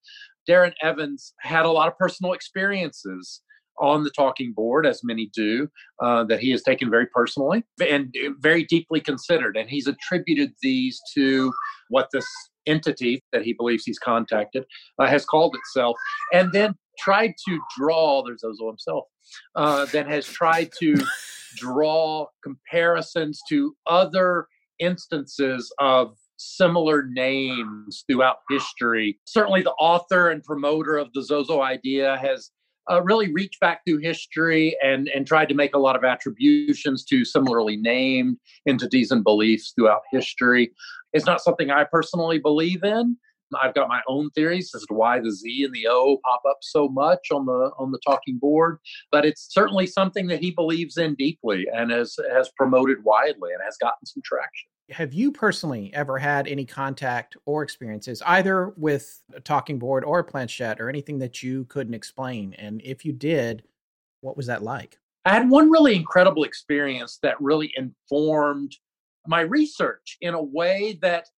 [0.49, 3.43] Darren Evans had a lot of personal experiences
[3.81, 5.69] on the talking board, as many do,
[6.01, 9.57] uh, that he has taken very personally and very deeply considered.
[9.57, 11.53] And he's attributed these to
[11.89, 12.27] what this
[12.67, 14.65] entity that he believes he's contacted
[14.99, 15.97] uh, has called itself,
[16.33, 19.05] and then tried to draw, there's Ozo himself,
[19.57, 20.95] uh, that has tried to
[21.57, 24.47] draw comparisons to other
[24.79, 29.19] instances of similar names throughout history.
[29.25, 32.51] Certainly, the author and promoter of the Zozo idea has
[32.91, 37.05] uh, really reached back through history and, and tried to make a lot of attributions
[37.05, 38.37] to similarly named
[38.69, 40.73] entities and beliefs throughout history.
[41.13, 43.17] It's not something I personally believe in.
[43.63, 46.59] I've got my own theories as to why the Z and the O pop up
[46.61, 48.79] so much on the on the talking board,
[49.13, 53.63] but it's certainly something that he believes in deeply and has has promoted widely and
[53.65, 54.69] has gotten some traction.
[54.91, 60.19] Have you personally ever had any contact or experiences either with a talking board or
[60.19, 62.53] a planchette or anything that you couldn't explain?
[62.55, 63.65] And if you did,
[64.21, 64.99] what was that like?
[65.25, 68.77] I had one really incredible experience that really informed
[69.27, 71.29] my research in a way that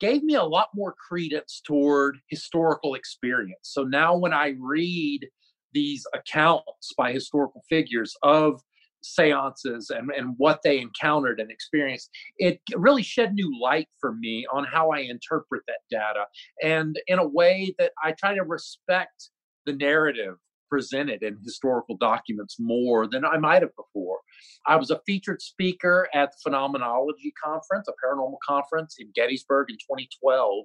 [0.00, 3.60] gave me a lot more credence toward historical experience.
[3.62, 5.28] So now when I read
[5.74, 8.62] these accounts by historical figures of
[9.04, 14.46] seances and, and what they encountered and experienced, it really shed new light for me
[14.52, 16.24] on how I interpret that data.
[16.62, 19.30] And in a way that I try to respect
[19.66, 20.36] the narrative
[20.70, 24.18] presented in historical documents more than I might have before.
[24.66, 29.76] I was a featured speaker at the Phenomenology Conference, a paranormal conference in Gettysburg in
[29.76, 30.64] 2012.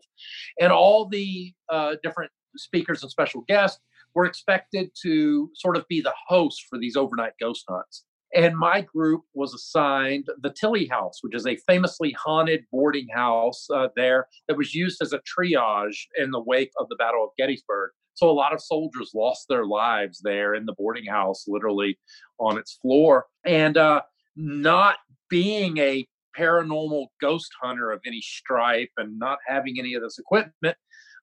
[0.62, 3.80] And all the uh, different speakers and special guests
[4.16, 8.06] were expected to sort of be the host for these overnight ghost hunts.
[8.36, 13.68] And my group was assigned the Tillie House, which is a famously haunted boarding house
[13.74, 17.32] uh, there that was used as a triage in the wake of the Battle of
[17.38, 17.92] Gettysburg.
[18.14, 21.98] So a lot of soldiers lost their lives there in the boarding house, literally
[22.40, 23.26] on its floor.
[23.46, 24.02] And uh,
[24.36, 24.98] not
[25.30, 30.78] being a paranormal ghost hunter of any stripe and not having any of this equipment,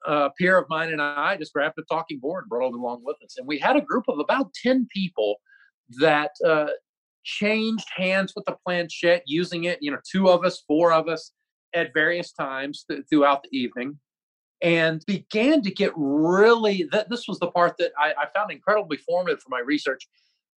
[0.06, 3.02] a peer of mine and I just grabbed a talking board and brought it along
[3.04, 3.36] with us.
[3.38, 5.36] And we had a group of about 10 people
[6.00, 6.68] that uh,
[7.26, 11.32] changed hands with the planchette, using it, you know, two of us, four of us
[11.74, 13.98] at various times th- throughout the evening,
[14.62, 18.96] and began to get really, that this was the part that I, I found incredibly
[18.98, 20.08] formative for my research.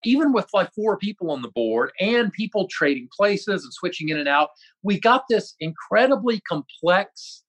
[0.06, 4.18] Even with like four people on the board and people trading places and switching in
[4.20, 4.50] and out,
[4.84, 7.44] we got this incredibly complex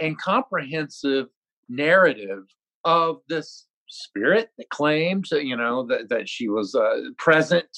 [0.00, 1.26] and comprehensive
[1.68, 2.42] narrative
[2.84, 7.68] of this spirit that claimed, you know, that, that she was uh, present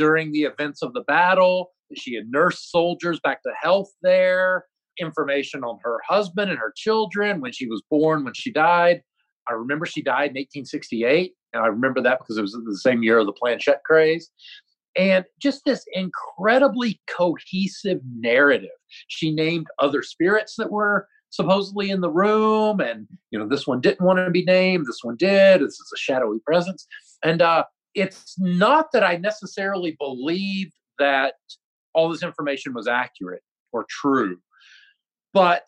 [0.00, 1.72] during the events of the battle.
[1.94, 4.64] She had nursed soldiers back to health there,
[4.98, 9.02] information on her husband and her children, when she was born, when she died.
[9.46, 13.02] I remember she died in 1868, and I remember that because it was the same
[13.02, 14.30] year of the planchette craze.
[14.96, 18.70] And just this incredibly cohesive narrative.
[19.08, 23.82] She named other spirits that were supposedly in the room, and you know, this one
[23.82, 25.60] didn't want to be named, this one did.
[25.60, 26.86] This is a shadowy presence.
[27.22, 31.34] And uh, it's not that I necessarily believed that
[31.94, 34.38] all this information was accurate or true,
[35.32, 35.62] but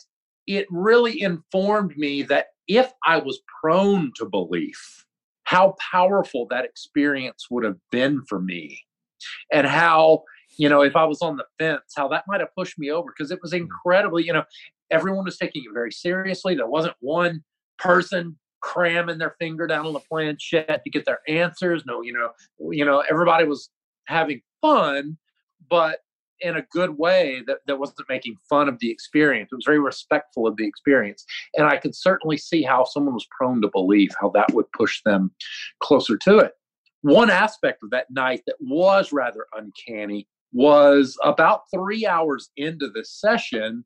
[0.47, 5.05] it really informed me that if I was prone to belief,
[5.45, 8.81] how powerful that experience would have been for me,
[9.53, 10.23] and how,
[10.59, 13.13] you know, if I was on the fence, how that might have pushed me over
[13.17, 13.59] because it was mm.
[13.59, 14.45] incredibly, you know,
[14.91, 16.55] everyone was taking it very seriously.
[16.55, 17.43] There wasn't one
[17.79, 21.85] person cramming their finger down on the planchette to get their answers.
[21.85, 22.31] No, you know,
[22.71, 23.71] you know, everybody was
[24.07, 25.19] having fun,
[25.69, 25.99] but
[26.41, 29.51] in a good way that, that wasn't making fun of the experience.
[29.53, 31.25] It was very respectful of the experience.
[31.57, 35.03] And I could certainly see how someone was prone to believe, how that would push
[35.05, 35.31] them
[35.81, 36.53] closer to it.
[37.03, 43.05] One aspect of that night that was rather uncanny was about three hours into the
[43.05, 43.85] session,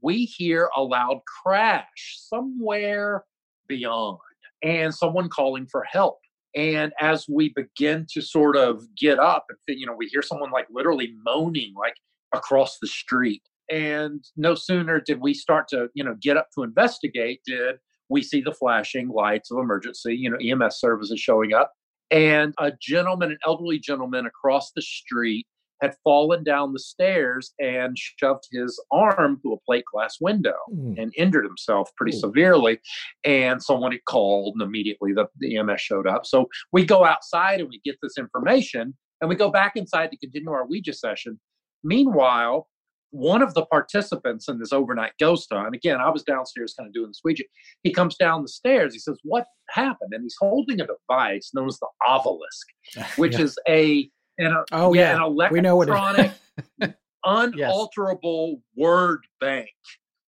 [0.00, 3.24] we hear a loud crash somewhere
[3.72, 4.18] beyond
[4.62, 6.18] and someone calling for help.
[6.54, 10.50] And as we begin to sort of get up and, you know, we hear someone
[10.50, 11.94] like literally moaning like
[12.34, 13.42] across the street.
[13.70, 17.76] And no sooner did we start to, you know, get up to investigate, did
[18.10, 21.72] we see the flashing lights of emergency, you know, EMS services showing up.
[22.10, 25.46] And a gentleman, an elderly gentleman across the street
[25.82, 30.96] had fallen down the stairs and shoved his arm through a plate glass window mm.
[30.96, 32.20] and injured himself pretty Ooh.
[32.20, 32.78] severely.
[33.24, 36.24] And someone had called, and immediately the, the EMS showed up.
[36.24, 40.16] So we go outside and we get this information, and we go back inside to
[40.16, 41.38] continue our Ouija session.
[41.84, 42.68] Meanwhile,
[43.10, 46.94] one of the participants in this overnight ghost hunt, again, I was downstairs kind of
[46.94, 47.44] doing the Ouija.
[47.82, 48.94] He comes down the stairs.
[48.94, 50.12] He says, What happened?
[50.12, 52.66] And he's holding a device known as the obelisk,
[53.16, 53.42] which Yeah.
[53.42, 55.16] is a, an, Oh, yeah.
[55.24, 56.32] an We know what it- electronic,
[57.24, 59.70] unalterable word bank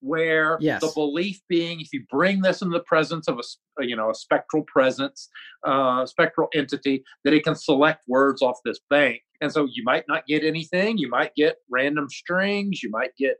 [0.00, 0.82] where Yes.
[0.82, 3.42] the belief being if you bring this in the presence of a
[3.82, 5.28] a, you know a spectral presence
[5.66, 9.20] uh spectral entity that it can select words off this bank.
[9.40, 10.96] And so you might not get anything.
[10.98, 12.82] You might get random strings.
[12.82, 13.36] You might get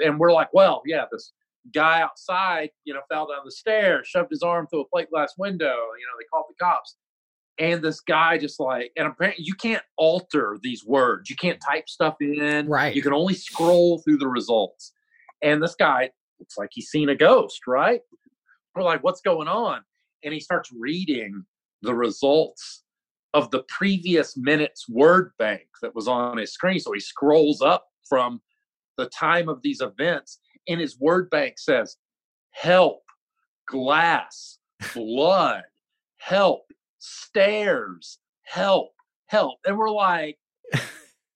[0.00, 1.32] and we're like well yeah this
[1.72, 5.34] guy outside you know fell down the stairs shoved his arm through a plate glass
[5.38, 6.96] window you know they called the cops
[7.58, 11.30] and this guy just like and apparently you can't alter these words.
[11.30, 12.68] You can't type stuff in.
[12.68, 12.94] Right.
[12.94, 14.92] you can only scroll through the results.
[15.42, 18.00] And this guy looks like he's seen a ghost right?
[18.74, 19.80] We're like what's going on?
[20.24, 21.44] And he starts reading
[21.82, 22.82] the results
[23.34, 26.80] of the previous minute's word bank that was on his screen.
[26.80, 28.40] So he scrolls up from
[28.96, 31.96] the time of these events and his word bank says
[32.50, 33.02] help
[33.66, 34.58] glass
[34.94, 35.62] blood
[36.18, 36.62] help
[36.98, 38.90] stairs help
[39.26, 40.38] help and we're like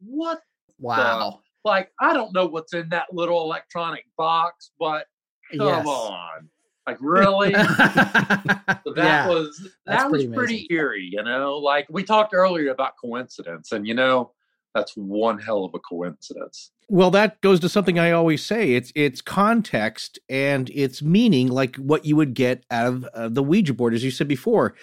[0.00, 0.40] what
[0.78, 1.40] Wow.
[1.64, 5.06] the- like i don't know what's in that little electronic box but
[5.56, 5.86] come Yes.
[5.86, 6.48] on
[6.86, 12.02] like really that Yeah, was that's that was pretty pretty eerie you know like we
[12.02, 14.32] talked earlier about coincidence and you know
[14.74, 18.72] that's one hell of a coincidence Well, that goes to something I always say.
[18.72, 23.42] It's it's context and it's meaning, like what you would get out of uh, the
[23.42, 24.74] Ouija board, as you said before.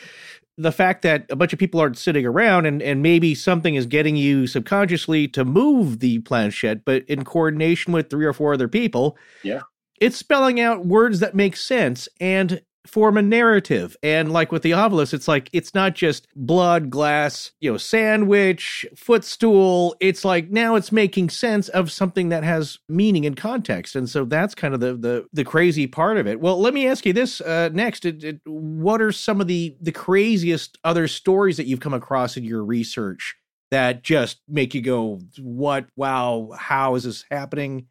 [0.62, 3.86] The fact that a bunch of people aren't sitting around and, and maybe something is
[3.86, 8.68] getting you subconsciously to move the planchette, but in coordination with three or four other
[8.68, 9.62] people, yeah.
[10.02, 13.96] it's spelling out words that make sense and form a narrative.
[14.02, 18.86] And like with the obelisk, it's like it's not just blood, glass, you know, sandwich,
[18.96, 19.96] footstool.
[20.00, 23.96] It's like now it's making sense of something that has meaning and context.
[23.96, 26.40] And so that's kind of the the, the crazy part of it.
[26.40, 29.76] Well, let me ask you this uh, next: it, it, What are some of the
[29.82, 33.36] the craziest other stories that you've come across in your research?
[33.72, 35.86] That just make you go, what?
[35.96, 37.86] Wow, how is this happening?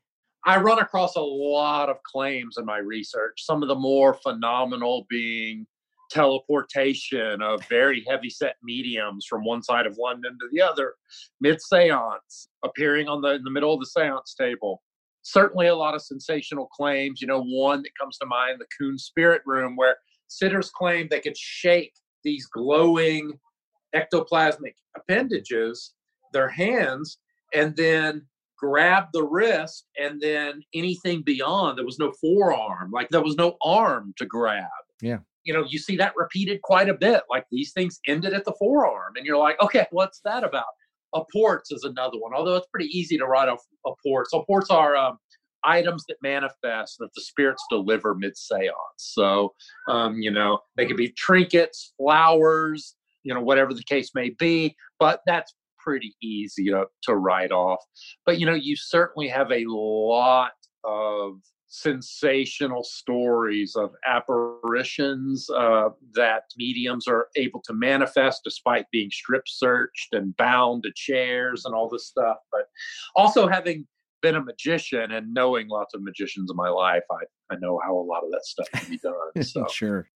[0.48, 5.04] I run across a lot of claims in my research, some of the more phenomenal
[5.10, 5.66] being
[6.10, 10.94] teleportation of very heavy set mediums from one side of London to the other,
[11.42, 14.82] mid seance, appearing on the in the middle of the seance table.
[15.20, 17.20] Certainly a lot of sensational claims.
[17.20, 19.96] You know, one that comes to mind, the Koons Spirit Room, where
[20.28, 21.92] sitters claim they could shake
[22.24, 23.38] these glowing
[23.94, 25.92] ectoplasmic appendages,
[26.32, 27.18] their hands,
[27.52, 28.22] and then
[28.58, 33.56] grab the wrist and then anything beyond there was no forearm like there was no
[33.62, 34.64] arm to grab.
[35.00, 35.18] Yeah.
[35.44, 38.54] you know you see that repeated quite a bit like these things ended at the
[38.58, 40.66] forearm and you're like okay what's that about?
[41.14, 43.56] A ports is another one although it's pretty easy to write a,
[43.86, 44.28] a port.
[44.30, 45.18] So ports are um,
[45.64, 48.72] items that manifest that the spirits deliver mid-seance.
[48.96, 49.54] So
[49.88, 54.74] um, you know they could be trinkets flowers you know whatever the case may be
[54.98, 55.54] but that's
[55.88, 57.82] pretty easy to, to write off
[58.26, 60.52] but you know you certainly have a lot
[60.84, 69.44] of sensational stories of apparitions uh, that mediums are able to manifest despite being strip
[69.46, 72.66] searched and bound to chairs and all this stuff but
[73.16, 73.86] also having
[74.20, 77.96] been a magician and knowing lots of magicians in my life i, I know how
[77.96, 80.06] a lot of that stuff can be done so sure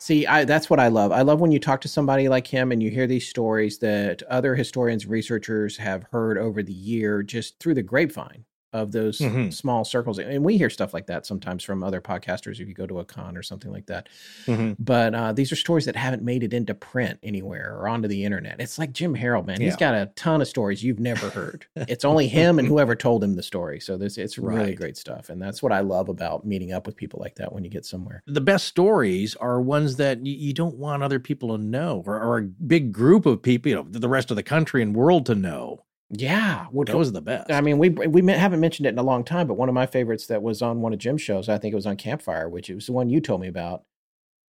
[0.00, 1.10] See, I, that's what I love.
[1.10, 4.22] I love when you talk to somebody like him and you hear these stories that
[4.24, 9.18] other historians, and researchers have heard over the year just through the grapevine of those
[9.18, 9.52] Mhm.
[9.52, 10.18] small circles.
[10.18, 13.04] And we hear stuff like that sometimes from other podcasters if you go to a
[13.04, 14.08] con or something like that.
[14.46, 14.76] Mhm.
[14.78, 18.24] But uh, these are stories that haven't made it into print anywhere or onto the
[18.24, 18.56] internet.
[18.60, 19.60] It's like Jim Harold, man.
[19.60, 19.78] He's Yeah.
[19.78, 21.64] got a ton of stories you've never heard.
[21.76, 23.80] it's only him and whoever told him the story.
[23.80, 24.76] So this it's really Right.
[24.76, 25.30] great stuff.
[25.30, 27.84] And that's what I love about meeting up with people like that when you get
[27.86, 28.22] somewhere.
[28.26, 32.20] the best stories are ones that you, you don't want other people to know or,
[32.22, 35.24] or a big group of people, you know, the rest of the country and world
[35.26, 35.82] to know.
[36.10, 37.50] Yeah, well, Those are the best.
[37.50, 39.84] I mean, we we haven't mentioned it in a long time, but one of my
[39.86, 42.70] favorites that was on one of Jim's shows, I think it was on Campfire, which
[42.70, 43.82] it was the one you told me about.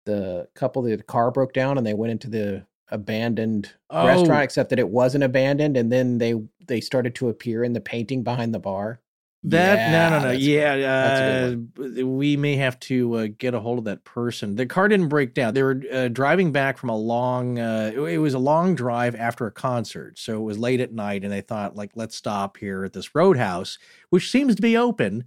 [0.04, 4.06] The couple, the car broke down and they went into the abandoned Oh.
[4.06, 6.34] restaurant, except that it wasn't abandoned, and then they
[6.66, 9.00] they started to appear in the painting behind the bar.
[9.50, 13.54] That no no no yeah that's a good uh, we may have to uh, get
[13.54, 14.56] a hold of that person.
[14.56, 15.54] The car didn't break down.
[15.54, 17.58] They were uh, driving back from a long.
[17.58, 20.92] Uh, it, it was a long drive after a concert, so it was late at
[20.92, 23.78] night, and they thought like let's stop here at this roadhouse,
[24.10, 25.24] which seems to be open.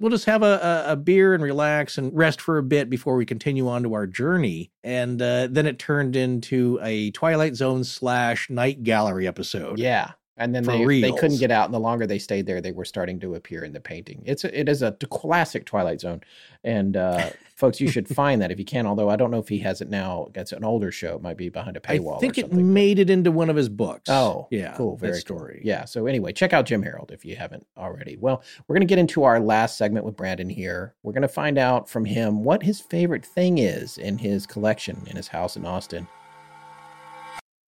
[0.00, 3.14] We'll just have a, a, a beer and relax and rest for a bit before
[3.14, 4.72] we continue on to our journey.
[4.82, 9.78] And uh, then it turned into a Twilight Zone slash Night Gallery episode.
[9.78, 12.72] Yeah, and then they, they couldn't get out and the longer they stayed there they
[12.72, 16.20] were starting to appear in the painting it's a, it is a classic twilight zone
[16.64, 19.48] and uh folks you should find that if you can although i don't know if
[19.48, 22.20] he has it now it's an older show it might be behind a paywall I
[22.20, 24.08] think it made it into one of his books.
[24.08, 24.96] Oh, yeah, cool.
[24.96, 25.60] Very story.
[25.62, 25.68] Cool.
[25.68, 25.84] Yeah.
[25.84, 28.16] So anyway, check out Jim Harold if you haven't already.
[28.16, 30.94] Well, we're going to get into our last segment with Brandon here.
[31.02, 35.02] We're going to find out from him what his favorite thing is in his collection
[35.06, 36.06] in his house in Austin.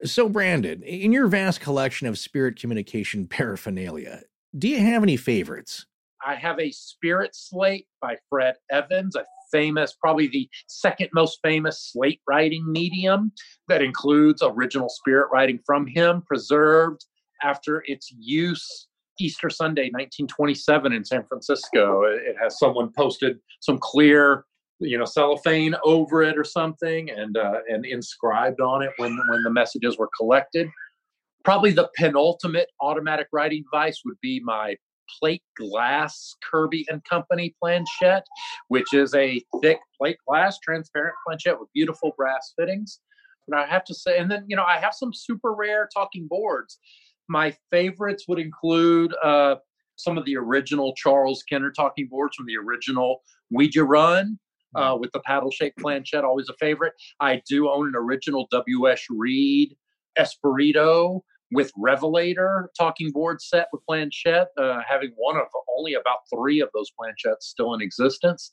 [0.05, 4.23] So, Brandon, in your vast collection of spirit communication paraphernalia,
[4.57, 5.86] do you have any favorites?
[6.26, 11.91] I have a Spirit Slate by Fred Evans, a famous, probably the second most famous
[11.92, 13.33] slate writing medium
[13.68, 17.05] that includes original spirit writing from him, preserved
[17.42, 22.02] after its use Easter Sunday, 1927, in San Francisco.
[22.05, 24.44] It has someone posted some clear,
[24.79, 29.43] you know, cellophane over it or something, and uh, and inscribed on it when when
[29.43, 30.69] the messages were collected.
[31.45, 34.77] Probably the penultimate automatic writing device would be my
[35.21, 38.27] plate glass Kirby and Company planchette,
[38.69, 43.01] which is a thick plate glass transparent planchette with beautiful brass fittings.
[43.49, 46.27] And I have to say, and then you know, I have some super rare talking
[46.29, 46.79] boards.
[47.29, 49.57] My favorites would include uh,
[49.97, 54.39] some of the original Charles Kennard talking boards from the original Ouija Run.
[54.77, 56.93] Uh, with the paddle shaped planchette, always a favorite.
[57.21, 59.07] I do own an original W.S.
[59.11, 59.77] Reed
[60.19, 65.47] Espirito with Revelator talking board set with planchette, uh, having one of
[65.79, 68.53] only about three of those planchettes still in existence,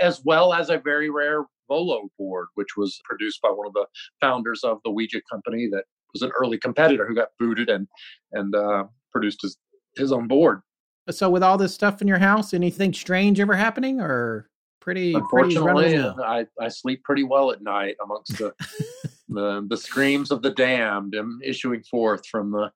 [0.00, 3.86] as well as a very rare Volo board, which was produced by one of the
[4.20, 7.86] founders of the Ouija company that was an early competitor who got booted and
[8.32, 9.56] and uh, produced his
[9.96, 10.62] his own board.
[11.10, 14.49] So, with all this stuff in your house, anything strange ever happening or
[14.80, 16.24] pretty, pretty Unfortunately, run-of-the-mill?
[16.24, 18.52] I, I sleep pretty well at night amongst the
[19.28, 22.72] the, the screams of the damned and issuing forth from the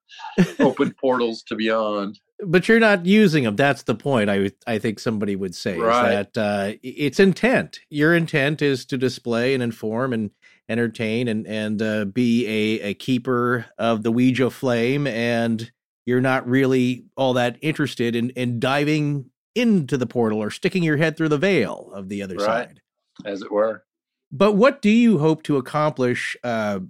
[0.59, 2.19] open portals to beyond.
[2.45, 3.55] But you're not using them.
[3.55, 4.29] That's the point.
[4.29, 6.11] I I think somebody would say Right.
[6.11, 7.79] is that uh, it's intent.
[7.89, 10.31] Your intent is to display and inform and
[10.67, 15.71] entertain and and uh, be a, a keeper of the Ouija flame, and
[16.05, 20.97] you're not really all that interested in in diving into the portal or sticking your
[20.97, 22.45] head through the veil of the other Right.
[22.67, 22.81] side.
[23.25, 23.85] as it were.
[24.31, 26.81] But what do you hope to accomplish uh,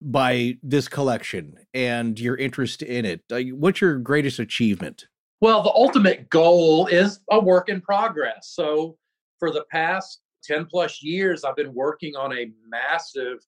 [0.00, 3.22] by this collection and your interest in it?
[3.54, 5.06] What's your greatest achievement?
[5.40, 8.50] Well, the ultimate goal is a work in progress.
[8.54, 8.96] So,
[9.40, 13.38] for the past 10 plus years, I've been working on a massive,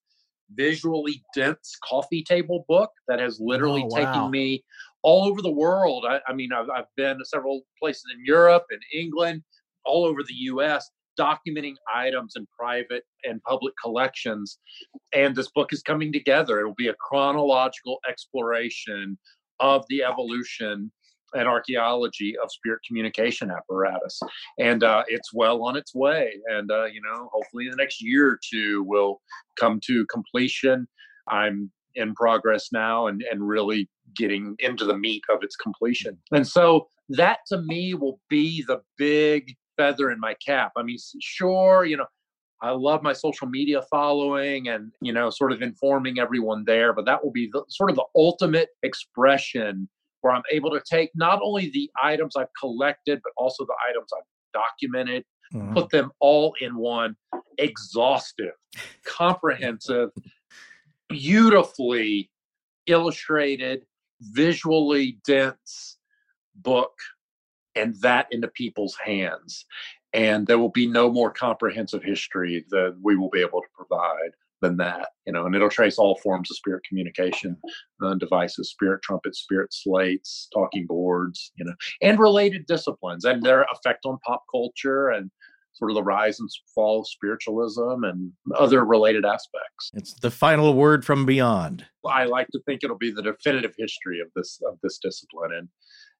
[0.53, 3.97] visually dense coffee table book that has literally Oh, wow.
[4.05, 4.63] taken me
[5.07, 6.05] all over the world.
[6.05, 9.41] I, I mean, I've, I've been to several places in Europe and England,
[9.85, 14.59] all over the US, documenting items in private and public collections.
[15.13, 16.59] And this book is coming together.
[16.59, 19.17] It'll be a chronological exploration
[19.61, 20.91] of the evolution
[21.33, 24.19] and archaeology of spirit communication apparatus.
[24.59, 26.33] And uh, it's well on its way.
[26.47, 29.21] And, uh, you know, hopefully in the next year or two will
[29.57, 30.85] come to completion.
[31.29, 36.13] I'm in progress now and, and really getting into the meat of its completion.
[36.13, 36.35] Mm-hmm.
[36.37, 40.71] And so that to me will be the big feather in my cap.
[40.77, 42.05] I mean, sure, you know,
[42.61, 47.05] I love my social media following and, you know, sort of informing everyone there, but
[47.05, 49.87] that will be the, sort of the ultimate expression
[50.21, 54.09] where I'm able to take not only the items I've collected, but also the items
[54.17, 55.73] I've documented, mm-hmm.
[55.73, 57.15] put them all in one
[57.59, 58.53] exhaustive,
[59.05, 60.09] comprehensive,
[61.09, 62.29] beautifully
[62.87, 63.85] illustrated,
[64.21, 65.97] visually dense
[66.55, 66.93] book,
[67.75, 69.65] and that into people's hands.
[70.13, 74.31] And there will be no more comprehensive history that we will be able to provide
[74.61, 77.55] than that, you know, and it'll trace all forms of spirit communication
[78.03, 83.65] uh, devices, spirit trumpets, spirit slates, talking boards, you know, and related disciplines and their
[83.71, 85.29] effect on pop culture and
[85.77, 89.91] sort of the rise and fall of spiritualism and other related aspects.
[89.93, 91.85] It's the final word from beyond.
[92.05, 95.67] I like to think it'll be the definitive history of this of this discipline, and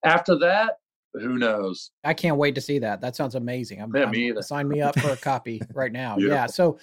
[0.05, 0.73] after that,
[1.13, 1.91] who knows?
[2.03, 3.01] I can't wait to see that.
[3.01, 3.81] That sounds amazing.
[3.81, 4.41] I'm, Yeah, I'm- me either.
[4.41, 6.15] sign me up for a copy right now.
[6.17, 6.35] Beautiful.
[6.37, 6.45] Yeah.
[6.45, 6.77] So,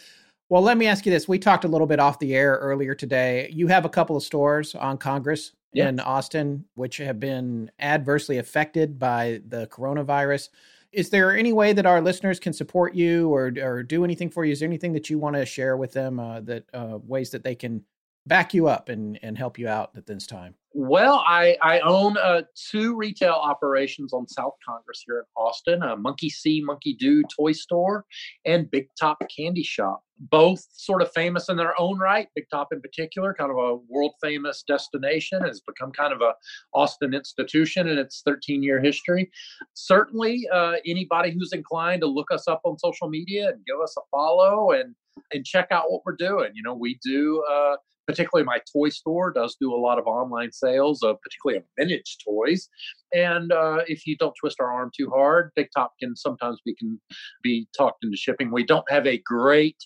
[0.48, 1.28] well, let me ask you this.
[1.28, 3.48] We talked a little bit off the air earlier today.
[3.52, 5.88] You have a couple of stores on Congress Yeah.
[5.88, 10.48] in Austin, which have been adversely affected by the coronavirus.
[10.94, 14.44] Is there any way that our listeners can support you or, or do anything for
[14.44, 14.52] you?
[14.52, 17.42] Is there anything that you want to share with them uh, that uh, ways that
[17.42, 17.84] they can
[18.26, 20.54] back you up and, and help you out at this time?
[20.76, 25.96] Well, I, I own uh, two retail operations on South Congress here in Austin a
[25.96, 28.04] Monkey See, Monkey Do toy store
[28.44, 30.02] and Big Top Candy Shop.
[30.18, 32.26] Both sort of famous in their own right.
[32.34, 36.34] Big Top, in particular, kind of a world famous destination, has become kind of a
[36.72, 39.30] Austin institution in its 13 year history.
[39.74, 43.94] Certainly, uh, anybody who's inclined to look us up on social media and give us
[43.96, 44.96] a follow and
[45.32, 46.50] and check out what we're doing.
[46.54, 47.44] You know, we do.
[47.48, 51.64] Uh, particularly my toy store does do a lot of online sales of particularly of
[51.78, 52.68] vintage toys
[53.12, 56.74] and uh, if you don't twist our arm too hard big top can sometimes we
[56.74, 57.00] can
[57.42, 59.76] be talked into shipping we don't have a great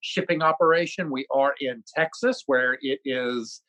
[0.00, 3.62] shipping operation we are in texas where it is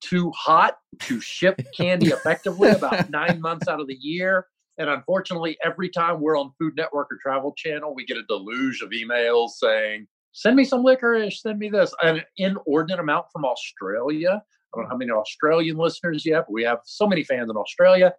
[0.00, 4.46] too hot to ship candy effectively about nine months out of the year
[4.78, 8.82] and unfortunately every time we're on food network or travel channel we get a deluge
[8.82, 10.06] of emails saying
[10.36, 11.94] send me some licorice, send me this.
[12.02, 14.42] An inordinate amount from Australia.
[14.74, 17.56] I don't know how many Australian listeners yet, but we have so many fans in
[17.56, 18.12] Australia.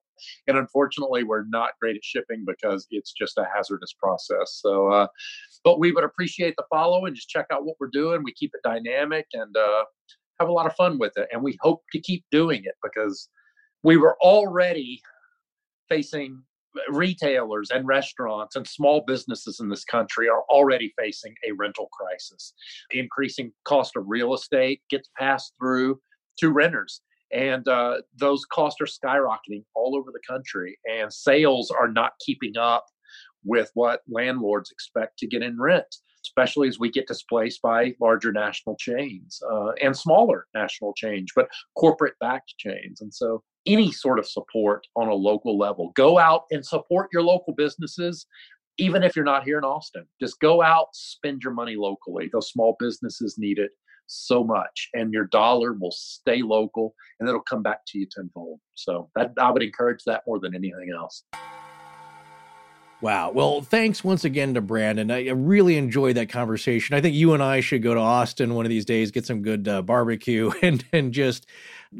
[0.48, 4.60] And unfortunately, we're not great at shipping because it's just a hazardous process.
[4.62, 5.08] So, uh,
[5.64, 8.22] but we would appreciate the follow and just check out what we're doing.
[8.24, 9.84] We keep it dynamic and uh,
[10.40, 11.28] have a lot of fun with it.
[11.32, 13.30] And we hope to keep doing it because
[13.84, 15.02] we were already
[15.90, 16.42] facing
[16.90, 22.54] retailers and restaurants and small businesses in this country are already facing a rental crisis.
[22.92, 26.00] The increasing cost of real estate gets passed through
[26.40, 27.02] to renters.
[27.34, 32.58] And uh, those costs are skyrocketing all over the country, and sales are not keeping
[32.58, 32.86] up
[33.44, 35.88] with what landlords expect to get in rent,
[36.26, 41.50] especially as we get displaced by larger national chains uh, and smaller national chains, but
[41.76, 43.02] corporate backed chains.
[43.02, 45.92] And so any sort of support on a local level.
[45.96, 48.26] Go out and support your local businesses,
[48.78, 50.06] even if you're not here in Austin.
[50.20, 52.30] Just go out, spend your money locally.
[52.32, 53.72] Those small businesses need it
[54.08, 58.60] so much, and your dollar will stay local and it'll come back to you tenfold.
[58.76, 61.24] So that I would encourage that more than anything else.
[63.00, 63.32] Wow.
[63.32, 65.12] Well, thanks once again to Brandon.
[65.12, 66.96] I really enjoyed that conversation.
[66.96, 69.44] I think you and I should go to Austin one of these days, get some
[69.44, 71.46] good uh, barbecue, and and just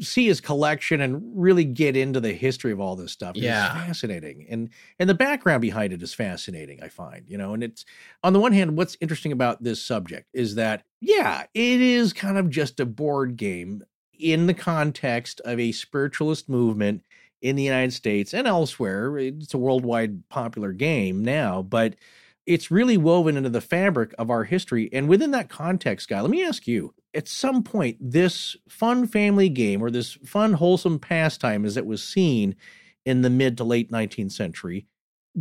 [0.00, 3.36] see his collection and really get into the history of all this stuff.
[3.36, 6.82] Yeah, it's fascinating, and and the background behind it is fascinating.
[6.82, 7.84] I find you know, and it's
[8.24, 12.38] on the one hand, what's interesting about this subject is that yeah, it is kind
[12.38, 13.84] of just a board game
[14.18, 17.04] in the context of a spiritualist movement
[17.42, 19.16] in the United States and elsewhere.
[19.18, 21.94] It's a worldwide popular game now, but
[22.46, 24.88] it's really woven into the fabric of our history.
[24.92, 29.48] And within that context, guy, let me ask you at some point, this fun family
[29.48, 32.54] game or this fun, wholesome pastime as it was seen
[33.04, 34.86] in the mid to late 19th century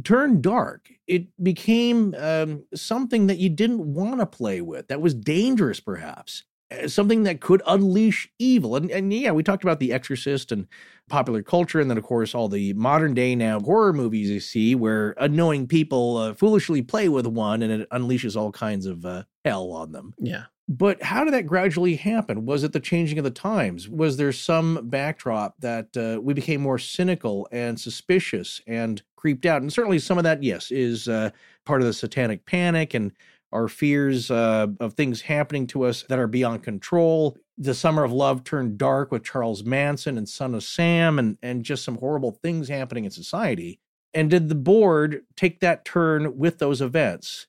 [0.04, 0.90] turned dark.
[1.08, 6.44] It became um, something that you didn't want to play with, that was dangerous, perhaps.
[6.88, 8.76] Something that could unleash evil.
[8.76, 10.68] And, and yeah, we talked about The Exorcist and
[11.10, 14.76] popular culture, and then, of course, all the modern day now horror movies you see
[14.76, 19.24] where unknowing people uh, foolishly play with one and it unleashes all kinds of uh,
[19.46, 20.14] hell on them.
[20.20, 20.44] Yeah.
[20.70, 22.46] But how did that gradually happen?
[22.46, 23.88] Was it the changing of the times?
[23.88, 29.62] Was there some backdrop that uh, we became more cynical and suspicious and creeped out?
[29.62, 31.30] And certainly some of that, yes, is uh,
[31.64, 33.14] part of the satanic panic and
[33.52, 37.38] our fears uh, of things happening to us that are beyond control.
[37.58, 41.64] The Summer of Love turned dark with Charles Manson and Son of Sam, and, and
[41.64, 43.80] just some horrible things happening in society.
[44.14, 47.48] And did the board take that turn with those events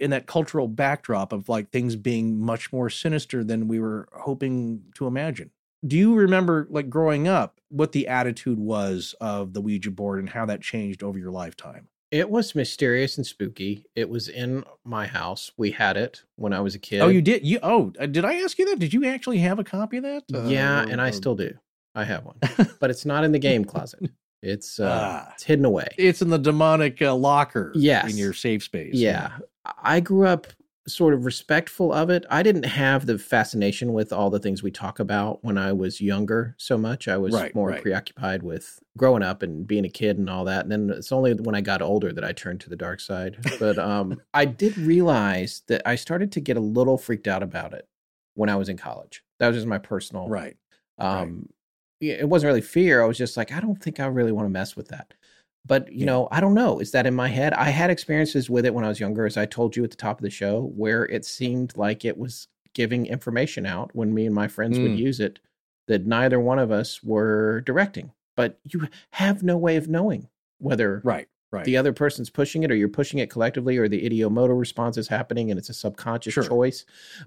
[0.00, 4.82] in that cultural backdrop of like things being much more sinister than we were hoping
[4.94, 5.50] to imagine?
[5.86, 10.28] Do you remember, like growing up, what the attitude was of the Ouija board and
[10.28, 11.88] how that changed over your lifetime?
[12.12, 13.86] It was mysterious and spooky.
[13.96, 15.50] It was in my house.
[15.56, 17.00] We had it when I was a kid.
[17.00, 17.46] Oh, you did?
[17.46, 18.78] You oh, uh, did I ask you that?
[18.78, 20.24] Did you actually have a copy of that?
[20.32, 21.54] Uh, yeah, and I still do.
[21.94, 22.36] I have one,
[22.80, 24.10] but it's not in the game closet.
[24.42, 25.88] It's uh, ah, it's hidden away.
[25.96, 27.72] It's in the demonic uh, locker.
[27.74, 28.10] Yes.
[28.10, 28.94] in your safe space.
[28.94, 29.30] Yeah.
[29.38, 29.72] yeah.
[29.82, 30.48] I grew up
[30.86, 32.24] sort of respectful of it.
[32.28, 36.00] I didn't have the fascination with all the things we talk about when I was
[36.00, 37.06] younger so much.
[37.08, 37.82] I was right, more right.
[37.82, 40.64] preoccupied with growing up and being a kid and all that.
[40.64, 43.36] And then it's only when I got older that I turned to the dark side.
[43.60, 47.74] But um, I did realize that I started to get a little freaked out about
[47.74, 47.88] it
[48.34, 49.22] when I was in college.
[49.38, 50.56] That was just my personal right.
[50.98, 51.48] Um,
[52.00, 52.18] right.
[52.20, 53.00] It wasn't really fear.
[53.00, 55.14] I was just like, I don't think I really want to mess with that.
[55.64, 56.06] But you yeah.
[56.06, 56.80] know, I don't know.
[56.80, 57.52] Is that in my head?
[57.52, 59.96] I had experiences with it when I was younger, as I told you at the
[59.96, 64.26] top of the show, where it seemed like it was giving information out when me
[64.26, 64.82] and my friends mm.
[64.82, 65.38] would use it
[65.88, 68.12] that neither one of us were directing.
[68.36, 71.64] But you have no way of knowing whether right, right.
[71.64, 75.08] the other person's pushing it or you're pushing it collectively or the ideomotor response is
[75.08, 76.44] happening and it's a subconscious sure.
[76.44, 76.84] choice.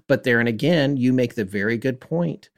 [0.08, 2.50] But there and again, you make the very good point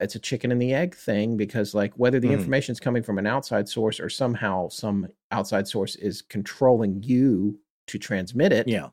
[0.00, 2.34] it's a chicken and the egg thing because like whether the Mhm.
[2.34, 7.58] information is coming from an outside source or somehow some outside source is controlling you
[7.86, 8.88] to transmit it Yeah.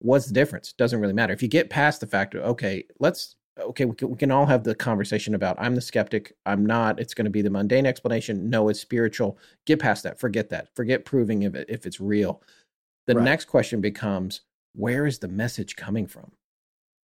[0.00, 3.34] what's the difference doesn't really matter if you get past the fact of okay let's
[3.58, 7.00] okay we can, we can all have the conversation about i'm the skeptic i'm not
[7.00, 10.68] it's going to be the mundane explanation no it's spiritual get past that forget that
[10.76, 12.40] forget proving if, it, if it's real
[13.08, 13.24] the Right.
[13.24, 14.42] next question becomes
[14.74, 16.30] where is the message coming from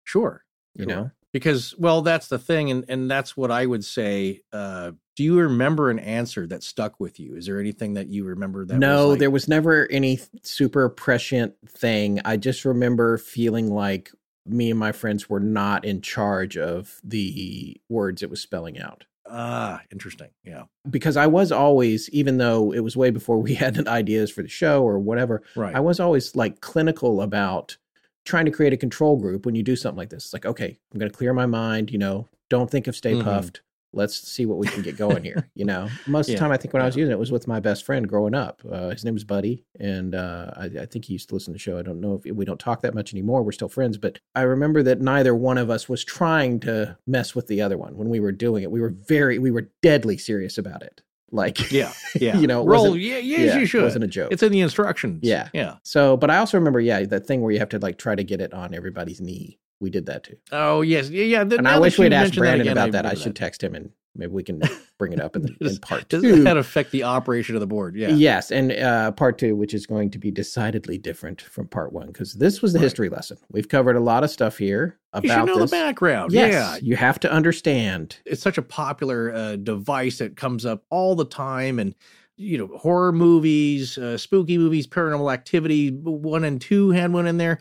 [0.03, 0.43] Sure.
[0.76, 0.93] you Sure.
[0.95, 4.42] know Because well, that's the thing, and and that's what I would say.
[4.51, 7.35] Uh, do you remember an answer that stuck with you?
[7.35, 8.77] Is there anything that you remember that?
[8.77, 12.19] no, was like, there was never any super prescient thing.
[12.26, 14.11] I just remember feeling like
[14.45, 19.06] me and my friends were not in charge of the words it was spelling out.
[19.30, 20.30] ah interesting.
[20.43, 20.64] Yeah.
[20.90, 24.50] Because I was always, even though it was way before we had ideas for the
[24.50, 25.76] show or whatever, Right.
[25.76, 27.77] I was always like clinical about
[28.25, 30.25] trying to create a control group when you do something like this.
[30.25, 33.14] It's like, okay, I'm going to clear my mind, you know, don't think of Stay
[33.14, 33.24] Mhm.
[33.24, 33.59] Puft.
[33.93, 35.50] Let's see what we can get going here.
[35.53, 37.32] You know, most of the time, I think when I was using it, it was
[37.32, 38.61] with my best friend growing up.
[38.72, 41.56] Uh, his name was Buddy, and uh, I, I think he used to listen to
[41.56, 41.77] the show.
[41.77, 43.43] I don't know if we don't talk that much anymore.
[43.43, 47.35] We're still friends, but I remember that neither one of us was trying to mess
[47.35, 48.72] with the other one when we were doing it.
[48.72, 51.01] We were very, we were deadly serious about it.
[51.32, 51.92] Like, Yeah.
[52.16, 52.38] Yeah.
[52.38, 52.95] you know, it roll.
[52.98, 53.18] Yeah.
[53.18, 53.84] Yes, yeah, you it should.
[53.84, 54.32] wasn't a joke.
[54.32, 55.19] It's in the instructions.
[55.24, 55.50] Yeah.
[55.53, 55.76] Yeah.
[55.84, 58.24] So, but I also remember, yeah, that thing where you have to like try to
[58.24, 59.60] get it on everybody's knee.
[59.80, 60.38] We did that too.
[60.51, 61.10] Oh yes.
[61.10, 61.24] Yeah.
[61.24, 61.43] Yeah.
[61.43, 63.06] the- and I wish we'd asked Brandon again, about that.
[63.06, 64.61] I should text him and maybe we can
[64.98, 66.43] bring it up in, the, in Does- part Does two.
[66.43, 67.95] that affect the operation of the board?
[67.95, 68.09] Yeah.
[68.09, 72.07] Yes, and uh, part two, which is going to be decidedly different from part one,
[72.07, 72.83] because this was the Right.
[72.83, 73.38] history lesson.
[73.51, 75.72] We've covered a lot of stuff here about You should know this.
[75.72, 76.31] the background.
[76.31, 76.77] Yes, Yeah.
[76.81, 78.17] you have to understand.
[78.25, 81.95] it's such a popular uh, device that comes up all the time and
[82.38, 87.38] you know horror movies uh, spooky movies paranormal activity one and two had one in
[87.38, 87.59] there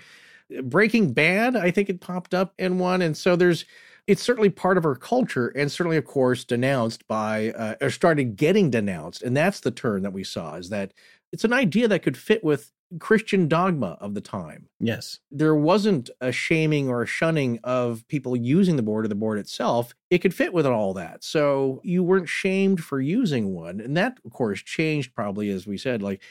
[0.62, 3.64] breaking bad i think it popped up in one and so there's
[4.06, 8.36] it's certainly part of our culture and certainly of course denounced by uh, or started
[8.36, 10.92] getting denounced and that's the turn that we saw is that
[11.32, 16.08] it's an idea that could fit with christian dogma of the time Yes, there wasn't
[16.22, 19.94] a shaming or a shunning of people using the board or the board itself.
[20.08, 21.22] It could fit with all that.
[21.22, 23.80] So you weren't shamed for using one.
[23.80, 26.22] And that, of course, changed probably, as we said, like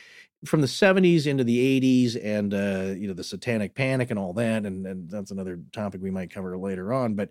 [0.46, 4.34] from the 70s into the 80s and, uh, you know, the satanic panic and all
[4.34, 4.66] that.
[4.66, 7.14] And, and that's another topic we might cover later on.
[7.14, 7.30] But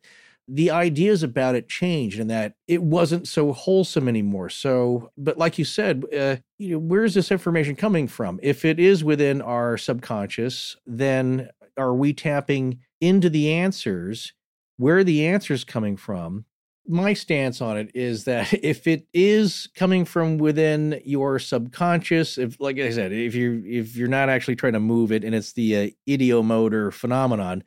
[0.49, 4.49] the ideas about it changed and that it wasn't so wholesome anymore.
[4.49, 8.41] So, but like you said, uh, you know, where's this information coming from?
[8.43, 14.33] If it is within our subconscious, then are we tapping into the answers?
[14.79, 16.47] Where are the answers coming from?
[16.87, 22.59] My stance on it is that if it is coming from within your subconscious, if
[22.59, 25.53] like I said, if you if you're not actually trying to move it and it's
[25.53, 27.65] the uh, ideomotor phenomenon,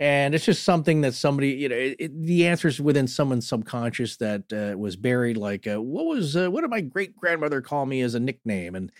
[0.00, 4.16] and it's just something that somebody you know it, it- the answers within someone's subconscious
[4.16, 7.86] that uh, was buried like uh, what was uh, what did my great grandmother call
[7.86, 8.74] me as a nickname?
[8.74, 8.90] And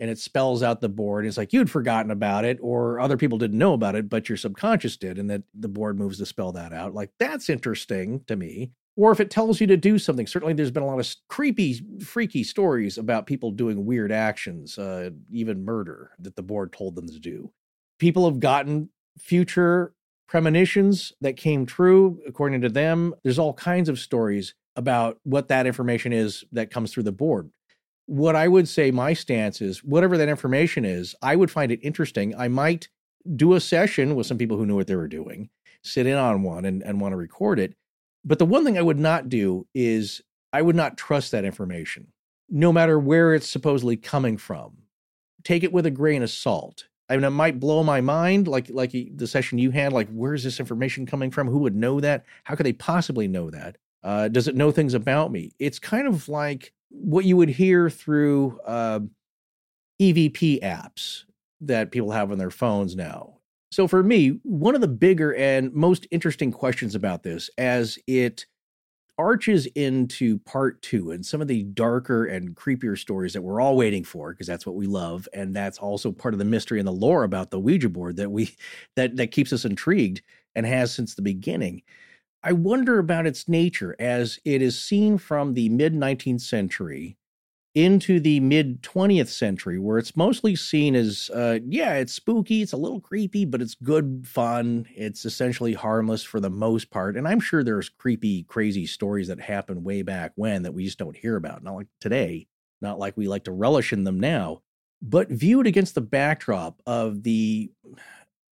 [0.00, 3.38] and it spells out the board it's like you'd forgotten about it or other people
[3.38, 6.52] didn't know about it but your subconscious did and that the board moves to spell
[6.52, 6.94] that out.
[6.94, 8.72] Like that's interesting to me.
[8.96, 11.80] Or if it tells you to do something certainly there's been a lot of creepy
[12.04, 17.08] freaky stories about people doing weird actions uh, even murder that the board told them
[17.08, 17.52] to do.
[17.98, 19.94] People have gotten future
[20.26, 23.14] premonitions that came true according to them.
[23.22, 27.50] There's all kinds of stories about what that information is that comes through the board.
[28.06, 31.80] What i would say my stance is whatever that information is i would find it
[31.82, 32.34] interesting.
[32.36, 32.88] I might
[33.34, 35.48] do a session with some people who knew what they were doing
[35.82, 37.74] sit in on one and, and want to record it.
[38.24, 40.22] But the one thing i would not do is
[40.52, 42.08] i would not trust that information
[42.48, 44.78] no matter where it's supposedly coming from.
[45.42, 48.70] Take it with a grain of salt I mean, it might blow my mind, like
[48.70, 49.92] like the session you had.
[49.92, 51.48] Like, where's this information coming from?
[51.48, 52.24] Who would know that?
[52.44, 53.76] How could they possibly know that?
[54.02, 55.52] Uh, does it know things about me?
[55.58, 59.00] It's kind of like what you would hear through uh,
[60.00, 61.24] EVP apps
[61.60, 63.38] that people have on their phones now.
[63.72, 68.46] So for me, one of the bigger and most interesting questions about this, as it
[69.16, 73.76] arches into part two and some of the darker and creepier stories that we're all
[73.76, 76.88] waiting for because that's what we love and that's also part of the mystery and
[76.88, 78.50] the lore about the ouija board that we
[78.96, 80.22] that that keeps us intrigued
[80.54, 81.82] and has since the beginning.
[82.42, 87.16] I wonder about its nature as it is seen from the mid 19th century
[87.74, 92.72] into the mid 20th century where it's mostly seen as uh yeah it's spooky it's
[92.72, 94.86] a little creepy but it's good fun.
[94.94, 99.40] It's essentially harmless for the most part and i'm sure there's creepy crazy stories that
[99.40, 102.46] happened way back when that we just don't hear about not like today
[102.80, 104.62] not like we like to relish in them now
[105.02, 107.72] but viewed against the backdrop of the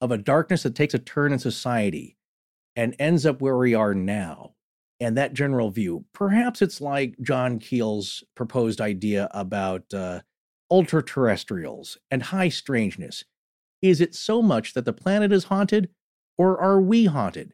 [0.00, 2.16] of a darkness that takes a turn in society
[2.74, 4.52] and ends up where we are now
[5.02, 6.04] and that general view.
[6.12, 10.20] Perhaps it's like John Keel's proposed idea about uh,
[10.70, 13.24] ultra terrestrials and high strangeness.
[13.82, 15.88] Is it so much that the planet is haunted,
[16.38, 17.52] or are we haunted?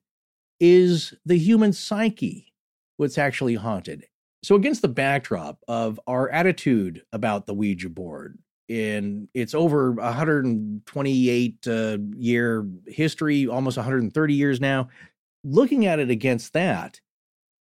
[0.61, 2.53] Is the human psyche
[2.99, 4.05] what's actually haunted?
[4.43, 11.67] So, against the backdrop of our attitude about the Ouija board, in its over 128
[11.67, 14.91] uh, year history, almost 130 years now,
[15.43, 17.01] looking at it against that,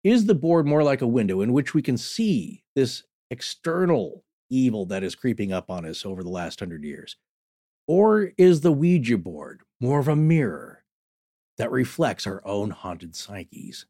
[0.07, 3.03] is the board more like a window in which we can see this
[3.33, 7.17] external evil that is creeping up on us over the last hundred years?
[7.89, 10.85] Or is the Ouija board more of a mirror
[11.59, 13.87] that reflects our own haunted psyches?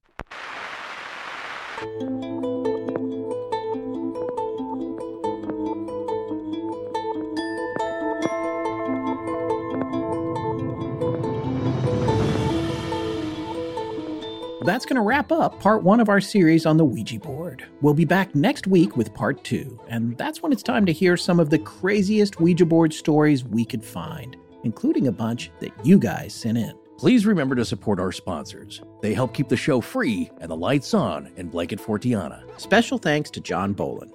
[14.67, 17.65] That's going to wrap up part one of our series on the Ouija board.
[17.83, 21.17] We'll be back next week with part two, and that's when it's time to hear
[21.17, 26.01] some of the craziest Ouija board stories we could find, including a bunch that you
[26.01, 26.77] guys sent in.
[26.99, 28.83] Please remember to support our sponsors.
[29.03, 32.43] They help keep the show free and the lights on in Blanket Fortiana.
[32.61, 34.13] Special thanks to John Boland.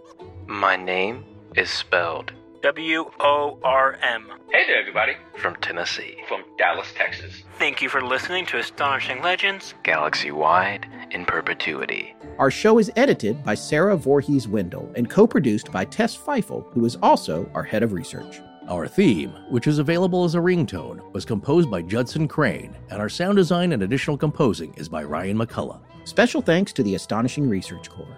[0.47, 1.23] My name
[1.55, 4.27] is spelled W O R M.
[4.51, 5.13] Hey there, everybody.
[5.37, 7.41] from Tennessee, From Dallas, Texas.
[7.57, 9.73] Thank you for listening to Astonishing Legends.
[9.83, 12.15] galaxy wide in perpetuity.
[12.37, 16.85] Our show is edited by Sarah Voorhees Wendell and co produced by Tess Feifel, who
[16.85, 18.39] is also our head of research.
[18.69, 23.09] Our theme, which is available as a ringtone, was composed by Judson Crane, and our
[23.09, 25.79] sound design and additional composing is by Ryan McCullough.
[26.03, 28.17] Special thanks to the Astonishing Research Corps.